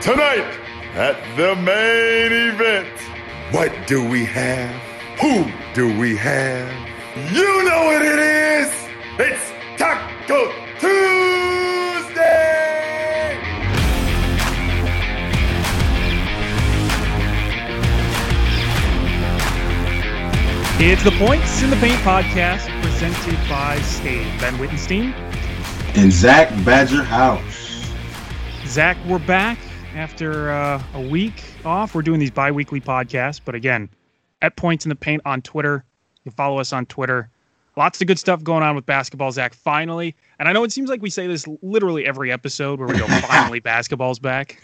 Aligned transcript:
Tonight 0.00 0.46
at 0.94 1.16
the 1.36 1.56
main 1.56 2.32
event, 2.52 2.88
what 3.50 3.72
do 3.88 4.08
we 4.08 4.24
have? 4.24 4.72
Who 5.20 5.50
do 5.74 5.98
we 5.98 6.16
have? 6.16 6.72
You 7.32 7.64
know 7.64 7.86
what 7.86 8.00
it 8.02 8.18
is! 8.20 8.72
It's 9.18 9.50
Taco 9.76 10.52
Tuesday! 10.78 12.30
It's 20.82 21.02
the 21.04 21.10
Points 21.12 21.62
in 21.62 21.70
the 21.70 21.76
Paint 21.76 22.00
podcast 22.00 22.68
presented 22.82 23.36
by 23.48 23.80
Steve 23.82 24.26
Ben 24.40 24.56
Wittenstein. 24.58 25.12
and 25.96 26.12
Zach 26.12 26.48
Badger 26.64 27.02
House. 27.02 27.59
Zach, 28.70 28.96
we're 29.08 29.18
back 29.18 29.58
after 29.96 30.52
uh, 30.52 30.80
a 30.94 31.00
week 31.00 31.42
off. 31.64 31.92
We're 31.92 32.02
doing 32.02 32.20
these 32.20 32.30
bi 32.30 32.52
weekly 32.52 32.80
podcasts, 32.80 33.40
but 33.44 33.56
again, 33.56 33.88
at 34.42 34.54
Points 34.54 34.84
in 34.84 34.90
the 34.90 34.94
Paint 34.94 35.22
on 35.24 35.42
Twitter. 35.42 35.84
You 36.22 36.30
follow 36.30 36.60
us 36.60 36.72
on 36.72 36.86
Twitter. 36.86 37.30
Lots 37.76 38.00
of 38.00 38.06
good 38.06 38.20
stuff 38.20 38.44
going 38.44 38.62
on 38.62 38.76
with 38.76 38.86
basketball, 38.86 39.32
Zach, 39.32 39.54
finally. 39.54 40.14
And 40.38 40.48
I 40.48 40.52
know 40.52 40.62
it 40.62 40.70
seems 40.70 40.88
like 40.88 41.02
we 41.02 41.10
say 41.10 41.26
this 41.26 41.48
literally 41.62 42.06
every 42.06 42.30
episode 42.30 42.78
where 42.78 42.86
we 42.86 42.96
go, 42.96 43.06
finally, 43.22 43.58
basketball's 43.58 44.20
back. 44.20 44.62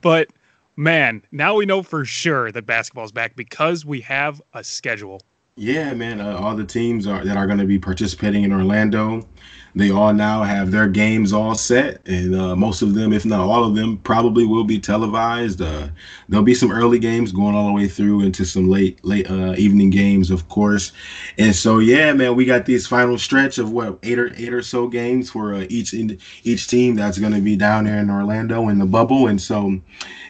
But 0.00 0.28
man, 0.76 1.22
now 1.30 1.56
we 1.56 1.66
know 1.66 1.82
for 1.82 2.06
sure 2.06 2.50
that 2.52 2.64
basketball's 2.64 3.12
back 3.12 3.36
because 3.36 3.84
we 3.84 4.00
have 4.00 4.40
a 4.54 4.64
schedule. 4.64 5.20
Yeah, 5.56 5.92
man. 5.92 6.22
Uh, 6.22 6.38
all 6.38 6.56
the 6.56 6.64
teams 6.64 7.06
are 7.06 7.22
that 7.22 7.36
are 7.36 7.46
going 7.46 7.58
to 7.58 7.66
be 7.66 7.78
participating 7.78 8.44
in 8.44 8.52
Orlando. 8.52 9.28
They 9.76 9.90
all 9.90 10.14
now 10.14 10.42
have 10.42 10.70
their 10.70 10.88
games 10.88 11.34
all 11.34 11.54
set, 11.54 12.00
and 12.06 12.34
uh, 12.34 12.56
most 12.56 12.80
of 12.80 12.94
them, 12.94 13.12
if 13.12 13.26
not 13.26 13.40
all 13.40 13.62
of 13.62 13.74
them, 13.74 13.98
probably 13.98 14.46
will 14.46 14.64
be 14.64 14.78
televised. 14.78 15.60
Uh, 15.60 15.88
there'll 16.30 16.42
be 16.46 16.54
some 16.54 16.72
early 16.72 16.98
games 16.98 17.30
going 17.30 17.54
all 17.54 17.66
the 17.66 17.74
way 17.74 17.86
through 17.86 18.22
into 18.22 18.46
some 18.46 18.70
late, 18.70 19.04
late 19.04 19.30
uh, 19.30 19.52
evening 19.58 19.90
games, 19.90 20.30
of 20.30 20.48
course. 20.48 20.92
And 21.36 21.54
so, 21.54 21.80
yeah, 21.80 22.14
man, 22.14 22.34
we 22.36 22.46
got 22.46 22.64
this 22.64 22.86
final 22.86 23.18
stretch 23.18 23.58
of 23.58 23.70
what 23.70 23.98
eight 24.02 24.18
or 24.18 24.32
eight 24.38 24.54
or 24.54 24.62
so 24.62 24.88
games 24.88 25.28
for 25.28 25.52
uh, 25.52 25.66
each 25.68 25.92
in, 25.92 26.18
each 26.42 26.68
team 26.68 26.94
that's 26.94 27.18
going 27.18 27.34
to 27.34 27.42
be 27.42 27.54
down 27.54 27.84
there 27.84 27.98
in 27.98 28.08
Orlando 28.08 28.70
in 28.70 28.78
the 28.78 28.86
bubble, 28.86 29.26
and 29.26 29.42
so 29.42 29.78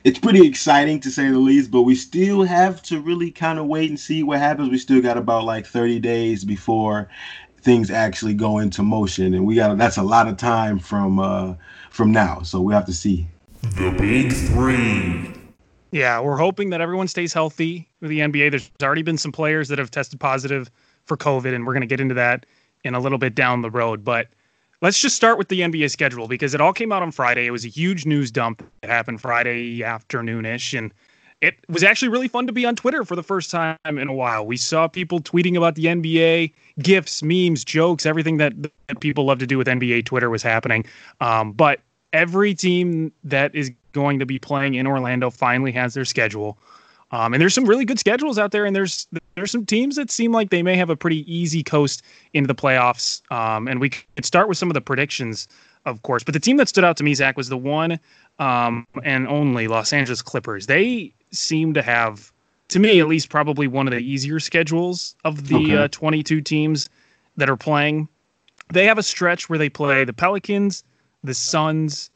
it's 0.02 0.18
pretty 0.18 0.44
exciting 0.44 0.98
to 1.00 1.10
say 1.10 1.30
the 1.30 1.38
least. 1.38 1.70
But 1.70 1.82
we 1.82 1.94
still 1.94 2.42
have 2.42 2.82
to 2.82 3.00
really 3.00 3.30
kind 3.30 3.60
of 3.60 3.66
wait 3.66 3.90
and 3.90 4.00
see 4.00 4.24
what 4.24 4.40
happens. 4.40 4.70
We 4.70 4.78
still 4.78 5.00
got 5.00 5.16
about 5.16 5.44
like 5.44 5.66
30 5.66 6.00
days 6.00 6.44
before 6.44 7.08
things 7.66 7.90
actually 7.90 8.32
go 8.32 8.60
into 8.60 8.80
motion 8.80 9.34
and 9.34 9.44
we 9.44 9.56
got 9.56 9.76
that's 9.76 9.96
a 9.96 10.02
lot 10.02 10.28
of 10.28 10.36
time 10.36 10.78
from 10.78 11.18
uh 11.18 11.52
from 11.90 12.12
now 12.12 12.40
so 12.40 12.60
we 12.60 12.72
have 12.72 12.86
to 12.86 12.92
see 12.92 13.26
The 13.74 13.90
Big 13.98 14.32
Three. 14.32 15.32
Yeah, 15.90 16.20
we're 16.20 16.36
hoping 16.36 16.70
that 16.70 16.80
everyone 16.80 17.08
stays 17.08 17.32
healthy 17.32 17.88
with 18.00 18.10
the 18.10 18.20
NBA. 18.20 18.50
There's 18.50 18.70
already 18.80 19.02
been 19.02 19.18
some 19.18 19.32
players 19.32 19.66
that 19.68 19.80
have 19.80 19.90
tested 19.90 20.20
positive 20.20 20.70
for 21.06 21.16
COVID, 21.16 21.54
and 21.54 21.66
we're 21.66 21.72
going 21.72 21.80
to 21.80 21.86
get 21.88 22.00
into 22.00 22.14
that 22.14 22.46
in 22.84 22.94
a 22.94 23.00
little 23.00 23.18
bit 23.18 23.34
down 23.34 23.62
the 23.62 23.70
road. 23.70 24.04
But 24.04 24.28
let's 24.82 25.00
just 25.00 25.16
start 25.16 25.36
with 25.36 25.48
the 25.48 25.60
NBA 25.60 25.90
schedule 25.90 26.28
because 26.28 26.54
it 26.54 26.60
all 26.60 26.72
came 26.72 26.92
out 26.92 27.02
on 27.02 27.10
Friday. 27.10 27.46
It 27.46 27.50
was 27.50 27.64
a 27.64 27.68
huge 27.68 28.06
news 28.06 28.30
dump. 28.30 28.62
It 28.82 28.90
happened 28.90 29.20
Friday 29.20 29.80
afternoonish, 29.80 30.78
and 30.78 30.92
it 31.40 31.54
was 31.68 31.82
actually 31.82 32.08
really 32.08 32.28
fun 32.28 32.46
to 32.46 32.52
be 32.52 32.64
on 32.64 32.76
Twitter 32.76 33.04
for 33.04 33.14
the 33.14 33.22
first 33.22 33.50
time 33.50 33.76
in 33.86 34.08
a 34.08 34.12
while. 34.12 34.46
We 34.46 34.56
saw 34.56 34.88
people 34.88 35.20
tweeting 35.20 35.56
about 35.56 35.74
the 35.74 35.84
NBA, 35.84 36.52
gifs, 36.80 37.22
memes, 37.22 37.64
jokes, 37.64 38.06
everything 38.06 38.38
that, 38.38 38.54
that 38.62 39.00
people 39.00 39.26
love 39.26 39.38
to 39.40 39.46
do 39.46 39.58
with 39.58 39.66
NBA 39.66 40.06
Twitter 40.06 40.30
was 40.30 40.42
happening. 40.42 40.86
Um, 41.20 41.52
but 41.52 41.80
every 42.12 42.54
team 42.54 43.12
that 43.24 43.54
is 43.54 43.70
going 43.92 44.18
to 44.18 44.26
be 44.26 44.38
playing 44.38 44.74
in 44.74 44.86
Orlando 44.86 45.30
finally 45.30 45.72
has 45.72 45.94
their 45.94 46.04
schedule. 46.04 46.58
Um, 47.12 47.34
and 47.34 47.40
there's 47.40 47.54
some 47.54 47.66
really 47.66 47.84
good 47.84 48.00
schedules 48.00 48.38
out 48.38 48.50
there, 48.50 48.64
and 48.64 48.74
there's 48.74 49.06
there's 49.36 49.52
some 49.52 49.64
teams 49.64 49.94
that 49.94 50.10
seem 50.10 50.32
like 50.32 50.50
they 50.50 50.62
may 50.62 50.76
have 50.76 50.90
a 50.90 50.96
pretty 50.96 51.30
easy 51.32 51.62
coast 51.62 52.02
into 52.32 52.48
the 52.48 52.54
playoffs. 52.54 53.22
Um, 53.30 53.68
and 53.68 53.80
we 53.80 53.90
could 53.90 54.24
start 54.24 54.48
with 54.48 54.58
some 54.58 54.68
of 54.70 54.74
the 54.74 54.80
predictions, 54.80 55.46
of 55.84 56.02
course. 56.02 56.24
But 56.24 56.34
the 56.34 56.40
team 56.40 56.56
that 56.56 56.68
stood 56.68 56.82
out 56.82 56.96
to 56.96 57.04
me, 57.04 57.14
Zach, 57.14 57.36
was 57.36 57.48
the 57.48 57.56
one 57.56 58.00
um, 58.40 58.86
and 59.04 59.28
only 59.28 59.68
Los 59.68 59.92
Angeles 59.92 60.20
Clippers. 60.20 60.66
They 60.66 61.14
seem 61.36 61.74
to 61.74 61.82
have, 61.82 62.32
to 62.68 62.78
me 62.78 63.00
at 63.00 63.08
least, 63.08 63.28
probably 63.28 63.66
one 63.68 63.86
of 63.86 63.92
the 63.92 64.00
easier 64.00 64.40
schedules 64.40 65.14
of 65.24 65.48
the 65.48 65.56
Okay. 65.56 65.76
uh, 65.76 65.88
22 65.88 66.40
teams 66.40 66.88
that 67.36 67.48
are 67.50 67.56
playing. 67.56 68.08
They 68.72 68.86
have 68.86 68.98
a 68.98 69.02
stretch 69.02 69.48
where 69.48 69.58
they 69.58 69.68
play 69.68 70.04
the 70.04 70.12
Pelicans, 70.12 70.82
the 71.22 71.34
Suns, 71.34 72.10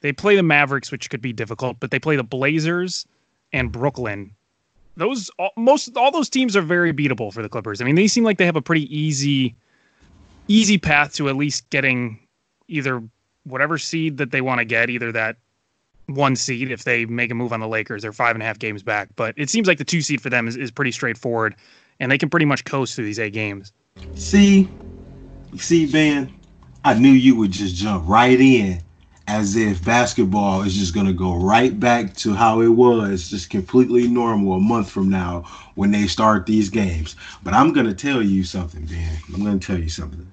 they 0.00 0.12
play 0.12 0.36
the 0.36 0.42
Mavericks, 0.42 0.92
which 0.92 1.10
could 1.10 1.20
be 1.20 1.32
difficult, 1.32 1.78
but 1.80 1.90
they 1.90 1.98
play 1.98 2.14
the 2.16 2.22
Blazers 2.22 3.06
and 3.52 3.72
Brooklyn. 3.72 4.30
Those 4.96 5.30
all, 5.38 5.50
most 5.56 5.96
all 5.96 6.10
those 6.10 6.28
teams 6.28 6.56
are 6.56 6.62
very 6.62 6.92
beatable 6.92 7.32
for 7.32 7.42
the 7.42 7.48
Clippers. 7.48 7.80
I 7.80 7.84
mean, 7.84 7.96
they 7.96 8.06
seem 8.06 8.24
like 8.24 8.38
they 8.38 8.46
have 8.46 8.56
a 8.56 8.62
pretty 8.62 8.94
easy, 8.96 9.54
easy 10.48 10.78
path 10.78 11.14
to 11.14 11.28
at 11.28 11.36
least 11.36 11.68
getting 11.70 12.18
either 12.68 13.02
whatever 13.44 13.78
seed 13.78 14.16
that 14.18 14.30
they 14.30 14.40
want 14.40 14.58
to 14.58 14.64
get, 14.64 14.90
either 14.90 15.12
that 15.12 15.36
one 16.06 16.36
seed 16.36 16.70
if 16.70 16.84
they 16.84 17.04
make 17.06 17.30
a 17.30 17.34
move 17.34 17.52
on 17.52 17.60
the 17.60 17.68
Lakers, 17.68 18.02
they're 18.02 18.12
five 18.12 18.36
and 18.36 18.42
a 18.42 18.46
half 18.46 18.58
games 18.58 18.82
back. 18.82 19.08
But 19.16 19.34
it 19.36 19.50
seems 19.50 19.66
like 19.66 19.78
the 19.78 19.84
two 19.84 20.00
seed 20.02 20.20
for 20.20 20.30
them 20.30 20.48
is, 20.48 20.56
is 20.56 20.70
pretty 20.70 20.92
straightforward, 20.92 21.56
and 22.00 22.10
they 22.10 22.18
can 22.18 22.30
pretty 22.30 22.46
much 22.46 22.64
coast 22.64 22.94
through 22.94 23.06
these 23.06 23.18
eight 23.18 23.32
games. 23.32 23.72
see 24.14 24.68
see 25.56 25.90
ben 25.90 26.32
i 26.84 26.92
knew 26.94 27.10
you 27.10 27.34
would 27.34 27.50
just 27.50 27.74
jump 27.74 28.06
right 28.06 28.40
in 28.40 28.80
as 29.28 29.56
if 29.56 29.82
basketball 29.84 30.62
is 30.62 30.74
just 30.76 30.94
going 30.94 31.06
to 31.06 31.12
go 31.12 31.34
right 31.34 31.80
back 31.80 32.14
to 32.14 32.34
how 32.34 32.60
it 32.60 32.68
was 32.68 33.30
just 33.30 33.50
completely 33.50 34.06
normal 34.06 34.54
a 34.54 34.60
month 34.60 34.90
from 34.90 35.08
now 35.08 35.42
when 35.74 35.90
they 35.90 36.06
start 36.06 36.46
these 36.46 36.68
games 36.68 37.16
but 37.42 37.54
i'm 37.54 37.72
going 37.72 37.86
to 37.86 37.94
tell 37.94 38.22
you 38.22 38.44
something 38.44 38.84
ben 38.86 39.16
i'm 39.34 39.42
going 39.42 39.58
to 39.58 39.66
tell 39.66 39.78
you 39.78 39.88
something 39.88 40.30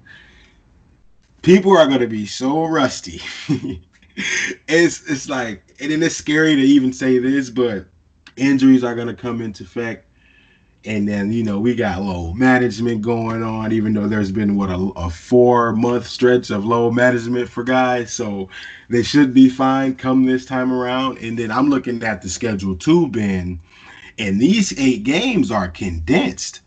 people 1.41 1.77
are 1.77 1.87
going 1.87 2.01
to 2.01 2.07
be 2.07 2.25
so 2.25 2.65
rusty 2.65 3.21
it's 4.15 5.09
it's 5.09 5.29
like 5.29 5.63
and 5.79 5.91
then 5.91 6.03
it's 6.03 6.15
scary 6.15 6.55
to 6.55 6.61
even 6.61 6.93
say 6.93 7.17
this 7.17 7.49
but 7.49 7.85
injuries 8.35 8.83
are 8.83 8.95
to 8.95 9.13
come 9.13 9.41
into 9.41 9.63
effect. 9.63 10.07
And 10.85 11.07
then 11.07 11.31
you 11.31 11.43
know 11.43 11.59
we 11.59 11.75
got 11.75 12.01
load 12.01 12.35
management 12.35 13.01
going 13.01 13.41
on 13.41 13.71
even 13.71 13.93
though 13.93 14.07
there's 14.07 14.31
been 14.33 14.57
what 14.57 14.69
a, 14.69 14.91
a 14.97 15.09
four 15.09 15.73
month 15.73 16.07
stretch 16.07 16.49
of 16.49 16.65
load 16.65 16.91
management 16.91 17.49
for 17.49 17.63
guys. 17.63 18.11
So 18.11 18.49
they 18.89 19.01
should 19.01 19.33
be 19.33 19.49
fine 19.49 19.95
come 19.95 20.25
this 20.25 20.45
time 20.45 20.73
around. 20.73 21.19
And 21.19 21.39
then 21.39 21.51
i'm 21.51 21.69
looking 21.69 22.03
at 22.03 22.21
the 22.21 22.29
schedule 22.29 22.75
too 22.75 23.07
ben 23.07 23.61
and 24.19 24.39
these 24.39 24.77
eight 24.77 25.03
games 25.03 25.51
are 25.51 25.69
condensed. 25.69 26.59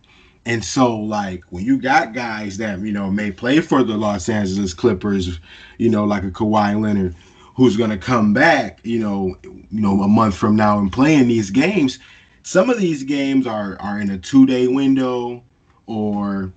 And 0.46 0.64
so 0.64 0.96
like 0.96 1.44
when 1.50 1.64
you 1.64 1.78
got 1.78 2.14
guys 2.14 2.56
that 2.58 2.80
you 2.80 2.92
know 2.92 3.10
may 3.10 3.30
play 3.30 3.60
for 3.60 3.82
the 3.82 3.96
los 3.96 4.28
angeles 4.28 4.72
clippers 4.72 5.40
you 5.76 5.90
know 5.90 6.04
like 6.04 6.22
a 6.22 6.30
Kawhi 6.30 6.80
leonard 6.80 7.14
who's 7.56 7.76
going 7.76 7.90
to 7.90 7.98
come 7.98 8.32
back 8.32 8.80
you 8.84 8.98
know 8.98 9.36
you 9.42 9.66
know 9.70 10.02
a 10.02 10.08
month 10.08 10.36
from 10.36 10.54
now 10.54 10.78
and 10.78 10.92
playing 10.92 11.28
these 11.28 11.50
games 11.50 11.98
some 12.42 12.70
of 12.70 12.78
these 12.78 13.02
games 13.02 13.46
are 13.46 13.76
are 13.80 13.98
in 13.98 14.10
a 14.10 14.18
two 14.18 14.46
day 14.46 14.68
window 14.68 15.42
or 15.86 16.52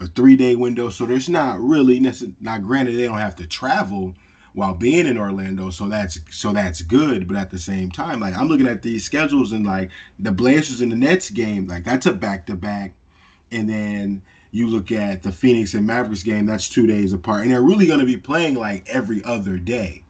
a 0.00 0.06
three 0.08 0.36
day 0.36 0.54
window 0.56 0.90
so 0.90 1.06
there's 1.06 1.28
not 1.28 1.58
really 1.60 2.00
not 2.40 2.62
granted 2.62 2.92
they 2.92 3.06
don't 3.06 3.18
have 3.18 3.36
to 3.36 3.46
travel 3.46 4.14
while 4.52 4.74
being 4.74 5.06
in 5.06 5.18
Orlando. 5.18 5.70
So 5.70 5.88
that's 5.88 6.18
so 6.30 6.52
that's 6.52 6.82
good. 6.82 7.26
But 7.28 7.36
at 7.36 7.50
the 7.50 7.58
same 7.58 7.90
time, 7.90 8.20
like 8.20 8.36
I'm 8.36 8.48
looking 8.48 8.66
at 8.66 8.82
these 8.82 9.04
schedules 9.04 9.52
and 9.52 9.66
like 9.66 9.90
the 10.18 10.32
Blazers 10.32 10.80
and 10.80 10.92
the 10.92 10.96
Nets 10.96 11.30
game, 11.30 11.66
like 11.66 11.84
that's 11.84 12.06
a 12.06 12.12
back 12.12 12.46
to 12.46 12.56
back. 12.56 12.94
And 13.52 13.68
then 13.68 14.22
you 14.52 14.66
look 14.68 14.90
at 14.92 15.22
the 15.22 15.32
Phoenix 15.32 15.74
and 15.74 15.86
Mavericks 15.86 16.22
game, 16.22 16.46
that's 16.46 16.68
two 16.68 16.86
days 16.86 17.12
apart. 17.12 17.42
And 17.42 17.50
they're 17.50 17.62
really 17.62 17.86
gonna 17.86 18.04
be 18.04 18.16
playing 18.16 18.54
like 18.54 18.88
every 18.88 19.22
other 19.24 19.58
day. 19.58 20.04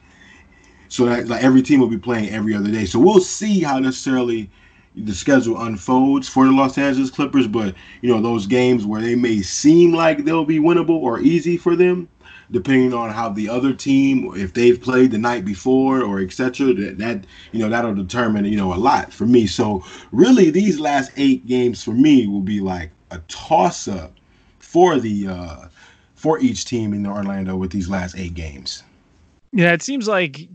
So 0.90 1.06
that 1.06 1.28
like 1.28 1.42
every 1.42 1.62
team 1.62 1.81
will 1.81 1.88
be 1.88 1.98
playing 1.98 2.31
every 2.31 2.54
other 2.54 2.70
day. 2.70 2.84
So 2.84 2.98
we'll 2.98 3.20
see 3.20 3.60
how 3.60 3.78
necessarily 3.78 4.50
the 4.96 5.14
schedule 5.14 5.60
unfolds 5.62 6.28
for 6.28 6.44
the 6.44 6.50
Los 6.50 6.76
Angeles 6.76 7.10
Clippers, 7.10 7.46
but 7.46 7.75
you 8.02 8.12
know 8.12 8.20
those 8.20 8.46
games 8.46 8.84
where 8.84 9.00
they 9.00 9.14
may 9.14 9.40
seem 9.40 9.92
like 9.92 10.25
they'll 10.25 10.44
be 10.44 10.58
winnable 10.58 10.90
or 11.00 11.20
easy 11.20 11.56
for 11.56 11.76
them, 11.76 12.08
depending 12.50 12.92
on 12.92 13.10
how 13.10 13.28
the 13.28 13.48
other 13.48 13.72
team, 13.72 14.32
if 14.34 14.52
they've 14.52 14.82
played 14.82 15.12
the 15.12 15.19
night 15.19 15.44
before 15.44 16.02
or 16.02 16.20
etc. 16.20 16.75
That, 16.75 16.98
that 16.98 17.25
you 17.52 17.60
know 17.60 17.69
that'll 17.69 17.94
determine 17.94 18.44
you 18.46 18.56
know 18.56 18.75
a 18.75 18.76
lot 18.76 19.12
for 19.12 19.26
me. 19.26 19.46
So 19.46 19.84
really, 20.10 20.50
these 20.50 20.81
last 20.81 21.12
eight 21.16 21.46
games 21.46 21.84
for 21.84 21.93
me 21.93 22.26
will 22.26 22.40
be 22.40 22.60
like 22.60 22.90
a 23.12 23.19
toss 23.28 23.86
up 23.86 24.12
for 24.58 24.98
the 24.98 25.28
uh, 25.28 25.69
for 26.16 26.40
each 26.40 26.64
team 26.64 26.93
in 26.94 27.06
Orlando 27.06 27.56
with 27.56 27.70
these 27.70 27.88
last 27.88 28.16
eight 28.19 28.34
games. 28.34 28.82
Yeah, 29.52 29.72
it 29.72 29.82
seems 29.82 30.06
like 30.06 30.48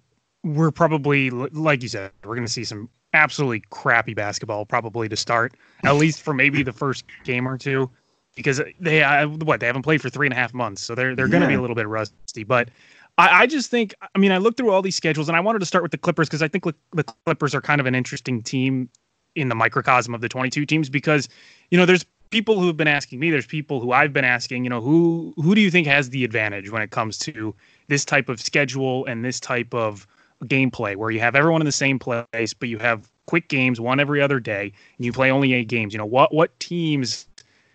we're 0.45 0.71
probably 0.71 1.29
like 1.31 1.81
you 1.81 1.89
said, 1.89 2.11
we're 2.23 2.35
going 2.35 2.45
to 2.45 2.51
see 2.51 2.63
some 2.63 2.87
absolutely 3.13 3.63
crappy 3.71 4.13
basketball 4.13 4.65
probably 4.65 5.09
to 5.09 5.15
start, 5.15 5.55
at 5.83 5.95
least 5.95 6.21
for 6.21 6.33
maybe 6.33 6.61
the 6.61 6.71
first 6.71 7.03
game 7.23 7.47
or 7.47 7.57
two, 7.57 7.89
because 8.35 8.61
they 8.79 9.03
uh, 9.03 9.27
what 9.27 9.59
they 9.59 9.65
haven't 9.65 9.81
played 9.81 10.01
for 10.01 10.09
three 10.09 10.27
and 10.27 10.33
a 10.33 10.37
half 10.37 10.53
months, 10.53 10.81
so 10.83 10.93
they're 10.93 11.15
they're 11.15 11.27
going 11.27 11.41
to 11.41 11.47
be 11.47 11.55
a 11.55 11.61
little 11.61 11.75
bit 11.75 11.87
rusty. 11.87 12.43
But 12.43 12.69
I, 13.17 13.41
I, 13.41 13.47
just 13.47 13.71
think, 13.71 13.95
I 14.13 14.19
mean, 14.19 14.31
I 14.31 14.37
looked 14.37 14.57
through 14.57 14.71
all 14.71 14.81
these 14.81 14.95
schedules, 14.95 15.27
and 15.27 15.35
I 15.35 15.39
wanted 15.39 15.59
to 15.59 15.65
start 15.65 15.81
with 15.81 15.91
the 15.91 15.97
Clippers 15.97 16.27
because 16.27 16.43
I 16.43 16.47
think 16.47 16.65
the 16.93 17.03
Clippers 17.25 17.55
are 17.55 17.61
kind 17.61 17.81
of 17.81 17.87
an 17.87 17.95
interesting 17.95 18.43
team 18.43 18.89
in 19.35 19.49
the 19.49 19.55
microcosm 19.55 20.13
of 20.13 20.21
the 20.21 20.29
22 20.29 20.65
teams 20.65 20.89
because 20.89 21.27
you 21.71 21.77
know 21.77 21.85
there's 21.85 22.05
people 22.29 22.59
who 22.59 22.67
have 22.67 22.77
been 22.77 22.87
asking 22.87 23.19
me 23.19 23.29
there's 23.29 23.45
people 23.45 23.81
who 23.81 23.91
i've 23.91 24.13
been 24.13 24.23
asking 24.23 24.63
you 24.63 24.69
know 24.69 24.79
who 24.79 25.33
who 25.35 25.53
do 25.53 25.59
you 25.59 25.69
think 25.69 25.85
has 25.85 26.09
the 26.09 26.23
advantage 26.23 26.71
when 26.71 26.81
it 26.81 26.91
comes 26.91 27.17
to 27.17 27.53
this 27.89 28.05
type 28.05 28.29
of 28.29 28.39
schedule 28.41 29.05
and 29.07 29.25
this 29.25 29.39
type 29.39 29.73
of 29.73 30.07
gameplay 30.43 30.95
where 30.95 31.11
you 31.11 31.19
have 31.19 31.35
everyone 31.35 31.61
in 31.61 31.65
the 31.65 31.71
same 31.71 31.99
place, 31.99 32.53
but 32.53 32.69
you 32.69 32.77
have 32.77 33.09
quick 33.25 33.47
games, 33.47 33.79
one 33.79 33.99
every 33.99 34.21
other 34.21 34.39
day, 34.39 34.71
and 34.97 35.05
you 35.05 35.11
play 35.11 35.31
only 35.31 35.53
eight 35.53 35.67
games. 35.67 35.93
You 35.93 35.97
know 35.97 36.05
what 36.05 36.33
what 36.33 36.57
teams 36.59 37.27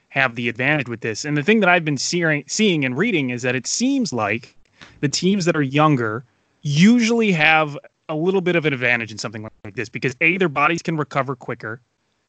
have 0.08 0.34
the 0.34 0.48
advantage 0.48 0.88
with 0.88 1.00
this? 1.00 1.24
And 1.24 1.36
the 1.36 1.42
thing 1.42 1.60
that 1.60 1.68
I've 1.68 1.84
been 1.84 1.98
seeing 1.98 2.44
seeing 2.46 2.84
and 2.84 2.96
reading 2.96 3.30
is 3.30 3.42
that 3.42 3.54
it 3.54 3.66
seems 3.66 4.12
like 4.12 4.54
the 5.00 5.08
teams 5.08 5.44
that 5.44 5.56
are 5.56 5.62
younger 5.62 6.24
usually 6.62 7.32
have 7.32 7.78
a 8.08 8.14
little 8.14 8.40
bit 8.40 8.56
of 8.56 8.64
an 8.64 8.72
advantage 8.72 9.12
in 9.12 9.18
something 9.18 9.48
like 9.64 9.76
this 9.76 9.88
because 9.88 10.16
a 10.20 10.36
their 10.36 10.48
bodies 10.48 10.82
can 10.82 10.96
recover 10.96 11.36
quicker, 11.36 11.80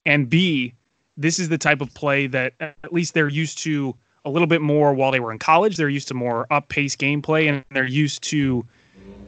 and 0.05 0.29
b 0.29 0.73
this 1.17 1.39
is 1.39 1.49
the 1.49 1.57
type 1.57 1.81
of 1.81 1.93
play 1.93 2.25
that 2.27 2.53
at 2.59 2.93
least 2.93 3.13
they're 3.13 3.27
used 3.27 3.57
to 3.59 3.95
a 4.23 4.29
little 4.29 4.47
bit 4.47 4.61
more 4.61 4.93
while 4.93 5.11
they 5.11 5.19
were 5.19 5.31
in 5.31 5.39
college. 5.39 5.77
They're 5.77 5.89
used 5.89 6.07
to 6.09 6.13
more 6.13 6.47
up 6.51 6.69
pace 6.69 6.95
gameplay, 6.95 7.49
and 7.49 7.63
they're 7.71 7.85
used 7.85 8.23
to 8.23 8.65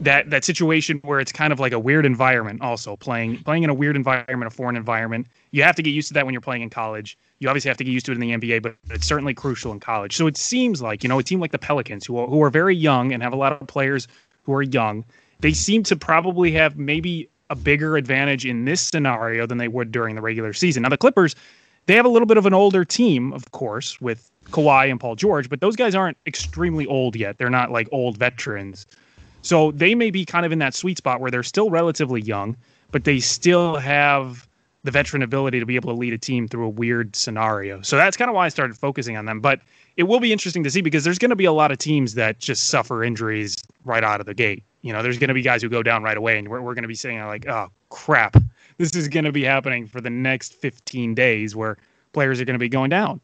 that 0.00 0.30
that 0.30 0.44
situation 0.44 1.00
where 1.04 1.20
it's 1.20 1.32
kind 1.32 1.52
of 1.52 1.60
like 1.60 1.72
a 1.72 1.78
weird 1.78 2.04
environment 2.04 2.60
also 2.60 2.96
playing 2.96 3.42
playing 3.44 3.62
in 3.62 3.70
a 3.70 3.74
weird 3.74 3.96
environment 3.96 4.46
a 4.46 4.50
foreign 4.50 4.76
environment 4.76 5.26
you 5.52 5.62
have 5.62 5.76
to 5.76 5.82
get 5.82 5.90
used 5.90 6.08
to 6.08 6.14
that 6.14 6.24
when 6.24 6.32
you're 6.32 6.40
playing 6.40 6.62
in 6.62 6.70
college 6.70 7.16
you 7.38 7.48
obviously 7.48 7.68
have 7.68 7.76
to 7.76 7.84
get 7.84 7.92
used 7.92 8.06
to 8.06 8.12
it 8.12 8.16
in 8.16 8.20
the 8.20 8.30
nba 8.32 8.62
but 8.62 8.74
it's 8.90 9.06
certainly 9.06 9.34
crucial 9.34 9.72
in 9.72 9.80
college 9.80 10.16
so 10.16 10.26
it 10.26 10.36
seems 10.36 10.82
like 10.82 11.02
you 11.02 11.08
know 11.08 11.18
a 11.18 11.22
team 11.22 11.40
like 11.40 11.52
the 11.52 11.58
pelicans 11.58 12.04
who 12.04 12.18
are, 12.18 12.26
who 12.26 12.42
are 12.42 12.50
very 12.50 12.74
young 12.74 13.12
and 13.12 13.22
have 13.22 13.32
a 13.32 13.36
lot 13.36 13.52
of 13.52 13.66
players 13.68 14.08
who 14.42 14.52
are 14.52 14.62
young 14.62 15.04
they 15.40 15.52
seem 15.52 15.82
to 15.82 15.96
probably 15.96 16.50
have 16.52 16.76
maybe 16.76 17.28
a 17.50 17.54
bigger 17.54 17.96
advantage 17.96 18.44
in 18.46 18.64
this 18.64 18.80
scenario 18.80 19.46
than 19.46 19.58
they 19.58 19.68
would 19.68 19.92
during 19.92 20.14
the 20.14 20.22
regular 20.22 20.52
season 20.52 20.82
now 20.82 20.88
the 20.88 20.96
clippers 20.96 21.34
they 21.86 21.94
have 21.94 22.06
a 22.06 22.08
little 22.08 22.26
bit 22.26 22.36
of 22.36 22.46
an 22.46 22.54
older 22.54 22.84
team 22.84 23.32
of 23.32 23.50
course 23.52 24.00
with 24.00 24.30
Kawhi 24.46 24.90
and 24.90 25.00
Paul 25.00 25.16
George, 25.16 25.48
but 25.48 25.60
those 25.60 25.76
guys 25.76 25.94
aren't 25.94 26.18
extremely 26.26 26.86
old 26.86 27.16
yet. 27.16 27.38
They're 27.38 27.50
not 27.50 27.70
like 27.70 27.88
old 27.92 28.18
veterans. 28.18 28.86
So 29.44 29.72
they 29.72 29.94
may 29.94 30.10
be 30.10 30.24
kind 30.24 30.46
of 30.46 30.52
in 30.52 30.58
that 30.60 30.74
sweet 30.74 30.96
spot 30.96 31.20
where 31.20 31.30
they're 31.30 31.42
still 31.42 31.68
relatively 31.68 32.22
young, 32.22 32.56
but 32.90 33.04
they 33.04 33.20
still 33.20 33.76
have 33.76 34.48
the 34.84 34.90
veteran 34.90 35.22
ability 35.22 35.60
to 35.60 35.66
be 35.66 35.76
able 35.76 35.92
to 35.92 35.98
lead 35.98 36.14
a 36.14 36.18
team 36.18 36.48
through 36.48 36.64
a 36.64 36.68
weird 36.68 37.14
scenario. 37.14 37.82
So 37.82 37.96
that's 37.96 38.16
kind 38.16 38.30
of 38.30 38.34
why 38.34 38.46
I 38.46 38.48
started 38.48 38.76
focusing 38.76 39.18
on 39.18 39.26
them. 39.26 39.40
But 39.40 39.60
it 39.98 40.04
will 40.04 40.18
be 40.18 40.32
interesting 40.32 40.64
to 40.64 40.70
see 40.70 40.80
because 40.80 41.04
there's 41.04 41.18
going 41.18 41.30
to 41.30 41.36
be 41.36 41.44
a 41.44 41.52
lot 41.52 41.70
of 41.70 41.78
teams 41.78 42.14
that 42.14 42.38
just 42.38 42.68
suffer 42.68 43.04
injuries 43.04 43.56
right 43.84 44.02
out 44.02 44.18
of 44.18 44.26
the 44.26 44.34
gate. 44.34 44.64
You 44.80 44.94
know, 44.94 45.02
there's 45.02 45.18
going 45.18 45.28
to 45.28 45.34
be 45.34 45.42
guys 45.42 45.60
who 45.60 45.68
go 45.68 45.82
down 45.82 46.02
right 46.02 46.16
away, 46.16 46.38
and 46.38 46.48
we're, 46.48 46.62
we're 46.62 46.74
going 46.74 46.82
to 46.82 46.88
be 46.88 46.94
saying, 46.94 47.22
like, 47.26 47.46
oh, 47.46 47.68
crap, 47.90 48.36
this 48.78 48.94
is 48.96 49.08
going 49.08 49.24
to 49.24 49.32
be 49.32 49.44
happening 49.44 49.86
for 49.86 50.00
the 50.00 50.10
next 50.10 50.54
15 50.54 51.14
days 51.14 51.54
where 51.54 51.76
players 52.12 52.40
are 52.40 52.46
going 52.46 52.54
to 52.54 52.58
be 52.58 52.68
going 52.70 52.90
down. 52.90 53.20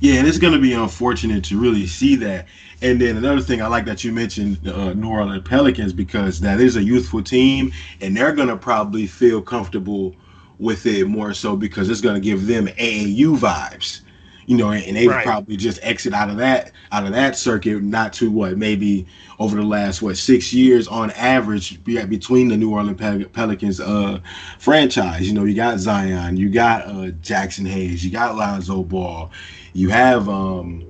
Yeah, 0.00 0.14
and 0.14 0.28
it's 0.28 0.38
going 0.38 0.52
to 0.52 0.60
be 0.60 0.72
unfortunate 0.74 1.44
to 1.44 1.58
really 1.58 1.86
see 1.86 2.14
that. 2.16 2.46
And 2.82 3.00
then 3.00 3.16
another 3.16 3.40
thing 3.40 3.60
I 3.60 3.66
like 3.66 3.84
that 3.86 4.04
you 4.04 4.12
mentioned 4.12 4.66
uh, 4.68 4.92
New 4.92 5.08
Orleans 5.08 5.46
Pelicans 5.46 5.92
because 5.92 6.40
that 6.40 6.60
is 6.60 6.76
a 6.76 6.82
youthful 6.82 7.22
team, 7.22 7.72
and 8.00 8.16
they're 8.16 8.32
going 8.32 8.48
to 8.48 8.56
probably 8.56 9.06
feel 9.06 9.42
comfortable 9.42 10.14
with 10.58 10.86
it 10.86 11.06
more 11.06 11.34
so 11.34 11.56
because 11.56 11.88
it's 11.88 12.00
going 12.00 12.14
to 12.14 12.20
give 12.20 12.46
them 12.46 12.68
AAU 12.68 13.36
vibes 13.36 14.02
you 14.48 14.56
know, 14.56 14.72
and 14.72 14.96
they 14.96 15.06
right. 15.06 15.26
probably 15.26 15.58
just 15.58 15.78
exit 15.82 16.14
out 16.14 16.30
of 16.30 16.38
that 16.38 16.72
out 16.90 17.04
of 17.04 17.12
that 17.12 17.36
circuit, 17.36 17.82
not 17.82 18.14
to 18.14 18.30
what 18.30 18.56
maybe 18.56 19.06
over 19.38 19.56
the 19.56 19.62
last 19.62 20.00
what 20.00 20.16
six 20.16 20.54
years 20.54 20.88
on 20.88 21.10
average 21.10 21.84
between 21.84 22.48
the 22.48 22.56
New 22.56 22.72
Orleans 22.72 22.98
Pel- 22.98 23.26
Pelicans 23.26 23.78
uh, 23.78 24.18
franchise. 24.58 25.28
You 25.28 25.34
know, 25.34 25.44
you 25.44 25.54
got 25.54 25.78
Zion, 25.78 26.38
you 26.38 26.48
got 26.48 26.86
uh, 26.86 27.10
Jaxson 27.20 27.68
Hayes, 27.68 28.02
you 28.02 28.10
got 28.10 28.36
Lonzo 28.36 28.82
Ball, 28.82 29.30
you 29.78 29.88
have 29.90 30.28
um, 30.28 30.84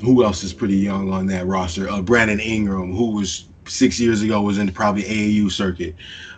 who 0.00 0.24
else 0.24 0.42
is 0.42 0.52
pretty 0.52 0.76
young 0.76 1.12
on 1.12 1.26
that 1.26 1.46
roster? 1.46 1.88
Uh, 1.88 2.02
Brandon 2.02 2.40
Ingram, 2.40 2.94
who 2.94 3.12
was 3.12 3.44
six 3.66 4.00
years 4.00 4.22
ago 4.22 4.42
was 4.42 4.58
in 4.58 4.70
probably 4.72 5.04
AAU 5.04 5.50
circuit. 5.50 5.94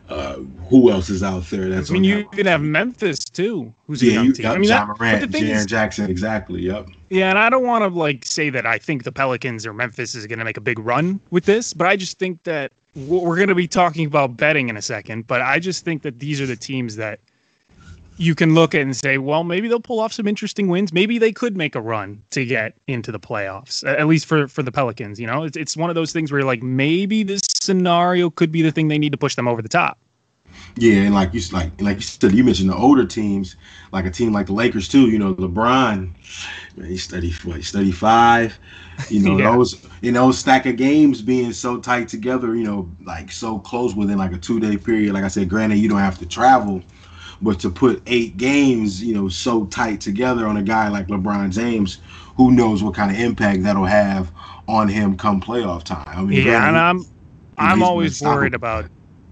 Uh, 0.08 0.36
who 0.68 0.90
else 0.90 1.10
is 1.10 1.22
out 1.22 1.44
there? 1.50 1.68
That's 1.68 1.90
I 1.90 1.94
mean, 1.94 2.04
you 2.04 2.26
could 2.30 2.46
have 2.46 2.62
Memphis 2.62 3.18
too, 3.18 3.72
who's 3.86 4.02
yeah, 4.02 4.12
a 4.12 4.14
young 4.14 4.24
you, 4.26 4.32
team. 4.32 4.44
Yep, 4.44 4.54
I 4.54 4.58
mean, 4.58 4.68
Ja 4.68 4.86
Morant, 4.86 5.32
Jaren 5.32 5.66
Jackson, 5.66 6.10
exactly. 6.10 6.62
Yep. 6.62 6.88
Yeah, 7.10 7.28
and 7.30 7.38
I 7.38 7.50
don't 7.50 7.64
want 7.64 7.82
to 7.82 7.88
like 7.88 8.24
say 8.24 8.48
that 8.50 8.64
I 8.64 8.78
think 8.78 9.04
the 9.04 9.12
Pelicans 9.12 9.66
or 9.66 9.72
Memphis 9.72 10.14
is 10.14 10.26
going 10.26 10.38
to 10.38 10.44
make 10.46 10.56
a 10.56 10.62
big 10.62 10.78
run 10.78 11.20
with 11.30 11.44
this, 11.44 11.74
but 11.74 11.86
I 11.86 11.96
just 11.96 12.18
think 12.18 12.42
that 12.44 12.72
we're 12.96 13.36
going 13.36 13.48
to 13.48 13.54
be 13.54 13.68
talking 13.68 14.06
about 14.06 14.36
betting 14.36 14.68
in 14.68 14.76
a 14.76 14.82
second. 14.82 15.26
But 15.26 15.42
I 15.42 15.58
just 15.58 15.84
think 15.84 16.02
that 16.02 16.18
these 16.18 16.40
are 16.40 16.46
the 16.46 16.56
teams 16.56 16.96
that 16.96 17.20
you 18.18 18.34
can 18.34 18.54
look 18.54 18.74
at 18.74 18.82
and 18.82 18.96
say, 18.96 19.16
well, 19.18 19.44
maybe 19.44 19.68
they'll 19.68 19.80
pull 19.80 20.00
off 20.00 20.12
some 20.12 20.26
interesting 20.26 20.68
wins. 20.68 20.92
Maybe 20.92 21.18
they 21.18 21.32
could 21.32 21.56
make 21.56 21.74
a 21.74 21.80
run 21.80 22.22
to 22.30 22.44
get 22.44 22.74
into 22.86 23.12
the 23.12 23.20
playoffs, 23.20 23.86
at 23.86 24.06
least 24.06 24.26
for 24.26 24.48
for 24.48 24.62
the 24.62 24.72
Pelicans. 24.72 25.18
You 25.18 25.26
know, 25.26 25.44
it's 25.44 25.56
it's 25.56 25.76
one 25.76 25.88
of 25.88 25.94
those 25.94 26.12
things 26.12 26.30
where 26.30 26.40
you're 26.40 26.46
like, 26.46 26.62
maybe 26.62 27.22
this 27.22 27.42
scenario 27.60 28.28
could 28.28 28.52
be 28.52 28.62
the 28.62 28.72
thing 28.72 28.88
they 28.88 28.98
need 28.98 29.12
to 29.12 29.18
push 29.18 29.36
them 29.36 29.48
over 29.48 29.62
the 29.62 29.68
top. 29.68 29.98
Yeah, 30.76 31.02
and 31.02 31.14
like 31.14 31.32
you 31.34 31.40
like 31.52 31.80
like 31.80 31.96
you 31.96 32.02
said, 32.02 32.32
you 32.32 32.44
mentioned 32.44 32.70
the 32.70 32.76
older 32.76 33.04
teams, 33.04 33.56
like 33.92 34.04
a 34.04 34.10
team 34.10 34.32
like 34.32 34.46
the 34.46 34.52
Lakers 34.52 34.88
too. 34.88 35.08
You 35.08 35.18
know, 35.18 35.34
LeBron, 35.34 36.10
man, 36.76 36.88
he 36.88 36.96
studied 36.96 37.32
what? 37.44 37.56
He 37.56 37.62
studied 37.62 37.96
five. 37.96 38.58
You 39.08 39.20
know 39.20 39.38
yeah. 39.38 39.52
those 39.52 39.86
you 40.02 40.12
know 40.12 40.30
stack 40.32 40.66
of 40.66 40.76
games 40.76 41.22
being 41.22 41.52
so 41.52 41.78
tight 41.78 42.08
together. 42.08 42.54
You 42.54 42.64
know, 42.64 42.90
like 43.04 43.32
so 43.32 43.58
close 43.58 43.94
within 43.94 44.18
like 44.18 44.32
a 44.32 44.38
two 44.38 44.60
day 44.60 44.76
period. 44.76 45.14
Like 45.14 45.24
I 45.24 45.28
said, 45.28 45.48
granted 45.48 45.76
you 45.76 45.88
don't 45.88 45.98
have 45.98 46.18
to 46.18 46.26
travel, 46.26 46.82
but 47.40 47.60
to 47.60 47.70
put 47.70 48.02
eight 48.06 48.36
games, 48.36 49.02
you 49.02 49.14
know, 49.14 49.28
so 49.28 49.66
tight 49.66 50.00
together 50.00 50.46
on 50.46 50.56
a 50.56 50.62
guy 50.62 50.88
like 50.88 51.06
LeBron 51.08 51.52
James, 51.52 51.98
who 52.36 52.50
knows 52.50 52.82
what 52.82 52.94
kind 52.94 53.10
of 53.10 53.18
impact 53.18 53.62
that'll 53.62 53.84
have 53.84 54.30
on 54.66 54.88
him 54.88 55.16
come 55.16 55.40
playoff 55.40 55.82
time. 55.82 56.04
I 56.06 56.22
mean, 56.22 56.46
yeah, 56.46 56.68
and 56.68 56.76
I'm 56.76 57.04
I'm 57.56 57.82
always 57.82 58.20
worried 58.20 58.54
about 58.54 58.86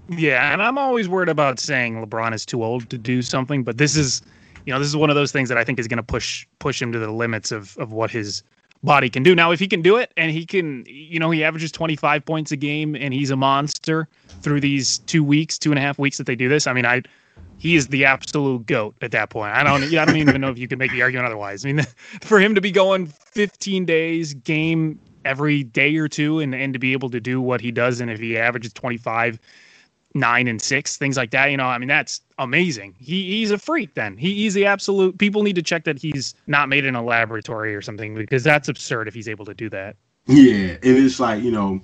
yeah, 0.09 0.53
and 0.53 0.61
I'm 0.61 0.77
always 0.77 1.09
worried 1.09 1.29
about 1.29 1.59
saying 1.59 1.95
LeBron 2.03 2.33
is 2.33 2.45
too 2.45 2.63
old 2.63 2.89
to 2.89 2.97
do 2.97 3.21
something, 3.21 3.63
but 3.63 3.77
this 3.77 3.95
is, 3.95 4.21
you 4.65 4.73
know, 4.73 4.79
this 4.79 4.87
is 4.87 4.95
one 4.95 5.09
of 5.09 5.15
those 5.15 5.31
things 5.31 5.49
that 5.49 5.57
I 5.57 5.63
think 5.63 5.79
is 5.79 5.87
going 5.87 5.97
to 5.97 6.03
push 6.03 6.47
push 6.59 6.81
him 6.81 6.91
to 6.93 6.99
the 6.99 7.11
limits 7.11 7.51
of 7.51 7.77
of 7.77 7.91
what 7.91 8.09
his 8.09 8.43
body 8.83 9.09
can 9.09 9.23
do. 9.23 9.35
Now, 9.35 9.51
if 9.51 9.59
he 9.59 9.67
can 9.67 9.81
do 9.81 9.97
it, 9.97 10.13
and 10.17 10.31
he 10.31 10.45
can, 10.45 10.85
you 10.87 11.19
know, 11.19 11.31
he 11.31 11.43
averages 11.43 11.71
25 11.71 12.23
points 12.25 12.51
a 12.51 12.55
game, 12.55 12.95
and 12.95 13.13
he's 13.13 13.31
a 13.31 13.35
monster 13.35 14.07
through 14.41 14.61
these 14.61 14.99
two 14.99 15.23
weeks, 15.23 15.57
two 15.57 15.71
and 15.71 15.79
a 15.79 15.81
half 15.81 15.99
weeks 15.99 16.17
that 16.17 16.25
they 16.25 16.35
do 16.35 16.47
this. 16.47 16.67
I 16.67 16.73
mean, 16.73 16.85
I 16.85 17.01
he 17.57 17.75
is 17.75 17.87
the 17.87 18.05
absolute 18.05 18.65
goat 18.65 18.95
at 19.01 19.11
that 19.11 19.29
point. 19.29 19.53
I 19.53 19.63
don't, 19.63 19.83
I 19.83 20.05
don't 20.05 20.17
even 20.17 20.39
know 20.39 20.49
if 20.49 20.57
you 20.57 20.67
can 20.67 20.77
make 20.77 20.91
the 20.91 21.01
argument 21.01 21.25
otherwise. 21.25 21.65
I 21.65 21.71
mean, 21.71 21.85
for 22.21 22.39
him 22.39 22.55
to 22.55 22.61
be 22.61 22.71
going 22.71 23.07
15 23.07 23.85
days 23.85 24.33
game 24.33 24.99
every 25.25 25.63
day 25.63 25.95
or 25.97 26.07
two, 26.07 26.39
and 26.39 26.55
and 26.55 26.73
to 26.73 26.79
be 26.79 26.93
able 26.93 27.09
to 27.09 27.19
do 27.19 27.41
what 27.41 27.61
he 27.61 27.71
does, 27.71 27.99
and 27.99 28.09
if 28.09 28.19
he 28.19 28.37
averages 28.37 28.73
25 28.73 29.39
nine 30.17 30.47
and 30.47 30.61
six, 30.61 30.97
things 30.97 31.17
like 31.17 31.31
that. 31.31 31.51
You 31.51 31.57
know, 31.57 31.65
I 31.65 31.77
mean, 31.77 31.87
that's 31.87 32.21
amazing. 32.37 32.95
He 32.99 33.37
he's 33.37 33.51
a 33.51 33.57
freak. 33.57 33.93
Then 33.93 34.17
he, 34.17 34.33
he's 34.33 34.53
the 34.53 34.65
absolute. 34.65 35.17
People 35.17 35.43
need 35.43 35.55
to 35.55 35.61
check 35.61 35.83
that 35.85 35.99
he's 35.99 36.33
not 36.47 36.69
made 36.69 36.85
in 36.85 36.95
a 36.95 37.03
laboratory 37.03 37.75
or 37.75 37.81
something 37.81 38.15
because 38.15 38.43
that's 38.43 38.67
absurd 38.67 39.07
if 39.07 39.13
he's 39.13 39.29
able 39.29 39.45
to 39.45 39.53
do 39.53 39.69
that. 39.69 39.95
Yeah, 40.25 40.77
and 40.83 40.97
it's 40.97 41.19
like 41.19 41.41
you 41.41 41.51
know, 41.51 41.81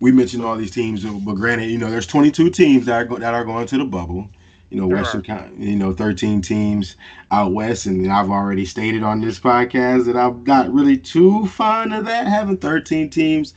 we 0.00 0.12
mentioned 0.12 0.44
all 0.44 0.56
these 0.56 0.70
teams, 0.70 1.04
but 1.04 1.34
granted, 1.34 1.70
you 1.70 1.78
know, 1.78 1.90
there's 1.90 2.06
22 2.06 2.50
teams 2.50 2.86
that 2.86 2.94
are 2.94 3.04
go- 3.04 3.18
that 3.18 3.34
are 3.34 3.44
going 3.44 3.66
to 3.66 3.78
the 3.78 3.84
bubble. 3.84 4.28
You 4.70 4.80
know, 4.80 4.86
Western, 4.88 5.22
Con- 5.22 5.54
you 5.58 5.76
know, 5.76 5.92
13 5.92 6.40
teams 6.42 6.96
out 7.30 7.52
west, 7.52 7.86
and 7.86 8.10
I've 8.10 8.30
already 8.30 8.64
stated 8.64 9.02
on 9.02 9.20
this 9.20 9.38
podcast 9.38 10.06
that 10.06 10.16
I'm 10.16 10.42
not 10.44 10.72
really 10.72 10.96
too 10.96 11.46
fond 11.46 11.94
of 11.94 12.06
that 12.06 12.26
having 12.26 12.56
13 12.56 13.10
teams 13.10 13.54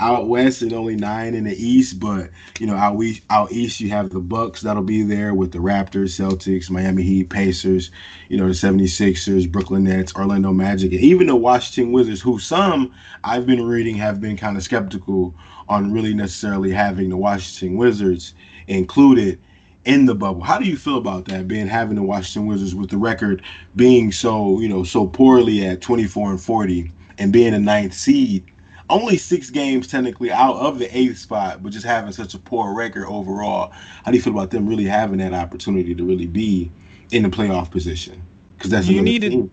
out 0.00 0.28
west 0.28 0.62
and 0.62 0.72
only 0.72 0.96
nine 0.96 1.34
in 1.34 1.44
the 1.44 1.54
east. 1.54 2.00
But 2.00 2.30
you 2.58 2.66
know, 2.66 2.74
out 2.74 3.00
east, 3.02 3.22
out 3.30 3.52
east, 3.52 3.80
you 3.80 3.90
have 3.90 4.10
the 4.10 4.20
Bucks 4.20 4.62
that'll 4.62 4.82
be 4.82 5.02
there 5.02 5.34
with 5.34 5.52
the 5.52 5.58
Raptors, 5.58 6.18
Celtics, 6.18 6.70
Miami 6.70 7.02
Heat, 7.02 7.28
Pacers. 7.28 7.90
You 8.28 8.38
know, 8.38 8.46
the 8.46 8.54
76ers, 8.54 9.50
Brooklyn 9.50 9.84
Nets, 9.84 10.14
Orlando 10.14 10.52
Magic, 10.52 10.92
and 10.92 11.00
even 11.00 11.26
the 11.26 11.36
Washington 11.36 11.92
Wizards, 11.92 12.20
who 12.20 12.38
some 12.38 12.92
I've 13.24 13.46
been 13.46 13.64
reading 13.64 13.96
have 13.96 14.20
been 14.20 14.36
kind 14.36 14.56
of 14.56 14.62
skeptical 14.62 15.34
on 15.68 15.92
really 15.92 16.14
necessarily 16.14 16.72
having 16.72 17.10
the 17.10 17.16
Washington 17.16 17.76
Wizards 17.76 18.34
included 18.66 19.38
in 19.84 20.04
the 20.06 20.14
bubble. 20.14 20.42
How 20.42 20.58
do 20.58 20.64
you 20.66 20.76
feel 20.76 20.98
about 20.98 21.24
that? 21.26 21.48
Being 21.48 21.66
having 21.66 21.96
the 21.96 22.02
Washington 22.02 22.46
Wizards 22.46 22.74
with 22.74 22.90
the 22.90 22.96
record 22.98 23.42
being 23.76 24.12
so, 24.12 24.60
you 24.60 24.68
know, 24.68 24.84
so 24.84 25.06
poorly 25.06 25.66
at 25.66 25.80
24 25.80 26.30
and 26.32 26.40
40 26.40 26.92
and 27.18 27.32
being 27.32 27.54
a 27.54 27.58
ninth 27.58 27.94
seed, 27.94 28.44
only 28.90 29.16
six 29.16 29.50
games 29.50 29.86
technically 29.86 30.30
out 30.30 30.56
of 30.56 30.78
the 30.78 30.96
eighth 30.96 31.18
spot, 31.18 31.62
but 31.62 31.72
just 31.72 31.86
having 31.86 32.12
such 32.12 32.34
a 32.34 32.38
poor 32.38 32.74
record 32.74 33.06
overall. 33.06 33.70
How 34.04 34.10
do 34.10 34.16
you 34.16 34.22
feel 34.22 34.32
about 34.32 34.50
them 34.50 34.66
really 34.66 34.84
having 34.84 35.18
that 35.18 35.32
opportunity 35.32 35.94
to 35.94 36.04
really 36.04 36.26
be 36.26 36.70
in 37.10 37.22
the 37.22 37.28
playoff 37.28 37.70
position? 37.70 38.22
Because 38.56 38.70
that's 38.70 38.88
You 38.88 39.00
needed- 39.00 39.32
team. 39.32 39.50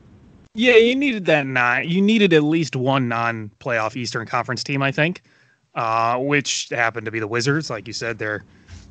Yeah, 0.55 0.75
you 0.75 0.95
needed 0.95 1.25
that 1.27 1.45
nine. 1.45 1.87
You 1.87 2.01
needed 2.01 2.33
at 2.33 2.41
least 2.41 2.75
one 2.75 3.07
non-playoff 3.07 3.95
Eastern 3.95 4.25
Conference 4.25 4.63
team, 4.63 4.81
I 4.81 4.91
think, 4.91 5.21
uh, 5.75 6.17
which 6.17 6.69
happened 6.71 7.05
to 7.05 7.11
be 7.11 7.19
the 7.19 7.27
Wizards. 7.27 7.69
Like 7.69 7.85
you 7.85 7.93
said, 7.93 8.17
they're 8.17 8.43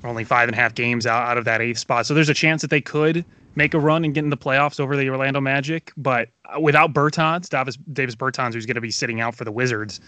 only 0.05 0.25
five 0.25 0.49
and 0.49 0.57
a 0.57 0.61
half 0.61 0.75
games 0.75 1.07
out, 1.07 1.27
out 1.27 1.39
of 1.39 1.45
that 1.45 1.61
eighth 1.61 1.79
spot, 1.79 2.07
so 2.07 2.15
there's 2.15 2.29
a 2.29 2.35
chance 2.35 2.63
that 2.63 2.71
they 2.71 2.81
could 2.81 3.25
make 3.57 3.75
a 3.75 3.81
run 3.81 4.05
and 4.05 4.15
get 4.15 4.23
in 4.23 4.31
the 4.31 4.37
playoffs 4.37 4.79
over 4.79 4.97
the 4.97 5.09
Orlando 5.09 5.41
Magic. 5.41 5.93
But 5.97 6.29
without 6.61 6.93
Bertans, 6.93 7.49
Davis 7.49 7.77
Davis 7.93 8.15
Bertans, 8.15 8.55
who's 8.55 8.67
going 8.67 8.77
to 8.77 8.81
be 8.81 8.91
sitting 8.91 9.21
out 9.21 9.35
for 9.35 9.45
the 9.45 9.53
Wizards, 9.53 10.01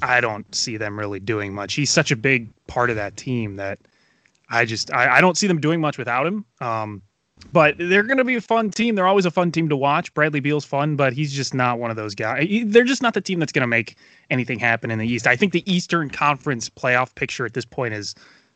I 0.00 0.20
don't 0.20 0.52
see 0.54 0.76
them 0.76 0.98
really 0.98 1.20
doing 1.20 1.52
much. 1.52 1.74
He's 1.74 1.90
such 1.90 2.10
a 2.10 2.16
big 2.16 2.48
part 2.66 2.90
of 2.90 2.96
that 2.96 3.16
team 3.16 3.56
that 3.56 3.78
I 4.48 4.64
just 4.64 4.92
I, 4.92 5.16
I 5.16 5.20
don't 5.20 5.36
see 5.36 5.46
them 5.46 5.60
doing 5.60 5.80
much 5.80 5.98
without 5.98 6.26
him. 6.26 6.44
Um, 6.60 7.02
but 7.52 7.74
they're 7.78 8.04
going 8.04 8.18
to 8.18 8.24
be 8.24 8.36
a 8.36 8.40
fun 8.40 8.70
team. 8.70 8.94
They're 8.94 9.06
always 9.06 9.26
a 9.26 9.30
fun 9.30 9.50
team 9.52 9.68
to 9.68 9.76
watch. 9.76 10.14
Bradley 10.14 10.40
Beal's 10.40 10.64
fun, 10.64 10.96
but 10.96 11.12
he's 11.12 11.32
just 11.32 11.52
not 11.52 11.78
one 11.78 11.90
of 11.90 11.96
those 11.96 12.14
guys. 12.14 12.48
They're 12.66 12.84
just 12.84 13.02
not 13.02 13.14
the 13.14 13.20
team 13.20 13.38
that's 13.38 13.52
going 13.52 13.62
to 13.62 13.66
make 13.66 13.96
anything 14.30 14.58
happen 14.58 14.90
in 14.90 14.98
the 14.98 15.06
East. 15.06 15.26
I 15.26 15.36
think 15.36 15.52
the 15.52 15.70
Eastern 15.70 16.08
Conference 16.08 16.70
playoff 16.70 17.14
picture 17.14 17.44
at 17.44 17.54
this 17.54 17.64
point 17.64 17.92
is 17.92 18.14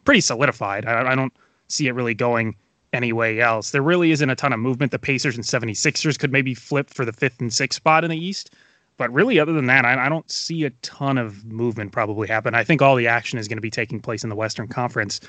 pretty 0.09 0.23
solidified. 0.23 0.87
I, 0.87 1.13
I 1.13 1.15
don't 1.15 1.35
see 1.69 1.87
it 1.87 1.93
really 1.93 2.15
going 2.15 2.57
any 2.95 3.13
way 3.13 3.41
else. 3.41 3.73
There 3.73 3.83
really 3.83 4.11
isn't 4.11 4.31
a 4.31 4.35
ton 4.35 4.55
of 4.55 4.59
movement. 4.59 4.91
The 4.91 4.99
Pacers 4.99 5.37
and 5.37 5.45
76ers 5.45 6.19
could 6.19 6.33
maybe 6.33 6.55
flip 6.55 6.89
for 6.89 7.05
the 7.05 7.13
fifth 7.13 7.43
and 7.43 7.53
sixth 7.53 7.77
spot 7.77 8.05
in 8.05 8.11
the 8.11 8.17
East. 8.17 8.55
But 8.97 9.13
really, 9.13 9.39
other 9.39 9.53
than 9.53 9.67
that, 9.67 9.85
I, 9.85 10.07
I 10.07 10.09
don't 10.09 10.31
see 10.31 10.65
a 10.65 10.71
ton 10.81 11.19
of 11.19 11.45
movement 11.45 11.93
probably 11.93 12.27
happen. 12.27 12.55
I 12.55 12.65
think 12.65 12.81
all 12.81 12.97
the 12.97 13.07
action 13.07 13.39
is 13.39 13.49
going 13.49 13.59
to 13.59 13.63
be 13.63 13.69
taking 13.69 14.01
place 14.01 14.23
in 14.23 14.31
the 14.31 14.35
Western 14.35 14.67
Conference. 14.67 15.21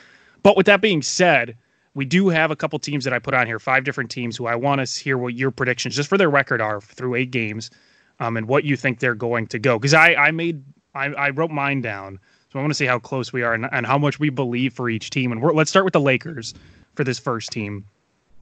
But 0.44 0.56
with 0.56 0.66
that 0.68 0.80
being 0.80 1.02
said, 1.02 1.58
we 1.94 2.06
do 2.06 2.30
have 2.30 2.50
a 2.50 2.56
couple 2.56 2.80
teams 2.80 3.04
that 3.04 3.12
I 3.12 3.20
put 3.20 3.34
on 3.34 3.48
here, 3.48 3.60
five 3.60 3.84
different 3.84 4.10
teams 4.10 4.38
who 4.38 4.46
I 4.46 4.56
want 4.56 4.80
to 4.80 5.04
hear 5.04 5.18
what 5.18 5.34
your 5.34 5.52
predictions, 5.52 5.94
just 5.94 6.08
for 6.08 6.18
their 6.18 6.30
record, 6.30 6.62
are 6.62 6.80
through 6.80 7.16
eight 7.16 7.32
games, 7.32 7.70
um, 8.22 8.38
and 8.38 8.48
what 8.48 8.64
you 8.64 8.78
think 8.78 9.00
they're 9.00 9.14
going 9.14 9.46
to 9.48 9.60
go. 9.60 9.78
Because 9.78 9.94
I, 9.94 10.14
I 10.14 10.32
made, 10.32 10.64
I, 10.96 11.08
I 11.08 11.30
wrote 11.32 11.52
mine 11.52 11.82
down, 11.82 12.18
so 12.52 12.60
I 12.60 12.62
want 12.62 12.72
to 12.72 12.76
see 12.76 12.86
how 12.86 13.00
close 13.00 13.32
we 13.32 13.44
are 13.44 13.54
and, 13.54 13.68
and 13.72 13.86
how 13.86 13.98
much 13.98 14.20
we 14.20 14.30
believe 14.30 14.74
for 14.74 14.90
each 14.90 15.10
team. 15.10 15.32
And 15.32 15.42
we're, 15.42 15.54
let's 15.54 15.70
start 15.70 15.86
with 15.86 15.94
the 15.94 16.02
Lakers 16.02 16.54
for 16.96 17.04
this 17.04 17.20
first 17.20 17.52
team. 17.52 17.86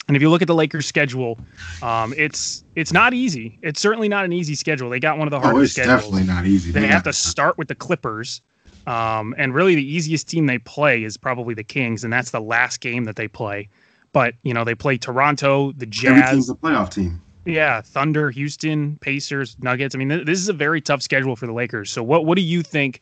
And 0.08 0.16
if 0.16 0.22
you 0.22 0.30
look 0.30 0.42
at 0.42 0.48
the 0.48 0.56
Lakers' 0.56 0.86
schedule, 0.86 1.38
um, 1.82 2.14
it's 2.16 2.64
it's 2.76 2.94
not 2.94 3.14
easy. 3.14 3.60
It's 3.62 3.82
certainly 3.82 4.08
not 4.08 4.24
an 4.24 4.32
easy 4.32 4.56
schedule. 4.56 4.90
They 4.90 5.02
got 5.02 5.18
one 5.18 5.28
of 5.28 5.32
the 5.32 5.38
Oh, 5.38 5.42
hardest 5.52 5.64
it's 5.78 5.86
schedules. 5.86 6.04
definitely 6.04 6.24
not 6.34 6.46
easy. 6.46 6.72
They 6.72 6.88
have 6.88 7.04
to 7.04 7.12
start 7.14 7.58
with 7.58 7.68
the 7.68 7.76
Clippers. 7.76 8.42
Um, 8.86 9.36
and 9.38 9.54
really, 9.54 9.76
the 9.76 9.86
easiest 9.86 10.30
team 10.30 10.46
they 10.46 10.60
play 10.60 11.04
is 11.04 11.18
probably 11.18 11.54
the 11.54 11.64
Kings, 11.66 12.06
and 12.06 12.14
that's 12.14 12.32
the 12.32 12.40
last 12.40 12.80
game 12.80 13.04
that 13.04 13.18
they 13.18 13.28
play. 13.28 13.68
But 14.14 14.36
you 14.44 14.54
know, 14.54 14.64
they 14.64 14.76
play 14.76 14.98
Toronto, 14.98 15.74
the 15.74 15.84
Every 16.06 16.22
team's 16.22 16.48
Jazz, 16.48 16.50
a 16.50 16.56
playoff 16.56 16.90
team. 16.90 17.22
yeah, 17.44 17.82
Thunder, 17.82 18.32
Houston, 18.32 18.96
Pacers, 19.02 19.58
Nuggets. 19.60 19.94
I 19.94 19.98
mean, 19.98 20.08
th- 20.08 20.26
this 20.26 20.40
is 20.40 20.48
a 20.48 20.54
very 20.54 20.80
tough 20.80 21.02
schedule 21.02 21.36
for 21.36 21.48
the 21.48 21.54
Lakers. 21.54 21.92
So, 21.92 22.02
what 22.02 22.26
what 22.26 22.38
do 22.38 22.42
you 22.44 22.64
think 22.64 23.02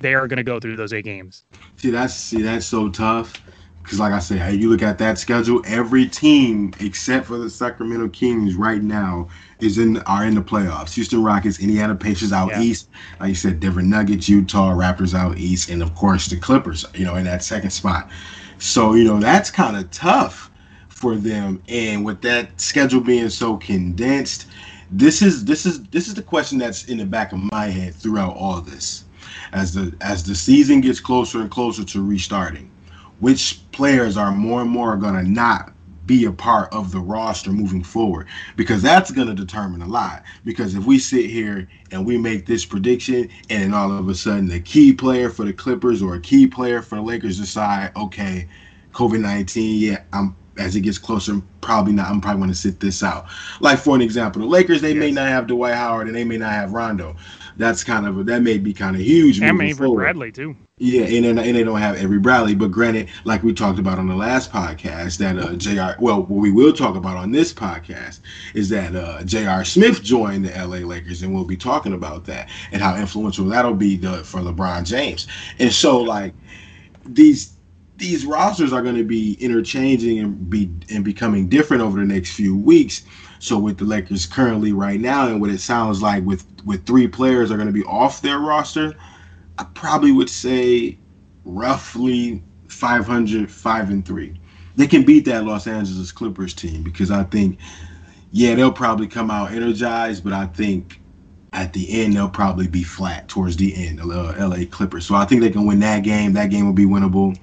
they 0.00 0.14
are 0.14 0.26
going 0.28 0.38
to 0.38 0.42
go 0.44 0.60
through 0.60 0.76
those 0.76 0.92
eight 0.92 1.04
games? 1.04 1.44
See, 1.76 1.90
that's 1.90 2.14
see, 2.14 2.42
that's 2.42 2.66
so 2.66 2.88
tough. 2.90 3.42
Because, 3.82 4.00
like 4.00 4.12
I 4.12 4.18
said, 4.18 4.38
hey, 4.40 4.54
you 4.54 4.68
look 4.68 4.82
at 4.82 4.98
that 4.98 5.16
schedule. 5.18 5.62
Every 5.64 6.08
team 6.08 6.74
except 6.80 7.26
for 7.26 7.38
the 7.38 7.48
Sacramento 7.48 8.08
Kings 8.08 8.56
right 8.56 8.82
now 8.82 9.28
is 9.60 9.78
in 9.78 9.98
are 10.02 10.24
in 10.26 10.34
the 10.34 10.42
playoffs. 10.42 10.94
Houston 10.94 11.22
Rockets, 11.22 11.60
Indiana 11.60 11.94
Pacers 11.94 12.32
out 12.32 12.52
Yeah. 12.52 12.60
east. 12.62 12.88
Like 13.20 13.28
you 13.30 13.34
said, 13.36 13.60
Denver 13.60 13.82
Nuggets, 13.82 14.28
Utah 14.28 14.72
Raptors 14.74 15.14
out 15.14 15.38
east, 15.38 15.70
and 15.70 15.82
of 15.82 15.94
course 15.94 16.26
the 16.26 16.36
Clippers. 16.36 16.84
You 16.94 17.04
know, 17.04 17.14
in 17.16 17.24
that 17.24 17.44
second 17.44 17.70
spot. 17.70 18.10
So 18.58 18.94
you 18.94 19.04
know 19.04 19.20
that's 19.20 19.50
kind 19.50 19.76
of 19.76 19.90
tough 19.92 20.50
for 20.88 21.16
them. 21.16 21.62
And 21.68 22.04
with 22.04 22.22
that 22.22 22.60
schedule 22.60 23.00
being 23.00 23.28
so 23.30 23.56
condensed, 23.56 24.46
this 24.90 25.22
is 25.22 25.44
this 25.44 25.66
is 25.66 25.84
this 25.90 26.08
is 26.08 26.14
the 26.14 26.22
question 26.22 26.58
that's 26.58 26.84
in 26.86 26.98
the 26.98 27.06
back 27.06 27.32
of 27.32 27.40
my 27.52 27.66
head 27.66 27.94
throughout 27.94 28.36
all 28.36 28.60
this. 28.62 29.05
As 29.52 29.74
the 29.74 29.94
as 30.00 30.24
the 30.24 30.34
season 30.34 30.80
gets 30.80 31.00
closer 31.00 31.40
and 31.40 31.50
closer 31.50 31.84
to 31.84 32.02
restarting, 32.02 32.70
which 33.20 33.60
players 33.72 34.16
are 34.16 34.32
more 34.32 34.62
and 34.62 34.70
more 34.70 34.96
gonna 34.96 35.22
not 35.22 35.72
be 36.06 36.24
a 36.24 36.32
part 36.32 36.72
of 36.72 36.92
the 36.92 37.00
roster 37.00 37.50
moving 37.50 37.82
forward? 37.82 38.28
Because 38.56 38.82
that's 38.82 39.10
going 39.10 39.28
to 39.28 39.34
determine 39.34 39.82
a 39.82 39.86
lot. 39.88 40.22
Because 40.44 40.74
if 40.74 40.84
we 40.84 40.98
sit 40.98 41.28
here 41.28 41.68
and 41.90 42.06
we 42.06 42.16
make 42.16 42.46
this 42.46 42.64
prediction 42.64 43.28
and 43.50 43.62
then 43.62 43.74
all 43.74 43.96
of 43.96 44.08
a 44.08 44.14
sudden 44.14 44.46
the 44.46 44.60
key 44.60 44.92
player 44.92 45.30
for 45.30 45.44
the 45.44 45.52
clippers 45.52 46.02
or 46.02 46.14
a 46.14 46.20
key 46.20 46.46
player 46.46 46.82
for 46.82 46.96
the 46.96 47.02
lakers 47.02 47.38
decide 47.38 47.92
okay 47.96 48.48
covid-19 48.92 49.80
yeah 49.80 50.02
i'm 50.12 50.34
as 50.58 50.74
it 50.74 50.80
gets 50.80 50.98
closer 50.98 51.32
I'm 51.32 51.48
probably 51.60 51.92
not 51.92 52.08
i'm 52.08 52.20
probably 52.20 52.40
going 52.40 52.50
to 52.50 52.56
sit 52.56 52.80
this 52.80 53.02
out. 53.02 53.26
Like 53.60 53.78
for 53.78 53.94
an 53.94 54.00
example 54.02 54.40
the 54.40 54.48
lakers 54.48 54.80
they 54.80 54.94
may 54.94 55.10
not 55.10 55.28
have 55.28 55.46
dwight 55.46 55.74
howard 55.74 56.06
and 56.06 56.16
they 56.16 56.24
may 56.24 56.38
not 56.38 56.52
have 56.52 56.72
rondo 56.72 57.16
that's 57.56 57.82
kind 57.84 58.06
of 58.06 58.26
that 58.26 58.42
may 58.42 58.58
be 58.58 58.72
kind 58.72 58.96
of 58.96 59.02
huge 59.02 59.40
And 59.40 59.60
Avery. 59.60 59.90
Bradley 59.90 60.32
too. 60.32 60.56
Yeah, 60.78 61.04
and 61.04 61.24
and 61.24 61.38
they 61.38 61.64
don't 61.64 61.78
have 61.78 61.96
Avery 61.96 62.18
Bradley, 62.18 62.54
but 62.54 62.70
granted, 62.70 63.08
like 63.24 63.42
we 63.42 63.54
talked 63.54 63.78
about 63.78 63.98
on 63.98 64.08
the 64.08 64.14
last 64.14 64.52
podcast, 64.52 65.16
that 65.18 65.38
uh, 65.38 65.54
J.R. 65.54 65.96
Well, 65.98 66.20
what 66.20 66.30
we 66.30 66.52
will 66.52 66.72
talk 66.72 66.96
about 66.96 67.16
on 67.16 67.32
this 67.32 67.52
podcast 67.52 68.20
is 68.52 68.68
that 68.68 68.94
uh, 68.94 69.22
J.R. 69.24 69.64
Smith 69.64 70.02
joined 70.02 70.44
the 70.44 70.54
L.A. 70.54 70.80
Lakers, 70.80 71.22
and 71.22 71.34
we'll 71.34 71.44
be 71.44 71.56
talking 71.56 71.94
about 71.94 72.26
that 72.26 72.50
and 72.72 72.82
how 72.82 72.94
influential 72.96 73.46
that'll 73.46 73.74
be 73.74 73.96
the, 73.96 74.22
for 74.24 74.40
LeBron 74.40 74.84
James. 74.84 75.26
And 75.58 75.72
so, 75.72 75.98
like 75.98 76.34
these 77.06 77.56
these 77.96 78.26
rosters 78.26 78.72
are 78.72 78.82
going 78.82 78.96
to 78.96 79.04
be 79.04 79.34
interchanging 79.40 80.18
and 80.18 80.50
be 80.50 80.70
and 80.90 81.04
becoming 81.04 81.48
different 81.48 81.82
over 81.82 81.98
the 81.98 82.04
next 82.04 82.32
few 82.32 82.56
weeks. 82.56 83.02
So 83.46 83.58
with 83.58 83.78
the 83.78 83.84
Lakers 83.84 84.26
currently 84.26 84.72
right 84.72 84.98
now, 84.98 85.28
and 85.28 85.40
what 85.40 85.50
it 85.50 85.60
sounds 85.60 86.02
like 86.02 86.24
with 86.24 86.44
with 86.64 86.84
three 86.84 87.06
players 87.06 87.52
are 87.52 87.54
going 87.54 87.68
to 87.68 87.72
be 87.72 87.84
off 87.84 88.20
their 88.20 88.40
roster. 88.40 88.96
I 89.56 89.64
probably 89.72 90.10
would 90.10 90.28
say 90.28 90.98
roughly 91.44 92.42
500, 92.66 93.48
5 93.48 93.90
and 93.90 94.04
3. 94.04 94.40
They 94.74 94.88
can 94.88 95.04
beat 95.04 95.24
that 95.26 95.44
Los 95.44 95.68
Angeles 95.68 96.10
Clippers 96.10 96.54
team 96.54 96.82
because 96.82 97.12
I 97.12 97.22
think, 97.22 97.60
yeah, 98.32 98.56
they'll 98.56 98.72
probably 98.72 99.06
come 99.06 99.30
out 99.30 99.52
energized, 99.52 100.24
but 100.24 100.32
I 100.32 100.46
think 100.46 101.00
at 101.52 101.72
the 101.72 102.02
end 102.02 102.14
they'll 102.14 102.28
probably 102.28 102.66
be 102.66 102.82
flat 102.82 103.28
towards 103.28 103.56
the 103.56 103.72
end, 103.76 104.00
uh, 104.00 104.34
LA 104.36 104.64
Clippers. 104.68 105.06
So 105.06 105.14
I 105.14 105.24
think 105.24 105.40
they 105.40 105.50
can 105.50 105.64
win 105.64 105.78
that 105.78 106.02
game. 106.02 106.32
That 106.32 106.50
game 106.50 106.66
will 106.66 106.72
be 106.72 106.84
winnable. 106.84 107.38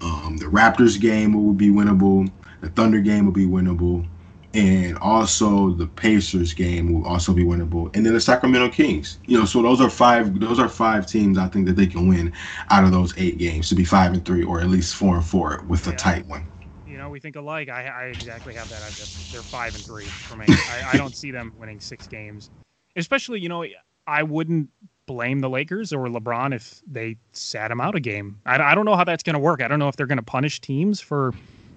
Um, 0.00 0.36
the 0.38 0.46
Raptors 0.46 1.00
game 1.00 1.32
will 1.34 1.52
be 1.52 1.68
winnable. 1.68 2.30
The 2.60 2.70
Thunder 2.70 3.00
game 3.00 3.24
will 3.24 3.32
be 3.32 3.46
winnable. 3.46 4.06
And 4.54 4.98
also 4.98 5.70
the 5.70 5.86
Pacers 5.86 6.52
game 6.52 6.92
will 6.92 7.06
also 7.06 7.32
be 7.32 7.42
winnable. 7.42 7.94
And 7.96 8.04
then 8.04 8.12
the 8.12 8.20
Sacramento 8.20 8.68
Kings. 8.70 9.18
You 9.26 9.38
know, 9.38 9.46
so 9.46 9.62
those 9.62 9.80
are 9.80 9.88
five 9.88 10.38
those 10.40 10.58
are 10.58 10.68
five 10.68 11.06
teams 11.06 11.38
I 11.38 11.48
think 11.48 11.66
that 11.66 11.76
they 11.76 11.86
can 11.86 12.06
win 12.06 12.32
out 12.70 12.84
of 12.84 12.92
those 12.92 13.16
eight 13.16 13.38
games 13.38 13.68
to 13.70 13.74
be 13.74 13.84
five 13.84 14.12
and 14.12 14.24
three 14.24 14.44
or 14.44 14.60
at 14.60 14.68
least 14.68 14.94
four 14.94 15.16
and 15.16 15.24
four 15.24 15.64
with 15.68 15.86
a 15.86 15.92
Yeah. 15.92 15.96
tight 15.96 16.26
one. 16.26 16.46
You 16.84 16.98
know, 16.98 17.10
we 17.10 17.20
think 17.20 17.36
alike. 17.36 17.68
I, 17.68 17.86
I 17.86 18.04
exactly 18.06 18.54
have 18.54 18.70
that. 18.70 18.82
I 18.82 18.90
just, 18.90 19.20
they're 19.30 19.44
five 19.44 19.74
and 19.74 19.86
three 19.86 20.14
for 20.26 20.36
me. 20.36 20.58
I, 20.66 20.94
I 20.94 20.96
don't 20.96 21.14
see 21.14 21.30
them 21.30 21.52
winning 21.56 21.80
six 21.80 22.06
games. 22.08 22.50
Especially, 22.96 23.40
you 23.40 23.48
know, 23.48 23.64
I 24.06 24.22
wouldn't 24.24 24.68
blame 25.06 25.40
the 25.40 25.48
Lakers 25.48 25.92
or 25.92 26.08
LeBron 26.08 26.54
if 26.54 26.82
they 26.86 27.16
sat 27.32 27.70
him 27.70 27.80
out 27.80 27.94
a 27.94 28.00
game. 28.00 28.40
I, 28.44 28.60
I 28.60 28.74
don't 28.74 28.84
know 28.84 28.96
how 28.96 29.04
that's 29.04 29.22
going 29.22 29.34
to 29.34 29.40
work. 29.40 29.62
I 29.62 29.68
don't 29.68 29.78
know 29.78 29.88
if 29.88 29.96
they're 29.96 30.06
going 30.06 30.18
to 30.18 30.22
punish 30.24 30.60
teams 30.60 31.00
for 31.00 31.34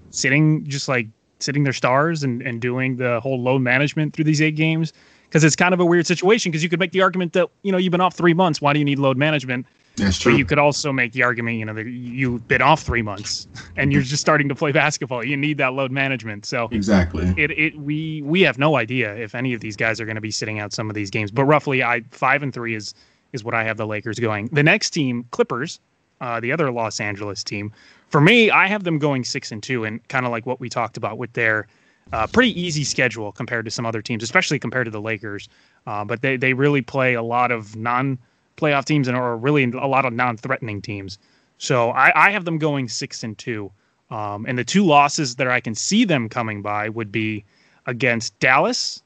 sitting, 0.09 0.65
just 0.65 0.87
like 0.87 1.07
sitting 1.39 1.63
their 1.63 1.73
stars 1.73 2.23
and, 2.23 2.41
and 2.41 2.61
doing 2.61 2.97
the 2.97 3.19
whole 3.19 3.39
load 3.41 3.61
management 3.61 4.13
through 4.13 4.25
these 4.25 4.41
eight 4.41 4.55
games. 4.55 4.93
Because 5.23 5.43
it's 5.43 5.55
kind 5.55 5.73
of 5.73 5.79
a 5.79 5.85
weird 5.85 6.07
situation. 6.07 6.51
Because 6.51 6.63
you 6.63 6.69
could 6.69 6.79
make 6.79 6.91
the 6.91 7.01
argument 7.01 7.33
that 7.33 7.49
you 7.63 7.71
know 7.71 7.77
you've 7.77 7.91
been 7.91 8.01
off 8.01 8.15
three 8.15 8.33
months. 8.33 8.61
Why 8.61 8.73
do 8.73 8.79
you 8.79 8.85
need 8.85 8.99
load 8.99 9.17
management? 9.17 9.65
That's 9.97 10.17
true. 10.17 10.33
But 10.33 10.37
you 10.37 10.45
could 10.45 10.59
also 10.59 10.91
make 10.91 11.13
the 11.13 11.23
argument, 11.23 11.57
you 11.57 11.65
know, 11.65 11.73
that 11.73 11.87
you've 11.87 12.47
been 12.47 12.61
off 12.61 12.83
three 12.83 13.01
months 13.01 13.47
and 13.77 13.93
you're 13.93 14.01
just 14.01 14.21
starting 14.21 14.49
to 14.49 14.55
play 14.55 14.71
basketball. 14.71 15.25
You 15.25 15.37
need 15.37 15.57
that 15.57 15.73
load 15.73 15.91
management. 15.91 16.45
So 16.45 16.67
exactly. 16.71 17.33
It 17.37 17.51
it 17.51 17.77
we 17.79 18.21
we 18.23 18.41
have 18.41 18.57
no 18.57 18.75
idea 18.75 19.15
if 19.15 19.35
any 19.35 19.53
of 19.53 19.61
these 19.61 19.75
guys 19.75 19.99
are 19.99 20.05
going 20.05 20.15
to 20.15 20.21
be 20.21 20.31
sitting 20.31 20.59
out 20.59 20.73
some 20.73 20.89
of 20.89 20.95
these 20.95 21.09
games. 21.09 21.31
But 21.31 21.45
roughly, 21.45 21.83
I 21.83 22.01
five 22.11 22.43
and 22.43 22.53
three 22.53 22.75
is 22.75 22.93
is 23.33 23.43
what 23.43 23.53
I 23.53 23.63
have 23.63 23.77
the 23.77 23.87
Lakers 23.87 24.19
going. 24.19 24.47
The 24.47 24.63
next 24.63 24.91
team, 24.91 25.25
Clippers, 25.31 25.79
uh, 26.21 26.39
the 26.39 26.51
other 26.51 26.71
Los 26.71 26.99
Angeles 26.99 27.43
team. 27.43 27.71
For 28.09 28.21
me, 28.21 28.49
I 28.49 28.67
have 28.67 28.83
them 28.83 28.99
going 28.99 29.23
six 29.23 29.51
and 29.51 29.61
two, 29.61 29.83
and 29.83 30.05
kind 30.07 30.25
of 30.25 30.31
like 30.31 30.45
what 30.45 30.59
we 30.59 30.69
talked 30.69 30.97
about 30.97 31.17
with 31.17 31.33
their 31.33 31.67
uh, 32.13 32.27
pretty 32.27 32.59
easy 32.59 32.83
schedule 32.83 33.31
compared 33.31 33.65
to 33.65 33.71
some 33.71 33.85
other 33.85 34.01
teams, 34.01 34.23
especially 34.23 34.59
compared 34.59 34.85
to 34.85 34.91
the 34.91 35.01
Lakers. 35.01 35.49
Uh, 35.87 36.05
but 36.05 36.21
they 36.21 36.37
they 36.37 36.53
really 36.53 36.81
play 36.81 37.15
a 37.15 37.23
lot 37.23 37.51
of 37.51 37.75
non 37.75 38.17
playoff 38.57 38.85
teams 38.85 39.07
and 39.07 39.17
or 39.17 39.35
really 39.35 39.63
a 39.63 39.87
lot 39.87 40.05
of 40.05 40.13
non-threatening 40.13 40.81
teams. 40.81 41.17
So 41.57 41.91
I, 41.91 42.27
I 42.27 42.31
have 42.31 42.45
them 42.45 42.57
going 42.57 42.89
six 42.89 43.23
and 43.23 43.37
two. 43.37 43.71
Um, 44.11 44.45
and 44.47 44.57
the 44.57 44.63
two 44.63 44.85
losses 44.85 45.35
that 45.35 45.47
I 45.47 45.59
can 45.59 45.73
see 45.73 46.05
them 46.05 46.29
coming 46.29 46.61
by 46.61 46.89
would 46.89 47.11
be 47.11 47.43
against 47.85 48.37
Dallas, 48.39 49.01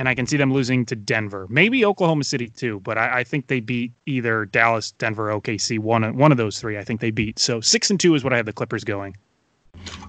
and 0.00 0.08
I 0.08 0.14
can 0.14 0.26
see 0.26 0.38
them 0.38 0.50
losing 0.50 0.86
to 0.86 0.96
Denver. 0.96 1.46
Maybe 1.50 1.84
Oklahoma 1.84 2.24
City 2.24 2.48
too, 2.48 2.80
but 2.80 2.96
I, 2.96 3.18
I 3.18 3.24
think 3.24 3.48
they 3.48 3.60
beat 3.60 3.92
either 4.06 4.46
Dallas, 4.46 4.92
Denver, 4.92 5.28
OKC. 5.28 5.78
One 5.78 6.16
one 6.16 6.32
of 6.32 6.38
those 6.38 6.58
three, 6.58 6.78
I 6.78 6.84
think 6.84 7.02
they 7.02 7.10
beat. 7.10 7.38
So 7.38 7.60
six 7.60 7.90
and 7.90 8.00
two 8.00 8.14
is 8.14 8.24
what 8.24 8.32
I 8.32 8.38
have 8.38 8.46
the 8.46 8.52
Clippers 8.54 8.82
going. 8.82 9.14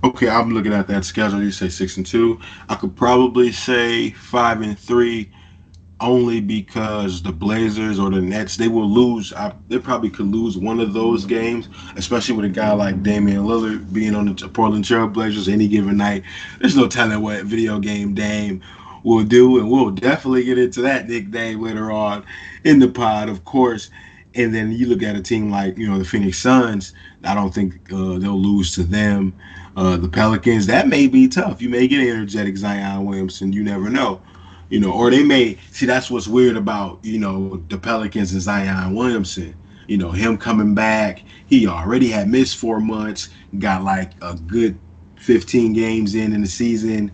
Okay, 0.06 0.30
I'm 0.30 0.52
looking 0.52 0.72
at 0.72 0.88
that 0.88 1.04
schedule. 1.04 1.44
You 1.44 1.52
say 1.52 1.68
six 1.68 1.98
and 1.98 2.06
two. 2.06 2.40
I 2.70 2.76
could 2.76 2.96
probably 2.96 3.52
say 3.52 4.12
five 4.12 4.62
and 4.62 4.80
three 4.80 5.30
only 6.00 6.40
because 6.40 7.22
the 7.22 7.34
Blazers 7.34 8.00
or 8.00 8.10
the 8.10 8.22
Nets 8.22 8.56
they 8.56 8.70
will 8.70 8.90
lose. 8.90 9.34
I, 9.34 9.54
they 9.68 9.78
probably 9.78 10.10
could 10.10 10.28
lose 10.28 10.58
one 10.58 10.80
of 10.80 10.94
those 10.94 11.26
games, 11.26 11.68
especially 11.98 12.36
with 12.36 12.46
a 12.46 12.50
guy 12.50 12.72
like 12.72 13.04
Damian 13.04 13.44
Lillard 13.44 13.92
being 13.92 14.16
on 14.16 14.34
the 14.34 14.48
Portland 14.48 14.86
Trail 14.86 15.10
Blazers 15.10 15.50
any 15.50 15.68
given 15.68 15.98
night. 15.98 16.24
There's 16.62 16.78
no 16.78 16.88
telling 16.88 17.22
what 17.22 17.44
video 17.44 17.78
game 17.78 18.14
Dame 18.14 18.62
will 19.04 19.24
do, 19.24 19.60
and 19.60 19.70
we'll 19.70 19.92
definitely 19.92 20.44
get 20.44 20.58
into 20.58 20.82
that 20.82 21.08
nickname 21.08 21.62
later 21.62 21.92
on 21.92 22.26
in 22.64 22.80
the 22.80 22.90
pod, 22.90 23.30
of 23.30 23.44
course. 23.46 23.90
And 24.34 24.56
then 24.56 24.72
you 24.72 24.88
look 24.88 25.04
at 25.04 25.16
a 25.16 25.22
team 25.22 25.52
like 25.52 25.78
you 25.78 25.88
know 25.90 25.98
the 25.98 26.06
Phoenix 26.06 26.38
Suns. 26.38 26.94
I 27.24 27.36
don't 27.36 27.54
think 27.54 27.92
uh, 27.92 28.18
they'll 28.18 28.40
lose 28.40 28.74
to 28.76 28.84
them. 28.84 29.34
Uh, 29.76 29.98
the 29.98 30.10
Pelicans 30.10 30.68
that 30.68 30.88
may 30.88 31.08
be 31.08 31.28
tough. 31.28 31.62
You 31.62 31.70
may 31.70 31.88
get 31.88 32.02
energetic 32.08 32.58
Zion 32.58 33.06
Williamson. 33.06 33.54
You 33.54 33.64
never 33.64 33.90
know 33.90 34.22
you 34.72 34.80
know, 34.80 34.92
or 34.92 35.12
they 35.12 35.22
may 35.22 35.58
see 35.70 35.86
that's 35.86 36.10
what's 36.10 36.28
weird 36.28 36.56
about 36.56 36.98
you 37.04 37.20
know 37.20 37.62
the 37.68 37.78
Pelicans 37.78 38.32
and 38.32 38.42
Zion 38.42 38.96
Williamson. 38.96 39.54
You 39.88 39.98
know, 39.98 40.12
him 40.12 40.38
coming 40.38 40.74
back, 40.74 41.24
he 41.46 41.68
already 41.68 42.08
had 42.08 42.30
missed 42.30 42.58
four 42.58 42.80
months, 42.80 43.30
got 43.60 43.84
like 43.84 44.12
a 44.22 44.34
good 44.34 44.80
15 45.18 45.74
games 45.74 46.16
in 46.16 46.34
in 46.34 46.42
the 46.42 46.48
season. 46.48 47.12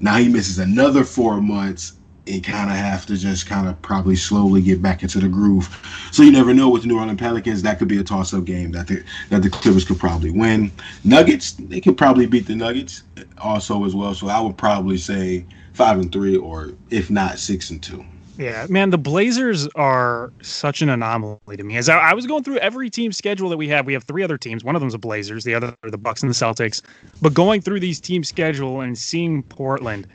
Now 0.00 0.16
he 0.16 0.28
misses 0.28 0.58
another 0.58 1.04
four 1.04 1.40
months 1.40 1.94
and 2.26 2.44
kind 2.44 2.70
of 2.70 2.76
have 2.76 3.06
to 3.06 3.16
just 3.16 3.46
kind 3.46 3.66
of 3.66 3.80
probably 3.82 4.14
slowly 4.14 4.60
get 4.60 4.82
back 4.82 5.02
into 5.02 5.18
the 5.18 5.28
groove. 5.28 5.68
So 6.12 6.22
you 6.22 6.30
never 6.30 6.52
know 6.52 6.68
with 6.68 6.82
the 6.82 6.88
New 6.88 6.98
Orleans 6.98 7.18
Pelicans. 7.18 7.62
That 7.62 7.78
could 7.78 7.88
be 7.88 7.98
a 7.98 8.04
toss-up 8.04 8.44
game 8.44 8.70
that 8.72 8.86
the 8.86 9.02
that 9.30 9.42
the 9.42 9.50
Clippers 9.50 9.84
could 9.84 9.98
probably 9.98 10.30
win. 10.30 10.70
Nuggets, 11.04 11.52
they 11.52 11.80
could 11.80 11.96
probably 11.96 12.26
beat 12.26 12.46
the 12.46 12.54
Nuggets 12.54 13.02
also 13.38 13.84
as 13.84 13.94
well. 13.94 14.14
So 14.14 14.28
I 14.28 14.40
would 14.40 14.56
probably 14.56 14.98
say 14.98 15.46
five 15.72 15.98
and 15.98 16.12
three, 16.12 16.36
or 16.36 16.72
if 16.90 17.10
not 17.10 17.38
six 17.38 17.70
and 17.70 17.82
two. 17.82 18.04
Yeah, 18.38 18.66
man, 18.68 18.90
the 18.90 18.98
Blazers 18.98 19.66
are 19.74 20.32
such 20.42 20.80
an 20.80 20.88
anomaly 20.88 21.56
to 21.56 21.64
me. 21.64 21.76
As 21.76 21.88
I, 21.88 21.98
I, 21.98 22.14
was 22.14 22.24
going 22.24 22.44
through 22.44 22.58
every 22.58 22.88
team 22.88 23.10
schedule 23.10 23.48
that 23.48 23.56
we 23.56 23.66
have, 23.66 23.84
we 23.84 23.92
have 23.92 24.04
three 24.04 24.22
other 24.22 24.38
teams. 24.38 24.62
One 24.62 24.76
of 24.76 24.80
them 24.80 24.86
is 24.86 24.92
the 24.92 24.98
Blazers, 24.98 25.42
the 25.42 25.54
other 25.54 25.74
are 25.82 25.90
the 25.90 25.98
Bucks 25.98 26.22
and 26.22 26.30
the 26.30 26.34
Celtics. 26.34 26.80
But 27.20 27.34
going 27.34 27.60
through 27.62 27.80
these 27.80 28.00
team 28.00 28.22
schedule 28.22 28.80
and 28.80 28.96
seeing 28.96 29.42
Portland, 29.42 30.06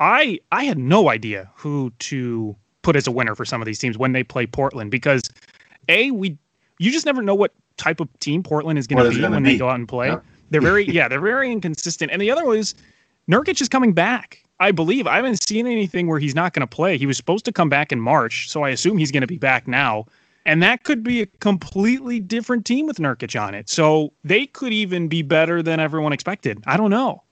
I 0.00 0.40
I 0.50 0.64
had 0.64 0.78
no 0.78 1.10
idea 1.10 1.48
who 1.54 1.92
to 2.00 2.56
put 2.82 2.96
as 2.96 3.06
a 3.06 3.12
winner 3.12 3.36
for 3.36 3.44
some 3.44 3.62
of 3.62 3.66
these 3.66 3.78
teams 3.78 3.96
when 3.96 4.12
they 4.12 4.24
play 4.24 4.46
Portland 4.46 4.90
because 4.90 5.22
a 5.88 6.10
we 6.10 6.36
you 6.78 6.90
just 6.90 7.06
never 7.06 7.22
know 7.22 7.36
what 7.36 7.52
type 7.76 8.00
of 8.00 8.08
team 8.18 8.42
Portland 8.42 8.80
is 8.80 8.88
going 8.88 9.04
to 9.04 9.16
be 9.16 9.22
when 9.22 9.44
be. 9.44 9.52
they 9.52 9.58
go 9.58 9.68
out 9.68 9.76
and 9.76 9.86
play. 9.86 10.08
Yeah. 10.08 10.20
They're 10.50 10.60
very 10.60 10.84
yeah 10.90 11.06
they're 11.06 11.20
very 11.20 11.52
inconsistent. 11.52 12.10
And 12.10 12.20
the 12.20 12.32
other 12.32 12.44
was 12.44 12.74
Nurkic 13.30 13.60
is 13.60 13.68
coming 13.68 13.92
back. 13.92 14.39
I 14.60 14.72
believe 14.72 15.06
I 15.06 15.16
haven't 15.16 15.42
seen 15.42 15.66
anything 15.66 16.06
where 16.06 16.18
he's 16.18 16.34
not 16.34 16.52
going 16.52 16.60
to 16.60 16.66
play. 16.66 16.98
He 16.98 17.06
was 17.06 17.16
supposed 17.16 17.46
to 17.46 17.52
come 17.52 17.70
back 17.70 17.92
in 17.92 18.00
March, 18.00 18.50
so 18.50 18.62
I 18.62 18.68
assume 18.68 18.98
he's 18.98 19.10
going 19.10 19.22
to 19.22 19.26
be 19.26 19.38
back 19.38 19.66
now. 19.66 20.04
And 20.44 20.62
that 20.62 20.84
could 20.84 21.02
be 21.02 21.22
a 21.22 21.26
completely 21.26 22.20
different 22.20 22.66
team 22.66 22.86
with 22.86 22.98
Nurkic 22.98 23.40
on 23.40 23.54
it. 23.54 23.70
So 23.70 24.12
they 24.22 24.46
could 24.46 24.72
even 24.72 25.08
be 25.08 25.22
better 25.22 25.62
than 25.62 25.80
everyone 25.80 26.12
expected. 26.12 26.62
I 26.66 26.76
don't 26.76 26.90
know. 26.90 27.22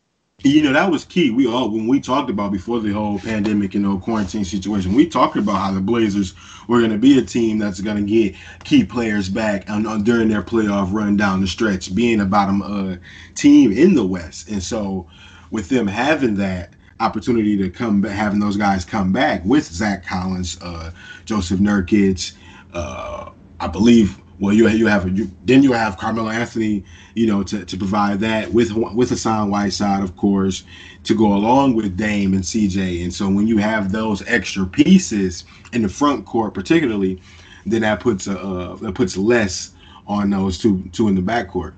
You 0.45 0.63
know, 0.63 0.73
that 0.73 0.91
was 0.91 1.05
key. 1.05 1.31
We 1.31 1.49
all, 1.49 1.69
when 1.69 1.89
we 1.89 2.01
talked 2.01 2.31
about 2.31 2.53
before 2.53 2.81
the 2.81 2.93
whole 2.93 3.19
pandemic 3.19 3.75
and 3.75 3.85
the 3.85 3.99
quarantine 3.99 4.45
situation, 4.45 4.95
we 4.95 5.07
talked 5.07 5.37
about 5.37 5.57
how 5.57 5.73
the 5.73 5.81
Blazers 5.81 6.33
were 6.69 6.79
going 6.79 6.93
to 6.93 6.99
be 6.99 7.19
a 7.19 7.23
team 7.23 7.59
that's 7.59 7.81
going 7.81 7.97
to 7.97 8.03
get 8.05 8.37
key 8.63 8.85
players 8.85 9.29
back 9.29 9.69
on, 9.69 9.85
on, 9.85 10.05
during 10.05 10.29
their 10.29 10.43
playoff 10.43 10.93
run 10.93 11.17
down 11.17 11.41
the 11.41 11.49
stretch, 11.49 11.93
being 11.93 12.21
a 12.21 12.25
bottom 12.25 12.63
uh, 12.63 12.97
team 13.35 13.73
in 13.73 13.95
the 13.95 14.07
West. 14.07 14.49
And 14.49 14.63
so, 14.63 15.09
with 15.51 15.71
them 15.71 15.89
having 15.89 16.37
that, 16.37 16.75
opportunity 17.01 17.57
to 17.57 17.71
come 17.71 18.01
back, 18.01 18.13
having 18.13 18.41
those 18.41 18.57
guys 18.57 18.85
come 18.85 19.13
back 19.13 19.45
with 19.45 19.65
Zach 19.65 20.05
Collins, 20.05 20.59
uh, 20.63 20.91
Jusuf 21.27 21.59
Nurkic, 21.59 22.33
uh, 22.73 23.31
I 23.61 23.67
believe. 23.67 24.19
Well, 24.41 24.55
you 24.55 24.69
you 24.69 24.87
have 24.87 25.17
you, 25.19 25.31
then 25.47 25.65
you 25.65 25.73
have 25.73 25.97
Carmelo 25.97 26.31
Anthony, 26.31 26.85
you 27.15 27.27
know, 27.27 27.43
to, 27.43 27.65
to 27.65 27.77
provide 27.77 28.21
that 28.21 28.53
with 28.53 28.73
with 28.73 29.11
Hassan 29.11 29.51
Whiteside, 29.51 30.03
of 30.03 30.17
course, 30.17 30.63
to 31.05 31.15
go 31.17 31.35
along 31.35 31.75
with 31.75 31.97
Dame 31.97 32.35
and 32.35 32.43
CJ. 32.43 33.03
And 33.03 33.13
so 33.13 33.29
when 33.29 33.49
you 33.49 33.59
have 33.59 33.91
those 33.91 34.27
extra 34.29 34.65
pieces 34.67 35.45
in 35.73 35.83
the 35.83 35.89
front 35.89 36.25
court, 36.25 36.55
particularly, 36.55 37.21
then 37.67 37.81
that 37.83 37.99
puts 37.99 38.29
a 38.29 38.39
uh, 38.39 38.77
that 38.77 38.95
puts 38.95 39.17
less 39.17 39.73
on 40.07 40.31
those 40.31 40.57
two 40.57 40.85
two 40.93 41.09
in 41.09 41.17
the 41.17 41.23
back 41.23 41.49
court. 41.49 41.75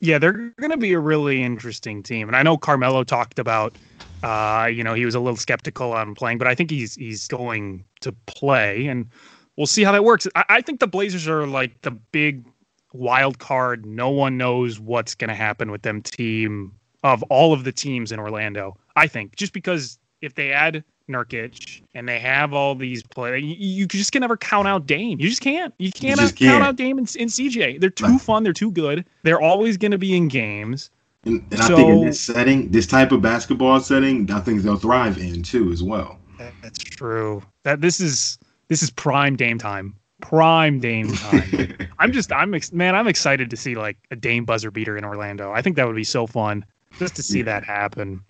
Yeah, 0.00 0.18
they're 0.18 0.32
going 0.32 0.70
to 0.70 0.76
be 0.76 0.92
a 0.92 0.98
really 0.98 1.42
interesting 1.42 2.02
team, 2.02 2.28
and 2.28 2.36
I 2.36 2.42
know 2.42 2.56
Carmelo 2.56 3.04
talked 3.04 3.38
about 3.38 3.74
uh, 4.24 4.66
you 4.66 4.82
know, 4.82 4.94
he 4.94 5.04
was 5.04 5.14
a 5.14 5.20
little 5.20 5.36
skeptical 5.36 5.92
on 5.92 6.14
playing, 6.14 6.38
but 6.38 6.48
I 6.48 6.54
think 6.54 6.70
he's 6.70 6.94
he's 6.94 7.28
going 7.28 7.84
to 8.00 8.10
play, 8.26 8.86
and 8.86 9.06
we'll 9.56 9.66
see 9.66 9.84
how 9.84 9.92
that 9.92 10.02
works. 10.02 10.26
I, 10.34 10.44
I 10.48 10.60
think 10.62 10.80
the 10.80 10.86
Blazers 10.86 11.28
are 11.28 11.46
like 11.46 11.82
the 11.82 11.90
big 11.90 12.46
wild 12.94 13.38
card. 13.38 13.84
No 13.84 14.08
one 14.08 14.38
knows 14.38 14.80
what's 14.80 15.14
going 15.14 15.28
to 15.28 15.34
happen 15.34 15.70
with 15.70 15.82
them 15.82 16.00
team 16.00 16.72
of 17.02 17.22
all 17.24 17.52
of 17.52 17.64
the 17.64 17.72
teams 17.72 18.12
in 18.12 18.18
Orlando. 18.18 18.78
I 18.96 19.08
think 19.08 19.36
just 19.36 19.52
because 19.52 19.98
if 20.22 20.36
they 20.36 20.52
add 20.52 20.82
Nurkic 21.06 21.82
and 21.92 22.08
they 22.08 22.18
have 22.18 22.54
all 22.54 22.74
these 22.74 23.02
players, 23.02 23.42
you, 23.42 23.56
you, 23.58 23.86
just 23.86 24.10
can 24.10 24.20
never 24.20 24.38
count 24.38 24.66
out 24.66 24.86
Dame. 24.86 25.20
You 25.20 25.28
just 25.28 25.42
can't. 25.42 25.74
You 25.76 25.92
can't, 25.92 26.18
you 26.18 26.28
can't. 26.28 26.36
count 26.36 26.64
out 26.64 26.76
Dame 26.76 26.96
and, 26.96 27.14
and 27.20 27.28
CJ. 27.28 27.78
They're 27.78 27.90
too 27.90 28.18
fun. 28.18 28.42
They're 28.42 28.54
too 28.54 28.70
good. 28.70 29.04
They're 29.22 29.40
always 29.40 29.76
going 29.76 29.92
to 29.92 29.98
be 29.98 30.16
in 30.16 30.28
games. 30.28 30.88
And, 31.24 31.44
and 31.50 31.60
so, 31.60 31.74
I 31.74 31.76
think 31.76 31.88
in 31.88 32.06
this 32.06 32.20
setting, 32.20 32.70
this 32.70 32.86
type 32.86 33.12
of 33.12 33.22
basketball 33.22 33.80
setting, 33.80 34.30
I 34.30 34.40
think 34.40 34.62
they'll 34.62 34.76
thrive 34.76 35.18
in 35.18 35.42
too 35.42 35.72
as 35.72 35.82
well. 35.82 36.18
That's 36.62 36.78
true. 36.78 37.42
That 37.62 37.80
this 37.80 38.00
is 38.00 38.38
this 38.68 38.82
is 38.82 38.90
prime 38.90 39.36
Dame 39.36 39.58
time. 39.58 39.94
Prime 40.20 40.80
Dame 40.80 41.12
time. 41.12 41.76
I'm 41.98 42.12
just 42.12 42.32
I'm 42.32 42.54
ex- 42.54 42.72
man, 42.72 42.94
I'm 42.94 43.06
excited 43.06 43.50
to 43.50 43.56
see 43.56 43.74
like 43.74 43.96
a 44.10 44.16
Dame 44.16 44.44
buzzer 44.44 44.70
beater 44.70 44.96
in 44.96 45.04
Orlando. 45.04 45.52
I 45.52 45.62
think 45.62 45.76
that 45.76 45.86
would 45.86 45.96
be 45.96 46.04
so 46.04 46.26
fun 46.26 46.64
just 46.98 47.16
to 47.16 47.22
see 47.22 47.38
yeah. 47.38 47.44
that 47.44 47.64
happen. 47.64 48.20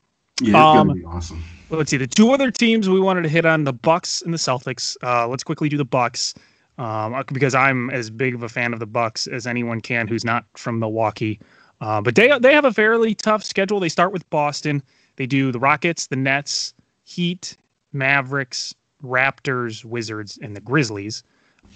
Yeah, 0.41 0.57
um, 0.57 0.89
gonna 0.89 0.95
be 0.95 1.05
awesome. 1.05 1.45
Let's 1.71 1.91
see 1.91 1.97
the 1.97 2.07
two 2.07 2.33
other 2.33 2.51
teams 2.51 2.89
we 2.89 3.01
wanted 3.01 3.23
to 3.23 3.29
hit 3.29 3.45
on 3.45 3.65
the 3.65 3.73
Bucks 3.73 4.23
and 4.23 4.33
the 4.33 4.39
Celtics. 4.39 4.97
Uh, 5.03 5.29
let's 5.29 5.45
quickly 5.45 5.69
do 5.69 5.77
the 5.77 5.85
Bucks 5.85 6.35
um, 6.79 7.23
because 7.33 7.55
I'm 7.55 7.91
as 7.91 8.11
big 8.11 8.35
of 8.35 8.43
a 8.43 8.49
fan 8.49 8.73
of 8.73 8.81
the 8.81 8.87
Bucks 8.87 9.27
as 9.27 9.47
anyone 9.47 9.81
can 9.81 10.09
who's 10.09 10.25
not 10.25 10.45
from 10.57 10.79
Milwaukee. 10.79 11.41
Uh, 11.81 12.01
but 12.01 12.15
they 12.15 12.37
they 12.39 12.55
have 12.55 12.65
a 12.65 12.73
fairly 12.73 13.15
tough 13.15 13.43
schedule. 13.45 13.81
They 13.81 13.89
start 13.89 14.13
with 14.13 14.29
Boston. 14.31 14.83
They 15.17 15.27
do 15.27 15.53
the 15.53 15.59
Rockets, 15.59 16.07
the 16.07 16.17
Nets, 16.17 16.75
Heat, 17.05 17.57
Mavericks, 17.93 18.75
Raptors, 19.03 19.85
Wizards, 19.85 20.39
and 20.41 20.57
the 20.57 20.61
Grizzlies. 20.61 21.23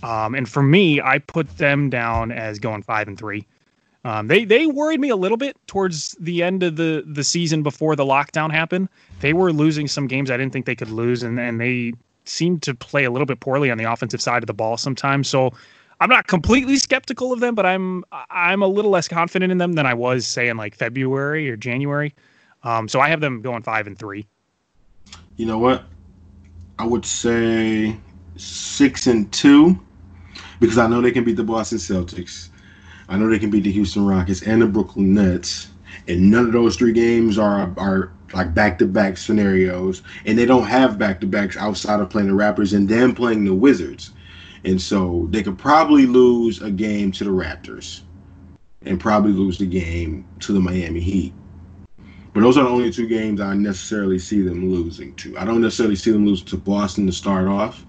Um, 0.02 0.34
and 0.34 0.48
for 0.48 0.62
me, 0.62 1.00
I 1.00 1.18
put 1.18 1.58
them 1.58 1.90
down 1.90 2.32
as 2.32 2.58
going 2.58 2.82
five 2.82 3.08
and 3.08 3.18
three. 3.18 3.46
Um, 4.04 4.28
they 4.28 4.44
they 4.44 4.66
worried 4.66 5.00
me 5.00 5.08
a 5.08 5.16
little 5.16 5.36
bit 5.36 5.56
towards 5.66 6.12
the 6.20 6.42
end 6.42 6.62
of 6.62 6.76
the 6.76 7.04
the 7.06 7.24
season 7.24 7.62
before 7.62 7.96
the 7.96 8.04
lockdown 8.04 8.50
happened. 8.50 8.88
They 9.20 9.32
were 9.32 9.52
losing 9.52 9.88
some 9.88 10.06
games 10.06 10.30
I 10.30 10.36
didn't 10.36 10.52
think 10.52 10.66
they 10.66 10.76
could 10.76 10.90
lose, 10.90 11.22
and 11.22 11.38
and 11.38 11.60
they 11.60 11.94
seemed 12.24 12.62
to 12.62 12.74
play 12.74 13.04
a 13.04 13.10
little 13.10 13.26
bit 13.26 13.40
poorly 13.40 13.70
on 13.70 13.78
the 13.78 13.84
offensive 13.84 14.20
side 14.20 14.42
of 14.42 14.46
the 14.46 14.54
ball 14.54 14.76
sometimes. 14.76 15.28
So 15.28 15.52
I'm 16.00 16.08
not 16.08 16.26
completely 16.26 16.76
skeptical 16.76 17.32
of 17.32 17.40
them, 17.40 17.54
but 17.54 17.66
I'm 17.66 18.04
I'm 18.30 18.62
a 18.62 18.66
little 18.66 18.90
less 18.90 19.08
confident 19.08 19.50
in 19.50 19.58
them 19.58 19.72
than 19.72 19.86
I 19.86 19.94
was 19.94 20.26
say 20.26 20.48
in 20.48 20.56
like 20.56 20.74
February 20.74 21.50
or 21.50 21.56
January. 21.56 22.14
Um, 22.62 22.88
so 22.88 23.00
I 23.00 23.08
have 23.08 23.20
them 23.20 23.40
going 23.42 23.62
five 23.62 23.86
and 23.86 23.98
three. 23.98 24.26
You 25.36 25.46
know 25.46 25.58
what? 25.58 25.84
I 26.78 26.84
would 26.84 27.04
say 27.04 27.96
six 28.36 29.06
and 29.06 29.30
two 29.32 29.78
because 30.60 30.78
I 30.78 30.86
know 30.86 31.00
they 31.00 31.10
can 31.10 31.24
beat 31.24 31.36
the 31.36 31.44
Boston 31.44 31.78
Celtics. 31.78 32.48
I 33.08 33.16
know 33.16 33.28
they 33.28 33.38
can 33.38 33.50
beat 33.50 33.64
the 33.64 33.72
Houston 33.72 34.06
Rockets 34.06 34.42
and 34.42 34.62
the 34.62 34.66
Brooklyn 34.66 35.14
Nets. 35.14 35.68
And 36.06 36.30
none 36.30 36.46
of 36.46 36.52
those 36.52 36.76
three 36.76 36.92
games 36.92 37.38
are 37.38 37.72
are 37.76 38.12
like 38.34 38.54
back 38.54 38.78
to 38.78 38.86
back 38.86 39.16
scenarios. 39.16 40.02
And 40.26 40.38
they 40.38 40.46
don't 40.46 40.66
have 40.66 40.98
back 40.98 41.20
to 41.20 41.26
backs 41.26 41.56
outside 41.56 41.98
of 41.98 42.10
playing 42.10 42.28
the 42.28 42.34
Raptors 42.34 42.74
and 42.74 42.88
then 42.88 43.14
playing 43.14 43.44
the 43.44 43.54
Wizards. 43.54 44.12
And 44.64 44.80
so 44.80 45.28
they 45.30 45.42
could 45.42 45.58
probably 45.58 46.06
lose 46.06 46.60
a 46.62 46.70
game 46.70 47.12
to 47.12 47.24
the 47.24 47.30
Raptors 47.30 48.02
and 48.82 49.00
probably 49.00 49.32
lose 49.32 49.58
the 49.58 49.66
game 49.66 50.26
to 50.40 50.52
the 50.52 50.60
Miami 50.60 51.00
Heat. 51.00 51.32
But 52.32 52.40
those 52.40 52.56
are 52.56 52.64
the 52.64 52.70
only 52.70 52.90
two 52.92 53.08
games 53.08 53.40
I 53.40 53.54
necessarily 53.54 54.18
see 54.18 54.42
them 54.42 54.70
losing 54.70 55.14
to. 55.16 55.36
I 55.38 55.44
don't 55.44 55.60
necessarily 55.60 55.96
see 55.96 56.10
them 56.10 56.26
losing 56.26 56.46
to 56.46 56.56
Boston 56.56 57.06
to 57.06 57.12
start 57.12 57.48
off 57.48 57.84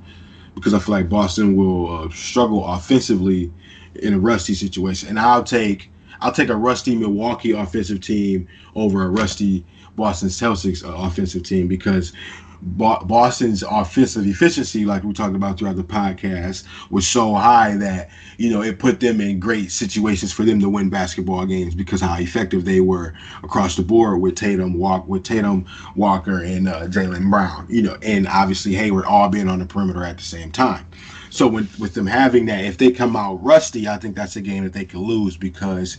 because 0.55 0.73
I 0.73 0.79
feel 0.79 0.95
like 0.95 1.09
Boston 1.09 1.55
will 1.55 2.05
uh, 2.05 2.09
struggle 2.09 2.65
offensively 2.65 3.51
in 3.95 4.13
a 4.13 4.19
rusty 4.19 4.53
situation. 4.53 5.09
And 5.09 5.19
I'll 5.19 5.43
take 5.43 5.91
I'll 6.21 6.31
take 6.31 6.49
a 6.49 6.55
rusty 6.55 6.95
Milwaukee 6.95 7.51
offensive 7.51 8.01
team 8.01 8.47
over 8.75 9.03
a 9.03 9.09
rusty 9.09 9.65
Boston 9.95 10.29
Celtics 10.29 10.83
uh, 10.83 10.93
offensive 10.93 11.43
team 11.43 11.67
because 11.67 12.13
Boston's 12.61 13.63
offensive 13.63 14.25
efficiency, 14.25 14.85
like 14.85 15.03
we 15.03 15.13
talked 15.13 15.35
about 15.35 15.57
throughout 15.57 15.77
the 15.77 15.83
podcast, 15.83 16.65
was 16.89 17.07
so 17.07 17.33
high 17.33 17.75
that 17.77 18.09
you 18.37 18.49
know 18.49 18.61
it 18.61 18.79
put 18.79 18.99
them 18.99 19.21
in 19.21 19.39
great 19.39 19.71
situations 19.71 20.33
for 20.33 20.43
them 20.43 20.59
to 20.59 20.69
win 20.69 20.89
basketball 20.89 21.45
games 21.45 21.73
because 21.73 22.01
how 22.01 22.17
effective 22.17 22.65
they 22.65 22.81
were 22.81 23.13
across 23.43 23.75
the 23.75 23.83
board 23.83 24.21
with 24.21 24.35
Tatum, 24.35 24.77
Walk 24.77 25.07
with 25.07 25.23
Tatum, 25.23 25.65
Walker, 25.95 26.43
and 26.43 26.67
uh, 26.67 26.87
Jaylen 26.87 27.29
Brown. 27.29 27.65
You 27.69 27.83
know, 27.83 27.97
and 28.01 28.27
obviously 28.27 28.73
Hayward 28.73 29.05
all 29.05 29.29
being 29.29 29.47
on 29.47 29.59
the 29.59 29.65
perimeter 29.65 30.03
at 30.03 30.17
the 30.17 30.23
same 30.23 30.51
time. 30.51 30.85
So 31.29 31.47
when, 31.47 31.69
with 31.77 31.93
them 31.93 32.07
having 32.07 32.45
that, 32.47 32.65
if 32.65 32.77
they 32.77 32.91
come 32.91 33.15
out 33.15 33.43
rusty, 33.43 33.87
I 33.87 33.97
think 33.97 34.15
that's 34.15 34.35
a 34.35 34.41
game 34.41 34.63
that 34.63 34.73
they 34.73 34.85
can 34.85 35.01
lose 35.01 35.37
because 35.37 35.97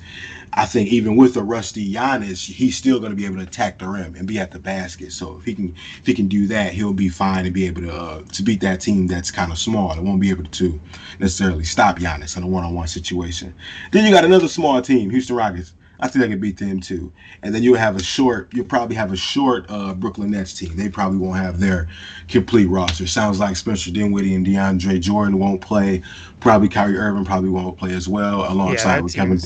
I 0.52 0.66
think 0.66 0.88
even 0.88 1.16
with 1.16 1.36
a 1.36 1.42
rusty 1.42 1.92
Giannis, 1.92 2.44
he's 2.44 2.76
still 2.76 2.98
going 2.98 3.10
to 3.12 3.16
be 3.16 3.26
able 3.26 3.36
to 3.36 3.42
attack 3.42 3.78
the 3.78 3.88
rim 3.88 4.16
and 4.16 4.26
be 4.26 4.40
at 4.40 4.50
the 4.50 4.58
basket. 4.58 5.12
So 5.12 5.36
if 5.38 5.44
he 5.44 5.54
can 5.54 5.74
if 6.00 6.06
he 6.06 6.14
can 6.14 6.26
do 6.26 6.48
that, 6.48 6.72
he'll 6.72 6.92
be 6.92 7.08
fine 7.08 7.44
and 7.44 7.54
be 7.54 7.66
able 7.66 7.82
to 7.82 7.94
uh, 7.94 8.22
to 8.22 8.42
beat 8.42 8.60
that 8.62 8.80
team 8.80 9.06
that's 9.06 9.30
kind 9.30 9.52
of 9.52 9.58
small. 9.58 9.92
It 9.92 10.02
won't 10.02 10.20
be 10.20 10.30
able 10.30 10.44
to 10.44 10.80
necessarily 11.20 11.64
stop 11.64 11.98
Giannis 11.98 12.36
in 12.36 12.42
a 12.42 12.46
one 12.48 12.64
on 12.64 12.74
one 12.74 12.88
situation. 12.88 13.54
Then 13.92 14.04
you 14.04 14.10
got 14.10 14.24
another 14.24 14.48
small 14.48 14.82
team, 14.82 15.10
Houston 15.10 15.36
Rockets. 15.36 15.74
I 16.00 16.08
think 16.08 16.22
they 16.22 16.28
can 16.28 16.40
beat 16.40 16.58
them 16.58 16.80
too. 16.80 17.12
And 17.42 17.54
then 17.54 17.62
you'll 17.62 17.76
have 17.76 17.96
a 17.96 18.02
short, 18.02 18.52
you'll 18.52 18.64
probably 18.64 18.96
have 18.96 19.12
a 19.12 19.16
short 19.16 19.66
uh, 19.68 19.94
Brooklyn 19.94 20.30
Nets 20.30 20.54
team. 20.54 20.74
They 20.74 20.88
probably 20.88 21.18
won't 21.18 21.38
have 21.38 21.60
their 21.60 21.88
complete 22.28 22.66
roster. 22.66 23.06
Sounds 23.06 23.38
like 23.38 23.56
Spencer 23.56 23.90
Dinwiddie 23.90 24.34
and 24.34 24.46
DeAndre 24.46 25.00
Jordan 25.00 25.38
won't 25.38 25.60
play. 25.60 26.02
Probably 26.40 26.68
Kyrie 26.68 26.96
Irving 26.96 27.24
probably 27.24 27.50
won't 27.50 27.76
play 27.76 27.94
as 27.94 28.08
well, 28.08 28.50
alongside 28.50 28.96
yeah, 28.96 29.00
with 29.00 29.14
Kevin. 29.14 29.38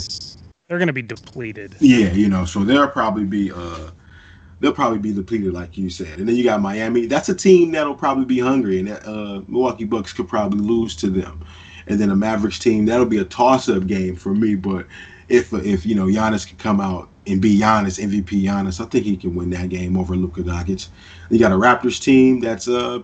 They're 0.68 0.78
going 0.78 0.86
to 0.86 0.92
be 0.92 1.02
depleted. 1.02 1.76
Yeah, 1.80 2.12
you 2.12 2.28
know, 2.28 2.44
so 2.44 2.64
they'll 2.64 2.88
probably 2.88 3.24
be. 3.24 3.52
uh 3.52 3.90
They'll 4.60 4.72
probably 4.72 5.00
be 5.00 5.12
depleted, 5.12 5.52
like 5.52 5.76
you 5.76 5.90
said, 5.90 6.18
and 6.18 6.26
then 6.26 6.36
you 6.36 6.44
got 6.44 6.62
Miami. 6.62 7.04
That's 7.04 7.28
a 7.28 7.34
team 7.34 7.72
that'll 7.72 7.94
probably 7.94 8.24
be 8.24 8.38
hungry, 8.38 8.78
and 8.78 8.88
uh, 8.88 9.42
Milwaukee 9.46 9.84
Bucks 9.84 10.12
could 10.14 10.26
probably 10.26 10.60
lose 10.60 10.96
to 10.96 11.10
them. 11.10 11.44
And 11.86 12.00
then 12.00 12.08
a 12.10 12.16
Mavericks 12.16 12.58
team 12.58 12.86
that'll 12.86 13.04
be 13.04 13.18
a 13.18 13.24
toss-up 13.24 13.86
game 13.86 14.16
for 14.16 14.34
me, 14.34 14.54
but 14.54 14.86
if 15.28 15.52
if 15.52 15.86
you 15.86 15.94
know 15.94 16.06
Giannis 16.06 16.46
can 16.46 16.56
come 16.58 16.80
out 16.80 17.08
and 17.26 17.40
be 17.40 17.58
Giannis, 17.58 18.02
MVP 18.02 18.42
Giannis, 18.42 18.84
I 18.84 18.88
think 18.88 19.04
he 19.04 19.16
can 19.16 19.34
win 19.34 19.50
that 19.50 19.68
game 19.68 19.96
over 19.96 20.14
Luka 20.16 20.42
Doncic. 20.42 20.88
You 21.30 21.38
got 21.38 21.52
a 21.52 21.56
Raptors 21.56 22.00
team 22.00 22.40
that's 22.40 22.68
uh 22.68 23.00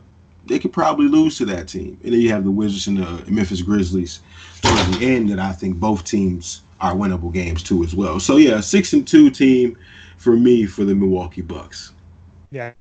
they 0.46 0.58
could 0.58 0.72
probably 0.72 1.06
lose 1.06 1.36
to 1.38 1.44
that 1.46 1.68
team, 1.68 1.98
and 2.02 2.12
then 2.12 2.20
you 2.20 2.30
have 2.30 2.44
the 2.44 2.50
Wizards 2.50 2.86
and 2.86 2.98
the 2.98 3.30
Memphis 3.30 3.62
Grizzlies 3.62 4.20
towards 4.62 4.98
the 4.98 5.06
end 5.06 5.30
that 5.30 5.38
I 5.38 5.52
think 5.52 5.76
both 5.76 6.04
teams 6.04 6.62
are 6.80 6.94
winnable 6.94 7.32
games 7.32 7.62
too 7.62 7.84
as 7.84 7.94
well. 7.94 8.18
So 8.20 8.36
yeah, 8.36 8.60
six 8.60 8.92
and 8.92 9.06
two 9.06 9.30
team 9.30 9.76
for 10.16 10.36
me 10.36 10.66
for 10.66 10.84
the 10.84 10.94
Milwaukee 10.94 11.42
Bucks. 11.42 11.92
Yeah, 12.50 12.72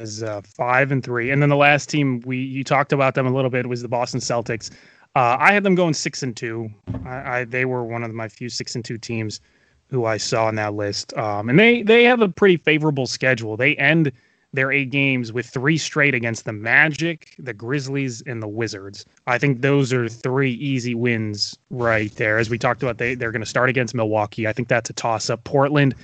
is 0.00 0.22
uh, 0.22 0.40
five 0.42 0.92
and 0.92 1.02
three, 1.04 1.30
and 1.30 1.40
then 1.40 1.48
the 1.48 1.56
last 1.56 1.88
team 1.88 2.22
we 2.24 2.38
you 2.38 2.64
talked 2.64 2.92
about 2.92 3.14
them 3.14 3.26
a 3.26 3.32
little 3.32 3.50
bit 3.50 3.66
was 3.66 3.82
the 3.82 3.88
Boston 3.88 4.20
Celtics. 4.20 4.70
Uh, 5.16 5.36
I 5.40 5.52
had 5.52 5.64
them 5.64 5.74
going 5.74 5.94
six 5.94 6.22
and 6.22 6.36
two. 6.36 6.70
I, 7.04 7.40
I, 7.40 7.44
they 7.44 7.64
were 7.64 7.84
one 7.84 8.04
of 8.04 8.12
my 8.14 8.28
few 8.28 8.48
six 8.48 8.76
and 8.76 8.84
two 8.84 8.98
teams 8.98 9.40
who 9.88 10.04
I 10.04 10.18
saw 10.18 10.46
on 10.46 10.54
that 10.54 10.74
list. 10.74 11.16
Um, 11.16 11.48
and 11.48 11.58
they 11.58 11.82
they 11.82 12.04
have 12.04 12.20
a 12.20 12.28
pretty 12.28 12.56
favorable 12.56 13.06
schedule. 13.06 13.56
They 13.56 13.74
end 13.76 14.12
their 14.52 14.72
eight 14.72 14.90
games 14.90 15.32
with 15.32 15.46
three 15.46 15.78
straight 15.78 16.14
against 16.14 16.44
the 16.44 16.52
Magic, 16.52 17.34
the 17.38 17.52
Grizzlies, 17.52 18.20
and 18.22 18.42
the 18.42 18.48
Wizards. 18.48 19.04
I 19.26 19.38
think 19.38 19.60
those 19.60 19.92
are 19.92 20.08
three 20.08 20.52
easy 20.54 20.94
wins 20.94 21.56
right 21.70 22.14
there. 22.16 22.38
As 22.38 22.50
we 22.50 22.58
talked 22.58 22.82
about, 22.82 22.98
they 22.98 23.14
they're 23.14 23.32
going 23.32 23.42
to 23.42 23.46
start 23.46 23.68
against 23.68 23.94
Milwaukee. 23.94 24.46
I 24.46 24.52
think 24.52 24.68
that's 24.68 24.90
a 24.90 24.94
toss 24.94 25.30
up. 25.30 25.42
Portland. 25.44 25.94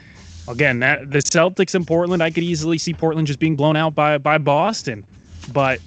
Again, 0.48 0.78
that 0.78 1.10
the 1.10 1.18
Celtics 1.18 1.74
in 1.74 1.84
Portland, 1.84 2.22
I 2.22 2.30
could 2.30 2.44
easily 2.44 2.78
see 2.78 2.94
Portland 2.94 3.26
just 3.26 3.40
being 3.40 3.56
blown 3.56 3.74
out 3.74 3.96
by 3.96 4.18
by 4.18 4.38
Boston. 4.38 5.04
But 5.52 5.80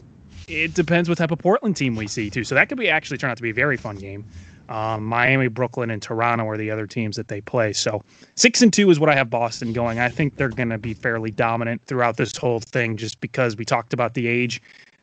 it 0.50 0.74
depends 0.74 1.08
what 1.08 1.18
type 1.18 1.32
of 1.32 1.40
Portland 1.40 1.78
team 1.78 1.96
we 1.96 2.08
see 2.08 2.30
too. 2.30 2.44
So 2.44 2.56
that 2.56 2.70
could 2.70 2.78
be 2.78 2.90
actually 2.90 3.18
turn 3.18 3.30
out 3.30 3.38
to 3.38 3.44
be 3.44 3.52
a 3.52 3.54
very 3.54 3.78
fun 3.78 3.96
game. 3.96 4.26
Um, 4.68 5.06
Miami, 5.06 5.48
Brooklyn, 5.48 5.90
and 5.90 6.02
Toronto 6.02 6.48
are 6.48 6.58
the 6.58 6.70
other 6.70 6.86
teams 6.86 7.16
that 7.16 7.28
they 7.28 7.42
play. 7.42 7.74
So 7.74 8.04
six 8.36 8.62
and 8.62 8.72
two 8.72 8.90
is 8.92 9.00
what 9.00 9.10
I 9.10 9.16
have 9.16 9.30
Boston 9.30 9.74
going. 9.74 10.00
I 10.00 10.10
think 10.10 10.36
they're 10.36 10.50
going 10.50 10.70
to 10.70 10.78
be 10.78 10.94
fairly 10.94 11.32
dominant 11.32 11.84
throughout 11.86 12.18
this 12.18 12.36
whole 12.38 12.60
thing, 12.60 12.96
just 12.96 13.20
because 13.20 13.56
we 13.56 13.66
talked 13.66 13.94
about 13.94 14.14
the 14.14 14.28
age. 14.28 14.62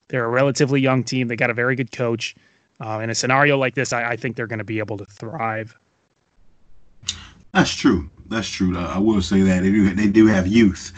They're 0.08 0.24
a 0.24 0.28
relatively 0.28 0.80
young 0.80 1.02
team. 1.02 1.26
They 1.26 1.34
got 1.34 1.50
a 1.50 1.54
very 1.54 1.74
good 1.74 1.90
coach. 1.90 2.36
Uh, 2.80 3.00
in 3.02 3.10
a 3.10 3.14
scenario 3.14 3.58
like 3.58 3.74
this, 3.74 3.92
I, 3.92 4.10
I 4.10 4.16
think 4.16 4.36
they're 4.36 4.46
going 4.46 4.60
to 4.60 4.64
be 4.64 4.78
able 4.78 4.98
to 4.98 5.06
thrive. 5.06 5.76
That's 7.52 7.74
true. 7.74 8.08
That's 8.28 8.48
true. 8.48 8.76
I 8.76 8.98
will 8.98 9.22
say 9.22 9.40
that 9.40 9.62
they 9.62 9.70
do. 9.70 9.94
They 9.94 10.08
do 10.08 10.26
have 10.26 10.46
youth. 10.46 10.92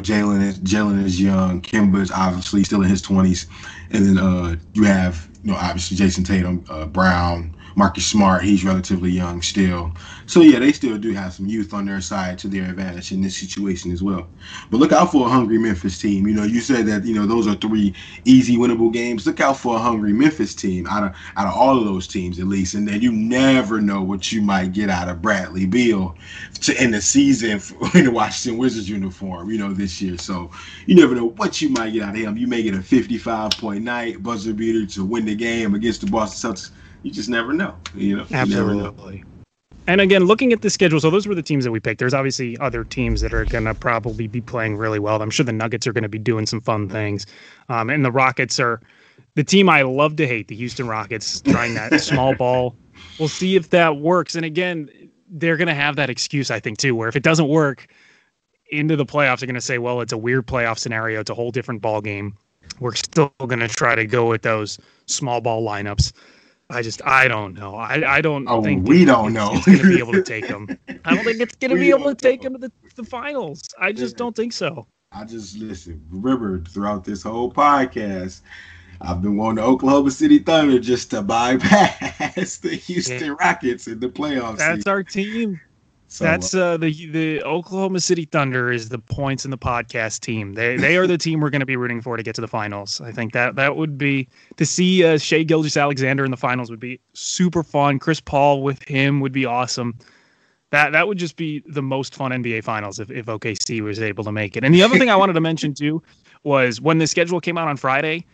Jaylen 0.00 0.42
is 0.42 0.58
Jaylen 0.60 1.04
is 1.04 1.20
young. 1.20 1.60
Kemba 1.62 2.00
is 2.00 2.10
obviously 2.10 2.64
still 2.64 2.82
in 2.82 2.88
his 2.88 3.02
twenties, 3.02 3.46
and 3.90 4.06
then 4.06 4.18
uh, 4.18 4.56
you 4.74 4.84
have 4.84 5.28
you 5.42 5.52
know 5.52 5.58
obviously 5.58 5.96
Jayson 5.96 6.24
Tatum, 6.24 6.64
uh, 6.68 6.86
Brown, 6.86 7.54
Marcus 7.76 8.06
Smart, 8.06 8.42
he's 8.42 8.64
relatively 8.64 9.10
young 9.10 9.42
still. 9.42 9.92
So 10.24 10.40
yeah, 10.40 10.58
they 10.58 10.72
still 10.72 10.96
do 10.96 11.12
have 11.12 11.34
some 11.34 11.46
youth 11.46 11.74
on 11.74 11.84
their 11.84 12.00
side 12.00 12.38
to 12.38 12.48
their 12.48 12.70
advantage 12.70 13.12
in 13.12 13.20
this 13.20 13.36
situation 13.36 13.92
as 13.92 14.02
well. 14.02 14.26
But 14.70 14.78
look 14.78 14.92
out 14.92 15.12
for 15.12 15.26
a 15.26 15.30
hungry 15.30 15.58
Memphis 15.58 15.98
team. 15.98 16.26
You 16.26 16.34
know, 16.34 16.44
you 16.44 16.62
said 16.62 16.86
that 16.86 17.04
you 17.04 17.14
know 17.14 17.26
those 17.26 17.46
are 17.46 17.54
three 17.54 17.94
easy 18.24 18.56
winnable 18.56 18.90
games. 18.90 19.26
Look 19.26 19.40
out 19.40 19.58
for 19.58 19.76
a 19.76 19.78
hungry 19.78 20.14
Memphis 20.14 20.54
team 20.54 20.86
out 20.86 21.04
of 21.04 21.14
out 21.36 21.48
of 21.48 21.54
all 21.54 21.78
of 21.78 21.84
those 21.84 22.08
teams 22.08 22.38
at 22.38 22.46
least. 22.46 22.72
And 22.72 22.88
then 22.88 23.02
you 23.02 23.12
never 23.12 23.78
know 23.82 24.02
what 24.02 24.32
you 24.32 24.40
might 24.40 24.72
get 24.72 24.88
out 24.88 25.10
of 25.10 25.20
Bradley 25.20 25.66
Beal 25.66 26.16
to 26.62 26.80
end 26.80 26.94
the 26.94 27.02
season 27.02 27.60
in 27.94 28.06
the 28.06 28.10
Washington 28.10 28.58
Wizards 28.58 28.88
uniform. 28.88 29.50
You 29.50 29.58
know 29.58 29.74
this 29.74 30.00
year, 30.00 30.16
so 30.16 30.50
you 30.86 30.94
never 30.94 31.14
know 31.14 31.26
what 31.26 31.60
you 31.60 31.68
might 31.68 31.92
get 31.92 32.04
out 32.04 32.14
of 32.14 32.22
him. 32.22 32.38
You 32.38 32.46
may 32.46 32.62
get 32.62 32.74
a 32.74 32.80
55 32.80 33.50
point 33.50 33.84
night 33.84 34.22
buzzer 34.22 34.54
beater 34.54 34.86
to 34.94 35.04
win 35.04 35.26
the 35.26 35.34
game 35.34 35.74
against 35.74 36.00
the 36.00 36.06
Boston 36.06 36.52
Celtics 36.54 36.70
you 37.02 37.10
just 37.10 37.28
never 37.28 37.52
know. 37.52 37.74
You 37.94 38.16
know, 38.16 38.26
absolutely. 38.32 39.24
And 39.88 40.00
again, 40.00 40.24
looking 40.24 40.52
at 40.52 40.62
the 40.62 40.70
schedule, 40.70 40.98
so 40.98 41.10
those 41.10 41.28
were 41.28 41.34
the 41.34 41.42
teams 41.42 41.64
that 41.64 41.70
we 41.70 41.78
picked. 41.78 42.00
There's 42.00 42.14
obviously 42.14 42.58
other 42.58 42.82
teams 42.82 43.20
that 43.20 43.32
are 43.32 43.44
going 43.44 43.64
to 43.64 43.74
probably 43.74 44.26
be 44.26 44.40
playing 44.40 44.76
really 44.76 44.98
well. 44.98 45.22
I'm 45.22 45.30
sure 45.30 45.44
the 45.44 45.52
Nuggets 45.52 45.86
are 45.86 45.92
going 45.92 46.02
to 46.02 46.08
be 46.08 46.18
doing 46.18 46.46
some 46.46 46.60
fun 46.60 46.88
things, 46.88 47.26
um, 47.68 47.88
and 47.90 48.04
the 48.04 48.10
Rockets 48.10 48.58
are 48.58 48.80
the 49.36 49.44
team 49.44 49.68
I 49.68 49.82
love 49.82 50.16
to 50.16 50.26
hate. 50.26 50.48
The 50.48 50.56
Houston 50.56 50.88
Rockets 50.88 51.40
trying 51.40 51.74
that 51.74 52.00
small 52.00 52.34
ball. 52.34 52.74
We'll 53.18 53.28
see 53.28 53.54
if 53.54 53.70
that 53.70 53.98
works. 53.98 54.34
And 54.34 54.44
again, 54.44 54.90
they're 55.28 55.56
going 55.56 55.68
to 55.68 55.74
have 55.74 55.96
that 55.96 56.10
excuse, 56.10 56.50
I 56.50 56.58
think, 56.58 56.78
too, 56.78 56.96
where 56.96 57.08
if 57.08 57.14
it 57.14 57.22
doesn't 57.22 57.48
work 57.48 57.86
into 58.70 58.96
the 58.96 59.06
playoffs, 59.06 59.40
they're 59.40 59.46
going 59.46 59.54
to 59.54 59.60
say, 59.60 59.78
"Well, 59.78 60.00
it's 60.00 60.12
a 60.12 60.18
weird 60.18 60.46
playoff 60.46 60.78
scenario. 60.78 61.20
It's 61.20 61.30
a 61.30 61.34
whole 61.34 61.52
different 61.52 61.80
ball 61.80 62.00
game. 62.00 62.36
We're 62.80 62.94
still 62.94 63.32
going 63.38 63.60
to 63.60 63.68
try 63.68 63.94
to 63.94 64.04
go 64.04 64.28
with 64.28 64.42
those 64.42 64.80
small 65.06 65.40
ball 65.40 65.64
lineups." 65.64 66.12
I 66.68 66.82
just 66.82 67.00
I 67.04 67.28
don't 67.28 67.54
know. 67.54 67.76
I 67.76 68.16
I 68.16 68.20
don't 68.20 68.48
oh, 68.48 68.62
think 68.62 68.88
we 68.88 69.04
don't 69.04 69.32
know. 69.32 69.50
It's 69.54 69.66
going 69.66 69.78
to 69.78 69.88
be 69.88 69.98
able 69.98 70.12
to 70.12 70.22
take 70.34 70.48
them. 70.48 70.68
I 71.04 71.14
don't 71.14 71.24
think 71.24 71.40
it's 71.40 71.54
going 71.54 71.70
to 71.70 71.76
be 71.76 71.90
able 71.90 72.06
to 72.06 72.14
take 72.14 72.42
them 72.42 72.54
to 72.54 72.58
the, 72.58 72.72
the 72.96 73.04
finals. 73.04 73.62
I 73.78 73.92
just 73.92 74.16
don't 74.16 74.34
think 74.34 74.52
so. 74.52 74.86
I 75.12 75.24
just 75.24 75.56
listen. 75.56 76.04
Remember 76.10 76.60
throughout 76.60 77.04
this 77.04 77.22
whole 77.22 77.52
podcast, 77.52 78.40
I've 79.00 79.22
been 79.22 79.36
wanting 79.36 79.62
the 79.64 79.70
Oklahoma 79.70 80.10
City 80.10 80.40
Thunder 80.40 80.80
just 80.80 81.10
to 81.10 81.22
bypass 81.22 82.56
the 82.58 82.74
Houston 82.74 83.24
yeah. 83.24 83.34
Rockets 83.38 83.86
in 83.86 84.00
the 84.00 84.08
playoffs. 84.08 84.58
That's 84.58 84.86
our 84.86 85.04
team. 85.04 85.60
So, 86.16 86.24
That's 86.24 86.54
uh, 86.54 86.78
the 86.78 87.10
the 87.10 87.42
Oklahoma 87.42 88.00
City 88.00 88.24
Thunder 88.24 88.72
is 88.72 88.88
the 88.88 88.98
points 88.98 89.44
in 89.44 89.50
the 89.50 89.58
podcast 89.58 90.20
team. 90.20 90.54
They 90.54 90.78
they 90.78 90.96
are 90.96 91.06
the 91.06 91.18
team 91.18 91.40
we're 91.40 91.50
going 91.50 91.60
to 91.60 91.66
be 91.66 91.76
rooting 91.76 92.00
for 92.00 92.16
to 92.16 92.22
get 92.22 92.34
to 92.36 92.40
the 92.40 92.48
finals. 92.48 93.02
I 93.02 93.12
think 93.12 93.34
that 93.34 93.56
that 93.56 93.76
would 93.76 93.98
be 93.98 94.26
to 94.56 94.64
see 94.64 95.04
uh, 95.04 95.18
Shai 95.18 95.42
Gilgeous-Alexander 95.42 96.24
in 96.24 96.30
the 96.30 96.38
finals 96.38 96.70
would 96.70 96.80
be 96.80 96.98
super 97.12 97.62
fun. 97.62 97.98
Chris 97.98 98.18
Paul 98.18 98.62
with 98.62 98.82
him 98.88 99.20
would 99.20 99.32
be 99.32 99.44
awesome. 99.44 99.98
That 100.70 100.92
that 100.92 101.06
would 101.06 101.18
just 101.18 101.36
be 101.36 101.62
the 101.66 101.82
most 101.82 102.14
fun 102.14 102.30
NBA 102.30 102.64
finals 102.64 102.98
if, 102.98 103.10
if 103.10 103.26
OKC 103.26 103.82
was 103.82 104.00
able 104.00 104.24
to 104.24 104.32
make 104.32 104.56
it. 104.56 104.64
And 104.64 104.74
the 104.74 104.82
other 104.82 104.96
thing 104.96 105.10
I 105.10 105.16
wanted 105.16 105.34
to 105.34 105.42
mention 105.42 105.74
too 105.74 106.02
was 106.44 106.80
when 106.80 106.96
the 106.96 107.06
schedule 107.06 107.42
came 107.42 107.58
out 107.58 107.68
on 107.68 107.76
Friday, 107.76 108.24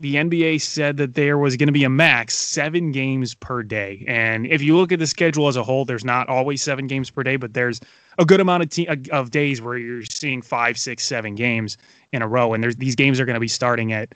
the 0.00 0.16
NBA 0.16 0.60
said 0.60 0.96
that 0.96 1.14
there 1.14 1.38
was 1.38 1.56
going 1.56 1.68
to 1.68 1.72
be 1.72 1.84
a 1.84 1.88
max 1.88 2.34
seven 2.34 2.90
games 2.90 3.34
per 3.34 3.62
day. 3.62 4.04
And 4.08 4.46
if 4.46 4.60
you 4.60 4.76
look 4.76 4.90
at 4.90 4.98
the 4.98 5.06
schedule 5.06 5.46
as 5.46 5.56
a 5.56 5.62
whole, 5.62 5.84
there's 5.84 6.04
not 6.04 6.28
always 6.28 6.62
seven 6.62 6.86
games 6.86 7.10
per 7.10 7.22
day, 7.22 7.36
but 7.36 7.54
there's 7.54 7.80
a 8.18 8.24
good 8.24 8.40
amount 8.40 8.64
of 8.64 8.70
te- 8.70 9.10
of 9.10 9.30
days 9.30 9.62
where 9.62 9.78
you're 9.78 10.02
seeing 10.02 10.42
five, 10.42 10.78
six, 10.78 11.04
seven 11.06 11.34
games 11.34 11.76
in 12.12 12.22
a 12.22 12.28
row. 12.28 12.54
And 12.54 12.62
there's 12.62 12.76
these 12.76 12.96
games 12.96 13.20
are 13.20 13.24
going 13.24 13.34
to 13.34 13.40
be 13.40 13.48
starting 13.48 13.92
at 13.92 14.14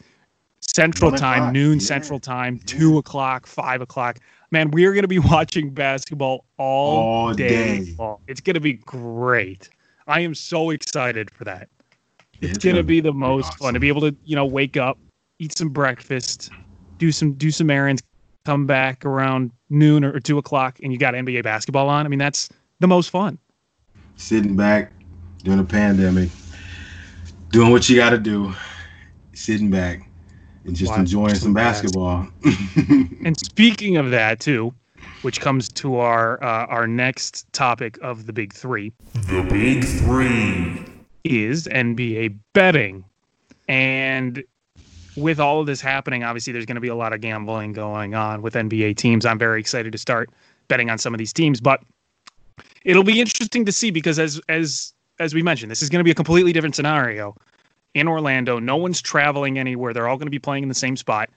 Central 0.61 1.13
Time, 1.13 1.53
noon 1.53 1.79
yeah. 1.79 1.85
Central 1.85 2.19
Time, 2.19 2.59
two 2.67 2.95
yeah. 2.95 2.99
o'clock, 2.99 3.47
five 3.47 3.81
o'clock. 3.81 4.19
Man, 4.51 4.71
we 4.73 4.85
are 4.85 4.93
going 4.93 5.03
to 5.03 5.09
be 5.09 5.19
watching 5.31 5.71
basketball 5.71 6.45
all, 6.57 7.29
all 7.29 7.35
day. 7.35 7.85
day. 7.85 7.97
It's 8.27 8.41
going 8.41 8.55
to 8.55 8.61
be 8.61 8.75
great. 8.75 9.69
I 10.09 10.21
am 10.21 10.35
so 10.35 10.71
excited 10.71 11.31
for 11.31 11.45
that. 11.45 11.69
It's, 12.41 12.57
it's 12.57 12.65
going 12.65 12.77
to 12.77 12.83
be 12.83 13.01
the 13.01 13.13
most 13.13 13.47
awesome. 13.47 13.59
fun 13.59 13.75
to 13.75 13.81
be 13.81 13.89
able 13.89 14.01
to, 14.03 14.17
you 14.25 14.37
know, 14.37 14.47
wake 14.47 14.77
up, 14.77 14.99
eat 15.39 15.57
some 15.57 15.69
breakfast, 15.69 16.51
do 16.99 17.13
some 17.13 17.33
do 17.33 17.51
some 17.51 17.71
errands, 17.71 18.03
come 18.45 18.67
back 18.67 19.05
around 19.05 19.53
noon 19.71 20.05
or, 20.05 20.13
or 20.13 20.21
two 20.21 20.39
o'clock, 20.39 20.79
and 20.83 20.93
you 20.93 20.99
got 20.99 21.15
NBA 21.15 21.43
basketball 21.43 21.89
on. 21.89 22.07
I 22.07 22.09
mean, 22.09 22.19
that's 22.19 22.49
the 22.81 22.89
most 22.89 23.11
fun. 23.11 23.39
Sitting 24.17 24.57
back 24.57 24.93
during 25.45 25.61
a 25.61 25.65
pandemic, 25.65 26.31
doing 27.51 27.71
what 27.71 27.89
you 27.89 27.97
got 27.97 28.11
to 28.11 28.19
do, 28.19 28.53
sitting 29.33 29.71
back 29.71 30.09
and 30.65 30.77
just 30.77 30.91
Watch 30.91 31.01
enjoying 31.01 31.35
some, 31.35 31.39
some 31.39 31.55
basketball. 31.55 32.27
and 33.25 33.39
speaking 33.39 33.97
of 33.97 34.11
that 34.11 34.41
too, 34.41 34.75
which 35.23 35.41
comes 35.41 35.69
to 35.71 35.97
our 35.97 36.43
uh, 36.43 36.67
our 36.67 36.87
next 36.87 37.51
topic 37.53 37.99
of 38.03 38.27
the 38.27 38.33
big 38.33 38.53
three. 38.53 38.93
The 39.15 39.47
big 39.49 39.85
three 39.85 40.85
is 41.25 41.67
NBA 41.67 42.37
betting, 42.53 43.05
and 43.69 44.43
with 45.19 45.41
all 45.41 45.61
of 45.61 45.67
this 45.67 45.81
happening, 45.81 46.23
obviously 46.25 46.53
there's 46.53 46.67
going 46.67 46.77
to 46.77 46.81
be 46.81 46.89
a 46.89 46.95
lot 46.95 47.13
of 47.13 47.21
gambling 47.21 47.73
going 47.73 48.15
on 48.15 48.43
with 48.43 48.55
NBA 48.55 48.97
teams. 48.97 49.27
I'm 49.27 49.39
very 49.39 49.61
excited 49.61 49.93
to 49.93 49.99
start 49.99 50.31
betting 50.69 50.91
on 50.91 50.99
some 50.99 51.15
of 51.15 51.19
these 51.19 51.33
teams, 51.33 51.61
but 51.61 51.83
it'll 52.85 53.05
be 53.05 53.21
interesting 53.21 53.65
to 53.65 53.73
see 53.73 53.91
because 53.91 54.19
as 54.19 54.41
as 54.49 54.93
as 55.21 55.35
we 55.35 55.43
mentioned, 55.43 55.71
this 55.71 55.83
is 55.83 55.89
going 55.89 55.99
to 55.99 56.05
be 56.05 56.11
a 56.11 56.15
completely 56.15 56.53
different 56.53 56.77
scenario 56.77 57.35
in 57.95 58.07
Orlando. 58.07 58.59
No 58.59 58.77
one's 58.77 59.03
traveling 59.03 59.59
anywhere. 59.59 59.93
They're 59.93 60.09
all 60.09 60.17
going 60.17 60.27
to 60.27 60.31
be 60.31 60.39
playing 60.39 60.63
in 60.63 60.69
the 60.69 60.75
same 60.75 60.97
spot. 60.97 61.31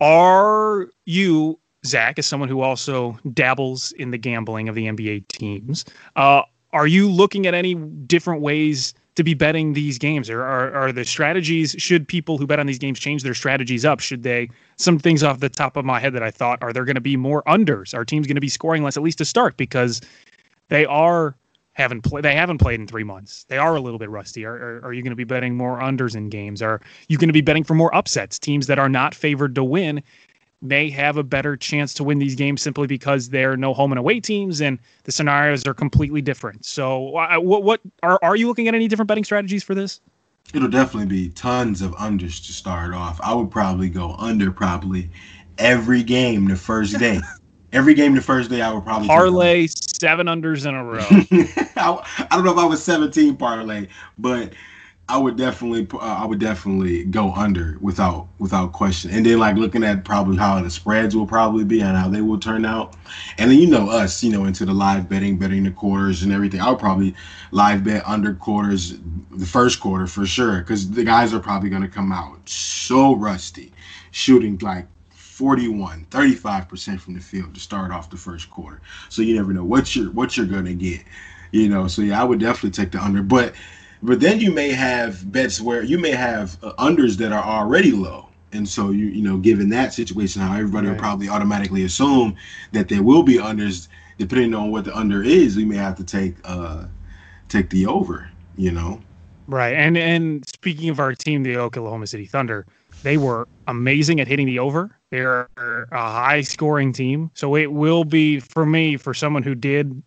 Are 0.00 0.88
you, 1.04 1.58
Zach, 1.84 2.18
as 2.18 2.26
someone 2.26 2.48
who 2.48 2.62
also 2.62 3.18
dabbles 3.34 3.92
in 3.92 4.10
the 4.10 4.18
gambling 4.18 4.68
of 4.68 4.74
the 4.74 4.86
NBA 4.86 5.28
teams, 5.28 5.84
uh, 6.16 6.42
are 6.72 6.86
you 6.86 7.10
looking 7.10 7.46
at 7.46 7.54
any 7.54 7.74
different 7.74 8.42
ways 8.42 8.94
to 9.16 9.24
be 9.24 9.34
betting 9.34 9.72
these 9.72 9.98
games? 9.98 10.30
Or 10.30 10.42
are, 10.42 10.72
are 10.72 10.92
the 10.92 11.04
strategies, 11.04 11.74
should 11.78 12.06
people 12.06 12.38
who 12.38 12.46
bet 12.46 12.60
on 12.60 12.66
these 12.66 12.78
games 12.78 12.98
change 12.98 13.22
their 13.22 13.34
strategies 13.34 13.84
up? 13.84 14.00
Should 14.00 14.22
they, 14.22 14.48
some 14.76 14.98
things 14.98 15.22
off 15.22 15.40
the 15.40 15.48
top 15.48 15.76
of 15.76 15.84
my 15.84 15.98
head 15.98 16.12
that 16.12 16.22
I 16.22 16.30
thought, 16.30 16.62
are 16.62 16.72
there 16.72 16.84
going 16.84 16.94
to 16.94 17.00
be 17.00 17.16
more 17.16 17.42
unders? 17.44 17.94
Are 17.94 18.04
teams 18.04 18.26
going 18.26 18.36
to 18.36 18.40
be 18.40 18.48
scoring 18.48 18.82
less, 18.82 18.96
at 18.96 19.02
least 19.02 19.18
to 19.18 19.24
start? 19.24 19.56
Because 19.56 20.00
they 20.68 20.86
are 20.86 21.34
haven't 21.76 22.00
played 22.00 22.24
they 22.24 22.34
haven't 22.34 22.56
played 22.56 22.80
in 22.80 22.86
three 22.86 23.04
months 23.04 23.44
they 23.48 23.58
are 23.58 23.76
a 23.76 23.80
little 23.80 23.98
bit 23.98 24.08
rusty 24.08 24.46
are, 24.46 24.54
are, 24.54 24.80
are 24.86 24.92
you 24.94 25.02
going 25.02 25.10
to 25.10 25.16
be 25.16 25.24
betting 25.24 25.54
more 25.54 25.78
unders 25.78 26.16
in 26.16 26.30
games 26.30 26.62
are 26.62 26.80
you 27.08 27.18
going 27.18 27.28
to 27.28 27.34
be 27.34 27.42
betting 27.42 27.62
for 27.62 27.74
more 27.74 27.94
upsets 27.94 28.38
teams 28.38 28.66
that 28.66 28.78
are 28.78 28.88
not 28.88 29.14
favored 29.14 29.54
to 29.54 29.62
win 29.62 30.02
may 30.62 30.90
have 30.90 31.16
a 31.16 31.22
better 31.22 31.56
chance 31.56 31.92
to 31.94 32.04
win 32.04 32.18
these 32.18 32.34
games 32.34 32.62
simply 32.62 32.86
because 32.86 33.28
they're 33.28 33.56
no 33.56 33.74
home 33.74 33.92
and 33.92 33.98
away 33.98 34.20
teams 34.20 34.60
and 34.60 34.78
the 35.04 35.12
scenarios 35.12 35.66
are 35.66 35.74
completely 35.74 36.22
different. 36.22 36.64
So 36.64 37.16
uh, 37.16 37.38
what 37.38 37.62
what 37.62 37.80
are, 38.02 38.18
are 38.22 38.36
you 38.36 38.46
looking 38.46 38.68
at 38.68 38.74
any 38.74 38.88
different 38.88 39.08
betting 39.08 39.24
strategies 39.24 39.62
for 39.62 39.74
this? 39.74 40.00
It'll 40.54 40.68
definitely 40.68 41.08
be 41.08 41.28
tons 41.30 41.82
of 41.82 41.92
unders 41.96 42.44
to 42.46 42.52
start 42.52 42.94
off. 42.94 43.20
I 43.22 43.34
would 43.34 43.50
probably 43.50 43.90
go 43.90 44.14
under 44.18 44.50
probably 44.50 45.10
every 45.58 46.02
game 46.02 46.46
the 46.46 46.56
first 46.56 46.98
day. 46.98 47.20
Every 47.72 47.94
game 47.94 48.14
the 48.14 48.22
first 48.22 48.48
day 48.48 48.62
I 48.62 48.72
would 48.72 48.84
probably 48.84 49.08
parlay 49.08 49.66
seven 49.66 50.26
unders 50.26 50.66
in 50.66 50.74
a 50.74 50.84
row. 50.84 51.00
I, 51.76 52.26
I, 52.30 52.36
don't 52.36 52.44
know 52.44 52.52
if 52.52 52.58
I 52.58 52.64
was 52.64 52.82
17 52.82 53.36
parlay, 53.36 53.88
but 54.18 54.54
I 55.08 55.18
would 55.18 55.36
definitely 55.36 55.86
uh, 55.92 56.04
I 56.04 56.26
would 56.26 56.40
definitely 56.40 57.04
go 57.04 57.32
under 57.32 57.78
without 57.80 58.26
without 58.38 58.72
question. 58.72 59.12
And 59.12 59.24
then 59.24 59.38
like 59.38 59.54
looking 59.54 59.84
at 59.84 60.04
probably 60.04 60.36
how 60.36 60.60
the 60.60 60.68
spreads 60.68 61.14
will 61.14 61.26
probably 61.26 61.64
be 61.64 61.80
and 61.80 61.96
how 61.96 62.08
they 62.08 62.22
will 62.22 62.40
turn 62.40 62.64
out. 62.64 62.96
And 63.38 63.48
then 63.50 63.58
you 63.58 63.68
know 63.68 63.88
us, 63.88 64.24
you 64.24 64.32
know, 64.32 64.46
into 64.46 64.64
the 64.64 64.74
live 64.74 65.08
betting, 65.08 65.38
betting 65.38 65.62
the 65.62 65.70
quarters 65.70 66.24
and 66.24 66.32
everything. 66.32 66.60
I 66.60 66.70
would 66.70 66.80
probably 66.80 67.14
live 67.52 67.84
bet 67.84 68.02
under 68.04 68.34
quarters 68.34 68.94
the 69.30 69.46
first 69.46 69.78
quarter 69.78 70.08
for 70.08 70.26
sure 70.26 70.58
because 70.58 70.90
the 70.90 71.04
guys 71.04 71.32
are 71.32 71.40
probably 71.40 71.70
going 71.70 71.82
to 71.82 71.88
come 71.88 72.10
out 72.10 72.48
so 72.48 73.14
rusty, 73.14 73.72
shooting 74.10 74.58
like 74.58 74.88
41, 75.10 76.06
35% 76.10 76.98
from 76.98 77.14
the 77.14 77.20
field 77.20 77.54
to 77.54 77.60
start 77.60 77.92
off 77.92 78.10
the 78.10 78.16
first 78.16 78.50
quarter. 78.50 78.80
So 79.08 79.22
you 79.22 79.36
never 79.36 79.52
know 79.52 79.64
what 79.64 79.94
you're 79.94 80.10
what 80.10 80.36
you're 80.36 80.46
gonna 80.46 80.74
get. 80.74 81.04
You 81.52 81.68
know, 81.68 81.86
so 81.86 82.02
yeah, 82.02 82.20
I 82.20 82.24
would 82.24 82.40
definitely 82.40 82.70
take 82.70 82.90
the 82.90 83.00
under. 83.00 83.22
But 83.22 83.54
but 84.06 84.20
then 84.20 84.38
you 84.40 84.52
may 84.52 84.70
have 84.70 85.30
bets 85.32 85.60
where 85.60 85.82
you 85.82 85.98
may 85.98 86.12
have 86.12 86.56
uh, 86.62 86.72
unders 86.74 87.16
that 87.16 87.32
are 87.32 87.42
already 87.42 87.90
low. 87.90 88.28
And 88.52 88.66
so 88.66 88.90
you 88.90 89.06
you 89.06 89.22
know, 89.22 89.36
given 89.36 89.68
that 89.70 89.92
situation, 89.92 90.40
how 90.40 90.54
everybody 90.54 90.86
right. 90.86 90.92
will 90.92 91.00
probably 91.00 91.28
automatically 91.28 91.84
assume 91.84 92.36
that 92.72 92.88
there 92.88 93.02
will 93.02 93.24
be 93.24 93.34
unders, 93.34 93.88
depending 94.18 94.54
on 94.54 94.70
what 94.70 94.84
the 94.84 94.96
under 94.96 95.22
is, 95.22 95.56
we 95.56 95.64
may 95.64 95.76
have 95.76 95.96
to 95.96 96.04
take 96.04 96.36
uh 96.44 96.84
take 97.48 97.68
the 97.70 97.86
over, 97.86 98.30
you 98.56 98.70
know. 98.70 99.00
Right. 99.48 99.74
And 99.74 99.98
and 99.98 100.46
speaking 100.48 100.88
of 100.88 101.00
our 101.00 101.14
team, 101.14 101.42
the 101.42 101.56
Oklahoma 101.56 102.06
City 102.06 102.26
Thunder, 102.26 102.64
they 103.02 103.16
were 103.16 103.48
amazing 103.66 104.20
at 104.20 104.28
hitting 104.28 104.46
the 104.46 104.60
over. 104.60 104.96
They're 105.10 105.48
a 105.56 105.86
high 105.92 106.42
scoring 106.42 106.92
team. 106.92 107.30
So 107.34 107.56
it 107.56 107.72
will 107.72 108.04
be 108.04 108.40
for 108.40 108.64
me, 108.64 108.96
for 108.96 109.14
someone 109.14 109.42
who 109.42 109.54
did 109.54 110.02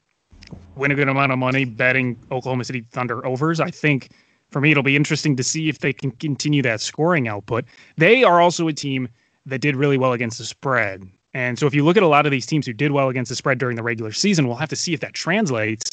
win 0.75 0.91
a 0.91 0.95
good 0.95 1.09
amount 1.09 1.31
of 1.31 1.37
money 1.37 1.65
betting 1.65 2.17
Oklahoma 2.31 2.63
City 2.63 2.85
Thunder 2.91 3.25
overs, 3.25 3.59
I 3.59 3.69
think 3.69 4.09
for 4.49 4.61
me 4.61 4.71
it'll 4.71 4.83
be 4.83 4.95
interesting 4.95 5.35
to 5.35 5.43
see 5.43 5.69
if 5.69 5.79
they 5.79 5.93
can 5.93 6.11
continue 6.11 6.61
that 6.63 6.81
scoring 6.81 7.27
output. 7.27 7.65
They 7.97 8.23
are 8.23 8.41
also 8.41 8.67
a 8.67 8.73
team 8.73 9.09
that 9.45 9.59
did 9.59 9.75
really 9.75 9.97
well 9.97 10.13
against 10.13 10.37
the 10.37 10.45
spread. 10.45 11.07
And 11.33 11.59
so 11.59 11.67
if 11.67 11.75
you 11.75 11.85
look 11.85 11.97
at 11.97 12.03
a 12.03 12.07
lot 12.07 12.25
of 12.25 12.31
these 12.31 12.45
teams 12.45 12.65
who 12.65 12.73
did 12.73 12.91
well 12.91 13.09
against 13.09 13.29
the 13.29 13.35
spread 13.35 13.59
during 13.59 13.75
the 13.75 13.83
regular 13.83 14.11
season, 14.11 14.47
we'll 14.47 14.57
have 14.57 14.69
to 14.69 14.75
see 14.75 14.93
if 14.93 14.99
that 15.01 15.13
translates 15.13 15.91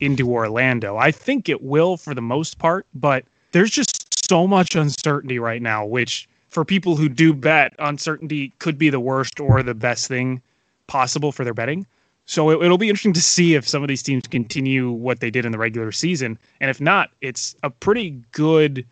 into 0.00 0.30
Orlando. 0.30 0.96
I 0.96 1.10
think 1.10 1.48
it 1.48 1.62
will 1.62 1.96
for 1.96 2.14
the 2.14 2.22
most 2.22 2.58
part, 2.58 2.86
but 2.94 3.24
there's 3.52 3.70
just 3.70 4.26
so 4.28 4.46
much 4.46 4.74
uncertainty 4.74 5.38
right 5.38 5.60
now, 5.60 5.84
which 5.84 6.28
for 6.48 6.64
people 6.64 6.96
who 6.96 7.08
do 7.08 7.34
bet, 7.34 7.74
uncertainty 7.78 8.52
could 8.58 8.78
be 8.78 8.90
the 8.90 9.00
worst 9.00 9.38
or 9.38 9.62
the 9.62 9.74
best 9.74 10.08
thing 10.08 10.40
possible 10.86 11.30
for 11.30 11.44
their 11.44 11.54
betting. 11.54 11.86
So 12.30 12.48
it, 12.50 12.60
will 12.60 12.78
be 12.78 12.88
interesting 12.88 13.12
to 13.14 13.20
see 13.20 13.56
if 13.56 13.68
some 13.68 13.82
of 13.82 13.88
these 13.88 14.04
teams 14.04 14.28
continue 14.28 14.92
what 14.92 15.18
they 15.18 15.32
did 15.32 15.44
in 15.44 15.50
the 15.50 15.58
regular 15.58 15.90
season, 15.90 16.38
and 16.60 16.70
if 16.70 16.80
not, 16.80 17.10
it's 17.20 17.56
a 17.64 17.70
pretty 17.70 18.22
good 18.30 18.86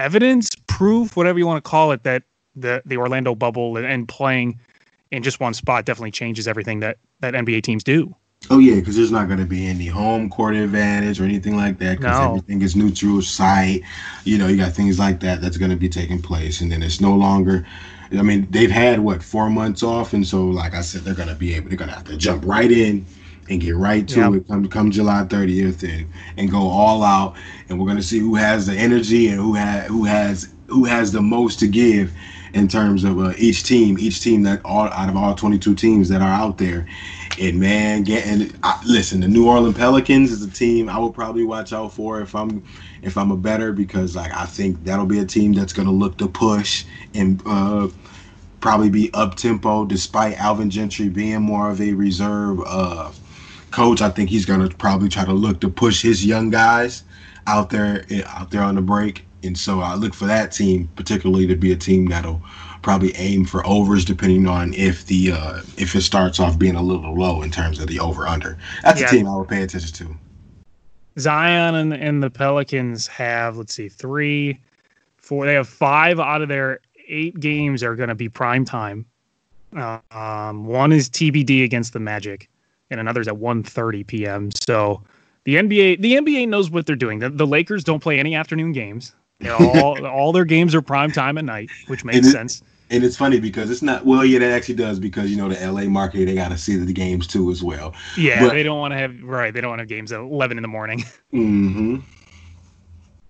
evidence, 0.00 0.50
proof, 0.66 1.16
whatever 1.16 1.38
you 1.38 1.46
want 1.46 1.64
to 1.64 1.70
call 1.70 1.92
it, 1.92 2.02
that 2.02 2.24
the 2.56 2.82
the 2.84 2.96
Orlando 2.96 3.36
bubble 3.36 3.76
and, 3.76 3.86
and 3.86 4.08
playing 4.08 4.58
in 5.12 5.22
just 5.22 5.38
one 5.38 5.54
spot 5.54 5.84
definitely 5.84 6.10
changes 6.10 6.48
everything 6.48 6.80
that 6.80 6.98
that 7.20 7.34
NBA 7.34 7.62
teams 7.62 7.84
do. 7.84 8.12
Oh 8.48 8.58
yeah, 8.58 8.76
because 8.76 8.96
there's 8.96 9.10
not 9.10 9.26
going 9.26 9.40
to 9.40 9.46
be 9.46 9.66
any 9.66 9.86
home 9.86 10.30
court 10.30 10.54
advantage 10.54 11.20
or 11.20 11.24
anything 11.24 11.56
like 11.56 11.78
that. 11.78 11.98
Because 11.98 12.18
no. 12.18 12.28
everything 12.28 12.62
is 12.62 12.76
neutral 12.76 13.20
site. 13.22 13.82
You 14.24 14.38
know, 14.38 14.46
you 14.46 14.56
got 14.56 14.72
things 14.72 14.98
like 14.98 15.20
that 15.20 15.40
that's 15.40 15.56
going 15.56 15.70
to 15.70 15.76
be 15.76 15.88
taking 15.88 16.22
place, 16.22 16.60
and 16.60 16.70
then 16.70 16.82
it's 16.82 17.00
no 17.00 17.14
longer. 17.14 17.66
I 18.12 18.22
mean, 18.22 18.46
they've 18.50 18.70
had 18.70 19.00
what 19.00 19.22
four 19.22 19.50
months 19.50 19.82
off, 19.82 20.12
and 20.12 20.26
so 20.26 20.44
like 20.44 20.74
I 20.74 20.80
said, 20.82 21.02
they're 21.02 21.14
going 21.14 21.28
to 21.28 21.34
be 21.34 21.54
able. 21.54 21.68
They're 21.68 21.78
going 21.78 21.88
to 21.88 21.96
have 21.96 22.04
to 22.04 22.16
jump 22.16 22.44
right 22.46 22.70
in 22.70 23.04
and 23.48 23.60
get 23.60 23.76
right 23.76 24.06
to 24.08 24.20
yep. 24.20 24.32
it 24.34 24.48
come 24.48 24.68
come 24.68 24.90
July 24.90 25.24
30th 25.24 25.82
and 25.82 26.08
and 26.36 26.50
go 26.50 26.68
all 26.68 27.02
out. 27.02 27.34
And 27.68 27.80
we're 27.80 27.86
going 27.86 27.98
to 27.98 28.02
see 28.02 28.18
who 28.18 28.36
has 28.36 28.66
the 28.66 28.74
energy 28.74 29.28
and 29.28 29.40
who 29.40 29.54
has 29.54 29.86
who 29.88 30.04
has 30.04 30.48
who 30.68 30.84
has 30.84 31.10
the 31.10 31.22
most 31.22 31.58
to 31.60 31.66
give 31.66 32.12
in 32.54 32.68
terms 32.68 33.04
of 33.04 33.18
uh, 33.18 33.32
each 33.36 33.64
team, 33.64 33.98
each 33.98 34.20
team 34.20 34.42
that 34.42 34.60
all 34.64 34.86
out 34.88 35.08
of 35.08 35.16
all 35.16 35.34
22 35.34 35.74
teams 35.74 36.08
that 36.08 36.22
are 36.22 36.32
out 36.32 36.58
there. 36.58 36.86
And 37.38 37.60
man, 37.60 38.02
getting 38.02 38.52
I, 38.62 38.80
listen, 38.86 39.20
the 39.20 39.28
New 39.28 39.46
Orleans 39.46 39.76
Pelicans 39.76 40.32
is 40.32 40.42
a 40.42 40.50
team 40.50 40.88
I 40.88 40.98
would 40.98 41.12
probably 41.12 41.44
watch 41.44 41.72
out 41.72 41.92
for 41.92 42.20
if 42.20 42.34
I'm 42.34 42.64
if 43.02 43.18
I'm 43.18 43.30
a 43.30 43.36
bettor 43.36 43.72
because 43.72 44.16
like 44.16 44.34
I 44.34 44.46
think 44.46 44.82
that'll 44.84 45.06
be 45.06 45.18
a 45.18 45.24
team 45.24 45.52
that's 45.52 45.72
gonna 45.72 45.92
look 45.92 46.16
to 46.18 46.28
push 46.28 46.84
and 47.14 47.42
uh, 47.44 47.88
probably 48.60 48.88
be 48.88 49.12
up 49.12 49.34
tempo 49.34 49.84
despite 49.84 50.38
Alvin 50.38 50.70
Gentry 50.70 51.08
being 51.08 51.42
more 51.42 51.70
of 51.70 51.80
a 51.80 51.92
reserve 51.92 52.60
uh, 52.66 53.12
coach. 53.70 54.00
I 54.00 54.08
think 54.08 54.30
he's 54.30 54.46
gonna 54.46 54.70
probably 54.70 55.08
try 55.10 55.24
to 55.24 55.34
look 55.34 55.60
to 55.60 55.68
push 55.68 56.00
his 56.00 56.24
young 56.24 56.48
guys 56.48 57.04
out 57.46 57.70
there 57.70 58.04
out 58.26 58.50
there 58.50 58.62
on 58.62 58.76
the 58.76 58.82
break 58.82 59.26
and 59.42 59.56
so 59.56 59.80
I 59.80 59.94
look 59.94 60.14
for 60.14 60.26
that 60.26 60.52
team 60.52 60.88
particularly 60.96 61.46
to 61.46 61.56
be 61.56 61.72
a 61.72 61.76
team 61.76 62.06
that'll 62.06 62.42
probably 62.86 63.12
aim 63.16 63.44
for 63.44 63.66
overs 63.66 64.04
depending 64.04 64.46
on 64.46 64.72
if 64.74 65.06
the 65.06 65.32
uh, 65.32 65.60
if 65.76 65.96
it 65.96 66.02
starts 66.02 66.38
off 66.38 66.56
being 66.56 66.76
a 66.76 66.82
little 66.82 67.18
low 67.18 67.42
in 67.42 67.50
terms 67.50 67.80
of 67.80 67.88
the 67.88 67.98
over 67.98 68.28
under. 68.28 68.56
That's 68.84 69.00
yeah. 69.00 69.08
a 69.08 69.10
team 69.10 69.26
I 69.26 69.34
would 69.34 69.48
pay 69.48 69.64
attention 69.64 69.92
to. 70.06 70.16
Zion 71.18 71.74
and, 71.74 71.92
and 71.92 72.22
the 72.22 72.30
Pelicans 72.30 73.08
have 73.08 73.56
let's 73.56 73.74
see 73.74 73.88
three, 73.88 74.60
four. 75.16 75.46
They 75.46 75.54
have 75.54 75.68
five 75.68 76.20
out 76.20 76.42
of 76.42 76.48
their 76.48 76.78
eight 77.08 77.40
games 77.40 77.82
are 77.82 77.96
going 77.96 78.08
to 78.08 78.14
be 78.14 78.28
prime 78.28 78.64
time. 78.64 79.04
Uh, 79.76 79.98
um, 80.12 80.66
one 80.66 80.92
is 80.92 81.10
TBD 81.10 81.64
against 81.64 81.92
the 81.92 81.98
Magic, 81.98 82.48
and 82.92 83.00
another's 83.00 83.26
at 83.26 83.34
1:30 83.34 84.06
p.m. 84.06 84.50
So 84.52 85.02
the 85.42 85.56
NBA 85.56 86.02
the 86.02 86.12
NBA 86.12 86.46
knows 86.46 86.70
what 86.70 86.86
they're 86.86 86.94
doing. 86.94 87.18
The, 87.18 87.30
the 87.30 87.48
Lakers 87.48 87.82
don't 87.82 88.00
play 88.00 88.20
any 88.20 88.36
afternoon 88.36 88.70
games. 88.70 89.12
all 89.58 90.06
all 90.06 90.30
their 90.30 90.44
games 90.44 90.72
are 90.72 90.80
prime 90.80 91.10
time 91.10 91.36
at 91.36 91.44
night, 91.44 91.68
which 91.88 92.04
makes 92.04 92.28
it, 92.28 92.30
sense. 92.30 92.62
And 92.88 93.02
it's 93.02 93.16
funny 93.16 93.40
because 93.40 93.70
it's 93.70 93.82
not 93.82 94.06
well, 94.06 94.24
yeah, 94.24 94.38
that 94.38 94.52
actually 94.52 94.76
does 94.76 95.00
because 95.00 95.30
you 95.30 95.36
know 95.36 95.48
the 95.48 95.72
LA 95.72 95.84
market 95.84 96.26
they 96.26 96.34
got 96.34 96.50
to 96.50 96.58
see 96.58 96.76
the 96.76 96.92
games 96.92 97.26
too 97.26 97.50
as 97.50 97.62
well. 97.62 97.94
Yeah, 98.16 98.40
but, 98.40 98.52
they 98.52 98.62
don't 98.62 98.78
want 98.78 98.92
to 98.92 98.98
have 98.98 99.22
right. 99.22 99.52
They 99.52 99.60
don't 99.60 99.70
want 99.70 99.80
to 99.80 99.82
have 99.82 99.88
games 99.88 100.12
at 100.12 100.20
11 100.20 100.58
in 100.58 100.62
the 100.62 100.68
morning. 100.68 101.04
Mm-hmm. 101.32 101.96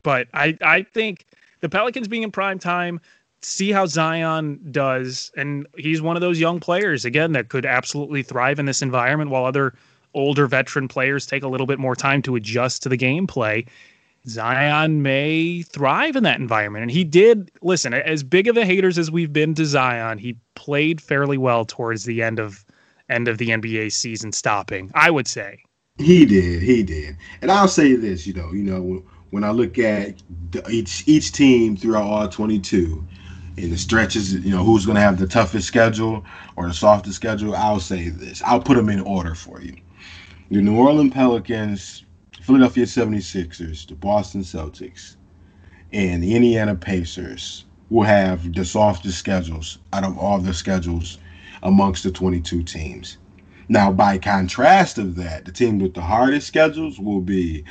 But 0.02 0.28
I 0.32 0.56
I 0.60 0.82
think 0.82 1.24
the 1.60 1.68
Pelicans 1.68 2.06
being 2.06 2.22
in 2.22 2.30
prime 2.30 2.58
time, 2.58 3.00
see 3.42 3.72
how 3.72 3.86
Zion 3.86 4.60
does, 4.70 5.32
and 5.36 5.66
he's 5.76 6.02
one 6.02 6.16
of 6.16 6.20
those 6.20 6.38
young 6.38 6.60
players 6.60 7.04
again 7.04 7.32
that 7.32 7.48
could 7.48 7.66
absolutely 7.66 8.22
thrive 8.22 8.58
in 8.58 8.66
this 8.66 8.82
environment, 8.82 9.30
while 9.30 9.44
other 9.44 9.74
older 10.14 10.46
veteran 10.46 10.88
players 10.88 11.26
take 11.26 11.42
a 11.42 11.48
little 11.48 11.66
bit 11.66 11.78
more 11.78 11.96
time 11.96 12.22
to 12.22 12.36
adjust 12.36 12.82
to 12.82 12.88
the 12.88 12.98
gameplay. 12.98 13.66
Zion 14.28 15.02
may 15.02 15.62
thrive 15.62 16.16
in 16.16 16.24
that 16.24 16.40
environment. 16.40 16.82
And 16.82 16.90
he 16.90 17.04
did, 17.04 17.50
listen, 17.62 17.94
as 17.94 18.22
big 18.22 18.48
of 18.48 18.56
a 18.56 18.64
haters 18.64 18.98
as 18.98 19.10
we've 19.10 19.32
been 19.32 19.54
to 19.54 19.64
Zion, 19.64 20.18
he 20.18 20.36
played 20.54 21.00
fairly 21.00 21.38
well 21.38 21.64
towards 21.64 22.04
the 22.04 22.22
end 22.22 22.38
of 22.38 22.64
end 23.08 23.28
of 23.28 23.38
the 23.38 23.50
NBA 23.50 23.92
season 23.92 24.32
stopping, 24.32 24.90
I 24.94 25.10
would 25.10 25.28
say. 25.28 25.62
He 25.98 26.26
did, 26.26 26.62
he 26.62 26.82
did. 26.82 27.16
And 27.40 27.50
I'll 27.50 27.68
say 27.68 27.94
this, 27.94 28.26
you 28.26 28.34
know, 28.34 28.52
you 28.52 28.64
know, 28.64 29.04
when 29.30 29.44
I 29.44 29.50
look 29.50 29.78
at 29.78 30.22
the, 30.50 30.68
each 30.68 31.04
each 31.06 31.32
team 31.32 31.76
throughout 31.76 32.04
all 32.04 32.28
22 32.28 33.06
in 33.56 33.70
the 33.70 33.78
stretches, 33.78 34.34
you 34.34 34.50
know, 34.50 34.64
who's 34.64 34.84
going 34.84 34.96
to 34.96 35.02
have 35.02 35.18
the 35.18 35.26
toughest 35.26 35.66
schedule 35.66 36.24
or 36.56 36.66
the 36.66 36.74
softest 36.74 37.16
schedule, 37.16 37.54
I'll 37.54 37.80
say 37.80 38.08
this. 38.08 38.42
I'll 38.44 38.60
put 38.60 38.76
them 38.76 38.88
in 38.88 39.00
order 39.00 39.34
for 39.34 39.62
you. 39.62 39.76
The 40.50 40.60
New 40.60 40.76
Orleans 40.76 41.12
Pelicans, 41.12 42.04
Philadelphia 42.46 42.84
76ers, 42.84 43.88
the 43.88 43.94
Boston 43.96 44.42
Celtics, 44.42 45.16
and 45.92 46.22
the 46.22 46.36
Indiana 46.36 46.76
Pacers 46.76 47.64
will 47.90 48.04
have 48.04 48.54
the 48.54 48.64
softest 48.64 49.18
schedules 49.18 49.78
out 49.92 50.04
of 50.04 50.16
all 50.16 50.38
the 50.38 50.54
schedules 50.54 51.18
amongst 51.64 52.04
the 52.04 52.10
22 52.12 52.62
teams. 52.62 53.18
Now, 53.68 53.90
by 53.90 54.18
contrast 54.18 54.96
of 54.96 55.16
that, 55.16 55.44
the 55.44 55.50
team 55.50 55.80
with 55.80 55.94
the 55.94 56.02
hardest 56.02 56.46
schedules 56.46 57.00
will 57.00 57.20
be 57.20 57.64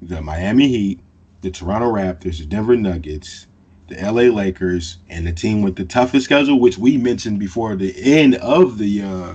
the 0.00 0.22
Miami 0.22 0.66
Heat, 0.66 1.00
the 1.42 1.50
Toronto 1.50 1.92
Raptors, 1.92 2.38
the 2.38 2.46
Denver 2.46 2.74
Nuggets, 2.74 3.48
the 3.88 3.96
LA 3.96 4.34
Lakers, 4.34 4.96
and 5.10 5.26
the 5.26 5.32
team 5.34 5.60
with 5.60 5.76
the 5.76 5.84
toughest 5.84 6.24
schedule, 6.24 6.58
which 6.58 6.78
we 6.78 6.96
mentioned 6.96 7.38
before 7.38 7.76
the 7.76 7.94
end 8.02 8.36
of 8.36 8.78
the 8.78 9.02
uh, 9.02 9.34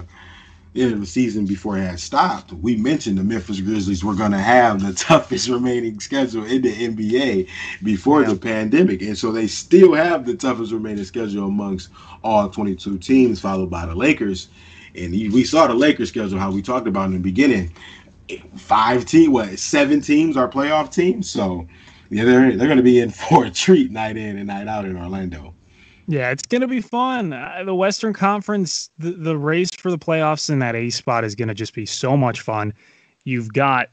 end 0.81 0.93
of 0.93 0.99
the 0.99 1.05
season 1.05 1.45
before 1.45 1.77
it 1.77 1.81
had 1.81 1.99
stopped. 1.99 2.53
We 2.53 2.75
mentioned 2.75 3.17
the 3.17 3.23
Memphis 3.23 3.59
Grizzlies 3.59 4.03
were 4.03 4.13
going 4.13 4.31
to 4.31 4.39
have 4.39 4.85
the 4.85 4.93
toughest 5.05 5.49
remaining 5.49 5.99
schedule 5.99 6.45
in 6.45 6.61
the 6.61 6.73
NBA 6.73 7.49
before 7.83 8.21
yeah. 8.21 8.29
the 8.29 8.37
pandemic, 8.37 9.01
and 9.01 9.17
so 9.17 9.31
they 9.31 9.47
still 9.47 9.93
have 9.93 10.25
the 10.25 10.35
toughest 10.35 10.71
remaining 10.71 11.05
schedule 11.05 11.47
amongst 11.47 11.89
all 12.23 12.49
22 12.49 12.97
teams, 12.99 13.39
followed 13.39 13.69
by 13.69 13.85
the 13.85 13.95
Lakers. 13.95 14.49
And 14.95 15.11
we 15.11 15.43
saw 15.43 15.67
the 15.67 15.75
Lakers 15.75 16.09
schedule, 16.09 16.39
how 16.39 16.51
we 16.51 16.61
talked 16.61 16.87
about 16.87 17.07
in 17.07 17.13
the 17.13 17.19
beginning 17.19 17.71
five 18.55 19.05
team, 19.05 19.31
what 19.31 19.57
seven 19.57 20.01
teams 20.01 20.37
are 20.37 20.49
playoff 20.49 20.93
teams. 20.93 21.29
So 21.29 21.67
yeah, 22.09 22.25
they're 22.25 22.55
they're 22.55 22.67
going 22.67 22.77
to 22.77 22.83
be 22.83 22.99
in 22.99 23.09
for 23.29 23.45
a 23.45 23.51
treat 23.51 23.91
night 23.91 24.17
in 24.17 24.37
and 24.37 24.47
night 24.47 24.67
out 24.67 24.85
in 24.85 24.97
Orlando. 24.97 25.53
Yeah, 26.08 26.32
it's 26.32 26.46
going 26.46 26.62
to 26.62 26.67
be 26.67 26.82
fun. 26.82 27.34
Uh, 27.34 27.63
the 27.65 27.76
Western 27.76 28.13
Conference, 28.13 28.89
the, 28.98 29.12
the 29.12 29.38
race 29.38 29.72
for 29.76 29.91
the 29.91 29.98
playoffs 29.98 30.50
in 30.50 30.60
that 30.60 30.76
A 30.76 30.89
spot 30.89 31.26
is 31.26 31.36
going 31.36 31.50
to 31.50 31.54
just 31.54 31.74
be 31.74 31.86
so 31.86 32.15
much 32.15 32.39
fun. 32.39 32.74
You've 33.26 33.52
got 33.52 33.89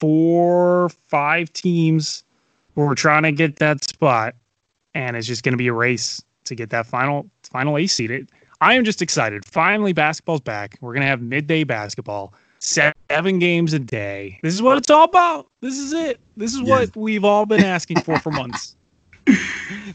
four, 0.00 0.88
five 1.06 1.52
teams 1.52 2.24
who 2.74 2.82
are 2.82 2.96
trying 2.96 3.22
to 3.22 3.30
get 3.30 3.56
that 3.56 3.84
spot, 3.84 4.34
and 4.94 5.16
it's 5.16 5.28
just 5.28 5.44
going 5.44 5.52
to 5.52 5.58
be 5.58 5.68
a 5.68 5.72
race 5.72 6.20
to 6.44 6.56
get 6.56 6.70
that 6.70 6.86
final 6.86 7.30
final 7.44 7.78
A 7.78 7.86
seed. 7.86 8.10
It, 8.10 8.28
I 8.60 8.74
am 8.74 8.84
just 8.84 9.00
excited. 9.00 9.44
Finally, 9.44 9.92
basketball's 9.92 10.40
back. 10.40 10.76
We're 10.80 10.92
going 10.92 11.02
to 11.02 11.06
have 11.06 11.20
midday 11.20 11.62
basketball 11.62 12.34
seven 12.58 13.38
games 13.38 13.72
a 13.72 13.78
day. 13.78 14.38
This 14.42 14.54
is 14.54 14.62
what 14.62 14.78
it's 14.78 14.90
all 14.90 15.04
about. 15.04 15.48
This 15.60 15.78
is 15.78 15.92
it. 15.92 16.20
This 16.36 16.54
is 16.54 16.62
what 16.62 16.96
we've 16.96 17.24
all 17.24 17.46
been 17.46 17.62
asking 17.64 18.00
for 18.00 18.18
for 18.18 18.30
months. 18.32 18.76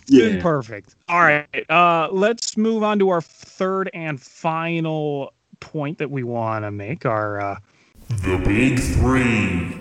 It's 0.09 0.35
yeah. 0.35 0.41
perfect. 0.41 0.95
All 1.09 1.19
right. 1.21 1.69
Uh, 1.69 2.07
let's 2.11 2.55
move 2.55 2.81
on 2.81 2.97
to 2.99 3.09
our 3.09 3.21
third 3.21 3.89
and 3.93 4.21
final 4.21 5.33
point 5.59 5.97
that 5.97 6.09
we 6.09 6.23
want 6.23 6.63
to 6.65 6.71
make. 6.71 7.05
Our 7.05 7.41
uh, 7.41 7.57
the 8.07 8.41
big 8.43 8.79
three. 8.79 9.79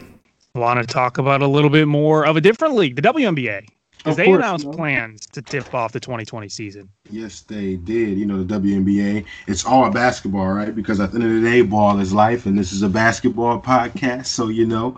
Want 0.54 0.80
to 0.80 0.86
talk 0.86 1.18
about 1.18 1.42
a 1.42 1.46
little 1.46 1.70
bit 1.70 1.86
more 1.86 2.26
of 2.26 2.36
a 2.36 2.40
different 2.40 2.74
league, 2.74 2.96
the 2.96 3.02
WNBA 3.02 3.66
because 4.06 4.16
they 4.16 4.26
course, 4.26 4.38
announced 4.38 4.64
you 4.64 4.70
know. 4.70 4.76
plans 4.76 5.26
to 5.26 5.42
tip 5.42 5.74
off 5.74 5.90
the 5.90 5.98
2020 5.98 6.48
season. 6.48 6.88
Yes, 7.10 7.40
they 7.40 7.74
did. 7.74 8.16
You 8.16 8.24
know, 8.24 8.44
the 8.44 8.54
WNBA, 8.60 9.24
it's 9.48 9.64
all 9.64 9.90
basketball, 9.90 10.46
right? 10.46 10.72
Because 10.72 11.00
at 11.00 11.10
the 11.10 11.18
end 11.18 11.24
of 11.26 11.42
the 11.42 11.48
day, 11.48 11.62
ball 11.62 11.98
is 11.98 12.12
life, 12.12 12.46
and 12.46 12.56
this 12.56 12.72
is 12.72 12.82
a 12.82 12.88
basketball 12.88 13.60
podcast. 13.60 14.26
So, 14.26 14.46
you 14.46 14.64
know, 14.64 14.96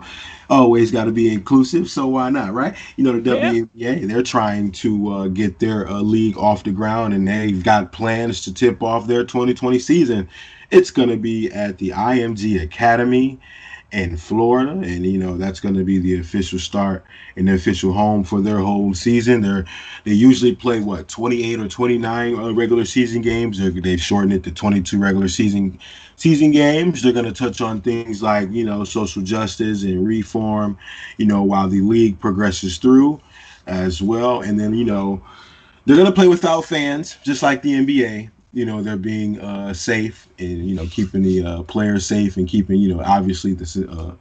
always 0.51 0.91
got 0.91 1.05
to 1.05 1.11
be 1.11 1.33
inclusive. 1.33 1.89
So, 1.89 2.05
why 2.05 2.29
not, 2.29 2.53
right? 2.53 2.75
You 2.97 3.03
know, 3.03 3.19
the 3.19 3.35
yeah. 3.35 3.51
WNBA, 3.51 4.07
they're 4.07 4.21
trying 4.21 4.71
to 4.73 5.11
uh, 5.11 5.27
get 5.29 5.57
their 5.57 5.87
uh, 5.87 6.01
league 6.01 6.37
off 6.37 6.63
the 6.63 6.71
ground, 6.71 7.15
and 7.15 7.27
they've 7.27 7.63
got 7.63 7.91
plans 7.91 8.43
to 8.43 8.53
tip 8.53 8.83
off 8.83 9.07
their 9.07 9.23
2020 9.23 9.79
season. 9.79 10.29
It's 10.69 10.91
going 10.91 11.09
to 11.09 11.17
be 11.17 11.51
at 11.51 11.79
the 11.79 11.89
IMG 11.89 12.61
Academy 12.61 13.39
in 13.91 14.17
Florida, 14.17 14.71
and 14.71 15.05
you 15.05 15.17
know 15.17 15.35
that's 15.37 15.59
going 15.59 15.75
to 15.75 15.83
be 15.83 15.97
the 15.97 16.19
official 16.19 16.59
start 16.59 17.03
and 17.35 17.47
the 17.47 17.55
official 17.55 17.91
home 17.91 18.23
for 18.23 18.39
their 18.39 18.59
whole 18.59 18.93
season. 18.93 19.41
They're 19.41 19.65
they 20.03 20.13
usually 20.13 20.55
play 20.55 20.79
what 20.79 21.07
28 21.07 21.59
or 21.59 21.67
29 21.67 22.35
uh, 22.35 22.53
regular 22.53 22.85
season 22.85 23.21
games. 23.21 23.57
They're, 23.57 23.71
they've 23.71 24.01
shortened 24.01 24.33
it 24.33 24.43
to 24.43 24.51
22 24.51 24.99
regular 24.99 25.27
season 25.27 25.79
season 26.17 26.51
games. 26.51 27.01
They're 27.01 27.13
going 27.13 27.25
to 27.25 27.31
touch 27.31 27.61
on 27.61 27.81
things 27.81 28.21
like 28.21 28.51
you 28.51 28.63
know 28.63 28.83
social 28.83 29.23
justice 29.23 29.83
and 29.83 30.05
reform, 30.05 30.77
you 31.17 31.25
know, 31.25 31.41
while 31.41 31.67
the 31.67 31.81
league 31.81 32.19
progresses 32.19 32.77
through 32.77 33.19
as 33.65 34.01
well, 34.01 34.41
and 34.41 34.59
then 34.59 34.75
you 34.75 34.85
know 34.85 35.21
they're 35.85 35.95
going 35.95 36.05
to 36.05 36.13
play 36.13 36.27
without 36.27 36.65
fans, 36.65 37.17
just 37.23 37.41
like 37.41 37.63
the 37.63 37.73
NBA 37.73 38.29
you 38.53 38.65
know 38.65 38.81
they're 38.81 38.97
being 38.97 39.39
uh, 39.39 39.73
safe 39.73 40.27
and 40.39 40.67
you 40.67 40.75
know 40.75 40.87
keeping 40.87 41.21
the 41.21 41.43
uh, 41.43 41.63
players 41.63 42.05
safe 42.05 42.37
and 42.37 42.47
keeping 42.47 42.79
you 42.79 42.93
know 42.93 43.01
obviously 43.03 43.53
this 43.53 43.77
uh, 43.77 44.13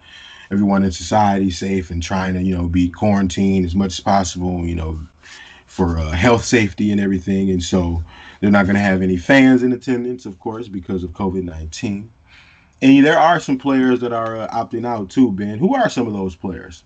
everyone 0.51 0.85
in 0.85 0.93
society 0.93 1.51
safe 1.51 1.91
and 1.91 2.03
trying 2.03 2.35
to 2.35 2.43
you 2.43 2.57
know 2.57 2.69
be 2.69 2.89
quarantined 2.89 3.65
as 3.65 3.75
much 3.75 3.99
as 3.99 4.01
possible 4.01 4.67
you 4.67 4.75
know 4.75 4.99
for 5.67 5.99
uh, 5.99 6.11
health 6.11 6.45
safety 6.45 6.91
and 6.91 7.01
everything. 7.01 7.51
And 7.51 7.63
so 7.63 8.03
they're 8.41 8.51
not 8.51 8.65
going 8.65 8.75
to 8.75 8.81
have 8.81 9.03
any 9.03 9.17
fans 9.17 9.63
in 9.63 9.73
attendance 9.73 10.27
of 10.27 10.39
course 10.39 10.67
because 10.67 11.05
of 11.05 11.11
covid-19 11.13 12.09
and 12.81 13.05
there 13.05 13.19
are 13.19 13.41
some 13.41 13.59
players 13.59 14.01
that 14.01 14.13
are 14.13 14.37
uh, 14.37 14.49
opting 14.49 14.87
out 14.87 15.11
too 15.11 15.33
ben. 15.33 15.59
Who 15.59 15.75
are 15.75 15.89
some 15.89 16.07
of 16.07 16.13
those 16.13 16.37
players? 16.37 16.85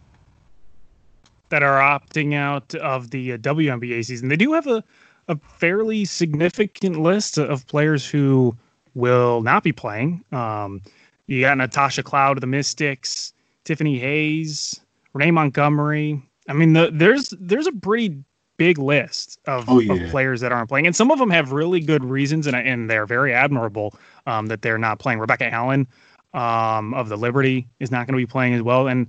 That 1.51 1.63
are 1.63 1.81
opting 1.81 2.35
out 2.35 2.75
of 2.77 3.11
the 3.11 3.33
uh, 3.35 3.37
WNBA 3.39 4.05
season. 4.05 4.29
They 4.29 4.37
do 4.37 4.55
have 4.55 4.67
a 4.67 4.83
a 5.33 5.37
fairly 5.59 6.05
significant 6.05 7.01
list 7.01 7.39
of 7.39 7.67
players 7.67 8.07
who 8.07 8.57
will 8.95 9.43
not 9.43 9.63
be 9.63 9.73
playing. 9.73 10.23
Um, 10.33 10.83
you 11.27 11.41
got 11.41 11.57
Natasha 11.57 12.03
Cloud 12.03 12.37
of 12.37 12.41
the 12.43 12.47
Mystics, 12.47 13.33
Tiffany 13.65 13.99
Hayes, 13.99 14.81
Renee 15.15 15.31
Montgomery. 15.31 16.23
I 16.49 16.53
mean, 16.53 16.75
the, 16.75 16.91
there's 16.93 17.33
there's 17.41 17.67
a 17.67 17.73
pretty 17.73 18.23
big 18.59 18.79
list 18.79 19.39
of, 19.47 19.65
oh, 19.69 19.79
yeah. 19.79 19.95
of, 19.95 20.11
players 20.11 20.41
that 20.41 20.53
aren't 20.53 20.69
playing, 20.69 20.87
and 20.87 20.95
some 20.95 21.11
of 21.11 21.19
them 21.19 21.31
have 21.31 21.53
really 21.53 21.81
good 21.81 22.05
reasons, 22.05 22.47
and 22.47 22.57
and 22.57 22.91
they're 22.91 23.07
very 23.07 23.33
admirable 23.33 23.95
um, 24.27 24.47
that 24.47 24.63
they're 24.63 24.79
not 24.79 24.99
playing. 24.99 25.19
Rebecca 25.19 25.51
Allen 25.53 25.87
um, 26.35 26.93
of 26.95 27.09
the 27.09 27.17
Liberty 27.17 27.67
is 27.81 27.91
not 27.91 28.07
going 28.07 28.15
to 28.15 28.25
be 28.25 28.31
playing 28.31 28.55
as 28.55 28.63
well, 28.63 28.89
and 28.89 29.07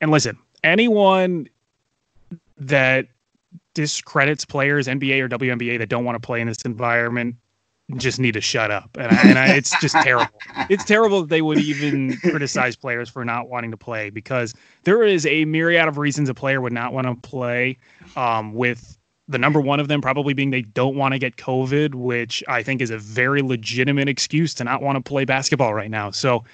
and 0.00 0.10
listen, 0.10 0.36
anyone 0.64 1.48
that 2.56 3.06
discredits 3.74 4.44
players, 4.44 4.86
NBA 4.86 5.20
or 5.20 5.28
WNBA, 5.28 5.78
that 5.78 5.88
don't 5.88 6.04
want 6.04 6.16
to 6.16 6.24
play 6.24 6.40
in 6.40 6.48
this 6.48 6.62
environment 6.62 7.36
just 7.96 8.18
need 8.18 8.32
to 8.32 8.40
shut 8.40 8.70
up. 8.70 8.90
And, 8.98 9.12
I, 9.12 9.22
and 9.28 9.38
I, 9.38 9.48
it's 9.54 9.78
just 9.80 9.94
terrible. 9.94 10.32
It's 10.68 10.84
terrible 10.84 11.22
that 11.22 11.28
they 11.28 11.42
would 11.42 11.58
even 11.58 12.16
criticize 12.18 12.76
players 12.76 13.08
for 13.08 13.24
not 13.24 13.48
wanting 13.48 13.70
to 13.72 13.76
play 13.76 14.10
because 14.10 14.54
there 14.84 15.02
is 15.02 15.26
a 15.26 15.44
myriad 15.44 15.88
of 15.88 15.98
reasons 15.98 16.28
a 16.28 16.34
player 16.34 16.60
would 16.60 16.72
not 16.72 16.92
want 16.92 17.06
to 17.06 17.14
play. 17.28 17.76
Um, 18.16 18.54
with 18.54 18.96
the 19.28 19.38
number 19.38 19.60
one 19.60 19.80
of 19.80 19.88
them 19.88 20.00
probably 20.00 20.34
being 20.34 20.50
they 20.50 20.62
don't 20.62 20.96
want 20.96 21.12
to 21.12 21.18
get 21.18 21.36
COVID, 21.36 21.94
which 21.94 22.42
I 22.48 22.62
think 22.62 22.80
is 22.80 22.90
a 22.90 22.98
very 22.98 23.42
legitimate 23.42 24.08
excuse 24.08 24.54
to 24.54 24.64
not 24.64 24.82
want 24.82 24.96
to 24.96 25.02
play 25.02 25.24
basketball 25.24 25.74
right 25.74 25.90
now. 25.90 26.10
So 26.10 26.44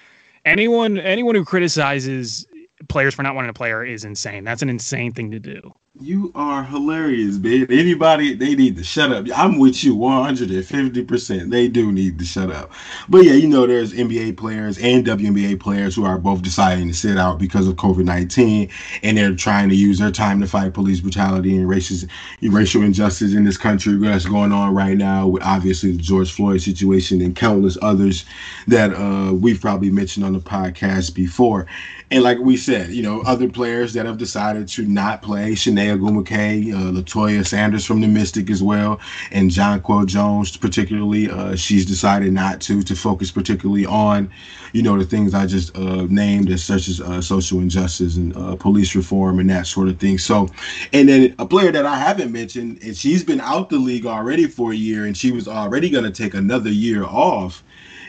anyone 0.45 0.99
anyone 0.99 1.35
who 1.35 1.45
criticizes 1.45 2.47
players 2.89 3.15
for 3.15 3.23
not 3.23 3.35
wanting 3.35 3.51
to 3.51 3.57
play 3.57 3.73
is 3.93 4.05
insane. 4.05 4.45
That's 4.45 4.63
an 4.63 4.69
insane 4.69 5.13
thing 5.13 5.31
to 5.31 5.39
do. 5.39 5.75
You 6.01 6.31
are 6.37 6.63
hilarious, 6.63 7.39
man. 7.39 7.67
Anybody, 7.71 8.33
they 8.35 8.55
need 8.55 8.77
to 8.77 8.85
shut 8.85 9.11
up. 9.11 9.27
I'm 9.35 9.59
with 9.59 9.83
you 9.83 9.97
150%. 9.97 11.51
They 11.51 11.67
do 11.67 11.91
need 11.91 12.21
to 12.21 12.25
shut 12.25 12.53
up. 12.53 12.71
But 13.09 13.25
yeah, 13.25 13.33
you 13.33 13.49
know, 13.49 13.67
there's 13.67 13.93
NBA 13.93 14.37
players 14.37 14.79
and 14.79 15.05
WNBA 15.05 15.59
players 15.59 15.97
who 15.97 16.05
are 16.05 16.17
both 16.17 16.43
deciding 16.43 16.87
to 16.87 16.95
sit 16.95 17.19
out 17.19 17.41
because 17.41 17.67
of 17.67 17.75
COVID 17.75 18.05
19, 18.05 18.71
and 19.03 19.19
they're 19.19 19.35
trying 19.35 19.69
to 19.71 19.75
use 19.75 19.99
their 19.99 20.13
time 20.13 20.41
to 20.41 20.47
fight 20.47 20.73
police 20.73 21.01
brutality 21.01 21.57
and 21.57 21.69
racist, 21.69 22.09
racial 22.43 22.83
injustice 22.83 23.35
in 23.35 23.45
this 23.45 23.59
country 23.59 23.95
that's 23.95 24.27
going 24.27 24.53
on 24.53 24.73
right 24.73 24.97
now, 24.97 25.27
with 25.27 25.43
obviously 25.43 25.93
the 25.93 25.99
George 25.99 26.31
Floyd 26.31 26.61
situation 26.63 27.21
and 27.21 27.35
countless 27.35 27.77
others 27.83 28.25
that 28.69 28.95
uh, 28.95 29.35
we've 29.35 29.61
probably 29.61 29.91
mentioned 29.91 30.25
on 30.25 30.33
the 30.33 30.39
podcast 30.39 31.13
before. 31.13 31.67
And 32.11 32.23
like 32.25 32.39
we 32.39 32.57
said, 32.57 32.91
you 32.91 33.03
know, 33.03 33.21
other 33.23 33.51
players 33.51 33.93
that 33.93 34.07
have 34.07 34.17
decided 34.17 34.67
to 34.69 34.83
not 34.87 35.21
play, 35.21 35.55
Chiney 35.55 35.89
Ogwumike, 35.89 36.73
uh, 36.73 36.93
Latoya 36.93 37.47
Sanders 37.47 37.85
from 37.85 38.01
the 38.01 38.09
Mystic 38.09 38.49
as 38.49 38.63
well, 38.63 38.99
and 39.31 39.51
Jonquel 39.51 40.07
Jones 40.07 40.57
particularly, 40.57 41.29
uh, 41.29 41.55
she's 41.55 41.85
decided 41.85 42.33
not 42.33 42.63
to, 42.63 42.83
to 42.83 42.97
focus 42.97 43.31
particularly 43.31 43.85
on, 43.85 44.31
you 44.73 44.83
know, 44.83 44.99
the 44.99 45.05
things 45.05 45.35
I 45.35 45.45
just 45.45 45.77
uh, 45.77 46.07
named 46.09 46.51
as 46.51 46.65
such 46.65 46.89
as 46.89 47.01
uh, 47.03 47.21
social 47.21 47.59
injustice 47.59 48.17
and 48.17 48.35
uh, 48.35 48.57
police 48.57 48.95
reform 48.95 49.39
and 49.39 49.51
that 49.51 49.67
sort 49.67 49.89
of 49.89 49.99
thing. 49.99 50.17
So, 50.17 50.49
and 50.95 51.11
then 51.11 51.35
a 51.39 51.45
player 51.45 51.71
that 51.73 51.85
I 51.85 51.99
haven't 51.99 52.33
mentioned, 52.33 52.79
and 52.83 52.97
she's 52.97 53.23
been 53.23 53.41
out 53.43 53.69
the 53.69 53.79
league 53.79 54.07
already 54.07 54.47
for 54.47 54.73
a 54.73 54.77
year, 54.77 55.05
and 55.05 55.15
she 55.15 55.31
was 55.31 55.47
already 55.47 55.91
going 55.91 56.05
to 56.05 56.11
take 56.11 56.33
another 56.33 56.71
year 56.71 57.05
off 57.05 57.63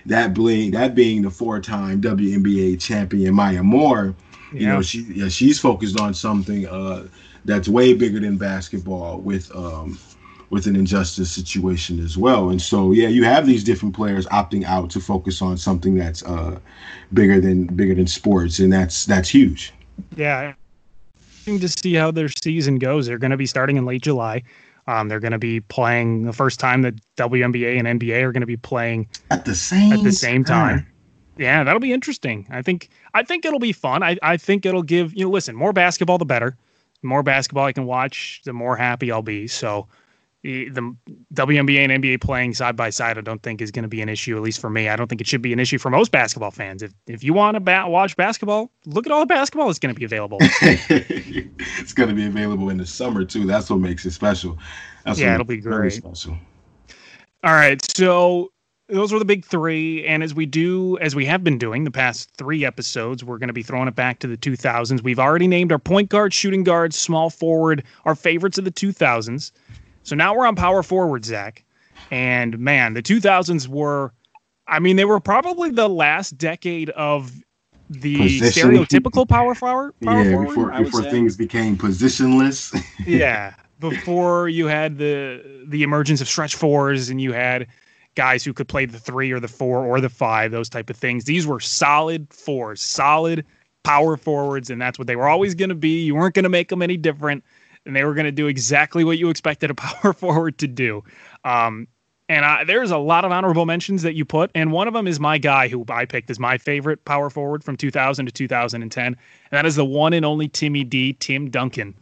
that 0.06 0.34
being 0.34 0.72
that 0.72 0.96
being 0.96 1.22
the 1.22 1.30
four-time 1.30 2.02
WNBA 2.02 2.80
champion 2.80 3.34
Maya 3.34 3.64
Moore. 3.64 4.16
You 4.52 4.68
know, 4.68 4.82
she 4.82 5.02
yeah, 5.02 5.30
she's 5.30 5.60
focused 5.60 6.00
on 6.00 6.14
something 6.14 6.68
uh, 6.68 7.08
that's 7.46 7.68
way 7.68 7.94
bigger 7.94 8.20
than 8.20 8.38
basketball 8.38 9.20
with 9.20 9.56
um, 9.56 10.00
with 10.50 10.66
an 10.66 10.76
injustice 10.76 11.32
situation 11.32 12.04
as 12.04 12.18
well. 12.18 12.50
And 12.50 12.62
so 12.62 12.92
yeah, 12.92 13.08
you 13.08 13.24
have 13.24 13.46
these 13.46 13.64
different 13.64 13.96
players 13.96 14.26
opting 14.28 14.64
out 14.64 14.90
to 14.92 15.00
focus 15.00 15.42
on 15.42 15.58
something 15.58 15.96
that's 15.96 16.24
uh, 16.24 16.60
bigger 17.14 17.40
than 17.40 17.66
bigger 17.66 17.96
than 17.96 18.08
sports, 18.08 18.60
and 18.60 18.74
that's 18.74 19.06
that's 19.06 19.30
huge. 19.30 19.74
Yeah, 20.16 20.54
to 21.46 21.68
see 21.68 21.94
how 21.94 22.12
their 22.12 22.30
season 22.30 22.78
goes. 22.78 23.08
They're 23.08 23.18
going 23.18 23.32
to 23.32 23.38
be 23.38 23.46
starting 23.46 23.78
in 23.78 23.86
late 23.86 24.02
July. 24.02 24.44
Um, 24.90 25.08
they're 25.08 25.20
going 25.20 25.34
to 25.34 25.38
be 25.38 25.60
playing 25.60 26.24
the 26.24 26.34
first 26.34 26.60
time 26.60 26.82
that 26.82 26.96
WNBA 27.16 27.78
and 27.78 28.02
NBA 28.02 28.24
are 28.24 28.32
going 28.32 28.42
to 28.42 28.48
be 28.48 28.58
playing 28.58 29.08
at 29.30 29.46
the 29.46 29.54
same 29.54 29.94
at 29.94 30.04
the 30.04 30.12
same 30.12 30.44
time. 30.44 30.80
time. 30.80 30.88
Yeah, 31.38 31.64
that'll 31.64 31.80
be 31.80 31.94
interesting. 31.94 32.48
I 32.50 32.64
think 32.64 32.90
I 33.14 33.22
think 33.22 33.46
it'll 33.46 33.60
be 33.60 33.72
fun. 33.72 34.02
I, 34.02 34.18
I 34.24 34.36
think 34.36 34.66
it'll 34.66 34.82
give 34.82 35.14
you 35.14 35.26
know, 35.26 35.30
listen, 35.30 35.56
more 35.56 35.74
basketball 35.74 36.18
the 36.18 36.26
better. 36.26 36.58
The 37.04 37.08
more 37.08 37.22
basketball 37.22 37.66
I 37.66 37.72
can 37.72 37.86
watch, 37.86 38.42
the 38.46 38.54
more 38.54 38.76
happy 38.76 39.12
I'll 39.12 39.22
be. 39.22 39.48
So 39.48 39.88
the, 40.44 40.96
WNBA 41.34 41.80
and 41.80 42.04
NBA 42.04 42.22
playing 42.22 42.54
side 42.54 42.76
by 42.76 42.90
side, 42.90 43.18
I 43.18 43.22
don't 43.22 43.44
think 43.44 43.62
is 43.62 43.72
going 43.72 43.84
to 43.84 43.90
be 43.90 44.02
an 44.02 44.10
issue. 44.10 44.38
At 44.38 44.42
least 44.42 44.62
for 44.62 44.70
me, 44.70 44.88
I 44.88 44.96
don't 44.96 45.08
think 45.08 45.22
it 45.22 45.28
should 45.28 45.42
be 45.42 45.52
an 45.52 45.60
issue 45.60 45.78
for 45.78 45.90
most 45.90 46.12
basketball 46.12 46.52
fans. 46.52 46.82
If 46.82 46.94
if 47.08 47.24
you 47.24 47.34
want 47.34 47.56
to 47.56 47.60
ba- 47.60 47.88
watch 47.88 48.16
basketball, 48.16 48.72
look 48.86 49.06
at 49.06 49.12
all 49.12 49.20
the 49.20 49.26
basketball 49.26 49.68
that's 49.68 49.80
going 49.80 49.94
to 49.94 50.00
be 50.00 50.06
available. 50.06 50.38
it's 50.42 51.94
going 51.94 52.10
to 52.10 52.16
be 52.16 52.26
available 52.26 52.70
in 52.70 52.78
the 52.78 52.86
summer 52.86 53.26
too. 53.26 53.46
That's 53.46 53.70
what 53.70 53.80
makes 53.80 54.06
it 54.06 54.12
special. 54.12 54.58
That's 55.06 55.20
yeah, 55.20 55.34
it'll 55.34 55.46
be 55.46 55.58
great. 55.58 55.94
Special. 55.94 56.38
All 57.44 57.54
right, 57.54 57.80
so 57.96 58.52
those 58.90 59.14
were 59.14 59.20
the 59.20 59.26
big 59.26 59.46
three. 59.46 60.06
And 60.06 60.24
as 60.24 60.34
we 60.34 60.46
do, 60.46 60.98
as 61.00 61.16
we 61.16 61.26
have 61.26 61.44
been 61.44 61.58
doing 61.58 61.84
the 61.84 61.92
past 61.92 62.32
three 62.38 62.66
episodes, 62.66 63.24
we're 63.24 63.38
going 63.38 63.48
to 63.48 63.54
be 63.54 63.64
throwing 63.64 63.88
it 63.88 63.96
back 63.96 64.20
to 64.20 64.28
the 64.28 64.38
2000s. 64.38 65.02
We've 65.04 65.20
already 65.20 65.48
named 65.48 65.72
our 65.72 65.80
point 65.80 66.10
guard, 66.10 66.34
shooting 66.34 66.64
guards, 66.64 66.98
small 66.98 67.30
forward, 67.30 67.84
our 68.06 68.16
favorites 68.16 68.58
of 68.58 68.66
the 68.66 68.72
2000s. 68.72 69.52
So 70.10 70.16
now 70.16 70.36
we're 70.36 70.48
on 70.48 70.56
power 70.56 70.82
forward, 70.82 71.24
Zach. 71.24 71.64
And 72.10 72.58
man, 72.58 72.96
the 72.96 73.04
2000s 73.04 73.68
were, 73.68 74.12
I 74.68 74.80
mean, 74.80 74.96
they 74.96 75.06
were 75.06 75.20
probably 75.20 75.70
the 75.70 75.88
last 75.88 76.36
decade 76.36 76.90
of 76.92 77.32
the 77.92 78.18
Position. 78.18 78.72
stereotypical 78.72 79.30
power 79.30 79.54
forward. 79.54 79.94
Power 80.04 80.24
yeah, 80.24 80.32
forward, 80.32 80.48
before, 80.48 80.84
before 80.84 81.04
things 81.04 81.38
became 81.38 81.78
positionless. 81.78 82.76
yeah, 83.06 83.54
before 83.80 84.50
you 84.50 84.66
had 84.66 84.98
the 84.98 85.64
the 85.68 85.84
emergence 85.84 86.22
of 86.22 86.28
stretch 86.28 86.56
fours 86.56 87.10
and 87.10 87.22
you 87.22 87.32
had 87.32 87.68
guys 88.16 88.44
who 88.44 88.52
could 88.52 88.68
play 88.68 88.86
the 88.86 89.00
three 89.00 89.32
or 89.32 89.40
the 89.40 89.48
four 89.48 89.86
or 89.86 90.02
the 90.02 90.10
five, 90.10 90.50
those 90.50 90.70
type 90.70 90.90
of 90.90 90.98
things. 90.98 91.26
These 91.26 91.46
were 91.46 91.60
solid 91.60 92.34
fours, 92.34 92.82
solid 92.82 93.46
power 93.84 94.18
forwards, 94.18 94.72
and 94.72 94.82
that's 94.82 94.98
what 94.98 95.08
they 95.08 95.16
were 95.16 95.30
always 95.30 95.54
going 95.54 95.70
to 95.70 95.76
be. 95.76 96.04
You 96.04 96.16
weren't 96.16 96.34
going 96.34 96.44
to 96.44 96.50
make 96.50 96.70
them 96.70 96.82
any 96.82 96.98
different 96.98 97.44
and 97.90 97.96
they 97.96 98.04
were 98.04 98.14
going 98.14 98.26
to 98.26 98.32
do 98.32 98.46
exactly 98.46 99.04
what 99.04 99.18
you 99.18 99.30
expected 99.30 99.72
a 99.72 99.74
power 99.76 100.14
forward 100.14 100.60
to 100.60 100.68
do. 100.68 101.04
Um, 101.44 101.88
and 102.30 102.46
I, 102.46 102.64
there's 102.64 102.92
a 102.92 103.00
lot 103.00 103.26
of 103.26 103.32
honorable 103.32 103.66
mentions 103.66 104.04
that 104.04 104.14
you 104.14 104.24
put, 104.26 104.52
and 104.54 104.72
one 104.72 104.88
of 104.88 104.94
them 104.94 105.08
is 105.08 105.20
my 105.20 105.40
guy 105.40 105.68
who 105.68 105.84
I 105.90 106.06
picked 106.06 106.30
as 106.30 106.40
my 106.40 106.60
favorite 106.60 107.04
power 107.04 107.32
forward 107.32 107.64
from 107.64 107.76
2000 107.76 108.28
to 108.28 108.32
2010, 108.32 109.06
and 109.06 109.18
that 109.50 109.66
is 109.66 109.76
the 109.76 109.84
one 109.84 110.14
and 110.14 110.24
only 110.24 110.48
Timmy 110.48 110.84
D, 110.84 111.14
Tim 111.14 111.50
Duncan. 111.50 111.96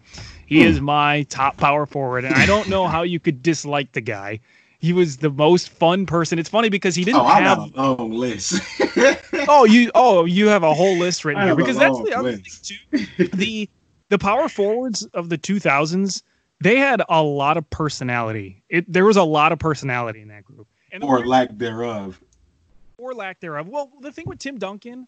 He 0.45 0.61
hmm. 0.61 0.67
is 0.67 0.81
my 0.81 1.23
top 1.23 1.55
power 1.55 1.85
forward, 1.85 2.25
and 2.25 2.35
I 2.35 2.45
don't 2.45 2.67
know 2.67 2.88
how 2.88 3.03
you 3.03 3.21
could 3.21 3.41
dislike 3.41 3.93
the 3.93 4.01
guy. 4.01 4.41
He 4.79 4.91
was 4.91 5.17
the 5.17 5.29
most 5.29 5.69
fun 5.69 6.05
person. 6.05 6.38
It's 6.38 6.49
funny 6.49 6.67
because 6.67 6.95
he 6.95 7.05
didn't 7.05 7.21
oh, 7.21 7.27
have 7.27 7.57
a 7.57 7.81
long 7.81 8.11
list. 8.11 8.61
oh, 9.47 9.63
you 9.63 9.89
oh 9.95 10.25
you 10.25 10.49
have 10.49 10.63
a 10.63 10.73
whole 10.73 10.97
list 10.97 11.23
written 11.25 11.43
here 11.43 11.55
because 11.55 11.77
that's 11.77 11.97
the 12.03 12.13
other 12.13 12.33
list. 12.33 12.73
thing 12.91 13.07
too. 13.17 13.27
The 13.29 13.69
the 14.10 14.18
power 14.18 14.49
forwards 14.49 15.05
of 15.14 15.30
the 15.30 15.38
2000s, 15.38 16.22
they 16.62 16.78
had 16.78 17.01
a 17.10 17.22
lot 17.22 17.58
of 17.58 17.70
personality. 17.70 18.64
It 18.70 18.91
there 18.91 19.05
was 19.05 19.18
a 19.18 19.24
lot 19.24 19.51
of 19.51 19.60
personality 19.60 20.22
in 20.22 20.30
that 20.30 20.43
group, 20.43 20.68
and 20.91 21.03
or 21.03 21.26
lack 21.26 21.49
thereof, 21.58 22.20
or 22.97 23.14
lack 23.14 23.39
thereof. 23.39 23.68
Well, 23.68 23.91
the 24.01 24.12
thing 24.12 24.26
with 24.28 24.39
Tim 24.39 24.58
Duncan 24.58 25.08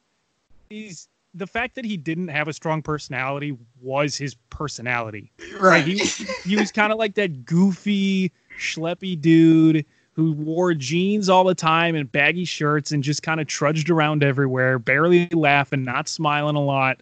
is 0.70 1.08
the 1.34 1.48
fact 1.48 1.76
that 1.76 1.86
he 1.86 1.98
didn't 1.98 2.28
have 2.30 2.48
a 2.48 2.54
strong 2.54 2.82
personality 2.82 3.58
was 3.82 4.16
his 4.16 4.36
personality. 4.50 5.32
Right. 5.60 5.86
He 5.86 5.98
he 6.44 6.56
was 6.56 6.72
kind 6.72 6.92
of 6.92 7.00
like 7.00 7.16
that 7.16 7.46
goofy, 7.46 8.32
schleppy 8.60 9.20
dude 9.20 9.86
who 10.14 10.34
wore 10.34 10.74
jeans 10.74 11.30
all 11.30 11.46
the 11.46 11.56
time 11.56 11.96
and 11.96 12.12
baggy 12.12 12.44
shirts 12.44 12.92
and 12.92 13.04
just 13.04 13.24
kind 13.24 13.40
of 13.40 13.48
trudged 13.48 13.90
around 13.90 14.22
everywhere, 14.22 14.78
barely 14.78 15.30
laughing, 15.30 15.84
not 15.84 16.10
smiling 16.10 16.58
a 16.58 16.62
lot 16.62 17.02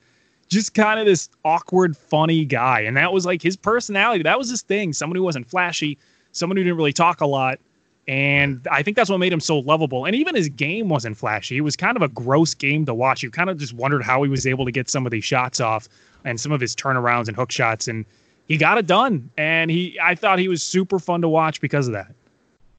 just 0.50 0.74
kind 0.74 1.00
of 1.00 1.06
this 1.06 1.30
awkward, 1.43 1.95
funny 1.95 2.45
guy. 2.45 2.82
And 2.82 2.95
that 2.98 3.12
was 3.12 3.26
like 3.26 3.41
his 3.41 3.56
personality. 3.56 4.24
That 4.24 4.38
was 4.38 4.50
his 4.50 4.62
thing. 4.62 4.93
Someone 4.93 5.16
who 5.16 5.24
wasn't 5.24 5.50
flashy, 5.50 5.98
someone 6.32 6.58
who 6.58 6.64
didn't 6.64 6.78
really 6.78 6.93
talk 6.93 7.22
a 7.22 7.26
lot. 7.26 7.60
And 8.08 8.66
I 8.72 8.84
think 8.84 8.95
that's 8.95 9.10
what 9.10 9.18
made 9.18 9.34
him 9.34 9.41
so 9.41 9.60
lovable. 9.60 10.06
And 10.06 10.16
even 10.16 10.34
his 10.34 10.48
game 10.48 10.88
wasn't 10.88 11.18
flashy. 11.18 11.58
It 11.58 11.62
was 11.62 11.76
kind 11.76 11.98
of 11.98 12.02
a 12.02 12.08
gross 12.08 12.54
game 12.54 12.86
to 12.86 12.93
watch. 12.93 13.22
You 13.22 13.30
kind 13.30 13.50
of 13.50 13.58
just 13.58 13.74
wondered 13.74 14.02
how 14.02 14.24
he 14.24 14.30
was 14.30 14.48
able 14.48 14.64
to 14.64 14.72
get 14.72 14.89
some 14.89 15.06
of 15.06 15.12
these 15.12 15.26
shots 15.26 15.60
off 15.60 15.89
and 16.24 16.39
some 16.39 16.54
of 16.54 16.62
his 16.62 16.74
turnarounds 16.74 17.28
and 17.28 17.36
hook 17.36 17.52
shots. 17.52 17.89
And 17.89 18.06
he 18.48 18.56
got 18.56 18.78
it 18.78 18.88
done. 18.88 19.30
And 19.38 19.70
he 19.70 20.00
I 20.02 20.16
thought 20.16 20.39
he 20.39 20.48
was 20.48 20.64
super 20.64 21.00
fun 21.00 21.22
to 21.22 21.28
watch 21.28 21.60
because 21.60 21.88
of 21.88 21.93
that. 21.93 22.14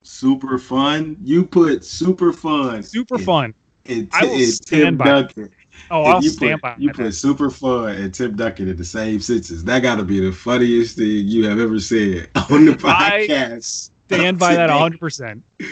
Super 0.02 0.58
fun. 0.58 1.18
You 1.22 1.44
put 1.44 1.84
super 1.84 2.32
fun. 2.32 2.82
Super 2.82 3.18
fun. 3.18 3.52
In, 3.84 3.98
in, 3.98 4.08
I 4.12 4.24
will 4.24 4.46
stand 4.46 4.96
by. 4.96 5.04
Duncan. 5.04 5.50
Oh, 5.90 6.02
I'll 6.04 6.22
you 6.22 6.30
stand 6.30 6.60
put, 6.60 6.62
by 6.62 6.74
You 6.78 6.92
put 6.92 7.12
super 7.12 7.50
fun 7.50 7.94
and 7.96 8.12
Tim 8.12 8.36
Duncan 8.36 8.68
in 8.68 8.76
the 8.76 8.84
same 8.84 9.20
sentences. 9.20 9.64
That 9.64 9.80
got 9.80 9.96
to 9.96 10.04
be 10.04 10.20
the 10.20 10.32
funniest 10.32 10.96
thing 10.96 11.26
you 11.28 11.46
have 11.46 11.58
ever 11.58 11.80
said 11.80 12.28
on 12.50 12.64
the 12.66 12.72
podcast. 12.72 13.90
I 14.10 14.14
stand 14.14 14.38
by 14.38 14.54
that 14.54 14.70
100%. 14.70 15.42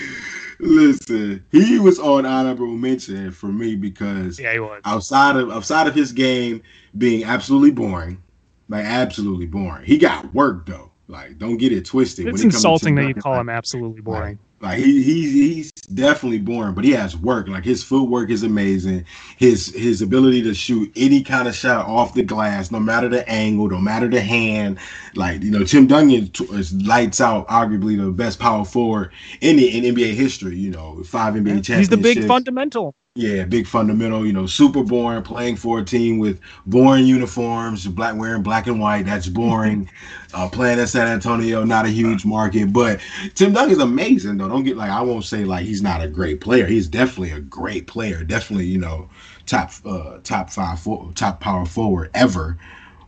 Listen, 0.59 1.45
he 1.53 1.79
was 1.79 1.99
on 1.99 2.25
honorable 2.25 2.67
mention 2.69 3.31
for 3.31 3.49
me 3.49 3.77
because 3.77 4.41
yeah, 4.41 4.55
he 4.55 4.59
was. 4.59 4.81
outside 4.87 5.37
of 5.37 5.51
outside 5.51 5.87
of 5.87 5.95
his 5.95 6.13
game 6.13 6.63
being 6.97 7.25
absolutely 7.25 7.71
boring, 7.71 8.23
like 8.71 8.87
absolutely 8.87 9.45
boring. 9.45 9.85
He 9.85 9.99
got 9.99 10.33
work 10.33 10.65
though. 10.65 10.91
Like, 11.09 11.39
don't 11.39 11.57
get 11.57 11.73
it 11.73 11.85
twisted. 11.85 12.27
It's 12.27 12.41
it 12.41 12.47
insulting 12.47 12.95
that 12.97 13.07
you 13.07 13.15
call 13.15 13.33
like, 13.33 13.43
him 13.43 13.49
absolutely 13.51 14.01
boring. 14.01 14.39
Like 14.61 14.79
he, 14.79 15.03
he 15.03 15.55
he's 15.55 15.71
definitely 15.71 16.39
boring, 16.39 16.75
but 16.75 16.85
he 16.85 16.93
has 16.93 17.15
work. 17.15 17.47
Like 17.47 17.65
his 17.65 17.85
footwork 17.85 18.31
is 18.31 18.43
amazing. 18.43 19.05
His 19.37 19.75
his 19.75 20.01
ability 20.01 20.43
to 20.45 20.55
shoot 20.55 20.91
any 20.97 21.23
kind 21.23 21.47
of 21.47 21.55
shot 21.55 21.87
off 21.87 22.15
the 22.15 22.23
glass, 22.23 22.71
no 22.71 22.81
matter 22.81 23.09
the 23.09 23.29
angle, 23.29 23.69
no 23.69 23.79
matter 23.79 24.09
the 24.09 24.21
hand. 24.21 24.79
Like 25.15 25.43
you 25.43 25.51
know, 25.51 25.63
Tim 25.63 25.87
Duncan 25.87 26.31
is 26.55 26.73
lights 26.73 27.21
out. 27.21 27.47
Arguably 27.49 28.03
the 28.03 28.11
best 28.11 28.39
power 28.39 28.65
forward 28.65 29.13
in 29.43 29.57
the 29.57 29.77
in 29.77 29.95
NBA 29.95 30.15
history. 30.15 30.57
You 30.57 30.71
know, 30.71 31.03
five 31.05 31.35
NBA 31.35 31.63
championships. 31.63 31.79
He's 31.79 31.89
the 31.91 31.99
big 31.99 32.27
fundamental. 32.27 32.95
Yeah, 33.17 33.45
big 33.45 33.67
fundamental. 33.67 34.27
You 34.27 34.35
know, 34.35 34.45
super 34.45 34.83
boring. 34.85 35.23
Playing 35.23 35.57
for 35.57 35.79
a 35.79 35.85
team 35.85 36.19
with 36.19 36.39
boring 36.67 37.07
uniforms, 37.07 37.87
black 37.87 38.15
wearing 38.15 38.43
black 38.43 38.67
and 38.67 38.79
white. 38.79 39.07
That's 39.07 39.27
boring. 39.27 39.91
uh, 40.35 40.51
playing 40.51 40.79
at 40.79 40.91
San 40.91 41.09
Antonio, 41.09 41.65
not 41.65 41.87
a 41.87 41.89
huge 41.89 42.27
market. 42.27 42.75
But 42.75 43.01
Tim 43.35 43.55
Duncan's 43.55 43.81
amazing 43.81 44.37
though. 44.37 44.49
Don't 44.49 44.65
get 44.65 44.77
like 44.77 44.91
I 44.91 45.01
won't 45.01 45.25
say 45.25 45.45
like 45.45 45.65
he's 45.65 45.81
not 45.81 46.03
a 46.03 46.09
great 46.09 46.43
player. 46.43 46.67
He's 46.67 46.89
definitely 46.89 47.31
a 47.33 47.41
great 47.41 47.87
player. 47.87 48.23
Definitely, 48.23 48.67
you 48.67 48.79
know, 48.79 49.09
top 49.47 49.73
uh 49.87 50.19
top 50.23 50.51
five 50.51 50.87
top 51.15 51.41
power 51.41 51.65
forward 51.65 52.11
ever. 52.13 52.59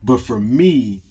But 0.02 0.22
for 0.22 0.40
me, 0.40 1.02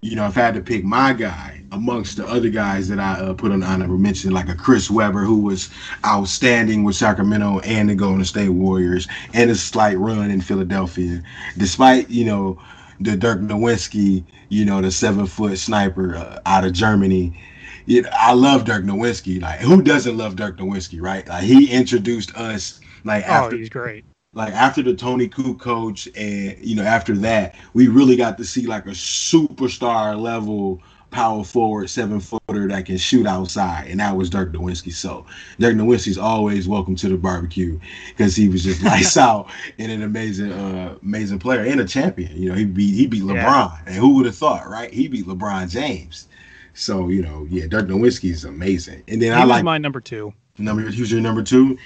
you 0.00 0.16
know, 0.16 0.26
if 0.26 0.38
I 0.38 0.40
had 0.40 0.54
to 0.54 0.62
pick 0.62 0.84
my 0.84 1.12
guy 1.12 1.65
amongst 1.76 2.16
the 2.16 2.26
other 2.26 2.48
guys 2.48 2.88
that 2.88 2.98
I 2.98 3.20
uh, 3.20 3.34
put 3.34 3.52
on 3.52 3.60
the 3.60 3.66
honorable 3.66 3.98
mention, 3.98 4.30
like 4.30 4.48
a 4.48 4.54
Chris 4.54 4.90
Webber, 4.90 5.24
who 5.24 5.38
was 5.38 5.68
outstanding 6.04 6.84
with 6.84 6.96
Sacramento 6.96 7.60
and 7.60 7.90
the 7.90 7.94
Golden 7.94 8.24
State 8.24 8.48
Warriors, 8.48 9.06
and 9.34 9.50
a 9.50 9.54
slight 9.54 9.98
run 9.98 10.30
in 10.30 10.40
Philadelphia, 10.40 11.22
despite 11.58 12.08
you 12.08 12.24
know 12.24 12.58
the 13.00 13.14
Dirk 13.14 13.40
Nowitzki, 13.40 14.24
you 14.48 14.64
know, 14.64 14.80
the 14.80 14.90
seven 14.90 15.26
foot 15.26 15.58
sniper 15.58 16.16
uh, 16.16 16.40
out 16.46 16.64
of 16.64 16.72
Germany. 16.72 17.38
You 17.84 18.02
know, 18.02 18.10
I 18.12 18.32
love 18.32 18.64
Dirk 18.64 18.82
Nowitzki. 18.82 19.42
Like, 19.42 19.60
who 19.60 19.82
doesn't 19.82 20.16
love 20.16 20.34
Dirk 20.34 20.56
Nowitzki, 20.56 21.00
right? 21.00 21.28
Like, 21.28 21.44
he 21.44 21.70
introduced 21.70 22.34
us. 22.36 22.80
Like, 23.04 23.24
oh, 23.28 23.32
after, 23.32 23.56
he's 23.56 23.68
great 23.68 24.04
like 24.32 24.52
after 24.52 24.82
the 24.82 24.94
Toni 24.94 25.28
Kukoc 25.28 25.58
coach 25.58 26.08
and 26.16 26.56
you 26.60 26.76
know 26.76 26.82
after 26.82 27.14
that 27.16 27.54
we 27.72 27.88
really 27.88 28.16
got 28.16 28.36
to 28.38 28.44
see 28.44 28.66
like 28.66 28.86
a 28.86 28.90
superstar 28.90 30.20
level 30.20 30.82
power 31.16 31.42
forward 31.42 31.88
seven 31.88 32.20
footer 32.20 32.68
that 32.68 32.84
can 32.84 32.98
shoot 32.98 33.26
outside 33.26 33.88
and 33.88 34.00
that 34.00 34.14
was 34.14 34.28
Dirk 34.28 34.52
Nowitzki 34.52 34.92
so 34.92 35.24
Dirk 35.58 35.74
Nowitzki's 35.74 36.18
always 36.18 36.68
welcome 36.68 36.94
to 36.96 37.08
the 37.08 37.16
barbecue 37.16 37.80
because 38.10 38.36
he 38.36 38.50
was 38.50 38.62
just 38.62 38.82
lights 38.82 39.16
out 39.16 39.48
and 39.78 39.90
an 39.90 40.02
amazing 40.02 40.52
uh 40.52 40.94
amazing 41.02 41.38
player 41.38 41.62
and 41.62 41.80
a 41.80 41.86
champion 41.86 42.36
you 42.36 42.50
know 42.50 42.54
he 42.54 42.66
beat 42.66 42.94
he 42.94 43.06
beat 43.06 43.22
LeBron 43.22 43.34
yeah. 43.34 43.78
and 43.86 43.94
who 43.94 44.16
would 44.16 44.26
have 44.26 44.36
thought 44.36 44.68
right 44.68 44.92
he 44.92 45.08
beat 45.08 45.24
LeBron 45.24 45.70
James 45.70 46.28
so 46.74 47.08
you 47.08 47.22
know 47.22 47.46
yeah 47.48 47.66
Dirk 47.66 47.86
Nowitzki 47.86 48.30
is 48.30 48.44
amazing 48.44 49.02
and 49.08 49.22
then 49.22 49.32
he 49.34 49.40
I 49.42 49.44
like 49.44 49.64
my 49.64 49.78
number 49.78 50.02
two 50.02 50.34
number 50.58 50.86
he 50.90 51.00
was 51.00 51.10
your 51.10 51.22
number 51.22 51.42
two 51.42 51.78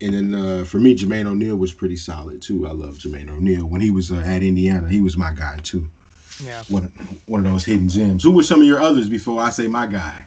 and 0.00 0.14
then 0.14 0.34
uh, 0.34 0.64
for 0.64 0.78
me, 0.78 0.94
Jermaine 0.94 1.26
O'Neal 1.26 1.56
was 1.56 1.72
pretty 1.72 1.96
solid 1.96 2.40
too. 2.40 2.68
I 2.68 2.70
love 2.70 2.98
Jermaine 2.98 3.28
O'Neal. 3.30 3.66
When 3.66 3.80
he 3.80 3.90
was 3.90 4.12
uh, 4.12 4.18
at 4.18 4.44
Indiana, 4.44 4.88
he 4.88 5.00
was 5.00 5.16
my 5.16 5.32
guy 5.32 5.56
too. 5.58 5.90
Yeah. 6.40 6.62
One, 6.68 6.84
one 7.26 7.44
of 7.44 7.52
those 7.52 7.64
hidden 7.64 7.88
gems. 7.88 8.22
Who 8.22 8.30
were 8.30 8.42
some 8.42 8.60
of 8.60 8.66
your 8.66 8.80
others 8.80 9.08
before 9.08 9.42
I 9.42 9.50
say 9.50 9.66
my 9.66 9.86
guy? 9.86 10.24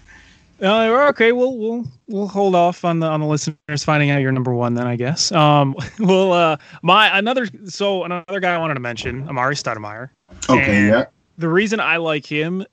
Uh, 0.62 1.08
okay, 1.10 1.32
we'll 1.32 1.58
we'll 1.58 1.86
we'll 2.08 2.28
hold 2.28 2.54
off 2.54 2.86
on 2.86 3.00
the 3.00 3.08
on 3.08 3.20
the 3.20 3.26
listeners 3.26 3.84
finding 3.84 4.12
out 4.12 4.22
your 4.22 4.32
number 4.32 4.54
one 4.54 4.76
then 4.76 4.86
I 4.86 4.96
guess. 4.96 5.32
Um, 5.32 5.76
well, 6.00 6.34
uh, 6.34 6.58
my 6.84 7.18
another 7.18 7.48
so 7.66 8.04
another 8.04 8.40
guy 8.40 8.54
I 8.54 8.58
wanted 8.60 8.76
to 8.76 8.80
mention, 8.80 9.26
Amar'e 9.28 9.56
Stoudemire. 9.56 10.10
Okay, 10.50 10.78
and 10.78 10.88
yeah. 10.90 11.06
The 11.40 11.50
reason 11.50 11.80
I 11.80 11.98
like 11.98 12.28
him 12.28 12.64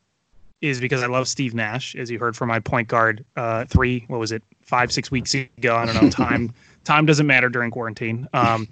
is 0.60 0.80
because 0.80 1.02
I 1.02 1.06
love 1.06 1.28
Steve 1.28 1.54
Nash, 1.54 1.94
as 1.94 2.10
you 2.10 2.18
heard 2.18 2.36
from 2.36 2.48
my 2.48 2.60
point 2.60 2.88
guard 2.88 3.24
uh, 3.36 3.64
three. 3.64 4.04
What 4.08 4.20
was 4.20 4.32
it? 4.32 4.42
Five 4.60 4.92
six 4.92 5.10
weeks 5.10 5.32
ago. 5.34 5.74
I 5.74 5.86
don't 5.86 6.02
know 6.02 6.10
time 6.26 6.52
time 6.84 7.06
doesn't 7.06 7.26
matter 7.26 7.48
during 7.48 7.70
quarantine. 7.70 8.28
Um, 8.34 8.68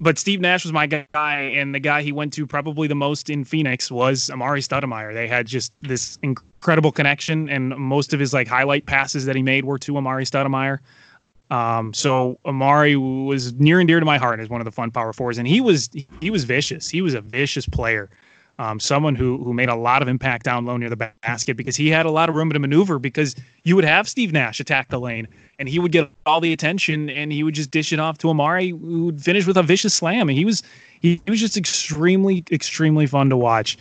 but 0.00 0.18
Steve 0.18 0.40
Nash 0.40 0.64
was 0.64 0.72
my 0.72 0.86
guy, 0.86 1.40
and 1.40 1.74
the 1.74 1.80
guy 1.80 2.02
he 2.02 2.12
went 2.12 2.32
to 2.34 2.46
probably 2.46 2.88
the 2.88 2.94
most 2.94 3.30
in 3.30 3.44
Phoenix 3.44 3.90
was 3.90 4.30
Amar'e 4.30 4.60
Stoudemire. 4.60 5.14
They 5.14 5.28
had 5.28 5.46
just 5.46 5.72
this 5.82 6.18
incredible 6.22 6.92
connection, 6.92 7.48
and 7.48 7.70
most 7.76 8.12
of 8.12 8.20
his 8.20 8.32
like 8.32 8.48
highlight 8.48 8.86
passes 8.86 9.24
that 9.26 9.36
he 9.36 9.42
made 9.42 9.64
were 9.64 9.78
to 9.78 9.92
Amar'e 9.92 10.24
Stoudemire. 10.24 10.78
Um, 11.50 11.92
so 11.92 12.38
Amar'e 12.44 12.96
was 13.26 13.52
near 13.54 13.80
and 13.80 13.86
dear 13.86 14.00
to 14.00 14.06
my 14.06 14.18
heart 14.18 14.40
as 14.40 14.48
one 14.48 14.60
of 14.60 14.64
the 14.64 14.72
fun 14.72 14.90
power 14.90 15.12
fours, 15.12 15.38
and 15.38 15.46
he 15.46 15.60
was 15.60 15.90
he 16.20 16.30
was 16.30 16.44
vicious. 16.44 16.88
He 16.88 17.00
was 17.02 17.14
a 17.14 17.20
vicious 17.20 17.66
player 17.66 18.10
um, 18.58 18.78
someone 18.78 19.14
who 19.14 19.42
who 19.42 19.52
made 19.52 19.68
a 19.68 19.74
lot 19.74 20.02
of 20.02 20.08
impact 20.08 20.44
down 20.44 20.64
low 20.64 20.76
near 20.76 20.90
the 20.90 21.12
basket 21.22 21.56
because 21.56 21.76
he 21.76 21.88
had 21.88 22.06
a 22.06 22.10
lot 22.10 22.28
of 22.28 22.34
room 22.34 22.50
to 22.50 22.58
maneuver 22.58 22.98
because 22.98 23.34
you 23.64 23.74
would 23.76 23.84
have 23.84 24.08
Steve 24.08 24.32
Nash 24.32 24.60
attack 24.60 24.88
the 24.88 25.00
lane 25.00 25.26
and 25.58 25.68
he 25.68 25.78
would 25.78 25.92
get 25.92 26.10
all 26.26 26.40
the 26.40 26.52
attention 26.52 27.10
and 27.10 27.32
he 27.32 27.42
would 27.42 27.54
just 27.54 27.70
dish 27.70 27.92
it 27.92 28.00
off 28.00 28.18
to 28.18 28.28
Amar'e, 28.28 28.70
who 28.70 29.06
would 29.06 29.22
finish 29.22 29.46
with 29.46 29.56
a 29.56 29.62
vicious 29.62 29.94
slam 29.94 30.28
and 30.28 30.36
he 30.36 30.44
was 30.44 30.62
he, 31.00 31.20
he 31.24 31.30
was 31.30 31.40
just 31.40 31.56
extremely 31.56 32.44
extremely 32.50 33.06
fun 33.06 33.30
to 33.30 33.36
watch 33.36 33.76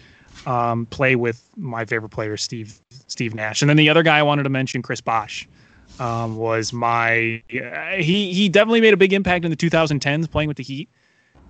um, 0.45 0.85
play 0.87 1.15
with 1.15 1.47
my 1.55 1.85
favorite 1.85 2.09
player 2.09 2.37
Steve 2.37 2.79
Steve 3.07 3.33
Nash 3.33 3.61
and 3.61 3.69
then 3.69 3.77
the 3.77 3.89
other 3.89 4.03
guy 4.03 4.19
I 4.19 4.23
wanted 4.23 4.43
to 4.43 4.49
mention 4.49 4.81
Chris 4.81 5.01
Bosh 5.01 5.47
um, 5.99 6.37
was 6.37 6.73
my 6.73 7.41
uh, 7.53 7.95
he 7.97 8.33
he 8.33 8.49
definitely 8.49 8.81
made 8.81 8.93
a 8.93 8.97
big 8.97 9.13
impact 9.13 9.45
in 9.45 9.51
the 9.51 9.57
2010s 9.57 10.29
playing 10.29 10.47
with 10.47 10.57
the 10.57 10.63
Heat 10.63 10.89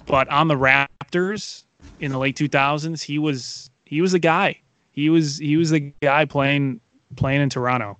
but 0.05 0.27
on 0.29 0.47
the 0.47 0.55
Raptors 0.55 1.63
in 1.99 2.11
the 2.11 2.17
late 2.17 2.35
2000s, 2.35 3.01
he 3.01 3.19
was 3.19 3.69
he 3.85 4.01
was 4.01 4.11
the 4.11 4.19
guy. 4.19 4.59
He 4.91 5.09
was 5.09 5.37
he 5.37 5.57
was 5.57 5.69
the 5.69 5.91
guy 6.01 6.25
playing 6.25 6.79
playing 7.15 7.41
in 7.41 7.49
Toronto. 7.49 7.97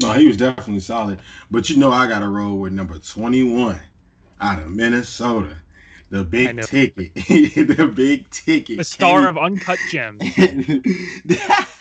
No, 0.00 0.12
he 0.12 0.26
was 0.26 0.36
definitely 0.36 0.80
solid. 0.80 1.20
But 1.50 1.70
you 1.70 1.76
know, 1.76 1.90
I 1.90 2.08
got 2.08 2.20
to 2.20 2.28
roll 2.28 2.58
with 2.58 2.72
number 2.72 2.98
21 2.98 3.80
out 4.40 4.62
of 4.62 4.70
Minnesota. 4.70 5.58
The 6.10 6.24
big 6.24 6.62
ticket. 6.62 7.14
the 7.14 7.92
big 7.94 8.30
ticket. 8.30 8.78
The 8.78 8.84
star 8.84 9.28
of 9.28 9.38
Uncut 9.38 9.78
Gems. 9.90 10.22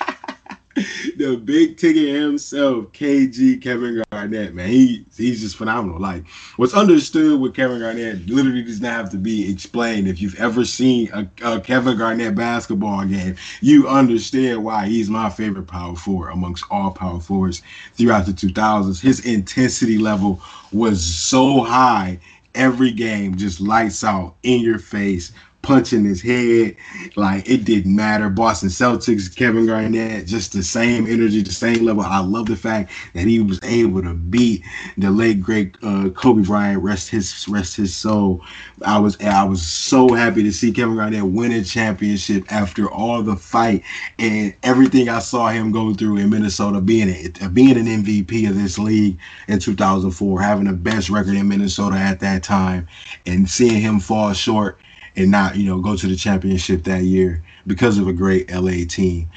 the 1.17 1.38
big 1.38 1.78
ticket 1.78 2.15
himself, 2.15 2.91
KG 2.93 3.61
Kevin 3.61 4.03
Garnett, 4.11 4.55
man. 4.55 4.69
He 4.69 5.05
he's 5.15 5.41
just 5.41 5.55
phenomenal. 5.55 5.99
Like 5.99 6.28
what's 6.55 6.74
understood 6.74 7.39
with 7.39 7.53
Kevin 7.53 7.80
Garnett 7.80 8.26
literally 8.28 8.63
does 8.63 8.82
not 8.82 8.93
have 8.93 9.09
to 9.11 9.17
be 9.17 9.51
explained. 9.51 10.07
If 10.07 10.19
you've 10.19 10.39
ever 10.39 10.65
seen 10.65 11.09
a, 11.13 11.30
a, 11.43 11.61
Kevin 11.61 11.97
Garnett 11.97 12.34
basketball 12.34 13.05
game, 13.05 13.36
you 13.61 13.88
understand 13.88 14.63
why 14.63 14.88
he's 14.88 15.09
my 15.09 15.30
favorite 15.30 15.67
power 15.67 15.95
forward 15.95 16.32
amongst 16.32 16.65
all 16.71 16.89
power 16.89 17.19
forwards 17.19 17.61
throughout 17.93 18.26
the 18.26 18.34
2000s. 18.34 18.99
His 18.99 19.24
intensity 19.26 19.99
level 19.99 20.41
was 20.71 21.03
so 21.03 21.61
high 21.61 22.19
every 22.55 22.91
game, 22.91 23.36
just 23.36 23.61
lights 23.61 24.03
out 24.03 24.36
in 24.43 24.61
your 24.61 24.80
face 24.80 25.32
punching 25.64 26.05
his 26.05 26.22
head. 26.22 26.76
Like 27.16 27.49
it 27.49 27.66
didn't 27.66 27.95
matter. 27.95 28.30
Boston 28.30 28.70
Celtics, 28.70 29.36
Kevin 29.36 29.66
Garnett, 29.66 30.28
just 30.28 30.53
the 30.53 30.61
same 30.61 31.07
energy, 31.07 31.41
the 31.41 31.51
same 31.51 31.84
level. 31.84 32.03
I 32.03 32.20
love 32.20 32.45
the 32.45 32.55
fact 32.55 32.91
that 33.16 33.26
he 33.26 33.39
was 33.39 33.59
able 33.64 34.03
to 34.03 34.14
beat 34.14 34.64
the 34.97 35.09
late 35.09 35.41
great 35.41 35.76
uh, 35.82 36.09
Kobe 36.09 36.43
Bryant. 36.43 36.84
Rest 36.84 37.09
his 37.09 37.47
rest 37.47 37.76
his 37.76 37.95
soul. 37.95 38.41
I 38.86 38.99
was 38.99 39.20
I 39.22 39.43
was 39.43 39.66
so 39.66 40.14
happy 40.14 40.43
to 40.43 40.51
see 40.51 40.72
Kevin 40.72 40.97
Garnett 40.97 41.26
win 41.26 41.51
a 41.51 41.64
championship 41.64 42.45
after 42.51 42.91
all 42.91 43.24
the 43.24 43.36
fight 43.36 43.84
and 44.20 44.53
everything 44.64 45.09
I 45.09 45.20
saw 45.20 45.47
him 45.49 45.72
go 45.72 45.93
through 45.93 46.18
in 46.18 46.30
Minnesota, 46.30 46.82
being 46.82 47.09
a, 47.09 47.49
being 47.49 47.78
an 47.78 47.86
MVP 48.03 48.49
of 48.49 48.55
this 48.55 48.78
league 48.78 49.18
in 49.47 49.59
2004, 49.59 50.41
having 50.41 50.66
the 50.66 50.74
best 50.74 51.09
record 51.09 51.36
in 51.36 51.47
Minnesota 51.47 51.95
at 51.95 52.20
that 52.20 52.43
time, 52.43 52.88
and 53.26 53.49
seeing 53.49 53.82
him 53.82 53.99
fall 53.99 54.34
short 54.34 54.78
and 55.16 55.32
not 55.32 55.57
you 55.57 55.66
know 55.66 55.80
go 55.80 55.95
to 55.95 56.07
the 56.07 56.16
championship 56.16 56.84
that 56.84 57.03
year 57.03 57.43
because 57.68 57.97
of 57.97 58.07
a 58.07 58.14
great 58.14 58.51
LA 58.51 58.86
team. 58.88 59.30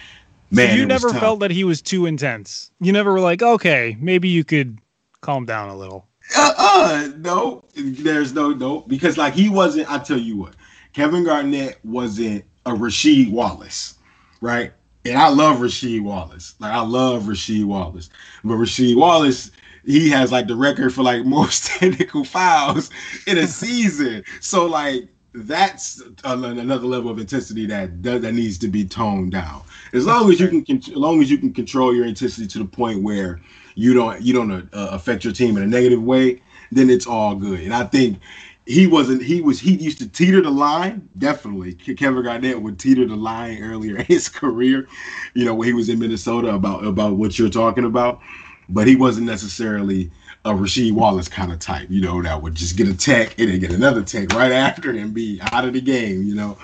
Man, 0.50 0.68
so 0.68 0.74
you 0.76 0.86
never 0.86 1.12
felt 1.12 1.40
that 1.40 1.50
he 1.50 1.64
was 1.64 1.82
too 1.82 2.06
intense. 2.06 2.70
You 2.80 2.92
never 2.92 3.12
were 3.12 3.20
like, 3.20 3.42
okay, 3.42 3.96
maybe 4.00 4.28
you 4.28 4.44
could 4.44 4.78
calm 5.20 5.44
down 5.44 5.68
a 5.70 5.76
little. 5.76 6.06
Uh, 6.36 6.52
uh 6.56 7.08
no, 7.18 7.64
there's 7.74 8.32
no 8.32 8.50
no 8.50 8.80
because 8.82 9.18
like 9.18 9.34
he 9.34 9.48
wasn't. 9.48 9.90
I 9.90 9.98
tell 9.98 10.18
you 10.18 10.36
what, 10.36 10.54
Kevin 10.92 11.24
Garnett 11.24 11.78
wasn't 11.84 12.44
a 12.64 12.70
Rasheed 12.70 13.30
Wallace, 13.30 13.94
right? 14.40 14.72
And 15.04 15.18
I 15.18 15.28
love 15.28 15.58
Rasheed 15.58 16.02
Wallace. 16.02 16.54
Like 16.58 16.72
I 16.72 16.80
love 16.80 17.24
Rasheed 17.24 17.64
Wallace, 17.64 18.10
but 18.42 18.54
Rasheed 18.54 18.96
Wallace 18.96 19.50
he 19.86 20.10
has 20.10 20.32
like 20.32 20.48
the 20.48 20.56
record 20.56 20.92
for 20.92 21.02
like 21.02 21.24
most 21.24 21.66
technical 21.66 22.24
fouls 22.24 22.90
in 23.26 23.38
a 23.38 23.46
season. 23.46 24.24
So 24.40 24.66
like 24.66 25.08
that's 25.36 26.02
another 26.24 26.86
level 26.86 27.10
of 27.10 27.18
intensity 27.18 27.66
that 27.66 28.02
that 28.02 28.32
needs 28.32 28.56
to 28.58 28.68
be 28.68 28.84
toned 28.84 29.32
down. 29.32 29.62
As 29.92 30.06
long 30.06 30.30
as 30.30 30.40
you 30.40 30.48
can, 30.48 30.78
as 30.78 30.88
long 30.88 31.20
as 31.20 31.30
you 31.30 31.38
can 31.38 31.52
control 31.52 31.94
your 31.94 32.06
intensity 32.06 32.46
to 32.46 32.58
the 32.58 32.64
point 32.64 33.02
where 33.02 33.40
you 33.74 33.92
don't 33.92 34.20
you 34.22 34.32
don't 34.32 34.50
uh, 34.52 34.88
affect 34.92 35.24
your 35.24 35.32
team 35.32 35.56
in 35.56 35.62
a 35.62 35.66
negative 35.66 36.02
way, 36.02 36.42
then 36.72 36.88
it's 36.88 37.06
all 37.06 37.34
good. 37.34 37.60
And 37.60 37.74
I 37.74 37.84
think 37.84 38.18
he 38.66 38.86
wasn't. 38.86 39.22
He 39.22 39.40
was. 39.42 39.60
He 39.60 39.74
used 39.74 39.98
to 39.98 40.08
teeter 40.08 40.40
the 40.40 40.50
line. 40.50 41.08
Definitely, 41.18 41.74
Kevin 41.74 42.24
Garnett 42.24 42.60
would 42.60 42.78
teeter 42.78 43.06
the 43.06 43.16
line 43.16 43.62
earlier 43.62 43.96
in 43.98 44.06
his 44.06 44.28
career. 44.28 44.88
You 45.34 45.44
know, 45.44 45.54
when 45.54 45.68
he 45.68 45.74
was 45.74 45.88
in 45.88 45.98
Minnesota 45.98 46.54
about 46.54 46.84
about 46.84 47.16
what 47.16 47.38
you're 47.38 47.50
talking 47.50 47.84
about, 47.84 48.20
but 48.70 48.86
he 48.86 48.96
wasn't 48.96 49.26
necessarily 49.26 50.10
a 50.46 50.50
Rasheed 50.50 50.92
Wallace 50.92 51.28
kind 51.28 51.52
of 51.52 51.58
type, 51.58 51.88
you 51.90 52.00
know, 52.00 52.22
that 52.22 52.40
would 52.40 52.54
just 52.54 52.76
get 52.76 52.88
a 52.88 52.96
tech 52.96 53.38
and 53.38 53.50
then 53.50 53.58
get 53.58 53.72
another 53.72 54.02
tech 54.02 54.32
right 54.32 54.52
after 54.52 54.90
and 54.90 55.12
be 55.12 55.40
out 55.52 55.64
of 55.64 55.72
the 55.74 55.80
game, 55.80 56.22
you 56.22 56.34
know. 56.34 56.56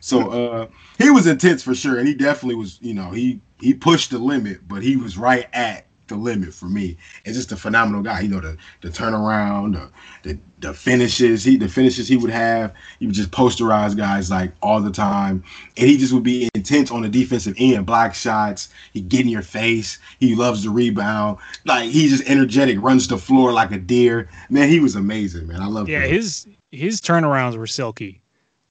So 0.00 0.30
uh 0.30 0.66
he 0.98 1.10
was 1.10 1.26
intense 1.26 1.62
for 1.62 1.74
sure, 1.74 1.98
and 1.98 2.08
he 2.08 2.14
definitely 2.14 2.56
was, 2.56 2.78
you 2.80 2.94
know, 2.94 3.10
he 3.10 3.40
he 3.60 3.74
pushed 3.74 4.10
the 4.10 4.18
limit, 4.18 4.66
but 4.68 4.82
he 4.82 4.96
was 4.96 5.18
right 5.18 5.48
at 5.52 5.86
the 6.08 6.16
limit 6.16 6.52
for 6.52 6.66
me. 6.66 6.96
And 7.24 7.34
just 7.34 7.52
a 7.52 7.56
phenomenal 7.56 8.02
guy. 8.02 8.20
You 8.20 8.28
know, 8.28 8.40
the 8.40 8.56
the 8.80 8.88
turnaround, 8.88 9.74
the 9.74 9.90
the, 10.28 10.38
the 10.60 10.74
finishes, 10.74 11.44
he 11.44 11.56
the 11.56 11.68
finishes 11.68 12.08
he 12.08 12.16
would 12.16 12.30
have. 12.30 12.72
He 12.98 13.06
would 13.06 13.14
just 13.14 13.30
posterize 13.30 13.96
guys 13.96 14.30
like 14.30 14.52
all 14.62 14.80
the 14.80 14.90
time. 14.90 15.44
And 15.76 15.88
he 15.88 15.96
just 15.96 16.12
would 16.12 16.22
be 16.24 16.48
intense 16.54 16.90
on 16.90 17.02
the 17.02 17.08
defensive 17.08 17.54
end, 17.58 17.86
block 17.86 18.14
shots, 18.14 18.68
he 18.92 19.00
get 19.00 19.20
in 19.22 19.28
your 19.28 19.42
face, 19.42 19.98
he 20.18 20.34
loves 20.34 20.64
the 20.64 20.70
rebound. 20.70 21.38
Like 21.64 21.90
he's 21.90 22.10
just 22.18 22.28
energetic, 22.28 22.80
runs 22.80 23.06
the 23.08 23.18
floor 23.18 23.52
like 23.52 23.70
a 23.72 23.78
deer. 23.78 24.28
Man, 24.50 24.68
he 24.68 24.80
was 24.80 24.96
amazing, 24.96 25.46
man. 25.46 25.60
I 25.62 25.66
love 25.66 25.88
Yeah, 25.88 26.00
him. 26.00 26.10
his 26.10 26.46
his 26.72 27.00
turnarounds 27.00 27.56
were 27.56 27.66
silky. 27.66 28.20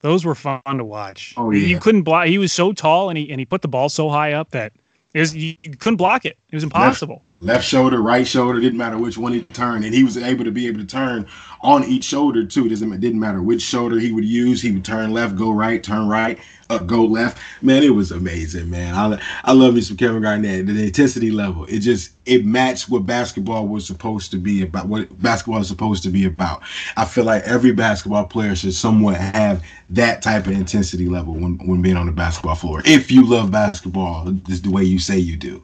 Those 0.01 0.23
were 0.23 0.35
fun 0.35 0.61
to 0.65 0.85
watch. 0.85 1.33
Oh, 1.37 1.49
yeah. 1.49 1.67
You 1.67 1.79
couldn't 1.79 2.03
block. 2.03 2.27
He 2.27 2.37
was 2.37 2.53
so 2.53 2.71
tall 2.71 3.09
and 3.09 3.17
he 3.17 3.29
and 3.31 3.39
he 3.39 3.45
put 3.45 3.61
the 3.61 3.67
ball 3.67 3.89
so 3.89 4.09
high 4.09 4.33
up 4.33 4.51
that 4.51 4.73
it 5.13 5.19
was, 5.19 5.35
you, 5.35 5.55
you 5.63 5.75
couldn't 5.75 5.97
block 5.97 6.25
it. 6.25 6.37
It 6.51 6.55
was 6.55 6.63
impossible. 6.63 7.23
Left 7.39 7.65
shoulder, 7.67 8.01
right 8.01 8.27
shoulder, 8.27 8.59
didn't 8.59 8.77
matter 8.77 8.97
which 8.97 9.17
one 9.17 9.33
he 9.33 9.43
turned, 9.43 9.85
and 9.85 9.93
he 9.93 10.03
was 10.03 10.17
able 10.17 10.43
to 10.43 10.51
be 10.51 10.67
able 10.67 10.79
to 10.79 10.85
turn 10.85 11.27
on 11.61 11.83
each 11.83 12.03
shoulder 12.03 12.45
too. 12.45 12.65
It 12.65 12.69
doesn't 12.69 12.91
it 12.91 12.99
didn't 12.99 13.19
matter 13.19 13.41
which 13.41 13.61
shoulder 13.61 13.99
he 13.99 14.11
would 14.11 14.25
use. 14.25 14.61
He 14.61 14.71
would 14.71 14.85
turn 14.85 15.13
left, 15.13 15.35
go 15.35 15.51
right, 15.51 15.83
turn 15.83 16.07
right, 16.07 16.39
up, 16.69 16.87
go 16.87 17.03
left. 17.05 17.39
Man, 17.61 17.83
it 17.83 17.93
was 17.93 18.11
amazing, 18.11 18.69
man. 18.69 18.95
I 18.95 19.21
I 19.43 19.53
love 19.53 19.75
me 19.75 19.81
some 19.81 19.97
Kevin 19.97 20.21
Garnett. 20.21 20.67
The 20.67 20.85
intensity 20.85 21.31
level, 21.31 21.65
it 21.65 21.79
just 21.79 22.11
it 22.25 22.45
matched 22.45 22.89
what 22.89 23.05
basketball 23.05 23.67
was 23.67 23.85
supposed 23.85 24.31
to 24.31 24.37
be 24.37 24.63
about. 24.63 24.87
What 24.87 25.21
basketball 25.21 25.61
is 25.61 25.67
supposed 25.67 26.03
to 26.03 26.09
be 26.09 26.25
about. 26.25 26.63
I 26.97 27.05
feel 27.05 27.23
like 27.25 27.43
every 27.43 27.71
basketball 27.71 28.25
player 28.25 28.55
should 28.55 28.73
somewhat 28.73 29.17
have 29.17 29.63
that 29.91 30.21
type 30.21 30.47
of 30.47 30.53
intensity 30.53 31.07
level 31.07 31.33
when 31.33 31.57
when 31.67 31.81
being 31.81 31.97
on 31.97 32.07
the 32.07 32.11
basketball 32.11 32.55
floor. 32.55 32.81
If 32.85 33.11
you 33.11 33.25
love 33.25 33.51
basketball, 33.51 34.31
just 34.47 34.63
the 34.63 34.71
way 34.71 34.83
you 34.83 34.99
say 34.99 35.19
you 35.19 35.37
do. 35.37 35.63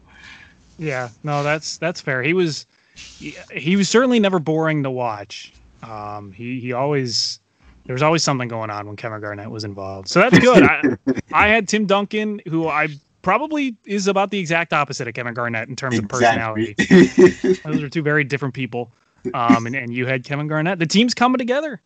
Yeah, 0.78 1.10
no, 1.24 1.44
that's 1.44 1.78
that's 1.78 2.02
fair. 2.02 2.24
He 2.24 2.34
was 2.34 2.66
he, 2.96 3.36
he 3.52 3.76
was 3.76 3.90
certainly 3.90 4.20
never 4.20 4.40
boring 4.40 4.84
to 4.84 4.92
watch. 4.92 5.54
Um, 5.82 6.32
he 6.32 6.60
he 6.60 6.74
always 6.74 7.40
there 7.86 7.94
was 7.94 8.02
always 8.02 8.24
something 8.24 8.48
going 8.48 8.70
on 8.70 8.88
when 8.88 8.96
Kevin 8.96 9.20
Garnett 9.22 9.52
was 9.52 9.64
involved. 9.64 10.08
So 10.08 10.20
that's 10.20 10.40
good. 10.40 10.64
I, 10.64 10.98
I 11.34 11.48
had 11.48 11.68
Tim 11.68 11.86
Duncan, 11.86 12.42
who 12.48 12.68
I 12.68 12.90
probably 13.22 13.76
is 13.86 14.08
about 14.08 14.32
the 14.32 14.40
exact 14.40 14.74
opposite 14.74 15.08
of 15.08 15.14
Kevin 15.14 15.34
Garnett 15.34 15.68
in 15.70 15.76
terms 15.76 15.98
of 15.98 16.08
personality. 16.08 16.76
Those 17.64 17.82
are 17.82 17.90
two 17.90 18.02
very 18.02 18.24
different 18.24 18.54
people. 18.54 18.92
Um, 19.34 19.66
and, 19.66 19.76
and 19.76 19.94
you 19.94 20.06
had 20.06 20.24
Kevin 20.24 20.48
Garnett. 20.48 20.80
The 20.80 20.86
team's 20.86 21.14
coming 21.14 21.38
together. 21.38 21.82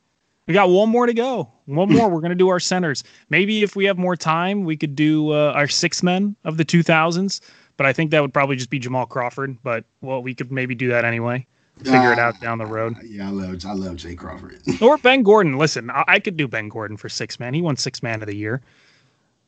We 0.48 0.54
got 0.54 0.70
one 0.70 0.90
more 0.90 1.06
to 1.06 1.14
go. 1.14 1.52
One 1.66 1.90
more. 1.90 2.10
We're 2.10 2.22
going 2.22 2.30
to 2.30 2.36
do 2.36 2.48
our 2.48 2.60
centers. 2.60 3.04
Maybe 3.30 3.64
if 3.64 3.76
we 3.76 3.86
have 3.86 3.98
more 3.98 4.16
time, 4.16 4.64
we 4.64 4.78
could 4.78 4.96
do 4.96 5.32
uh, 5.32 5.52
our 5.56 5.68
six 5.68 6.02
men 6.02 6.36
of 6.46 6.58
the 6.58 6.66
2000s. 6.66 7.42
But 7.78 7.86
I 7.86 7.94
think 7.94 8.12
that 8.12 8.22
would 8.22 8.34
probably 8.34 8.56
just 8.56 8.70
be 8.70 8.80
Jamal 8.80 9.06
Crawford. 9.06 9.58
But 9.64 9.86
well, 10.02 10.22
we 10.22 10.34
could 10.36 10.52
maybe 10.52 10.76
do 10.76 10.90
that 10.90 11.06
anyway. 11.06 11.46
Figure 11.84 12.12
it 12.12 12.18
out 12.18 12.40
down 12.42 12.58
the 12.58 12.66
road. 12.66 12.96
Yeah, 13.04 13.28
I 13.28 13.32
love 13.32 13.64
I 13.66 13.74
love 13.74 13.98
Jay 13.98 14.16
Crawford. 14.16 14.60
Or 14.82 14.98
Ben 14.98 15.22
Gordon. 15.22 15.58
Listen, 15.60 15.92
I, 15.92 16.04
I 16.08 16.20
could 16.20 16.36
do 16.36 16.48
Ben 16.48 16.70
Gordon 16.70 16.98
for 16.98 17.08
six 17.08 17.40
man. 17.40 17.54
He 17.54 17.62
won 17.62 17.78
six 17.78 18.02
man 18.02 18.22
of 18.22 18.28
the 18.28 18.36
year. 18.36 18.62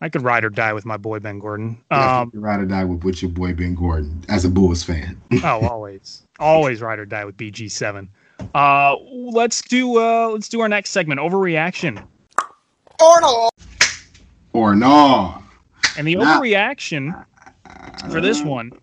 I 0.01 0.07
could 0.09 0.21
ride 0.21 0.45
or 0.45 0.49
die 0.49 0.71
with 0.73 0.85
my 0.85 0.95
boy 0.95 1.19
Ben 1.19 1.39
Gordon. 1.39 1.77
Um, 1.91 1.99
Definitely 1.99 2.39
ride 2.39 2.59
or 2.61 2.65
die 2.67 2.83
with, 2.85 3.03
with 3.03 3.21
your 3.21 3.31
boy 3.31 3.53
Ben 3.53 3.73
Gordon 3.75 4.23
as 4.29 4.45
a 4.45 4.49
Bulls 4.49 4.83
fan. 4.83 5.19
oh, 5.43 5.67
always, 5.67 6.21
always 6.39 6.81
ride 6.81 6.99
or 6.99 7.05
die 7.05 7.25
with 7.25 7.35
BG 7.35 7.69
seven. 7.71 8.07
Uh, 8.53 8.95
let's 9.11 9.61
do 9.63 9.97
uh, 9.99 10.27
let's 10.29 10.47
do 10.49 10.61
our 10.61 10.69
next 10.69 10.91
segment. 10.91 11.19
Overreaction. 11.19 12.05
or 13.01 13.21
no. 13.21 13.49
Or 14.53 14.75
no. 14.75 15.41
And 15.97 16.07
the 16.07 16.15
Nah. 16.15 16.39
overreaction 16.39 17.25
for 18.09 18.21
this 18.21 18.43
one 18.43 18.73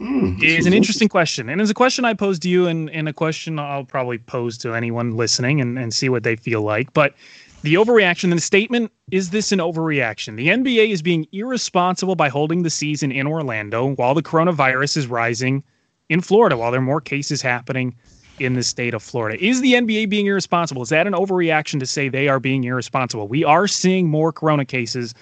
Mm, 0.00 0.42
is 0.42 0.66
an 0.66 0.72
interesting 0.72 1.08
question. 1.08 1.48
And 1.48 1.60
it's 1.60 1.70
a 1.70 1.74
question 1.74 2.04
I 2.04 2.14
posed 2.14 2.42
to 2.42 2.48
you 2.48 2.66
and, 2.66 2.90
and 2.90 3.08
a 3.08 3.12
question 3.12 3.58
I'll 3.58 3.84
probably 3.84 4.18
pose 4.18 4.58
to 4.58 4.74
anyone 4.74 5.16
listening 5.16 5.60
and, 5.60 5.78
and 5.78 5.94
see 5.94 6.08
what 6.08 6.24
they 6.24 6.34
feel 6.34 6.62
like. 6.62 6.92
But 6.92 7.14
the 7.62 7.74
overreaction 7.74 8.34
the 8.34 8.40
statement 8.40 8.90
is 9.12 9.30
this 9.30 9.52
an 9.52 9.60
overreaction? 9.60 10.36
The 10.36 10.48
NBA 10.48 10.88
is 10.88 11.02
being 11.02 11.26
irresponsible 11.32 12.16
by 12.16 12.28
holding 12.28 12.64
the 12.64 12.70
season 12.70 13.12
in 13.12 13.28
Orlando 13.28 13.94
while 13.94 14.14
the 14.14 14.22
coronavirus 14.22 14.96
is 14.96 15.06
rising 15.06 15.62
in 16.08 16.20
Florida, 16.20 16.56
while 16.56 16.72
there 16.72 16.80
are 16.80 16.84
more 16.84 17.00
cases 17.00 17.40
happening 17.40 17.94
in 18.40 18.54
the 18.54 18.64
state 18.64 18.94
of 18.94 19.02
Florida. 19.02 19.42
Is 19.44 19.60
the 19.60 19.74
NBA 19.74 20.08
being 20.08 20.26
irresponsible? 20.26 20.82
Is 20.82 20.88
that 20.88 21.06
an 21.06 21.12
overreaction 21.12 21.78
to 21.78 21.86
say 21.86 22.08
they 22.08 22.26
are 22.26 22.40
being 22.40 22.64
irresponsible? 22.64 23.28
We 23.28 23.44
are 23.44 23.68
seeing 23.68 24.08
more 24.08 24.32
corona 24.32 24.64
cases 24.64 25.14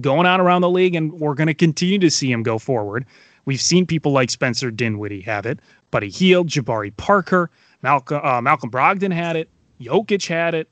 going 0.00 0.26
on 0.26 0.40
around 0.40 0.62
the 0.62 0.70
league, 0.70 0.94
and 0.94 1.12
we're 1.12 1.34
going 1.34 1.48
to 1.48 1.54
continue 1.54 1.98
to 1.98 2.10
see 2.10 2.30
them 2.30 2.42
go 2.42 2.58
forward. 2.58 3.06
We've 3.44 3.60
seen 3.60 3.86
people 3.86 4.12
like 4.12 4.30
Spencer 4.30 4.70
Dinwiddie 4.70 5.22
have 5.22 5.46
it, 5.46 5.60
Buddy 5.90 6.10
Hield, 6.10 6.48
Jabari 6.48 6.96
Parker, 6.96 7.50
Malcolm 7.82 8.20
uh, 8.22 8.40
Malcolm 8.40 8.70
Brogdon 8.70 9.12
had 9.12 9.36
it, 9.36 9.48
Jokic 9.80 10.26
had 10.26 10.54
it, 10.54 10.68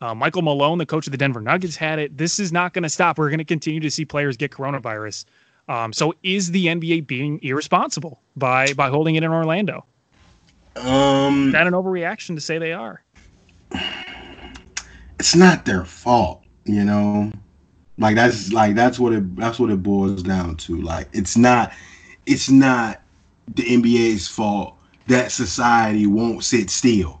uh, 0.00 0.14
Michael 0.14 0.42
Malone, 0.42 0.78
the 0.78 0.86
coach 0.86 1.06
of 1.06 1.10
the 1.10 1.18
Denver 1.18 1.40
Nuggets, 1.40 1.76
had 1.76 1.98
it. 1.98 2.16
This 2.16 2.38
is 2.38 2.52
not 2.52 2.72
going 2.72 2.82
to 2.84 2.88
stop. 2.88 3.18
We're 3.18 3.28
going 3.28 3.38
to 3.38 3.44
continue 3.44 3.80
to 3.80 3.90
see 3.90 4.04
players 4.04 4.36
get 4.36 4.50
coronavirus. 4.50 5.24
Um, 5.68 5.92
so, 5.92 6.14
is 6.22 6.50
the 6.50 6.66
NBA 6.66 7.06
being 7.06 7.38
irresponsible 7.42 8.20
by 8.36 8.72
by 8.72 8.88
holding 8.88 9.16
it 9.16 9.22
in 9.22 9.30
Orlando? 9.30 9.84
Um, 10.76 11.48
Is 11.48 11.52
that 11.52 11.66
an 11.66 11.74
overreaction 11.74 12.34
to 12.34 12.40
say 12.40 12.58
they 12.58 12.72
are? 12.72 13.02
it's 15.18 15.36
not 15.36 15.64
their 15.64 15.84
fault, 15.84 16.44
you 16.64 16.84
know. 16.84 17.30
Like 18.00 18.16
that's 18.16 18.52
like 18.52 18.74
that's 18.74 18.98
what 18.98 19.12
it 19.12 19.36
that's 19.36 19.58
what 19.58 19.70
it 19.70 19.82
boils 19.82 20.22
down 20.22 20.56
to. 20.56 20.80
Like 20.80 21.08
it's 21.12 21.36
not 21.36 21.72
it's 22.26 22.50
not 22.50 23.02
the 23.54 23.62
NBA's 23.62 24.26
fault 24.26 24.76
that 25.06 25.30
society 25.30 26.06
won't 26.06 26.42
sit 26.42 26.70
still. 26.70 27.20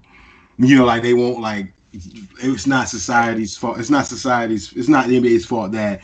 You 0.58 0.78
know, 0.78 0.84
like 0.84 1.02
they 1.02 1.14
won't 1.14 1.40
like 1.40 1.72
it's 1.92 2.66
not 2.66 2.88
society's 2.88 3.56
fault. 3.56 3.78
It's 3.78 3.90
not 3.90 4.06
society's. 4.06 4.72
It's 4.72 4.88
not 4.88 5.08
the 5.08 5.20
NBA's 5.20 5.44
fault 5.44 5.72
that 5.72 6.02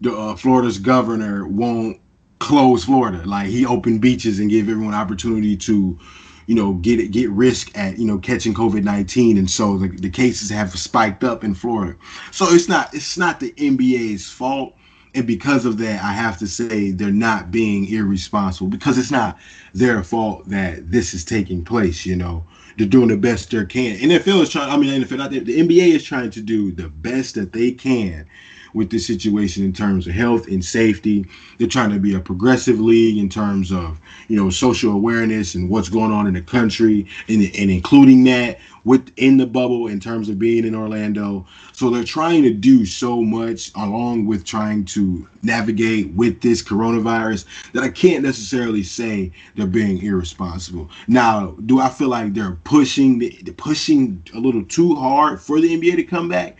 the 0.00 0.16
uh, 0.16 0.36
Florida's 0.36 0.78
governor 0.78 1.46
won't 1.46 2.00
close 2.38 2.84
Florida. 2.84 3.22
Like 3.26 3.48
he 3.48 3.66
opened 3.66 4.00
beaches 4.00 4.38
and 4.38 4.50
gave 4.50 4.68
everyone 4.68 4.94
opportunity 4.94 5.56
to, 5.58 5.98
you 6.46 6.54
know, 6.54 6.74
get 6.74 7.00
it, 7.00 7.10
get 7.10 7.30
risk 7.30 7.76
at 7.76 7.98
you 7.98 8.06
know 8.06 8.18
catching 8.18 8.54
COVID 8.54 8.84
nineteen, 8.84 9.38
and 9.38 9.50
so 9.50 9.78
the, 9.78 9.88
the 9.88 10.10
cases 10.10 10.50
have 10.50 10.76
spiked 10.78 11.24
up 11.24 11.44
in 11.44 11.54
Florida. 11.54 11.96
So 12.30 12.46
it's 12.48 12.68
not 12.68 12.94
it's 12.94 13.18
not 13.18 13.40
the 13.40 13.52
NBA's 13.52 14.28
fault, 14.28 14.74
and 15.14 15.26
because 15.26 15.64
of 15.64 15.78
that, 15.78 16.02
I 16.02 16.12
have 16.12 16.38
to 16.38 16.46
say 16.46 16.90
they're 16.90 17.10
not 17.10 17.50
being 17.50 17.86
irresponsible 17.88 18.68
because 18.68 18.98
it's 18.98 19.10
not 19.10 19.38
their 19.74 20.02
fault 20.02 20.48
that 20.48 20.90
this 20.90 21.14
is 21.14 21.24
taking 21.24 21.64
place. 21.64 22.06
You 22.06 22.16
know, 22.16 22.44
they're 22.76 22.86
doing 22.86 23.08
the 23.08 23.16
best 23.16 23.50
they 23.50 23.64
can. 23.64 23.98
NFL 23.98 24.42
is 24.42 24.50
trying. 24.50 24.70
I 24.70 24.76
mean, 24.76 25.02
NFL 25.02 25.18
not 25.18 25.30
the, 25.30 25.40
the 25.40 25.60
NBA 25.60 25.94
is 25.94 26.04
trying 26.04 26.30
to 26.30 26.40
do 26.40 26.72
the 26.72 26.88
best 26.88 27.34
that 27.34 27.52
they 27.52 27.72
can 27.72 28.26
with 28.74 28.90
this 28.90 29.06
situation 29.06 29.64
in 29.64 29.72
terms 29.72 30.06
of 30.06 30.14
health 30.14 30.46
and 30.48 30.64
safety. 30.64 31.26
They're 31.58 31.68
trying 31.68 31.90
to 31.90 31.98
be 31.98 32.14
a 32.14 32.20
progressive 32.20 32.80
league 32.80 33.18
in 33.18 33.28
terms 33.28 33.72
of 33.72 34.00
you 34.28 34.36
know 34.36 34.50
social 34.50 34.92
awareness 34.92 35.54
and 35.54 35.68
what's 35.68 35.88
going 35.88 36.12
on 36.12 36.26
in 36.26 36.34
the 36.34 36.42
country, 36.42 37.06
and, 37.28 37.42
and 37.42 37.70
including 37.70 38.24
that 38.24 38.58
within 38.84 39.36
the 39.36 39.46
bubble 39.46 39.86
in 39.88 40.00
terms 40.00 40.28
of 40.28 40.38
being 40.38 40.64
in 40.64 40.74
Orlando. 40.74 41.46
So 41.72 41.90
they're 41.90 42.04
trying 42.04 42.42
to 42.44 42.52
do 42.52 42.86
so 42.86 43.22
much 43.22 43.70
along 43.76 44.26
with 44.26 44.44
trying 44.44 44.84
to 44.86 45.28
navigate 45.42 46.12
with 46.14 46.40
this 46.40 46.62
coronavirus 46.62 47.44
that 47.72 47.82
I 47.82 47.88
can't 47.88 48.22
necessarily 48.22 48.82
say 48.82 49.32
they're 49.56 49.66
being 49.66 50.02
irresponsible. 50.02 50.90
Now, 51.08 51.54
do 51.66 51.80
I 51.80 51.88
feel 51.88 52.08
like 52.08 52.34
they're 52.34 52.58
pushing 52.64 53.18
the 53.18 53.30
pushing 53.56 54.22
a 54.34 54.38
little 54.38 54.64
too 54.64 54.94
hard 54.94 55.40
for 55.40 55.60
the 55.60 55.78
NBA 55.78 55.96
to 55.96 56.04
come 56.04 56.28
back? 56.28 56.56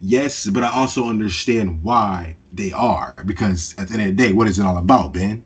Yes, 0.00 0.46
but 0.46 0.62
I 0.62 0.70
also 0.70 1.08
understand 1.08 1.82
why 1.82 2.36
they 2.52 2.72
are 2.72 3.14
because 3.24 3.74
at 3.78 3.88
the 3.88 3.94
end 3.94 4.02
of 4.02 4.16
the 4.16 4.22
day, 4.22 4.32
what 4.32 4.46
is 4.46 4.58
it 4.58 4.64
all 4.64 4.76
about, 4.76 5.12
Ben? 5.12 5.44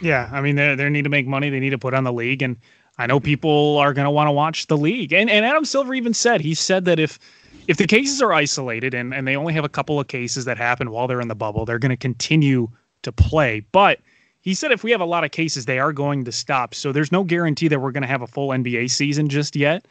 Yeah, 0.00 0.28
I 0.32 0.40
mean 0.40 0.56
they 0.56 0.74
they 0.74 0.88
need 0.88 1.04
to 1.04 1.10
make 1.10 1.26
money. 1.26 1.50
They 1.50 1.60
need 1.60 1.70
to 1.70 1.78
put 1.78 1.94
on 1.94 2.04
the 2.04 2.12
league, 2.12 2.42
and 2.42 2.56
I 2.98 3.06
know 3.06 3.20
people 3.20 3.76
are 3.78 3.92
going 3.92 4.06
to 4.06 4.10
want 4.10 4.28
to 4.28 4.32
watch 4.32 4.66
the 4.66 4.76
league. 4.76 5.12
And 5.12 5.28
and 5.28 5.44
Adam 5.44 5.64
Silver 5.64 5.94
even 5.94 6.14
said 6.14 6.40
he 6.40 6.54
said 6.54 6.84
that 6.86 6.98
if 6.98 7.18
if 7.68 7.76
the 7.76 7.86
cases 7.86 8.22
are 8.22 8.32
isolated 8.32 8.94
and 8.94 9.12
and 9.14 9.28
they 9.28 9.36
only 9.36 9.52
have 9.52 9.64
a 9.64 9.68
couple 9.68 10.00
of 10.00 10.08
cases 10.08 10.46
that 10.46 10.56
happen 10.56 10.90
while 10.90 11.06
they're 11.06 11.20
in 11.20 11.28
the 11.28 11.34
bubble, 11.34 11.64
they're 11.64 11.78
going 11.78 11.90
to 11.90 11.96
continue 11.96 12.68
to 13.02 13.12
play. 13.12 13.60
But 13.72 14.00
he 14.40 14.54
said 14.54 14.72
if 14.72 14.82
we 14.82 14.90
have 14.90 15.00
a 15.00 15.06
lot 15.06 15.24
of 15.24 15.30
cases, 15.30 15.66
they 15.66 15.78
are 15.78 15.92
going 15.92 16.24
to 16.24 16.32
stop. 16.32 16.74
So 16.74 16.92
there's 16.92 17.12
no 17.12 17.24
guarantee 17.24 17.68
that 17.68 17.80
we're 17.80 17.92
going 17.92 18.02
to 18.02 18.08
have 18.08 18.22
a 18.22 18.26
full 18.26 18.48
NBA 18.48 18.90
season 18.90 19.28
just 19.28 19.54
yet. 19.54 19.86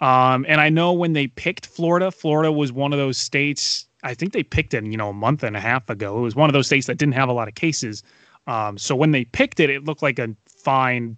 Um, 0.00 0.44
and 0.48 0.60
I 0.60 0.68
know 0.68 0.92
when 0.92 1.14
they 1.14 1.26
picked 1.26 1.66
Florida, 1.66 2.10
Florida 2.10 2.52
was 2.52 2.72
one 2.72 2.92
of 2.92 2.98
those 2.98 3.16
states. 3.16 3.86
I 4.02 4.14
think 4.14 4.32
they 4.32 4.42
picked 4.42 4.74
it, 4.74 4.84
you 4.84 4.96
know, 4.96 5.08
a 5.08 5.14
month 5.14 5.42
and 5.42 5.56
a 5.56 5.60
half 5.60 5.88
ago. 5.88 6.18
It 6.18 6.20
was 6.20 6.36
one 6.36 6.50
of 6.50 6.52
those 6.52 6.66
states 6.66 6.86
that 6.86 6.98
didn't 6.98 7.14
have 7.14 7.28
a 7.28 7.32
lot 7.32 7.48
of 7.48 7.54
cases. 7.54 8.02
Um, 8.46 8.78
so 8.78 8.94
when 8.94 9.10
they 9.10 9.24
picked 9.24 9.58
it, 9.58 9.70
it 9.70 9.84
looked 9.84 10.02
like 10.02 10.18
a 10.18 10.34
fine 10.46 11.16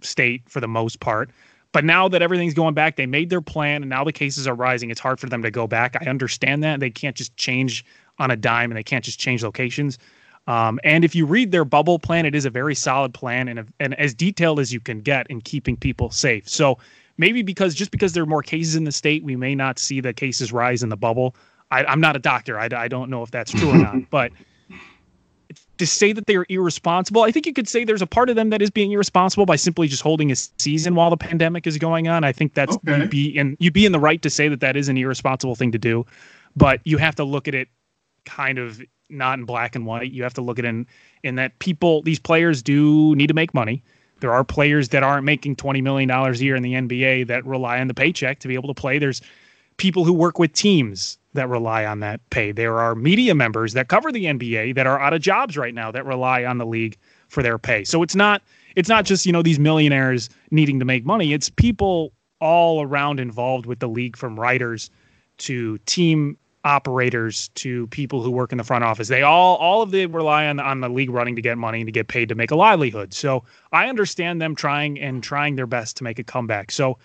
state 0.00 0.42
for 0.48 0.60
the 0.60 0.68
most 0.68 1.00
part. 1.00 1.30
But 1.72 1.84
now 1.84 2.08
that 2.08 2.22
everything's 2.22 2.54
going 2.54 2.74
back, 2.74 2.96
they 2.96 3.06
made 3.06 3.28
their 3.28 3.42
plan, 3.42 3.82
and 3.82 3.90
now 3.90 4.02
the 4.02 4.12
cases 4.12 4.46
are 4.46 4.54
rising. 4.54 4.90
It's 4.90 5.00
hard 5.00 5.20
for 5.20 5.28
them 5.28 5.42
to 5.42 5.50
go 5.50 5.66
back. 5.66 5.96
I 6.00 6.08
understand 6.08 6.64
that 6.64 6.80
they 6.80 6.90
can't 6.90 7.14
just 7.14 7.36
change 7.36 7.84
on 8.18 8.30
a 8.30 8.36
dime, 8.36 8.70
and 8.70 8.78
they 8.78 8.82
can't 8.82 9.04
just 9.04 9.20
change 9.20 9.44
locations. 9.44 9.98
Um, 10.48 10.80
and 10.82 11.04
if 11.04 11.14
you 11.14 11.26
read 11.26 11.52
their 11.52 11.66
bubble 11.66 11.98
plan, 11.98 12.24
it 12.24 12.34
is 12.34 12.46
a 12.46 12.50
very 12.50 12.74
solid 12.74 13.12
plan 13.12 13.48
and, 13.48 13.70
and 13.80 13.94
as 14.00 14.14
detailed 14.14 14.58
as 14.60 14.72
you 14.72 14.80
can 14.80 15.00
get 15.00 15.26
in 15.28 15.42
keeping 15.42 15.76
people 15.76 16.10
safe. 16.10 16.48
So 16.48 16.78
maybe 17.18 17.42
because 17.42 17.74
just 17.74 17.90
because 17.90 18.12
there 18.14 18.22
are 18.22 18.26
more 18.26 18.42
cases 18.42 18.76
in 18.76 18.84
the 18.84 18.92
state, 18.92 19.22
we 19.24 19.36
may 19.36 19.54
not 19.54 19.78
see 19.78 20.00
the 20.00 20.12
cases 20.14 20.52
rise 20.52 20.82
in 20.82 20.88
the 20.88 20.96
bubble. 20.96 21.36
I, 21.70 21.84
I'm 21.84 22.00
not 22.00 22.16
a 22.16 22.18
doctor. 22.20 22.58
I, 22.58 22.68
I 22.74 22.88
don't 22.88 23.10
know 23.10 23.22
if 23.22 23.30
that's 23.30 23.52
true 23.52 23.70
or 23.70 23.78
not, 23.78 24.02
but 24.10 24.32
to 25.78 25.86
say 25.86 26.12
that 26.12 26.26
they 26.26 26.36
are 26.36 26.44
irresponsible, 26.50 27.22
I 27.22 27.30
think 27.30 27.46
you 27.46 27.52
could 27.54 27.68
say 27.68 27.84
there's 27.84 28.02
a 28.02 28.06
part 28.06 28.28
of 28.28 28.36
them 28.36 28.50
that 28.50 28.60
is 28.60 28.70
being 28.70 28.92
irresponsible 28.92 29.46
by 29.46 29.56
simply 29.56 29.88
just 29.88 30.02
holding 30.02 30.30
a 30.30 30.36
season 30.58 30.94
while 30.94 31.08
the 31.10 31.16
pandemic 31.16 31.66
is 31.66 31.78
going 31.78 32.08
on. 32.08 32.22
I 32.24 32.32
think 32.32 32.54
that's 32.54 32.76
Okay. 32.86 32.98
you'd 32.98 33.10
be 33.10 33.28
in 33.36 33.56
you'd 33.58 33.72
be 33.72 33.86
in 33.86 33.92
the 33.92 34.00
right 34.00 34.20
to 34.22 34.30
say 34.30 34.48
that 34.48 34.60
that 34.60 34.76
is 34.76 34.88
an 34.88 34.96
irresponsible 34.98 35.54
thing 35.54 35.72
to 35.72 35.78
do. 35.78 36.04
but 36.56 36.80
you 36.84 36.98
have 36.98 37.14
to 37.16 37.24
look 37.24 37.46
at 37.48 37.54
it 37.54 37.68
kind 38.24 38.58
of 38.58 38.82
not 39.10 39.38
in 39.38 39.44
black 39.46 39.74
and 39.76 39.86
white. 39.86 40.10
You 40.12 40.22
have 40.24 40.34
to 40.34 40.42
look 40.42 40.58
at 40.58 40.64
it 40.64 40.68
in 40.68 40.86
in 41.22 41.36
that 41.36 41.58
people 41.60 42.02
these 42.02 42.18
players 42.18 42.62
do 42.62 43.14
need 43.16 43.28
to 43.28 43.34
make 43.34 43.54
money. 43.54 43.82
There 44.20 44.32
are 44.32 44.44
players 44.44 44.88
that 44.90 45.02
aren't 45.02 45.24
making 45.24 45.56
twenty 45.56 45.80
million 45.80 46.08
dollars 46.08 46.40
a 46.40 46.44
year 46.44 46.56
in 46.56 46.62
the 46.62 46.74
NBA 46.74 47.26
that 47.28 47.44
rely 47.46 47.80
on 47.80 47.88
the 47.88 47.94
paycheck 47.94 48.40
to 48.40 48.48
be 48.48 48.54
able 48.54 48.68
to 48.68 48.80
play. 48.80 48.98
There's 48.98 49.22
people 49.76 50.04
who 50.04 50.12
work 50.12 50.38
with 50.38 50.52
teams 50.52 51.18
that 51.34 51.48
rely 51.48 51.84
on 51.86 52.00
that 52.00 52.20
pay. 52.30 52.52
There 52.52 52.78
are 52.78 52.94
media 52.94 53.34
members 53.34 53.72
that 53.74 53.88
cover 53.88 54.10
the 54.10 54.24
NBA 54.24 54.74
that 54.74 54.86
are 54.86 55.00
out 55.00 55.12
of 55.12 55.20
jobs 55.20 55.56
right 55.56 55.74
now 55.74 55.90
that 55.92 56.04
rely 56.04 56.44
on 56.44 56.58
the 56.58 56.66
league 56.66 56.96
for 57.28 57.42
their 57.42 57.58
pay. 57.58 57.84
So 57.84 58.02
it's 58.02 58.16
not 58.16 58.42
it's 58.76 58.88
not 58.88 59.04
just, 59.04 59.26
you 59.26 59.32
know, 59.32 59.42
these 59.42 59.58
millionaires 59.58 60.30
needing 60.50 60.78
to 60.78 60.84
make 60.84 61.04
money. 61.04 61.32
It's 61.32 61.48
people 61.48 62.12
all 62.40 62.82
around 62.82 63.18
involved 63.18 63.66
with 63.66 63.80
the 63.80 63.88
league 63.88 64.16
from 64.16 64.38
writers 64.38 64.90
to 65.38 65.78
team 65.78 66.36
operators 66.68 67.48
to 67.54 67.86
people 67.86 68.22
who 68.22 68.30
work 68.30 68.52
in 68.52 68.58
the 68.58 68.64
front 68.64 68.84
office. 68.84 69.08
They 69.08 69.22
all 69.22 69.56
all 69.56 69.80
of 69.80 69.90
them 69.90 70.14
rely 70.14 70.46
on 70.46 70.60
on 70.60 70.80
the 70.80 70.88
league 70.90 71.08
running 71.08 71.34
to 71.36 71.42
get 71.42 71.56
money 71.56 71.82
to 71.82 71.90
get 71.90 72.08
paid 72.08 72.28
to 72.28 72.34
make 72.34 72.50
a 72.50 72.56
livelihood. 72.56 73.14
So 73.14 73.42
I 73.72 73.88
understand 73.88 74.42
them 74.42 74.54
trying 74.54 75.00
and 75.00 75.22
trying 75.22 75.56
their 75.56 75.66
best 75.66 75.96
to 75.96 76.04
make 76.04 76.18
a 76.18 76.24
comeback. 76.24 76.70
So 76.70 76.98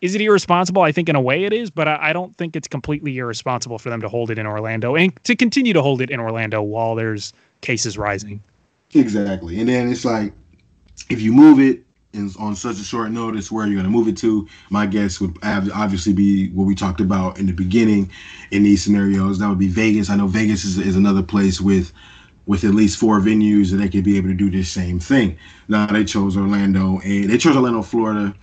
is 0.00 0.14
it 0.14 0.22
irresponsible? 0.22 0.80
I 0.80 0.92
think 0.92 1.10
in 1.10 1.16
a 1.16 1.20
way 1.20 1.44
it 1.44 1.52
is, 1.52 1.70
but 1.70 1.86
I, 1.86 1.98
I 2.00 2.12
don't 2.14 2.34
think 2.38 2.56
it's 2.56 2.66
completely 2.66 3.18
irresponsible 3.18 3.78
for 3.78 3.90
them 3.90 4.00
to 4.00 4.08
hold 4.08 4.30
it 4.30 4.38
in 4.38 4.46
Orlando 4.46 4.96
and 4.96 5.12
to 5.24 5.36
continue 5.36 5.74
to 5.74 5.82
hold 5.82 6.00
it 6.00 6.08
in 6.08 6.18
Orlando 6.18 6.62
while 6.62 6.94
there's 6.94 7.34
cases 7.60 7.98
rising. 7.98 8.42
Exactly. 8.94 9.60
And 9.60 9.68
then 9.68 9.92
it's 9.92 10.06
like 10.06 10.32
if 11.10 11.20
you 11.20 11.34
move 11.34 11.60
it 11.60 11.82
in, 12.12 12.30
on 12.38 12.56
such 12.56 12.76
a 12.80 12.84
short 12.84 13.10
notice, 13.10 13.50
where 13.50 13.66
you're 13.66 13.74
going 13.74 13.84
to 13.84 13.90
move 13.90 14.08
it 14.08 14.16
to, 14.18 14.48
my 14.70 14.86
guess 14.86 15.20
would 15.20 15.36
obviously 15.42 16.12
be 16.12 16.50
what 16.50 16.64
we 16.64 16.74
talked 16.74 17.00
about 17.00 17.38
in 17.38 17.46
the 17.46 17.52
beginning 17.52 18.10
in 18.50 18.62
these 18.62 18.82
scenarios. 18.82 19.38
That 19.38 19.48
would 19.48 19.58
be 19.58 19.68
Vegas. 19.68 20.10
I 20.10 20.16
know 20.16 20.26
Vegas 20.26 20.64
is, 20.64 20.78
is 20.78 20.96
another 20.96 21.22
place 21.22 21.60
with 21.60 21.92
with 22.46 22.64
at 22.64 22.74
least 22.74 22.98
four 22.98 23.20
venues 23.20 23.70
that 23.70 23.76
they 23.76 23.88
could 23.88 24.02
be 24.02 24.16
able 24.16 24.28
to 24.28 24.34
do 24.34 24.50
this 24.50 24.68
same 24.68 24.98
thing. 24.98 25.38
Now 25.68 25.86
they 25.86 26.04
chose 26.04 26.36
Orlando 26.36 26.98
and 27.04 27.30
they 27.30 27.38
chose 27.38 27.54
Orlando, 27.54 27.82
Florida 27.82 28.34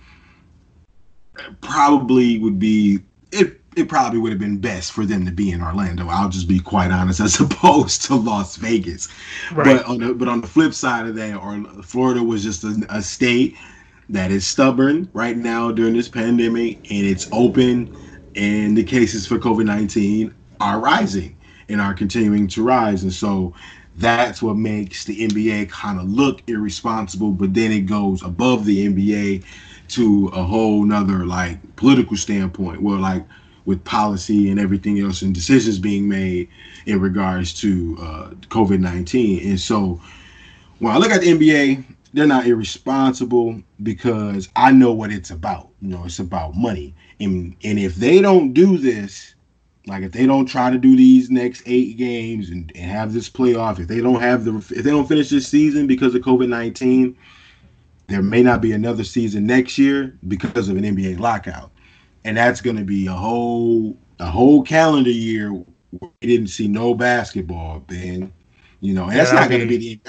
probably 1.60 2.38
would 2.38 2.58
be 2.58 3.00
it. 3.32 3.57
It 3.78 3.88
probably 3.88 4.18
would 4.18 4.32
have 4.32 4.40
been 4.40 4.58
best 4.58 4.92
for 4.92 5.06
them 5.06 5.24
to 5.24 5.30
be 5.30 5.52
in 5.52 5.62
Orlando. 5.62 6.08
I'll 6.08 6.28
just 6.28 6.48
be 6.48 6.58
quite 6.58 6.90
honest, 6.90 7.20
as 7.28 7.40
opposed 7.40 8.02
to 8.06 8.16
Las 8.16 8.56
Vegas. 8.56 9.08
Right. 9.52 9.64
But 9.64 9.86
on 9.86 9.98
the 9.98 10.14
but 10.14 10.28
on 10.28 10.40
the 10.40 10.46
flip 10.48 10.74
side 10.74 11.06
of 11.06 11.14
that, 11.14 11.36
or 11.36 11.64
Florida 11.82 12.22
was 12.22 12.42
just 12.42 12.64
a, 12.64 12.86
a 12.90 13.02
state 13.02 13.56
that 14.08 14.30
is 14.30 14.46
stubborn 14.46 15.08
right 15.12 15.36
now 15.36 15.70
during 15.70 15.94
this 15.94 16.08
pandemic, 16.08 16.90
and 16.90 17.06
it's 17.06 17.28
open, 17.32 17.92
and 18.34 18.76
the 18.76 18.84
cases 18.84 19.26
for 19.26 19.38
COVID 19.38 19.64
nineteen 19.64 20.34
are 20.60 20.80
rising 20.80 21.36
and 21.68 21.80
are 21.80 21.94
continuing 21.94 22.48
to 22.48 22.62
rise, 22.62 23.02
and 23.02 23.12
so 23.12 23.54
that's 23.98 24.40
what 24.40 24.56
makes 24.56 25.04
the 25.04 25.26
NBA 25.26 25.70
kind 25.70 26.00
of 26.00 26.08
look 26.08 26.42
irresponsible, 26.48 27.32
but 27.32 27.52
then 27.52 27.72
it 27.72 27.80
goes 27.80 28.22
above 28.22 28.64
the 28.64 28.86
NBA 28.88 29.44
to 29.88 30.28
a 30.28 30.42
whole 30.42 30.84
nother 30.84 31.26
like 31.26 31.58
political 31.76 32.16
standpoint 32.16 32.80
where 32.80 32.98
like 32.98 33.24
with 33.68 33.84
policy 33.84 34.50
and 34.50 34.58
everything 34.58 34.98
else 34.98 35.20
and 35.20 35.34
decisions 35.34 35.78
being 35.78 36.08
made 36.08 36.48
in 36.86 36.98
regards 36.98 37.52
to 37.52 37.98
uh, 38.00 38.30
COVID-19. 38.48 39.44
And 39.44 39.60
so 39.60 40.00
when 40.78 40.94
I 40.94 40.96
look 40.96 41.10
at 41.10 41.20
the 41.20 41.26
NBA, 41.26 41.84
they're 42.14 42.26
not 42.26 42.46
irresponsible 42.46 43.62
because 43.82 44.48
I 44.56 44.72
know 44.72 44.92
what 44.92 45.12
it's 45.12 45.28
about. 45.30 45.68
You 45.82 45.88
know, 45.88 46.04
it's 46.06 46.18
about 46.18 46.56
money. 46.56 46.94
And 47.20 47.54
and 47.62 47.78
if 47.78 47.96
they 47.96 48.22
don't 48.22 48.54
do 48.54 48.78
this, 48.78 49.34
like 49.86 50.02
if 50.02 50.12
they 50.12 50.24
don't 50.24 50.46
try 50.46 50.70
to 50.70 50.78
do 50.78 50.96
these 50.96 51.28
next 51.28 51.62
eight 51.66 51.98
games 51.98 52.48
and, 52.48 52.72
and 52.74 52.90
have 52.90 53.12
this 53.12 53.28
playoff, 53.28 53.78
if 53.78 53.86
they 53.86 54.00
don't 54.00 54.22
have 54.22 54.46
the 54.46 54.56
if 54.56 54.82
they 54.82 54.90
don't 54.90 55.06
finish 55.06 55.28
this 55.28 55.46
season 55.46 55.86
because 55.86 56.14
of 56.14 56.22
COVID 56.22 56.48
nineteen, 56.48 57.18
there 58.06 58.22
may 58.22 58.42
not 58.42 58.62
be 58.62 58.72
another 58.72 59.04
season 59.04 59.46
next 59.46 59.76
year 59.76 60.16
because 60.26 60.70
of 60.70 60.78
an 60.78 60.84
NBA 60.84 61.18
lockout, 61.18 61.70
and 62.28 62.36
that's 62.36 62.60
going 62.60 62.76
to 62.76 62.84
be 62.84 63.06
a 63.06 63.12
whole 63.12 63.96
a 64.20 64.26
whole 64.26 64.62
calendar 64.62 65.10
year. 65.10 65.50
We 65.54 66.10
didn't 66.20 66.48
see 66.48 66.68
no 66.68 66.94
basketball, 66.94 67.80
Ben. 67.80 68.30
You 68.80 68.92
know, 68.92 69.08
that's 69.08 69.32
not 69.32 69.48
going 69.48 69.62
to 69.62 69.66
be 69.66 69.78
the 69.78 70.00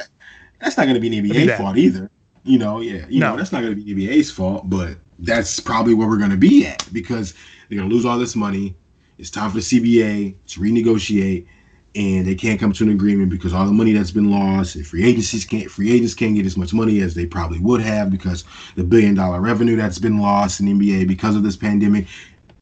that's 0.59 0.75
not 0.75 0.83
going 0.83 0.95
to 0.95 0.99
be 0.99 1.07
the 1.07 1.31
NBA 1.31 1.57
fault 1.57 1.77
either. 1.77 2.11
You 2.43 2.59
know, 2.59 2.81
yeah, 2.81 3.05
you 3.07 3.21
no. 3.21 3.31
know, 3.31 3.37
that's 3.37 3.53
not 3.53 3.61
going 3.61 3.73
to 3.73 3.81
be 3.81 3.93
the 3.93 4.07
NBA's 4.07 4.29
fault, 4.29 4.69
but 4.69 4.97
that's 5.19 5.61
probably 5.61 5.93
where 5.93 6.09
we're 6.09 6.17
going 6.17 6.29
to 6.29 6.37
be 6.37 6.67
at 6.67 6.85
because 6.91 7.33
they're 7.69 7.77
going 7.77 7.89
to 7.89 7.95
lose 7.95 8.05
all 8.05 8.19
this 8.19 8.35
money. 8.35 8.75
It's 9.17 9.29
time 9.29 9.49
for 9.49 9.57
the 9.57 9.61
CBA 9.61 10.35
to 10.47 10.59
renegotiate 10.59 11.47
and 11.95 12.27
they 12.27 12.35
can't 12.35 12.59
come 12.59 12.71
to 12.71 12.83
an 12.83 12.91
agreement 12.91 13.29
because 13.29 13.53
all 13.53 13.65
the 13.65 13.71
money 13.71 13.93
that's 13.93 14.11
been 14.11 14.29
lost 14.29 14.79
free 14.85 15.03
agencies 15.03 15.43
can't 15.45 15.69
free 15.71 15.91
agents 15.91 16.13
can't 16.13 16.35
get 16.35 16.45
as 16.45 16.57
much 16.57 16.73
money 16.73 17.01
as 17.01 17.15
they 17.15 17.25
probably 17.25 17.59
would 17.59 17.81
have 17.81 18.09
because 18.09 18.43
the 18.75 18.83
billion 18.83 19.15
dollar 19.15 19.41
revenue 19.41 19.75
that's 19.75 19.99
been 19.99 20.19
lost 20.19 20.59
in 20.59 20.67
NBA 20.67 21.07
because 21.07 21.35
of 21.35 21.43
this 21.43 21.55
pandemic 21.55 22.05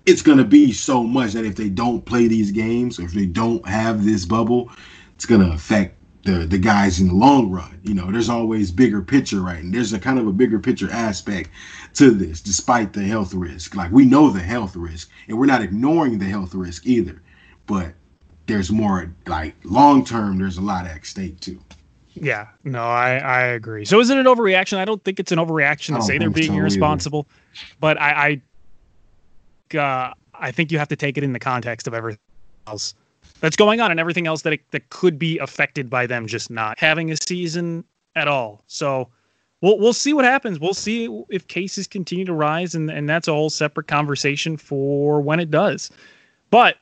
it's 0.05 0.21
going 0.21 0.37
to 0.37 0.45
be 0.45 0.71
so 0.71 1.03
much 1.03 1.33
that 1.33 1.45
if 1.45 1.55
they 1.55 1.67
don't 1.67 2.05
play 2.05 2.27
these 2.27 2.51
games 2.51 2.99
or 2.99 3.03
if 3.03 3.11
they 3.11 3.25
don't 3.25 3.67
have 3.67 4.05
this 4.05 4.25
bubble 4.25 4.71
it's 5.15 5.25
going 5.25 5.41
to 5.41 5.51
affect 5.51 5.97
the 6.27 6.45
the 6.45 6.57
guys 6.57 6.99
in 6.99 7.07
the 7.07 7.13
long 7.13 7.49
run. 7.49 7.79
You 7.83 7.93
know 7.93 8.11
there's 8.11 8.29
always 8.29 8.71
bigger 8.71 9.01
picture 9.01 9.41
right? 9.41 9.59
And 9.59 9.73
there's 9.73 9.93
a 9.93 9.99
kind 9.99 10.19
of 10.19 10.27
a 10.27 10.31
bigger 10.31 10.59
picture 10.59 10.91
aspect 10.91 11.49
to 11.95 12.11
this 12.11 12.41
despite 12.41 12.93
the 12.93 13.03
health 13.03 13.33
risk. 13.33 13.75
Like 13.75 13.91
we 13.91 14.05
know 14.05 14.29
the 14.29 14.39
health 14.39 14.75
risk 14.75 15.09
and 15.27 15.37
we're 15.39 15.45
not 15.45 15.63
ignoring 15.63 16.19
the 16.19 16.25
health 16.25 16.53
risk 16.53 16.85
either. 16.85 17.21
But 17.65 17.93
there's 18.47 18.71
more 18.71 19.13
like 19.27 19.55
long 19.63 20.03
term. 20.03 20.39
There's 20.39 20.57
a 20.57 20.61
lot 20.61 20.87
at 20.87 21.05
stake 21.05 21.39
too. 21.39 21.59
Yeah, 22.15 22.47
no, 22.63 22.83
I 22.83 23.17
I 23.17 23.41
agree. 23.41 23.85
So 23.85 23.99
is 23.99 24.09
it 24.09 24.17
an 24.17 24.25
overreaction? 24.25 24.77
I 24.77 24.85
don't 24.85 25.03
think 25.03 25.19
it's 25.19 25.31
an 25.31 25.37
overreaction 25.37 25.95
to 25.95 26.01
say 26.01 26.17
they're 26.17 26.29
being 26.29 26.51
so 26.51 26.57
irresponsible, 26.57 27.27
either. 27.29 27.75
but 27.79 28.01
I 28.01 28.41
I, 29.73 29.77
uh, 29.77 30.13
I 30.33 30.51
think 30.51 30.71
you 30.71 30.79
have 30.79 30.87
to 30.87 30.95
take 30.95 31.17
it 31.17 31.23
in 31.23 31.33
the 31.33 31.39
context 31.39 31.87
of 31.87 31.93
everything 31.93 32.19
else 32.65 32.95
that's 33.39 33.55
going 33.55 33.81
on 33.81 33.91
and 33.91 33.99
everything 33.99 34.25
else 34.25 34.41
that 34.41 34.53
it, 34.53 34.61
that 34.71 34.89
could 34.89 35.19
be 35.19 35.37
affected 35.39 35.89
by 35.89 36.07
them 36.07 36.25
just 36.25 36.49
not 36.49 36.79
having 36.79 37.11
a 37.11 37.15
season 37.17 37.83
at 38.15 38.27
all. 38.27 38.63
So 38.67 39.09
we'll 39.61 39.77
we'll 39.77 39.93
see 39.93 40.13
what 40.13 40.25
happens. 40.25 40.59
We'll 40.59 40.73
see 40.73 41.23
if 41.29 41.47
cases 41.47 41.87
continue 41.87 42.25
to 42.25 42.33
rise, 42.33 42.73
and 42.73 42.89
and 42.89 43.07
that's 43.07 43.27
a 43.27 43.33
whole 43.33 43.49
separate 43.49 43.87
conversation 43.87 44.57
for 44.57 45.21
when 45.21 45.39
it 45.39 45.51
does. 45.51 45.91
But 46.49 46.77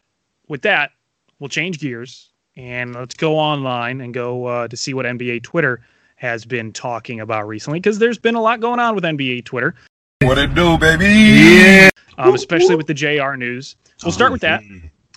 with 0.48 0.62
that, 0.62 0.92
we'll 1.40 1.50
change 1.50 1.80
gears 1.80 2.30
and 2.56 2.96
let's 2.96 3.16
go 3.16 3.38
online 3.38 4.02
and 4.02 4.14
go 4.14 4.46
uh, 4.46 4.68
to 4.68 4.78
see 4.78 4.94
what 4.94 5.06
NBA 5.06 5.44
Twitter 5.44 5.82
has 6.16 6.46
been 6.46 6.72
talking 6.72 7.20
about 7.20 7.48
recently 7.48 7.80
because 7.80 8.00
there's 8.00 8.18
been 8.18 8.36
a 8.36 8.42
lot 8.42 8.60
going 8.60 8.80
on 8.80 8.96
with 8.96 9.04
NBA 9.04 9.46
Twitter. 9.46 9.76
What 10.22 10.38
it 10.38 10.56
do, 10.56 10.78
baby? 10.78 11.06
Yeah. 11.06 11.90
Um, 12.18 12.34
especially 12.34 12.76
with 12.76 12.88
the 12.88 12.94
JR 12.94 13.36
news. 13.36 13.76
So 13.98 14.08
we'll 14.08 14.14
start 14.14 14.32
with 14.32 14.42
that. 14.42 14.64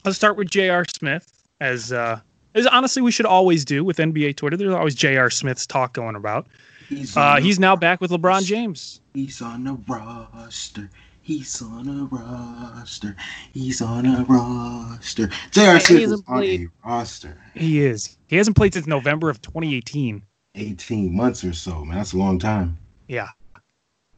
Let's 0.04 0.16
start 0.16 0.36
with 0.36 0.50
JR 0.50 0.82
Smith 0.98 1.32
as 1.60 1.92
uh, 1.92 2.20
as 2.54 2.66
honestly 2.66 3.02
we 3.02 3.12
should 3.12 3.26
always 3.26 3.64
do 3.64 3.84
with 3.84 3.98
NBA 3.98 4.36
Twitter. 4.36 4.56
There's 4.56 4.74
always 4.74 4.94
JR 4.94 5.28
Smith's 5.28 5.66
talk 5.66 5.92
going 5.92 6.16
about. 6.16 6.48
He's, 6.88 7.16
uh, 7.16 7.36
he's 7.36 7.58
now 7.58 7.76
back 7.76 8.00
with 8.00 8.10
LeBron 8.10 8.44
James. 8.44 9.00
He's 9.12 9.42
on 9.42 9.64
the 9.64 9.74
roster. 9.86 10.90
He's 11.28 11.60
on 11.60 11.86
a 11.86 12.04
roster. 12.06 13.14
He's 13.52 13.82
on 13.82 14.06
a 14.06 14.24
roster. 14.24 15.28
J.R. 15.50 15.78
Smith 15.78 16.00
is 16.00 16.22
on 16.26 16.42
a 16.42 16.66
roster. 16.82 17.36
He 17.52 17.84
is. 17.84 18.16
He 18.28 18.36
hasn't 18.36 18.56
played 18.56 18.72
since 18.72 18.86
November 18.86 19.28
of 19.28 19.42
2018. 19.42 20.22
18 20.54 21.14
months 21.14 21.44
or 21.44 21.52
so, 21.52 21.84
man. 21.84 21.98
That's 21.98 22.14
a 22.14 22.16
long 22.16 22.38
time. 22.38 22.78
Yeah. 23.08 23.28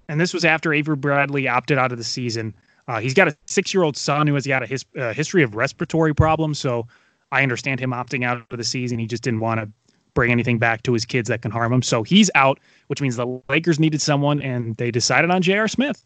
And 0.09 0.21
this 0.21 0.33
was 0.33 0.45
after 0.45 0.73
Avery 0.73 0.95
Bradley 0.95 1.49
opted 1.49 1.79
out 1.79 1.91
of 1.91 1.99
the 1.99 2.05
season. 2.05 2.55
Uh, 2.87 3.01
he's 3.01 3.13
got 3.13 3.27
a 3.27 3.37
six-year-old 3.47 3.97
son 3.97 4.29
who 4.29 4.35
has 4.35 4.47
got 4.47 4.63
a 4.63 4.67
his, 4.67 4.85
uh, 4.97 5.13
history 5.13 5.43
of 5.43 5.57
respiratory 5.57 6.15
problems, 6.15 6.61
so 6.61 6.87
I 7.33 7.43
understand 7.43 7.81
him 7.81 7.91
opting 7.91 8.25
out 8.25 8.37
of 8.37 8.57
the 8.57 8.63
season. 8.63 9.01
He 9.01 9.09
just 9.09 9.25
didn't 9.25 9.41
want 9.41 9.59
to 9.59 9.69
bring 10.15 10.31
anything 10.31 10.61
back 10.61 10.85
to 10.85 10.93
his 10.93 11.05
kids 11.05 11.29
that 11.29 11.43
can 11.43 11.51
harm 11.51 11.73
him. 11.73 11.83
So 11.83 12.05
he's 12.05 12.31
out, 12.37 12.61
which 12.87 13.01
means 13.01 13.17
the 13.17 13.43
Lakers 13.49 13.81
needed 13.81 14.01
someone, 14.01 14.41
and 14.41 14.77
they 14.77 14.93
decided 14.93 15.33
on 15.33 15.43
J.R. 15.43 15.67
Smith. 15.67 16.05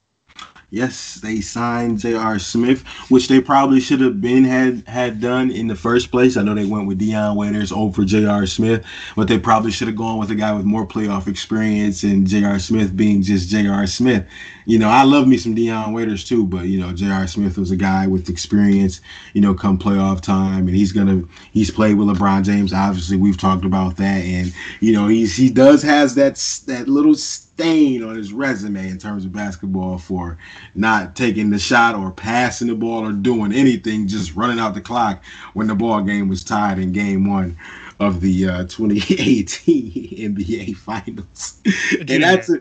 Yes, 0.74 1.20
they 1.22 1.40
signed 1.40 2.00
J.R. 2.00 2.40
Smith, 2.40 2.82
which 3.08 3.28
they 3.28 3.40
probably 3.40 3.78
should 3.78 4.00
have 4.00 4.20
been 4.20 4.42
had 4.42 4.82
had 4.88 5.20
done 5.20 5.52
in 5.52 5.68
the 5.68 5.76
first 5.76 6.10
place. 6.10 6.36
I 6.36 6.42
know 6.42 6.52
they 6.52 6.64
went 6.64 6.88
with 6.88 6.98
Dion 6.98 7.36
Waiters 7.36 7.70
over 7.70 8.04
J.R. 8.04 8.44
Smith, 8.46 8.84
but 9.14 9.28
they 9.28 9.38
probably 9.38 9.70
should 9.70 9.86
have 9.86 9.96
gone 9.96 10.18
with 10.18 10.32
a 10.32 10.34
guy 10.34 10.52
with 10.52 10.64
more 10.64 10.84
playoff 10.84 11.28
experience 11.28 12.02
and 12.02 12.26
J.R. 12.26 12.58
Smith 12.58 12.96
being 12.96 13.22
just 13.22 13.50
J.R. 13.50 13.86
Smith. 13.86 14.26
You 14.66 14.80
know, 14.80 14.88
I 14.88 15.04
love 15.04 15.28
me 15.28 15.36
some 15.36 15.54
Dion 15.54 15.92
Waiters 15.92 16.24
too, 16.24 16.44
but 16.44 16.64
you 16.64 16.80
know, 16.80 16.92
J.R. 16.92 17.28
Smith 17.28 17.56
was 17.56 17.70
a 17.70 17.76
guy 17.76 18.08
with 18.08 18.28
experience. 18.28 19.00
You 19.32 19.42
know, 19.42 19.54
come 19.54 19.78
playoff 19.78 20.22
time, 20.22 20.66
and 20.66 20.76
he's 20.76 20.90
gonna 20.90 21.22
he's 21.52 21.70
played 21.70 21.98
with 21.98 22.08
LeBron 22.08 22.44
James. 22.44 22.72
Obviously, 22.72 23.16
we've 23.16 23.38
talked 23.38 23.64
about 23.64 23.96
that, 23.98 24.24
and 24.24 24.52
you 24.80 24.92
know, 24.92 25.06
he's 25.06 25.36
he 25.36 25.50
does 25.50 25.84
has 25.84 26.16
that 26.16 26.34
that 26.66 26.88
little 26.88 27.14
stain 27.14 28.02
on 28.02 28.16
his 28.16 28.32
resume 28.32 28.88
in 28.88 28.98
terms 28.98 29.24
of 29.24 29.32
basketball 29.32 29.98
for 29.98 30.36
not 30.74 31.16
taking 31.16 31.50
the 31.50 31.58
shot 31.58 31.94
or 31.94 32.10
passing 32.10 32.68
the 32.68 32.74
ball 32.74 33.06
or 33.06 33.12
doing 33.12 33.52
anything, 33.52 34.06
just 34.08 34.34
running 34.34 34.58
out 34.58 34.74
the 34.74 34.80
clock 34.80 35.24
when 35.54 35.66
the 35.66 35.74
ball 35.74 36.02
game 36.02 36.28
was 36.28 36.44
tied 36.44 36.78
in 36.78 36.92
game 36.92 37.28
one 37.28 37.56
of 38.00 38.20
the 38.20 38.48
uh, 38.48 38.64
2018 38.64 40.34
NBA 40.36 40.76
Finals. 40.76 41.60
and 42.00 42.22
that's 42.22 42.48
a, 42.50 42.60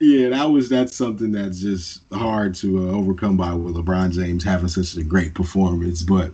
yeah, 0.00 0.30
that 0.30 0.44
was 0.44 0.68
that's 0.68 0.96
something 0.96 1.32
that's 1.32 1.60
just 1.60 2.02
hard 2.12 2.54
to 2.56 2.88
uh, 2.88 2.92
overcome 2.92 3.36
by 3.36 3.54
with 3.54 3.76
LeBron 3.76 4.12
James 4.12 4.42
having 4.42 4.68
such 4.68 4.96
a 4.96 5.04
great 5.04 5.34
performance. 5.34 6.02
But 6.02 6.32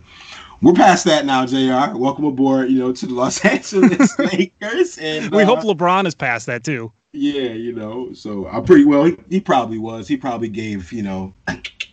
we're 0.61 0.73
past 0.73 1.05
that 1.05 1.25
now, 1.25 1.45
J.R. 1.45 1.97
Welcome 1.97 2.25
aboard, 2.25 2.69
you 2.69 2.79
know, 2.79 2.91
to 2.91 3.05
the 3.05 3.13
Los 3.13 3.43
Angeles 3.45 4.17
Lakers. 4.17 4.97
And 4.97 5.31
we 5.31 5.43
uh, 5.43 5.45
hope 5.45 5.59
LeBron 5.59 6.07
is 6.07 6.15
past 6.15 6.45
that 6.47 6.63
too. 6.63 6.91
Yeah, 7.13 7.49
you 7.49 7.73
know, 7.73 8.13
so 8.13 8.47
I'm 8.47 8.63
pretty 8.63 8.85
well. 8.85 9.03
He, 9.03 9.17
he 9.29 9.39
probably 9.41 9.77
was. 9.77 10.07
He 10.07 10.15
probably 10.15 10.47
gave 10.47 10.93
you 10.93 11.03
know 11.03 11.33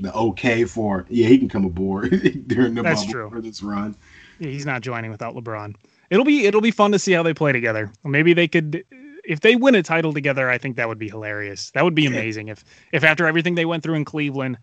the 0.01 0.13
okay 0.15 0.65
for 0.65 1.07
yeah 1.09 1.27
he 1.27 1.39
can 1.39 1.49
come 1.49 1.65
aboard 1.65 2.11
during 2.47 2.75
the 2.75 2.83
That's 2.83 3.01
bubble 3.01 3.13
true. 3.13 3.31
for 3.31 3.41
this 3.41 3.63
run. 3.63 3.97
Yeah, 4.39 4.51
he's 4.51 4.67
not 4.67 4.83
joining 4.83 5.11
without 5.11 5.35
LeBron. 5.35 5.75
It'll 6.11 6.25
be 6.25 6.47
it'll 6.47 6.61
be 6.61 6.71
fun 6.71 6.93
to 6.93 6.99
see 7.01 7.13
how 7.13 7.25
they 7.25 7.35
play 7.35 7.51
together. 7.51 7.93
Maybe 8.05 8.33
they 8.33 8.47
could 8.47 8.85
if 9.25 9.41
they 9.41 9.57
win 9.57 9.75
a 9.75 9.83
title 9.83 10.13
together, 10.13 10.49
I 10.49 10.57
think 10.57 10.77
that 10.77 10.87
would 10.89 10.99
be 10.99 11.09
hilarious. 11.09 11.73
That 11.73 11.83
would 11.85 11.97
be 11.97 12.07
amazing 12.07 12.49
if 12.49 12.65
if 12.93 13.03
after 13.03 13.27
everything 13.27 13.57
they 13.57 13.65
went 13.67 13.83
through 13.83 13.95
in 13.95 14.05
Cleveland, 14.05 14.57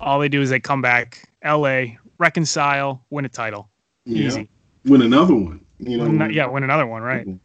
all 0.00 0.18
they 0.18 0.28
do 0.28 0.42
is 0.42 0.50
they 0.50 0.58
come 0.60 0.82
back, 0.82 1.28
LA, 1.44 1.84
reconcile, 2.18 3.04
win 3.10 3.24
a 3.24 3.28
title. 3.28 3.70
Yeah. 4.04 4.26
Easy. 4.26 4.50
Win 4.84 5.02
another 5.02 5.34
one. 5.36 5.64
You 5.78 5.98
know, 5.98 6.04
Win- 6.04 6.32
yeah, 6.32 6.46
win 6.46 6.64
another 6.64 6.86
one, 6.86 7.02
right? 7.02 7.26
Mhm. 7.26 7.38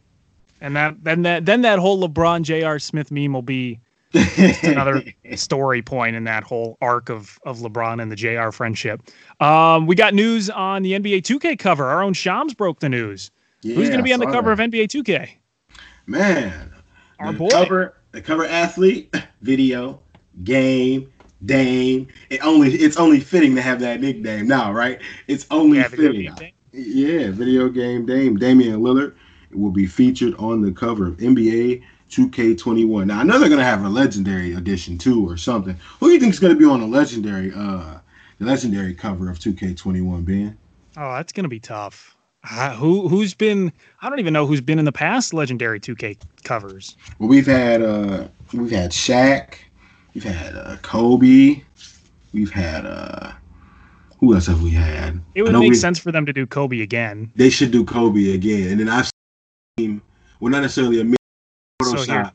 And 0.60 0.76
that 0.76 1.02
then 1.02 1.22
that 1.22 1.44
then 1.46 1.62
that 1.62 1.78
whole 1.78 2.06
LeBron 2.06 2.42
J.R. 2.42 2.78
Smith 2.78 3.10
meme 3.10 3.32
will 3.32 3.42
be 3.42 3.80
another 4.62 5.04
story 5.34 5.82
point 5.82 6.16
in 6.16 6.24
that 6.24 6.44
whole 6.44 6.78
arc 6.80 7.10
of 7.10 7.38
of 7.44 7.58
LeBron 7.58 8.00
and 8.00 8.10
the 8.10 8.16
JR 8.16 8.50
friendship. 8.50 9.02
Um, 9.40 9.86
we 9.86 9.94
got 9.94 10.14
news 10.14 10.48
on 10.50 10.82
the 10.82 10.92
NBA 10.92 11.22
2K 11.22 11.58
cover. 11.58 11.84
Our 11.86 12.02
own 12.02 12.14
Shams 12.14 12.54
broke 12.54 12.80
the 12.80 12.88
news. 12.88 13.30
Who's 13.74 13.88
going 13.88 13.98
to 13.98 14.04
be 14.04 14.12
on 14.12 14.20
the 14.20 14.26
cover 14.26 14.50
that. 14.50 14.62
of 14.62 14.70
NBA 14.70 14.88
2K? 14.88 15.28
Man, 16.06 16.72
Our 17.18 17.32
the 17.32 17.38
boy. 17.38 17.48
cover, 17.48 17.94
the 18.12 18.22
cover 18.22 18.46
athlete, 18.46 19.14
video, 19.42 20.00
game, 20.44 21.12
Dame. 21.44 22.08
It 22.30 22.44
only 22.44 22.72
it's 22.74 22.96
only 22.96 23.20
fitting 23.20 23.54
to 23.56 23.62
have 23.62 23.80
that 23.80 24.00
nickname 24.00 24.46
now, 24.48 24.72
right? 24.72 25.00
It's 25.26 25.46
only 25.50 25.78
Yeah, 25.78 25.88
fitting. 25.88 26.34
Yeah, 26.72 27.30
video 27.30 27.68
game 27.68 28.06
Dame, 28.06 28.36
Damian 28.36 28.80
Lillard 28.80 29.14
will 29.52 29.70
be 29.70 29.86
featured 29.86 30.34
on 30.36 30.60
the 30.62 30.72
cover 30.72 31.06
of 31.06 31.16
NBA 31.18 31.82
2K21. 32.10 33.06
Now 33.06 33.20
I 33.20 33.22
know 33.22 33.38
they're 33.38 33.48
gonna 33.48 33.64
have 33.64 33.84
a 33.84 33.88
legendary 33.88 34.54
edition 34.54 34.98
too 34.98 35.28
or 35.28 35.36
something. 35.36 35.76
Who 36.00 36.06
do 36.08 36.12
you 36.14 36.20
think 36.20 36.32
is 36.34 36.40
gonna 36.40 36.54
be 36.54 36.64
on 36.64 36.80
the 36.80 36.86
legendary 36.86 37.52
uh 37.54 37.98
the 38.38 38.44
legendary 38.44 38.92
cover 38.94 39.30
of 39.30 39.38
2K21, 39.38 40.24
Ben? 40.24 40.58
Oh, 40.98 41.14
that's 41.14 41.32
going 41.32 41.44
to 41.44 41.48
be 41.48 41.58
tough. 41.60 42.14
Uh, 42.48 42.74
who 42.76 43.08
who's 43.08 43.34
been? 43.34 43.72
I 44.02 44.08
don't 44.10 44.18
even 44.18 44.32
know 44.32 44.46
who's 44.46 44.60
been 44.60 44.78
in 44.78 44.84
the 44.84 44.92
past 44.92 45.32
legendary 45.34 45.80
2K 45.80 46.18
covers. 46.44 46.96
Well, 47.18 47.28
we've 47.28 47.46
had 47.46 47.82
uh 47.82 48.28
we've 48.52 48.70
had 48.70 48.92
Shaq, 48.92 49.54
we've 50.14 50.22
had 50.22 50.54
uh, 50.54 50.76
Kobe, 50.82 51.62
we've 52.32 52.52
had 52.52 52.86
uh 52.86 53.32
who 54.20 54.34
else 54.34 54.46
have 54.46 54.62
we 54.62 54.70
had? 54.70 55.20
It 55.34 55.42
would 55.42 55.52
make 55.52 55.70
we- 55.70 55.74
sense 55.74 55.98
for 55.98 56.12
them 56.12 56.24
to 56.26 56.32
do 56.32 56.46
Kobe 56.46 56.80
again. 56.82 57.32
They 57.36 57.50
should 57.50 57.70
do 57.70 57.84
Kobe 57.84 58.32
again, 58.34 58.68
and 58.70 58.80
then 58.80 58.88
I've 58.88 59.10
seen 59.78 60.00
well 60.40 60.50
not 60.50 60.62
necessarily 60.62 61.00
a 61.00 61.04
So 61.84 61.94
Photoshop. 61.96 62.32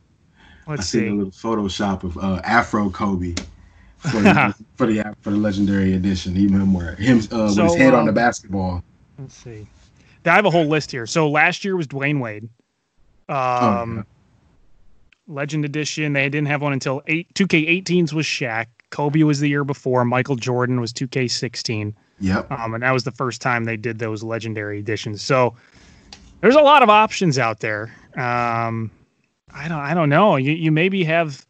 I 0.68 0.72
let's 0.72 0.86
seen 0.88 1.02
a 1.02 1.06
see. 1.06 1.10
little 1.10 1.32
Photoshop 1.32 2.04
of 2.04 2.16
uh, 2.20 2.40
Afro 2.44 2.92
Kobe 2.92 3.34
for 3.98 4.22
the, 4.22 4.56
for 4.76 4.86
the 4.86 5.16
for 5.22 5.32
the 5.32 5.38
legendary 5.38 5.94
edition. 5.94 6.38
Even 6.38 6.62
him 6.62 6.72
where 6.74 6.94
him 6.96 7.18
uh, 7.32 7.46
with 7.46 7.54
So, 7.56 7.64
his 7.64 7.76
head 7.76 7.96
on 7.96 8.06
the 8.06 8.12
um, 8.12 8.16
basketball. 8.16 8.84
Let's 9.18 9.36
see. 9.36 9.66
I 10.24 10.36
have 10.36 10.46
a 10.46 10.52
whole 10.52 10.68
list 10.68 10.92
here. 10.92 11.08
So 11.08 11.28
last 11.30 11.66
year 11.66 11.76
was 11.76 11.88
Dwyane 11.88 12.20
Wade. 12.20 12.48
Um, 13.28 13.98
yeah. 13.98 14.04
Legend 15.28 15.66
Edition. 15.66 16.14
They 16.14 16.30
didn't 16.30 16.48
have 16.48 16.62
one 16.62 16.74
until 16.74 17.02
eight. 17.08 17.34
2K18s 17.34 18.14
was 18.14 18.28
Shaq. 18.28 18.68
Kobe 18.92 19.24
was 19.24 19.40
the 19.40 19.50
year 19.50 19.64
before. 19.64 20.06
Michael 20.06 20.36
Jordan 20.36 20.80
was 20.80 20.94
2K16. 20.94 21.94
Yep. 22.20 22.52
Um, 22.52 22.76
and 22.76 22.84
that 22.84 22.92
was 22.92 23.04
the 23.04 23.12
first 23.12 23.42
time 23.42 23.64
they 23.64 23.78
did 23.78 23.98
those 23.98 24.22
legendary 24.22 24.78
editions. 24.78 25.24
So 25.24 25.56
there's 26.42 26.56
a 26.56 26.62
lot 26.62 26.84
of 26.84 26.90
options 26.90 27.40
out 27.40 27.60
there. 27.60 27.96
Um, 28.16 28.92
I 29.54 29.68
don't, 29.68 29.80
I 29.80 29.94
don't 29.94 30.10
know. 30.10 30.36
You, 30.36 30.52
you 30.52 30.72
maybe 30.72 31.04
have, 31.04 31.46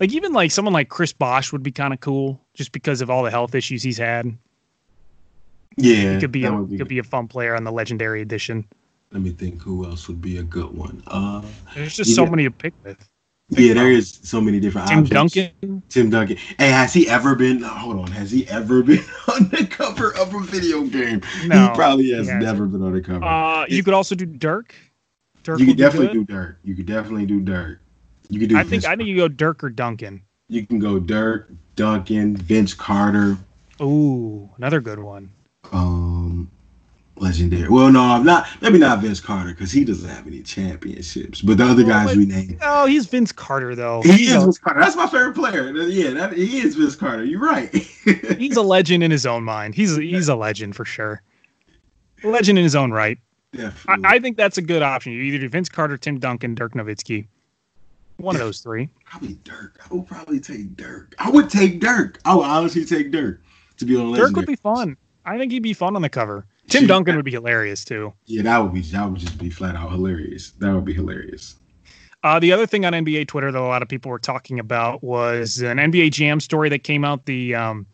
like, 0.00 0.12
even 0.12 0.32
like 0.32 0.50
someone 0.50 0.74
like 0.74 0.88
Chris 0.88 1.12
Bosh 1.12 1.52
would 1.52 1.62
be 1.62 1.72
kind 1.72 1.92
of 1.92 2.00
cool, 2.00 2.40
just 2.54 2.72
because 2.72 3.00
of 3.00 3.10
all 3.10 3.22
the 3.22 3.30
health 3.30 3.54
issues 3.54 3.82
he's 3.82 3.98
had. 3.98 4.36
Yeah. 5.76 6.14
He 6.14 6.20
could 6.20 6.32
be 6.32 6.44
a 6.44 6.52
would 6.52 6.78
could 6.78 6.88
be 6.88 6.98
a 6.98 7.02
fun 7.02 7.28
player 7.28 7.54
on 7.54 7.64
the 7.64 7.72
legendary 7.72 8.20
edition. 8.20 8.66
Let 9.10 9.22
me 9.22 9.30
think. 9.30 9.62
Who 9.62 9.84
else 9.84 10.08
would 10.08 10.20
be 10.20 10.38
a 10.38 10.42
good 10.42 10.76
one? 10.76 11.02
Uh, 11.06 11.42
There's 11.74 11.96
just 11.96 12.14
so 12.14 12.26
many 12.26 12.44
to 12.44 12.50
pick 12.50 12.74
with. 12.84 13.08
Yeah, 13.54 13.74
there 13.74 13.90
is 13.90 14.18
so 14.22 14.40
many 14.40 14.58
different 14.60 14.88
Tim 14.88 14.98
options. 15.04 15.32
Tim 15.32 15.50
Duncan. 15.60 15.82
Tim 15.88 16.10
Duncan. 16.10 16.36
Hey, 16.58 16.70
has 16.70 16.92
he 16.92 17.08
ever 17.08 17.34
been? 17.34 17.62
Hold 17.62 17.98
on. 17.98 18.06
Has 18.12 18.30
he 18.30 18.48
ever 18.48 18.82
been 18.82 18.98
on 19.32 19.48
the 19.48 19.66
cover 19.70 20.14
of 20.16 20.34
a 20.34 20.40
video 20.40 20.82
game? 20.84 21.20
No, 21.46 21.68
he 21.68 21.74
probably 21.74 22.10
has 22.12 22.28
he 22.28 22.34
never 22.34 22.66
been 22.66 22.82
on 22.82 22.92
the 22.92 23.00
cover. 23.00 23.24
Uh, 23.24 23.66
you 23.68 23.82
could 23.82 23.94
also 23.94 24.14
do 24.14 24.26
Dirk. 24.26 24.74
Dirk 25.42 25.58
you 25.58 25.66
would 25.66 25.72
could 25.72 25.78
definitely 25.78 26.06
good. 26.08 26.26
do 26.26 26.32
Dirk. 26.34 26.58
You 26.64 26.74
could 26.74 26.86
definitely 26.86 27.26
do 27.26 27.40
Dirk. 27.40 27.80
You 28.28 28.40
could 28.40 28.48
do. 28.48 28.56
I 28.56 28.60
think 28.60 28.70
Vince- 28.70 28.84
I 28.86 28.96
think 28.96 29.08
you 29.08 29.16
go 29.16 29.28
Dirk 29.28 29.62
or 29.64 29.68
Duncan. 29.70 30.22
you 30.48 30.66
can 30.66 30.78
go 30.78 30.98
Dirk, 30.98 31.50
Duncan, 31.76 32.36
Vince 32.36 32.72
Carter, 32.74 33.36
Ooh, 33.80 34.48
another 34.56 34.80
good 34.80 34.98
one. 35.00 35.30
um, 35.72 36.11
legendary. 37.22 37.68
Well, 37.68 37.90
no, 37.92 38.22
not 38.22 38.46
maybe 38.60 38.78
not 38.78 39.00
Vince 39.00 39.20
Carter 39.20 39.50
because 39.50 39.70
he 39.72 39.84
doesn't 39.84 40.08
have 40.08 40.26
any 40.26 40.42
championships. 40.42 41.40
But 41.40 41.58
the 41.58 41.64
other 41.64 41.84
Well, 41.84 42.06
guys 42.06 42.16
we 42.16 42.26
named, 42.26 42.58
Oh, 42.62 42.86
he's 42.86 43.06
Vince 43.06 43.32
Carter 43.32 43.74
though. 43.74 44.02
he 44.02 44.24
is 44.26 44.42
Vince 44.42 44.58
Carter. 44.58 44.80
That's 44.80 44.96
my 44.96 45.06
favorite 45.06 45.34
player. 45.34 45.70
Yeah, 45.86 46.10
that, 46.10 46.32
he 46.34 46.58
is 46.60 46.74
Vince 46.74 46.96
Carter. 46.96 47.24
You're 47.24 47.40
right. 47.40 47.72
he's 48.38 48.56
a 48.56 48.62
legend 48.62 49.02
in 49.04 49.10
his 49.10 49.24
own 49.24 49.44
mind. 49.44 49.74
He's 49.74 49.96
he's 49.96 50.28
a 50.28 50.34
legend 50.36 50.76
for 50.76 50.84
sure. 50.84 51.22
A 52.24 52.28
legend 52.28 52.58
in 52.58 52.64
his 52.64 52.74
own 52.76 52.90
right. 52.92 53.18
I, 53.54 53.56
Definitely. 53.56 54.04
I 54.06 54.18
think 54.18 54.36
that's 54.36 54.58
a 54.58 54.62
good 54.62 54.82
option. 54.82 55.12
You 55.12 55.20
either 55.22 55.38
do 55.38 55.48
Vince 55.48 55.68
Carter, 55.68 55.96
Tim 55.98 56.18
Duncan, 56.18 56.54
Dirk 56.54 56.72
Nowitzki. 56.72 57.26
One 58.16 58.34
of 58.36 58.40
those 58.40 58.60
three. 58.60 58.88
probably 59.04 59.34
Dirk. 59.44 59.80
I 59.90 59.94
would 59.94 60.06
probably 60.06 60.38
take 60.40 60.76
Dirk. 60.76 61.14
I 61.18 61.28
would 61.30 61.50
take 61.50 61.80
Dirk. 61.80 62.20
I 62.24 62.34
would 62.34 62.44
honestly 62.46 62.84
take 62.84 63.10
Dirk 63.10 63.42
to 63.78 63.84
be 63.84 63.96
on 63.96 64.12
Dirk 64.12 64.20
legendary. 64.20 64.32
would 64.34 64.46
be 64.46 64.56
fun. 64.56 64.96
I 65.24 65.36
think 65.38 65.52
he'd 65.52 65.62
be 65.62 65.72
fun 65.72 65.96
on 65.96 66.02
the 66.02 66.08
cover. 66.08 66.46
Tim 66.72 66.82
Shoot. 66.82 66.86
Duncan 66.86 67.16
would 67.16 67.24
be 67.26 67.32
hilarious 67.32 67.84
too. 67.84 68.14
Yeah, 68.24 68.42
that 68.42 68.58
would 68.58 68.72
be 68.72 68.80
that 68.80 69.10
would 69.10 69.20
just 69.20 69.36
be 69.36 69.50
flat 69.50 69.76
out 69.76 69.90
hilarious. 69.90 70.52
That 70.52 70.74
would 70.74 70.86
be 70.86 70.94
hilarious. 70.94 71.56
Uh, 72.24 72.38
the 72.38 72.50
other 72.52 72.66
thing 72.66 72.86
on 72.86 72.92
NBA 72.94 73.28
Twitter 73.28 73.52
that 73.52 73.58
a 73.58 73.60
lot 73.60 73.82
of 73.82 73.88
people 73.88 74.10
were 74.10 74.18
talking 74.18 74.58
about 74.58 75.02
was 75.02 75.60
an 75.60 75.76
NBA 75.76 76.12
Jam 76.12 76.40
story 76.40 76.68
that 76.70 76.78
came 76.78 77.04
out. 77.04 77.26
The 77.26 77.54
um, 77.54 77.86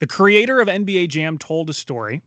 the 0.00 0.08
creator 0.08 0.60
of 0.60 0.66
NBA 0.66 1.10
Jam 1.10 1.38
told 1.38 1.70
a 1.70 1.74
story. 1.74 2.22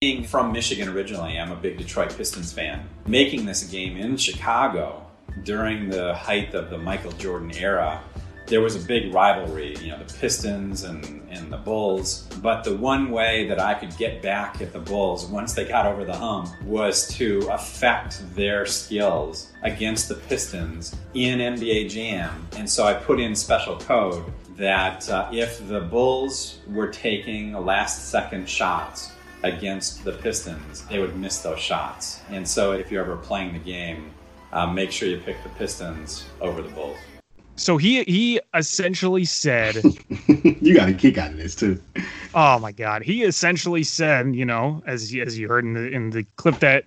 Being 0.00 0.24
from 0.24 0.50
Michigan 0.50 0.88
originally, 0.88 1.38
I'm 1.38 1.52
a 1.52 1.56
big 1.56 1.78
Detroit 1.78 2.16
Pistons 2.16 2.52
fan. 2.52 2.88
Making 3.06 3.46
this 3.46 3.68
a 3.68 3.70
game 3.70 3.96
in 3.96 4.16
Chicago 4.16 5.06
during 5.44 5.90
the 5.90 6.12
height 6.14 6.54
of 6.54 6.70
the 6.70 6.78
Michael 6.78 7.12
Jordan 7.12 7.52
era, 7.56 8.02
there 8.52 8.60
was 8.60 8.76
a 8.76 8.86
big 8.86 9.14
rivalry, 9.14 9.74
you 9.80 9.90
know, 9.90 9.98
the 10.04 10.12
Pistons 10.12 10.84
and, 10.84 11.26
and 11.30 11.50
the 11.50 11.56
Bulls. 11.56 12.28
But 12.42 12.64
the 12.64 12.76
one 12.76 13.10
way 13.10 13.48
that 13.48 13.58
I 13.58 13.72
could 13.72 13.96
get 13.96 14.20
back 14.20 14.60
at 14.60 14.74
the 14.74 14.78
Bulls 14.78 15.24
once 15.24 15.54
they 15.54 15.64
got 15.64 15.86
over 15.86 16.04
the 16.04 16.14
hump 16.14 16.50
was 16.64 17.08
to 17.16 17.48
affect 17.50 18.22
their 18.36 18.66
skills 18.66 19.50
against 19.62 20.10
the 20.10 20.16
Pistons 20.16 20.94
in 21.14 21.38
NBA 21.38 21.88
Jam. 21.88 22.46
And 22.58 22.68
so 22.68 22.84
I 22.84 22.92
put 22.92 23.18
in 23.18 23.34
special 23.34 23.78
code 23.78 24.22
that 24.58 25.08
uh, 25.08 25.30
if 25.32 25.66
the 25.66 25.80
Bulls 25.80 26.58
were 26.68 26.88
taking 26.88 27.54
last 27.54 28.10
second 28.10 28.46
shots 28.46 29.12
against 29.44 30.04
the 30.04 30.12
Pistons, 30.12 30.84
they 30.88 30.98
would 30.98 31.16
miss 31.16 31.38
those 31.38 31.58
shots. 31.58 32.20
And 32.28 32.46
so 32.46 32.72
if 32.72 32.92
you're 32.92 33.02
ever 33.02 33.16
playing 33.16 33.54
the 33.54 33.60
game, 33.60 34.10
um, 34.52 34.74
make 34.74 34.92
sure 34.92 35.08
you 35.08 35.16
pick 35.16 35.42
the 35.42 35.48
Pistons 35.48 36.26
over 36.42 36.60
the 36.60 36.68
Bulls. 36.68 36.98
So 37.62 37.76
he 37.76 38.02
he 38.02 38.40
essentially 38.54 39.24
said, 39.24 39.76
you 40.60 40.74
got 40.74 40.88
a 40.88 40.92
kick 40.92 41.16
out 41.16 41.30
of 41.30 41.36
this 41.36 41.54
too. 41.54 41.80
"Oh 42.34 42.58
my 42.58 42.72
God!" 42.72 43.02
He 43.02 43.22
essentially 43.22 43.84
said, 43.84 44.34
you 44.34 44.44
know, 44.44 44.82
as 44.84 45.14
as 45.14 45.38
you 45.38 45.46
heard 45.46 45.64
in 45.64 45.74
the 45.74 45.88
in 45.88 46.10
the 46.10 46.26
clip 46.34 46.58
that 46.58 46.84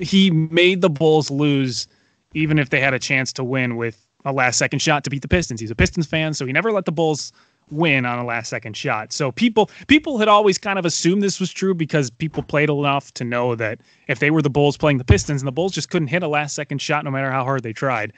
he 0.00 0.32
made 0.32 0.80
the 0.80 0.90
Bulls 0.90 1.30
lose, 1.30 1.86
even 2.34 2.58
if 2.58 2.70
they 2.70 2.80
had 2.80 2.94
a 2.94 2.98
chance 2.98 3.32
to 3.34 3.44
win 3.44 3.76
with 3.76 4.04
a 4.24 4.32
last 4.32 4.58
second 4.58 4.80
shot 4.80 5.04
to 5.04 5.10
beat 5.10 5.22
the 5.22 5.28
Pistons. 5.28 5.60
He's 5.60 5.70
a 5.70 5.76
Pistons 5.76 6.08
fan, 6.08 6.34
so 6.34 6.44
he 6.44 6.52
never 6.52 6.72
let 6.72 6.84
the 6.84 6.90
Bulls 6.90 7.32
win 7.70 8.04
on 8.04 8.18
a 8.18 8.24
last 8.24 8.48
second 8.48 8.76
shot. 8.76 9.12
So 9.12 9.30
people 9.30 9.70
people 9.86 10.18
had 10.18 10.26
always 10.26 10.58
kind 10.58 10.80
of 10.80 10.84
assumed 10.84 11.22
this 11.22 11.38
was 11.38 11.52
true 11.52 11.74
because 11.74 12.10
people 12.10 12.42
played 12.42 12.70
enough 12.70 13.14
to 13.14 13.22
know 13.22 13.54
that 13.54 13.78
if 14.08 14.18
they 14.18 14.32
were 14.32 14.42
the 14.42 14.50
Bulls 14.50 14.76
playing 14.76 14.98
the 14.98 15.04
Pistons 15.04 15.42
and 15.42 15.46
the 15.46 15.52
Bulls 15.52 15.70
just 15.72 15.90
couldn't 15.90 16.08
hit 16.08 16.24
a 16.24 16.28
last 16.28 16.56
second 16.56 16.82
shot 16.82 17.04
no 17.04 17.12
matter 17.12 17.30
how 17.30 17.44
hard 17.44 17.62
they 17.62 17.72
tried. 17.72 18.12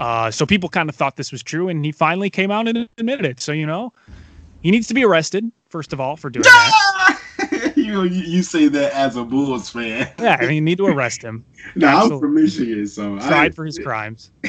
Uh, 0.00 0.30
so 0.30 0.46
people 0.46 0.68
kind 0.68 0.88
of 0.88 0.96
thought 0.96 1.16
this 1.16 1.30
was 1.30 1.42
true, 1.42 1.68
and 1.68 1.84
he 1.84 1.92
finally 1.92 2.30
came 2.30 2.50
out 2.50 2.66
and 2.66 2.88
admitted 2.98 3.26
it. 3.26 3.40
So 3.40 3.52
you 3.52 3.66
know, 3.66 3.92
He 4.62 4.70
needs 4.70 4.86
to 4.88 4.94
be 4.94 5.04
arrested 5.04 5.50
first 5.68 5.92
of 5.92 6.00
all 6.00 6.16
for 6.16 6.30
doing 6.30 6.42
that. 6.42 7.20
you 7.76 8.02
you 8.04 8.42
say 8.42 8.68
that 8.68 8.92
as 8.92 9.16
a 9.16 9.24
Bulls 9.24 9.70
fan. 9.70 10.10
Yeah, 10.18 10.36
I 10.40 10.46
mean, 10.46 10.54
you 10.54 10.60
need 10.60 10.78
to 10.78 10.86
arrest 10.86 11.22
him. 11.22 11.44
no, 11.74 11.86
I'm 11.86 12.18
from 12.18 12.34
Michigan, 12.34 12.86
so 12.86 13.18
tried 13.18 13.32
I, 13.32 13.50
for 13.50 13.64
his 13.64 13.78
crimes. 13.78 14.30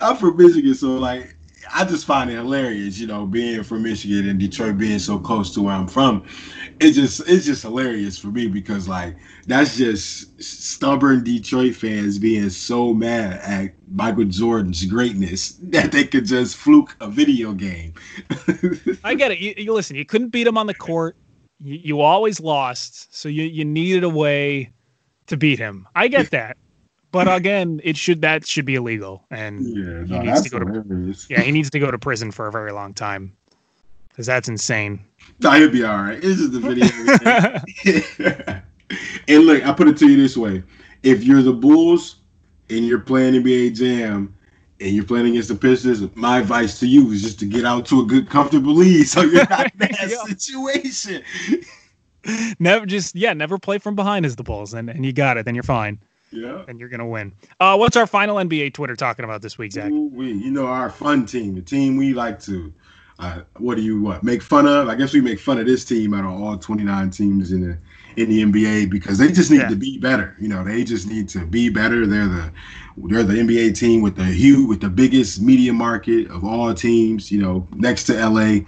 I'm 0.00 0.16
from 0.16 0.36
Michigan, 0.36 0.74
so 0.74 0.88
like 0.94 1.36
I 1.74 1.84
just 1.84 2.06
find 2.06 2.30
it 2.30 2.34
hilarious, 2.34 2.98
you 2.98 3.06
know, 3.06 3.26
being 3.26 3.62
from 3.62 3.82
Michigan 3.82 4.28
and 4.28 4.38
Detroit 4.38 4.78
being 4.78 4.98
so 4.98 5.18
close 5.18 5.52
to 5.54 5.62
where 5.62 5.74
I'm 5.74 5.86
from. 5.86 6.24
It's 6.80 6.96
just 6.96 7.20
it's 7.28 7.44
just 7.44 7.62
hilarious 7.62 8.18
for 8.18 8.28
me 8.28 8.46
because 8.46 8.88
like 8.88 9.16
that's 9.46 9.76
just 9.76 10.42
stubborn 10.42 11.24
Detroit 11.24 11.74
fans 11.74 12.18
being 12.18 12.50
so 12.50 12.94
mad 12.94 13.40
at 13.42 13.72
Michael 13.90 14.24
Jordan's 14.24 14.84
greatness 14.84 15.52
that 15.62 15.92
they 15.92 16.04
could 16.04 16.26
just 16.26 16.56
fluke 16.56 16.96
a 17.00 17.08
video 17.08 17.52
game. 17.52 17.94
I 19.04 19.14
get 19.14 19.32
it. 19.32 19.38
You, 19.38 19.54
you, 19.56 19.72
listen, 19.72 19.96
you 19.96 20.04
couldn't 20.04 20.28
beat 20.28 20.46
him 20.46 20.58
on 20.58 20.66
the 20.66 20.74
court. 20.74 21.16
You, 21.60 21.80
you 21.82 22.00
always 22.00 22.40
lost, 22.40 23.14
so 23.16 23.28
you 23.28 23.44
you 23.44 23.64
needed 23.64 24.04
a 24.04 24.08
way 24.08 24.70
to 25.26 25.36
beat 25.36 25.58
him. 25.58 25.86
I 25.94 26.08
get 26.08 26.30
that. 26.30 26.56
But 27.10 27.34
again, 27.34 27.80
it 27.84 27.96
should 27.96 28.20
that 28.22 28.46
should 28.46 28.66
be 28.66 28.74
illegal, 28.74 29.24
and 29.30 29.66
yeah, 29.66 30.04
he 30.04 30.12
no, 30.12 30.20
needs 30.20 30.42
to 30.42 30.50
go 30.50 30.58
hilarious. 30.58 31.26
to 31.26 31.34
yeah 31.34 31.40
he 31.40 31.52
needs 31.52 31.70
to 31.70 31.78
go 31.78 31.90
to 31.90 31.98
prison 31.98 32.30
for 32.30 32.46
a 32.48 32.52
very 32.52 32.70
long 32.70 32.92
time 32.92 33.32
because 34.08 34.26
that's 34.26 34.48
insane. 34.48 35.00
No, 35.40 35.52
he'll 35.52 35.70
be 35.70 35.84
all 35.84 36.02
right. 36.02 36.20
This 36.20 36.38
is 36.38 36.50
the 36.50 36.60
video. 36.60 36.86
and 39.28 39.44
look, 39.46 39.64
I 39.64 39.72
put 39.72 39.88
it 39.88 39.96
to 39.98 40.08
you 40.08 40.20
this 40.20 40.36
way: 40.36 40.62
if 41.02 41.24
you're 41.24 41.42
the 41.42 41.52
Bulls 41.52 42.16
and 42.68 42.86
you're 42.86 42.98
playing 42.98 43.42
NBA 43.42 43.76
Jam 43.76 44.34
and 44.80 44.90
you're 44.90 45.04
playing 45.04 45.28
against 45.28 45.48
the 45.48 45.54
Pistons, 45.54 46.02
my 46.14 46.40
advice 46.40 46.78
to 46.80 46.86
you 46.86 47.10
is 47.12 47.22
just 47.22 47.38
to 47.38 47.46
get 47.46 47.64
out 47.64 47.86
to 47.86 48.00
a 48.00 48.04
good, 48.04 48.28
comfortable 48.28 48.74
lead 48.74 49.04
so 49.04 49.22
you're 49.22 49.48
not 49.48 49.72
in 49.72 49.78
that 49.78 50.10
situation. 50.26 51.22
Never 52.58 52.84
just 52.84 53.14
yeah, 53.14 53.32
never 53.32 53.56
play 53.56 53.78
from 53.78 53.94
behind 53.94 54.26
as 54.26 54.36
the 54.36 54.42
Bulls, 54.42 54.74
and, 54.74 54.90
and 54.90 55.06
you 55.06 55.12
got 55.12 55.36
it. 55.36 55.44
Then 55.44 55.54
you're 55.54 55.62
fine. 55.62 56.00
Yeah. 56.30 56.64
And 56.68 56.78
you're 56.78 56.88
gonna 56.88 57.06
win. 57.06 57.32
Uh, 57.60 57.76
what's 57.76 57.96
our 57.96 58.06
final 58.06 58.36
NBA 58.36 58.74
Twitter 58.74 58.96
talking 58.96 59.24
about 59.24 59.42
this 59.42 59.58
week, 59.58 59.72
Zach? 59.72 59.90
Ooh, 59.90 60.10
we, 60.12 60.32
you 60.32 60.50
know, 60.50 60.66
our 60.66 60.90
fun 60.90 61.26
team, 61.26 61.54
the 61.54 61.62
team 61.62 61.96
we 61.96 62.12
like 62.12 62.40
to. 62.42 62.72
Uh, 63.20 63.40
what 63.56 63.74
do 63.74 63.82
you 63.82 64.00
what 64.00 64.22
make 64.22 64.42
fun 64.42 64.66
of? 64.66 64.88
I 64.88 64.94
guess 64.94 65.12
we 65.12 65.20
make 65.20 65.40
fun 65.40 65.58
of 65.58 65.66
this 65.66 65.84
team 65.84 66.14
out 66.14 66.24
of 66.24 66.40
all 66.40 66.56
29 66.56 67.10
teams 67.10 67.50
in 67.50 67.68
the 67.68 67.78
in 68.20 68.28
the 68.28 68.44
NBA 68.44 68.90
because 68.90 69.18
they 69.18 69.32
just 69.32 69.50
need 69.50 69.58
yeah. 69.60 69.68
to 69.68 69.76
be 69.76 69.98
better. 69.98 70.36
You 70.40 70.48
know, 70.48 70.62
they 70.62 70.84
just 70.84 71.08
need 71.08 71.28
to 71.30 71.44
be 71.44 71.68
better. 71.68 72.06
They're 72.06 72.28
the 72.28 72.52
they're 72.96 73.24
the 73.24 73.34
NBA 73.34 73.76
team 73.76 74.02
with 74.02 74.16
the 74.16 74.24
huge 74.24 74.68
with 74.68 74.80
the 74.80 74.88
biggest 74.88 75.40
media 75.40 75.72
market 75.72 76.30
of 76.30 76.44
all 76.44 76.72
teams. 76.74 77.32
You 77.32 77.42
know, 77.42 77.66
next 77.74 78.04
to 78.04 78.14
LA, 78.14 78.60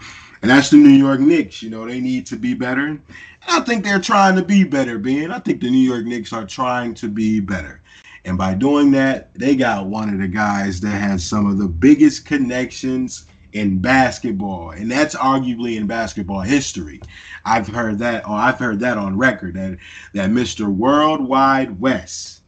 and 0.43 0.51
that's 0.51 0.71
the 0.71 0.77
New 0.77 0.89
York 0.91 1.21
Knicks. 1.21 1.63
You 1.63 1.71
know, 1.71 1.87
they 1.87 2.01
need 2.01 2.27
to 2.27 2.37
be 2.37 2.55
better. 2.55 3.01
I 3.47 3.61
think 3.61 3.85
they're 3.85 4.01
trying 4.01 4.37
to 4.37 4.45
be 4.45 4.65
better, 4.65 4.99
Ben. 4.99 5.31
I 5.31 5.39
think 5.39 5.61
the 5.61 5.71
New 5.71 5.79
York 5.79 6.05
Knicks 6.05 6.33
are 6.33 6.47
trying 6.47 6.95
to 6.95 7.09
be 7.09 7.41
better. 7.41 7.81
And 8.25 8.37
by 8.37 8.55
doing 8.55 8.91
that, 8.93 9.33
they 9.35 9.57
got 9.57 9.87
one 9.87 10.13
of 10.13 10.21
the 10.21 10.29
guys 10.29 10.81
that 10.81 10.91
has 11.01 11.25
some 11.25 11.47
of 11.47 11.59
the 11.59 11.69
biggest 11.69 12.27
connections 12.27 13.27
in 13.53 13.81
basketball. 13.81 14.71
And 14.71 14.91
that's 14.91 15.15
arguably 15.15 15.77
in 15.77 15.87
basketball 15.87 16.41
history. 16.41 17.01
I've 17.45 17.67
heard 17.67 17.99
that, 17.99 18.25
or 18.29 18.35
I've 18.35 18.59
heard 18.59 18.81
that 18.81 18.99
on 18.99 19.17
record 19.17 19.55
that 19.55 19.79
that 20.13 20.31
Mr. 20.31 20.69
Worldwide 20.69 21.81
Wes. 21.81 22.43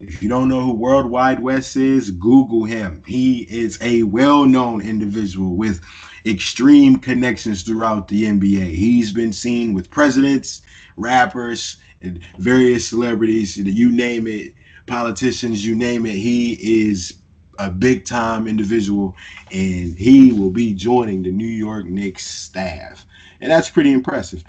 If 0.00 0.22
you 0.22 0.28
don't 0.28 0.48
know 0.48 0.60
who 0.60 0.74
Worldwide 0.74 1.40
Wes 1.40 1.74
is, 1.74 2.12
Google 2.12 2.64
him. 2.64 3.02
He 3.04 3.42
is 3.50 3.78
a 3.82 4.04
well-known 4.04 4.80
individual 4.80 5.56
with 5.56 5.80
extreme 6.28 6.98
connections 6.98 7.62
throughout 7.62 8.08
the 8.08 8.24
NBA. 8.24 8.74
He's 8.74 9.12
been 9.12 9.32
seen 9.32 9.74
with 9.74 9.90
presidents, 9.90 10.62
rappers, 10.96 11.78
and 12.02 12.22
various 12.38 12.88
celebrities. 12.88 13.56
You 13.56 13.90
name 13.90 14.26
it, 14.26 14.54
politicians, 14.86 15.64
you 15.64 15.74
name 15.74 16.06
it. 16.06 16.14
He 16.14 16.54
is 16.88 17.18
a 17.58 17.70
big 17.70 18.04
time 18.04 18.46
individual, 18.46 19.16
and 19.50 19.96
he 19.96 20.32
will 20.32 20.50
be 20.50 20.74
joining 20.74 21.22
the 21.22 21.32
New 21.32 21.46
York 21.46 21.86
Knicks 21.86 22.26
staff, 22.26 23.06
and 23.40 23.50
that's 23.50 23.70
pretty 23.70 23.92
impressive. 23.92 24.44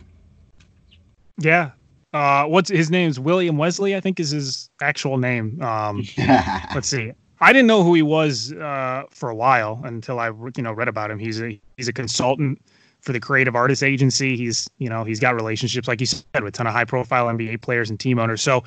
Yeah. 1.40 1.72
Uh, 2.12 2.46
what's 2.46 2.70
his 2.70 2.90
name's 2.90 3.20
William 3.20 3.58
Wesley? 3.58 3.96
I 3.96 4.00
think 4.00 4.20
is 4.20 4.32
his 4.32 4.70
actual 4.82 5.18
name. 5.18 5.62
Um, 5.62 6.04
let's 6.74 6.88
see. 6.88 7.12
I 7.42 7.54
didn't 7.54 7.68
know 7.68 7.84
who 7.84 7.94
he 7.94 8.02
was 8.02 8.52
uh, 8.54 9.04
for 9.10 9.30
a 9.30 9.36
while 9.36 9.82
until 9.84 10.20
I 10.20 10.28
you 10.28 10.64
know 10.64 10.74
read 10.74 10.88
about 10.88 11.12
him. 11.12 11.20
He's 11.20 11.42
a 11.42 11.60
he's 11.78 11.88
a 11.88 11.94
consultant 11.94 12.62
for 13.02 13.14
the 13.14 13.20
Creative 13.20 13.56
Artists 13.56 13.84
Agency. 13.84 14.36
He's 14.36 14.70
you 14.78 14.90
know 14.90 15.04
he's 15.04 15.20
got 15.20 15.36
relationships 15.36 15.88
like 15.88 16.00
you 16.00 16.06
said 16.06 16.26
with 16.44 16.48
a 16.48 16.52
ton 16.52 16.68
of 16.68 16.74
high 16.74 16.86
profile 16.86 17.28
NBA 17.28 17.62
players 17.62 17.90
and 17.90 18.00
team 18.00 18.20
owners. 18.20 18.42
So 18.42 18.64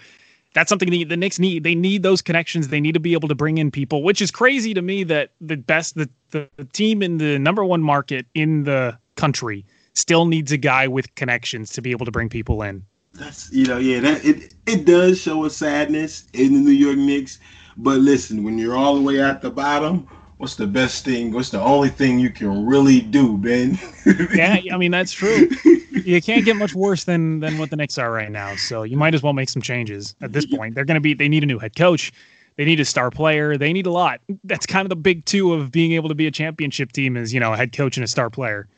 that's 0.55 0.69
something 0.69 0.91
the, 0.91 1.05
the 1.05 1.17
Knicks 1.17 1.39
need. 1.39 1.65
They 1.65 1.75
need 1.75 2.03
those 2.03 2.23
connections. 2.23 2.69
They 2.69 2.81
need 2.81 2.93
to 2.93 3.01
be 3.01 3.13
able 3.15 3.29
to 3.29 3.35
bring 3.35 3.59
in 3.59 3.71
people, 3.71 4.03
which 4.03 4.21
is 4.21 4.31
crazy 4.31 4.75
to 4.75 4.83
me 4.83 5.03
that 5.05 5.31
the 5.41 5.57
best 5.57 5.95
the, 5.95 6.09
the, 6.31 6.49
the 6.57 6.65
team 6.65 7.03
in 7.03 7.19
the 7.19 7.39
number 7.39 7.65
one 7.65 7.83
market 7.83 8.27
in 8.35 8.65
the 8.65 8.99
country 9.17 9.65
still 9.95 10.25
needs 10.25 10.53
a 10.53 10.57
guy 10.57 10.87
with 10.89 11.15
connections 11.15 11.71
to 11.71 11.83
be 11.83 11.91
able 11.91 12.07
to 12.07 12.13
bring 12.13 12.29
people 12.29 12.63
in. 12.63 12.85
That's 13.15 13.53
you 13.53 13.67
know 13.67 13.77
yeah 13.77 14.01
that 14.01 14.25
it 14.25 14.55
it 14.67 14.87
does 14.87 15.21
show 15.21 15.45
a 15.45 15.51
sadness 15.51 16.25
in 16.33 16.55
the 16.55 16.61
New 16.61 16.71
York 16.71 16.97
Knicks 16.97 17.39
but 17.77 17.99
listen, 17.99 18.45
when 18.45 18.59
you're 18.59 18.77
all 18.77 18.95
the 18.95 19.01
way 19.01 19.21
at 19.21 19.43
the 19.43 19.51
bottom, 19.51 20.07
what's 20.39 20.57
the 20.57 20.67
best 20.67 21.05
thing? 21.05 21.33
What's 21.33 21.51
the 21.51 21.61
only 21.61 21.89
thing 21.89 22.19
you 22.19 22.31
can 22.31 22.67
really 22.67 23.01
do, 23.01 23.37
Ben? 23.39 23.79
yeah, 24.35 24.61
I 24.73 24.77
mean 24.77 24.91
that's 24.91 25.13
true. 25.13 25.49
You 25.93 26.21
can't 26.21 26.45
get 26.45 26.57
much 26.57 26.75
worse 26.75 27.05
than 27.05 27.41
than 27.41 27.59
what 27.59 27.71
the 27.71 27.77
Knicks 27.77 27.99
are 27.99 28.11
right 28.11 28.31
now. 28.31 28.57
So 28.57 28.83
you 28.83 28.97
might 28.97 29.15
as 29.15 29.23
well 29.23 29.33
make 29.33 29.49
some 29.49 29.63
changes 29.63 30.15
at 30.21 30.33
this 30.33 30.47
point. 30.47 30.75
They're 30.75 30.85
going 30.85 30.97
to 30.97 31.01
be. 31.01 31.15
They 31.15 31.29
need 31.29 31.43
a 31.43 31.47
new 31.47 31.59
head 31.59 31.77
coach. 31.77 32.13
They 32.57 32.65
need 32.65 32.81
a 32.81 32.85
star 32.85 33.11
player. 33.11 33.57
They 33.57 33.73
need 33.73 33.87
a 33.87 33.91
lot. 33.91 34.21
That's 34.45 34.67
kind 34.67 34.85
of 34.85 34.91
the 34.91 34.97
big 34.97 35.25
two 35.25 35.55
of 35.55 35.71
being 35.71 35.93
able 35.93 36.09
to 36.09 36.15
be 36.15 36.27
a 36.27 36.31
championship 36.31 36.93
team 36.93 37.17
is 37.17 37.33
you 37.33 37.41
know 37.41 37.53
a 37.53 37.57
head 37.57 37.73
coach 37.73 37.97
and 37.97 38.05
a 38.05 38.09
star 38.09 38.29
player 38.31 38.69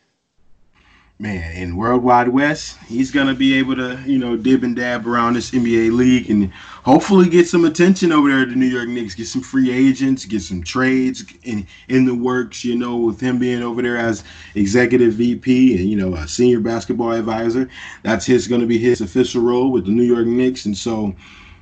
man, 1.21 1.57
in 1.57 1.77
Worldwide 1.77 2.29
Wes, 2.29 2.77
he's 2.89 3.13
gonna 3.13 3.35
be 3.35 3.55
able 3.55 3.77
to, 3.77 4.03
you 4.05 4.19
know, 4.19 4.37
dib 4.37 4.65
and 4.65 4.75
dab 4.75 5.07
around 5.07 5.35
this 5.35 5.53
NBA 5.53 5.93
league 5.93 6.29
and 6.29 6.53
hopefully 6.83 7.29
get 7.29 7.47
some 7.47 7.65
attention 7.65 8.11
over 8.11 8.29
there 8.29 8.41
at 8.41 8.49
the 8.49 8.57
New 8.57 8.67
York 8.67 8.89
Knicks, 8.89 9.15
get 9.15 9.29
some 9.29 9.41
free 9.41 9.71
agents, 9.71 10.25
get 10.25 10.43
some 10.43 10.63
trades 10.63 11.25
in 11.45 11.67
in 11.89 12.05
the 12.05 12.15
works, 12.15 12.65
you 12.65 12.77
know, 12.77 12.97
with 12.97 13.21
him 13.21 13.39
being 13.39 13.63
over 13.63 13.81
there 13.81 13.97
as 13.97 14.25
executive 14.57 15.15
VP 15.15 15.77
and 15.77 15.89
you 15.89 15.97
know 15.97 16.15
a 16.15 16.27
senior 16.27 16.61
basketball 16.61 17.13
advisor. 17.13 17.69
That's 18.03 18.27
his 18.27 18.49
gonna 18.49 18.67
be 18.67 18.79
his 18.79 19.01
official 19.01 19.43
role 19.43 19.71
with 19.71 19.87
the 19.87 19.93
New 19.93 20.03
York 20.03 20.27
Knicks, 20.27 20.67
and 20.67 20.77
so 20.77 21.15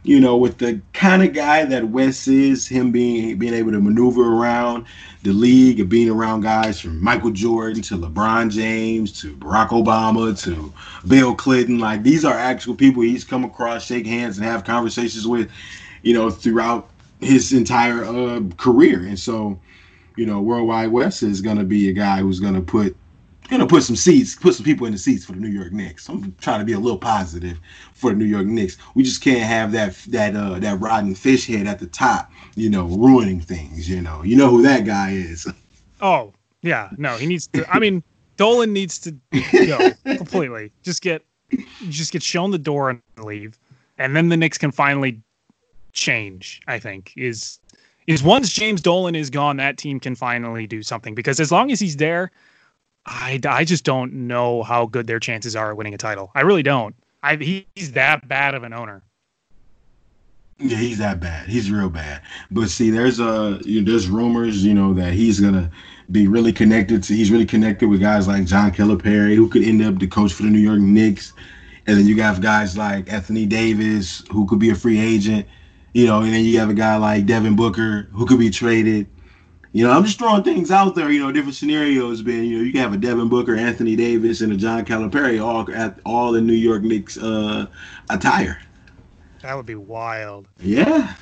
you 0.05 0.19
know, 0.19 0.37
with 0.37 0.59
the 0.59 0.81
kind 0.93 1.23
of 1.23 1.33
guy 1.33 1.65
that 1.65 1.89
Wes 1.89 2.27
is, 2.27 2.67
him 2.67 2.91
being 2.91 3.39
being 3.39 3.55
able 3.55 3.71
to 3.71 3.81
maneuver 3.81 4.35
around 4.35 4.87
the 5.23 5.33
league 5.33 5.79
and 5.79 5.89
being 5.89 6.11
around 6.11 6.41
guys 6.41 6.81
from 6.81 7.03
Michael 7.03 7.31
Jordan 7.31 7.83
to 7.83 7.97
LeBron 7.97 8.51
James 8.51 9.21
to 9.21 9.37
Barack 9.37 9.69
Obama 9.69 10.41
to 10.43 10.73
Bill 11.07 11.35
Clinton, 11.35 11.79
like 11.79 12.03
these 12.03 12.25
are 12.25 12.35
actual 12.35 12.75
people 12.75 13.03
he's 13.03 13.25
come 13.25 13.45
across, 13.45 13.85
shake 13.85 14.07
hands, 14.07 14.39
and 14.39 14.47
have 14.47 14.65
conversations 14.65 15.27
with, 15.27 15.49
you 16.03 16.13
know, 16.13 16.31
throughout 16.31 16.91
his 17.21 17.53
entire 17.53 18.05
uh, 18.05 18.41
career. 18.57 19.07
And 19.07 19.19
so, 19.19 19.61
you 20.17 20.27
know, 20.27 20.41
Worldwide 20.41 20.91
Wes 20.91 21.23
is 21.23 21.41
going 21.41 21.59
to 21.59 21.65
be 21.65 21.89
a 21.89 21.93
guy 21.93 22.19
who's 22.19 22.41
going 22.41 22.55
to 22.55 22.61
put 22.61 22.97
gonna 23.53 23.67
put 23.67 23.83
some 23.83 23.97
seats, 23.97 24.35
put 24.35 24.55
some 24.55 24.65
people 24.65 24.87
in 24.87 24.93
the 24.93 24.99
seats 24.99 25.25
for 25.25 25.33
the 25.33 25.41
New 25.41 25.49
York 25.49 25.73
Knicks. 25.73 26.09
I'm 26.09 26.35
trying 26.41 26.61
to 26.61 26.65
be 26.65 26.73
a 26.73 26.79
little 26.79 26.99
positive 26.99 27.59
for 27.93 28.11
the 28.11 28.17
New 28.17 28.25
York 28.25 28.47
Knicks. 28.47 28.79
We 28.95 29.03
just 29.03 29.23
can't 29.23 29.43
have 29.43 29.73
that 29.73 29.95
that 30.09 30.35
uh 30.35 30.59
that 30.59 30.81
rotten 30.81 31.15
fish 31.15 31.47
head 31.47 31.67
at 31.67 31.79
the 31.79 31.87
top, 31.87 32.31
you 32.57 32.71
know, 32.71 32.87
ruining 32.87 33.41
things. 33.41 33.89
You 33.89 34.01
know, 34.01 34.23
you 34.23 34.37
know 34.37 34.49
who 34.49 34.63
that 34.63 34.85
guy 34.85 35.13
is. 35.13 35.47
Oh 36.05 36.33
yeah, 36.63 36.91
no, 36.99 37.17
he 37.17 37.27
needs 37.27 37.47
to. 37.47 37.65
I 37.73 37.79
mean, 37.79 38.03
Dolan 38.37 38.73
needs 38.73 38.99
to 38.99 39.13
go 39.31 39.91
completely. 40.17 40.73
Just 40.83 41.01
get 41.01 41.25
just 41.89 42.13
get 42.13 42.25
shown 42.25 42.51
the 42.51 42.59
door 42.59 42.91
and 42.91 43.01
leave, 43.25 43.57
and 43.99 44.17
then 44.17 44.29
the 44.29 44.37
Knicks 44.37 44.59
can 44.59 44.73
finally 44.73 45.21
change. 45.93 46.61
I 46.67 46.81
think 46.81 47.13
is 47.17 47.61
is 48.09 48.21
once 48.21 48.53
James 48.53 48.81
Dolan 48.81 49.15
is 49.15 49.31
gone, 49.31 49.59
that 49.59 49.79
team 49.79 50.01
can 50.01 50.17
finally 50.17 50.67
do 50.67 50.83
something 50.83 51.15
because 51.15 51.39
as 51.39 51.53
long 51.53 51.71
as 51.71 51.79
he's 51.79 51.99
there 51.99 52.33
I, 53.07 53.41
I 53.47 53.65
just 53.65 53.85
don't 53.85 54.13
know 54.13 54.63
how 54.63 54.87
good 54.87 55.07
their 55.07 55.19
chances 55.19 55.57
are 55.57 55.73
of 55.73 55.77
winning 55.77 55.95
a 55.95 55.99
title. 55.99 56.31
I 56.35 56.43
really 56.43 56.63
don't. 56.63 56.95
I, 57.23 57.37
he's 57.37 57.93
that 57.93 58.29
bad 58.29 58.55
of 58.55 58.63
an 58.63 58.73
owner. 58.73 59.03
Yeah, 60.59 60.77
he's 60.77 60.99
that 60.99 61.19
bad. 61.19 61.49
He's 61.49 61.71
real 61.71 61.91
bad. 61.91 62.23
But 62.51 62.69
see, 62.69 62.91
there's 62.91 63.19
a 63.19 63.61
you 63.65 63.81
know, 63.81 63.91
there's 63.91 64.09
rumors, 64.09 64.65
you 64.65 64.75
know, 64.75 64.95
that 64.95 65.13
he's 65.13 65.41
gonna 65.41 65.71
be 66.13 66.29
really 66.29 66.53
connected 66.53 67.03
to. 67.05 67.15
He's 67.15 67.33
really 67.33 67.47
connected 67.47 67.89
with 67.89 68.01
guys 68.01 68.29
like 68.29 68.45
John 68.45 68.71
Calipari, 68.71 69.35
who 69.35 69.49
could 69.49 69.65
end 69.65 69.83
up 69.83 69.99
the 69.99 70.07
coach 70.07 70.33
for 70.33 70.45
the 70.45 70.51
New 70.51 70.61
York 70.61 70.81
Knicks. 70.81 71.33
And 71.87 71.99
then 71.99 72.07
you 72.07 72.15
got 72.15 72.41
guys 72.41 72.79
like 72.79 73.13
Anthony 73.13 73.45
Davis, 73.45 74.23
who 74.31 74.47
could 74.47 74.61
be 74.61 74.71
a 74.71 74.75
free 74.75 75.01
agent. 75.01 75.47
You 75.95 76.07
know, 76.07 76.21
and 76.23 76.33
then 76.33 76.45
you 76.45 76.59
have 76.61 76.71
a 76.71 76.75
guy 76.75 76.97
like 76.97 77.27
Devin 77.27 77.57
Booker, 77.57 78.09
who 78.13 78.25
could 78.25 78.39
be 78.39 78.51
traded 78.51 79.09
You 79.73 79.87
know, 79.87 79.93
I'm 79.93 80.05
just 80.05 80.19
throwing 80.19 80.43
things 80.43 80.71
out 80.71 80.95
there. 80.95 81.11
You 81.11 81.21
know, 81.21 81.33
different 81.33 81.57
scenarios. 81.57 82.21
Being, 82.21 82.45
you 82.45 82.59
know, 82.59 82.65
you 82.65 82.73
can 82.73 82.83
have 82.83 82.93
a 82.93 82.99
Devin 82.99 83.29
Booker, 83.29 83.57
Anthony 83.57 83.97
Davis, 83.97 84.43
and 84.43 84.53
a 84.53 84.57
John 84.57 84.85
Calipari 84.85 85.43
all 85.43 85.71
at 85.75 85.99
all 86.05 86.35
in 86.35 86.47
New 86.47 86.53
York 86.53 86.83
Knicks 86.83 87.17
uh, 87.17 87.67
attire. 88.11 88.61
That 89.41 89.57
would 89.57 89.67
be 89.67 89.75
wild. 89.75 90.47
Yeah, 90.61 91.15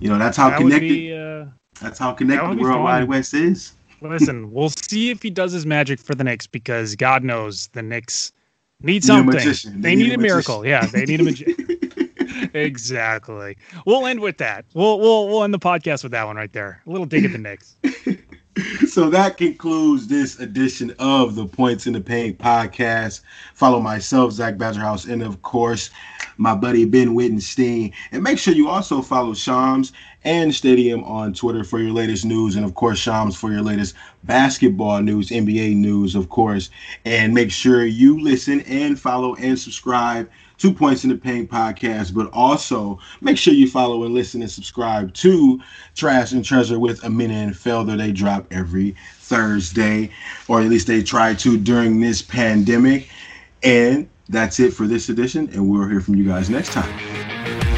you 0.00 0.08
know 0.08 0.18
that's 0.18 0.36
how 0.36 0.50
that 0.50 0.58
connected. 0.58 0.88
Be, 0.88 1.12
uh, 1.12 1.46
that's 1.80 1.98
how 1.98 2.12
connected 2.12 2.56
the 2.56 2.62
Worldwide 2.62 3.08
Wes 3.08 3.34
is. 3.34 3.72
Listen, 4.00 4.52
we'll 4.52 4.70
see 4.70 5.10
if 5.10 5.22
he 5.22 5.30
does 5.30 5.52
his 5.52 5.66
magic 5.66 5.98
for 5.98 6.14
the 6.14 6.22
Knicks 6.22 6.46
because 6.46 6.94
God 6.94 7.24
knows 7.24 7.68
the 7.68 7.82
Knicks 7.82 8.30
need 8.80 9.02
something. 9.02 9.36
Need 9.36 9.44
they, 9.44 9.70
they, 9.70 9.94
need, 9.96 10.04
need 10.04 10.12
a, 10.12 10.14
a 10.14 10.18
miracle. 10.18 10.64
Yeah, 10.64 10.86
they 10.86 11.04
need 11.04 11.20
a 11.20 11.24
magician. 11.24 11.56
exactly. 12.54 13.56
We'll 13.84 14.06
end 14.06 14.20
with 14.20 14.38
that. 14.38 14.64
We'll 14.74 14.98
we'll 15.00 15.28
we'll 15.28 15.44
end 15.44 15.54
the 15.54 15.58
podcast 15.58 16.02
with 16.02 16.12
that 16.12 16.26
one 16.26 16.36
right 16.36 16.52
there. 16.52 16.82
A 16.86 16.90
little 16.90 17.06
dig 17.06 17.24
at 17.24 17.32
the 17.32 17.38
Knicks. 17.38 17.76
so 18.88 19.10
that 19.10 19.36
concludes 19.36 20.06
this 20.06 20.38
edition 20.40 20.94
of 20.98 21.34
the 21.34 21.46
Points 21.46 21.86
in 21.86 21.92
the 21.92 22.00
Paint 22.00 22.38
podcast. 22.38 23.20
Follow 23.54 23.80
myself, 23.80 24.32
Zach 24.32 24.56
Badgerhouse, 24.56 25.10
and 25.10 25.22
of 25.22 25.42
course, 25.42 25.90
my 26.38 26.54
buddy 26.54 26.84
Ben 26.84 27.14
Wittenstein. 27.14 27.92
And 28.12 28.22
make 28.22 28.38
sure 28.38 28.54
you 28.54 28.68
also 28.68 29.02
follow 29.02 29.34
Shams 29.34 29.92
and 30.24 30.54
Stadium 30.54 31.04
on 31.04 31.34
Twitter 31.34 31.64
for 31.64 31.80
your 31.80 31.92
latest 31.92 32.24
news. 32.24 32.56
And 32.56 32.64
of 32.64 32.74
course, 32.74 32.98
Shams 32.98 33.36
for 33.36 33.52
your 33.52 33.62
latest 33.62 33.94
basketball 34.24 35.02
news, 35.02 35.28
NBA 35.28 35.76
news, 35.76 36.14
of 36.14 36.28
course. 36.30 36.70
And 37.04 37.34
make 37.34 37.50
sure 37.50 37.84
you 37.84 38.20
listen 38.20 38.62
and 38.62 38.98
follow 38.98 39.34
and 39.36 39.58
subscribe 39.58 40.30
To 40.58 40.72
Points 40.72 41.04
in 41.04 41.10
the 41.10 41.16
Paint 41.16 41.50
podcast, 41.50 42.14
but 42.14 42.30
also 42.32 42.98
make 43.20 43.36
sure 43.36 43.52
you 43.52 43.68
follow 43.68 44.04
and 44.04 44.14
listen 44.14 44.40
and 44.40 44.50
subscribe 44.50 45.12
to 45.14 45.60
Trash 45.94 46.32
and 46.32 46.44
Treasure 46.44 46.78
with 46.78 47.04
Amina 47.04 47.34
and 47.34 47.54
Felder. 47.54 47.98
They 47.98 48.12
drop 48.12 48.46
every 48.50 48.96
Thursday, 49.18 50.10
or 50.48 50.60
at 50.60 50.68
least 50.68 50.86
they 50.86 51.02
try 51.02 51.34
to 51.34 51.58
during 51.58 52.00
this 52.00 52.22
pandemic. 52.22 53.08
And 53.62 54.08
that's 54.28 54.58
it 54.60 54.72
for 54.72 54.86
this 54.86 55.08
edition, 55.08 55.48
and 55.52 55.68
we'll 55.68 55.88
hear 55.88 56.00
from 56.00 56.14
you 56.14 56.24
guys 56.24 56.48
next 56.48 56.72
time. 56.72 57.75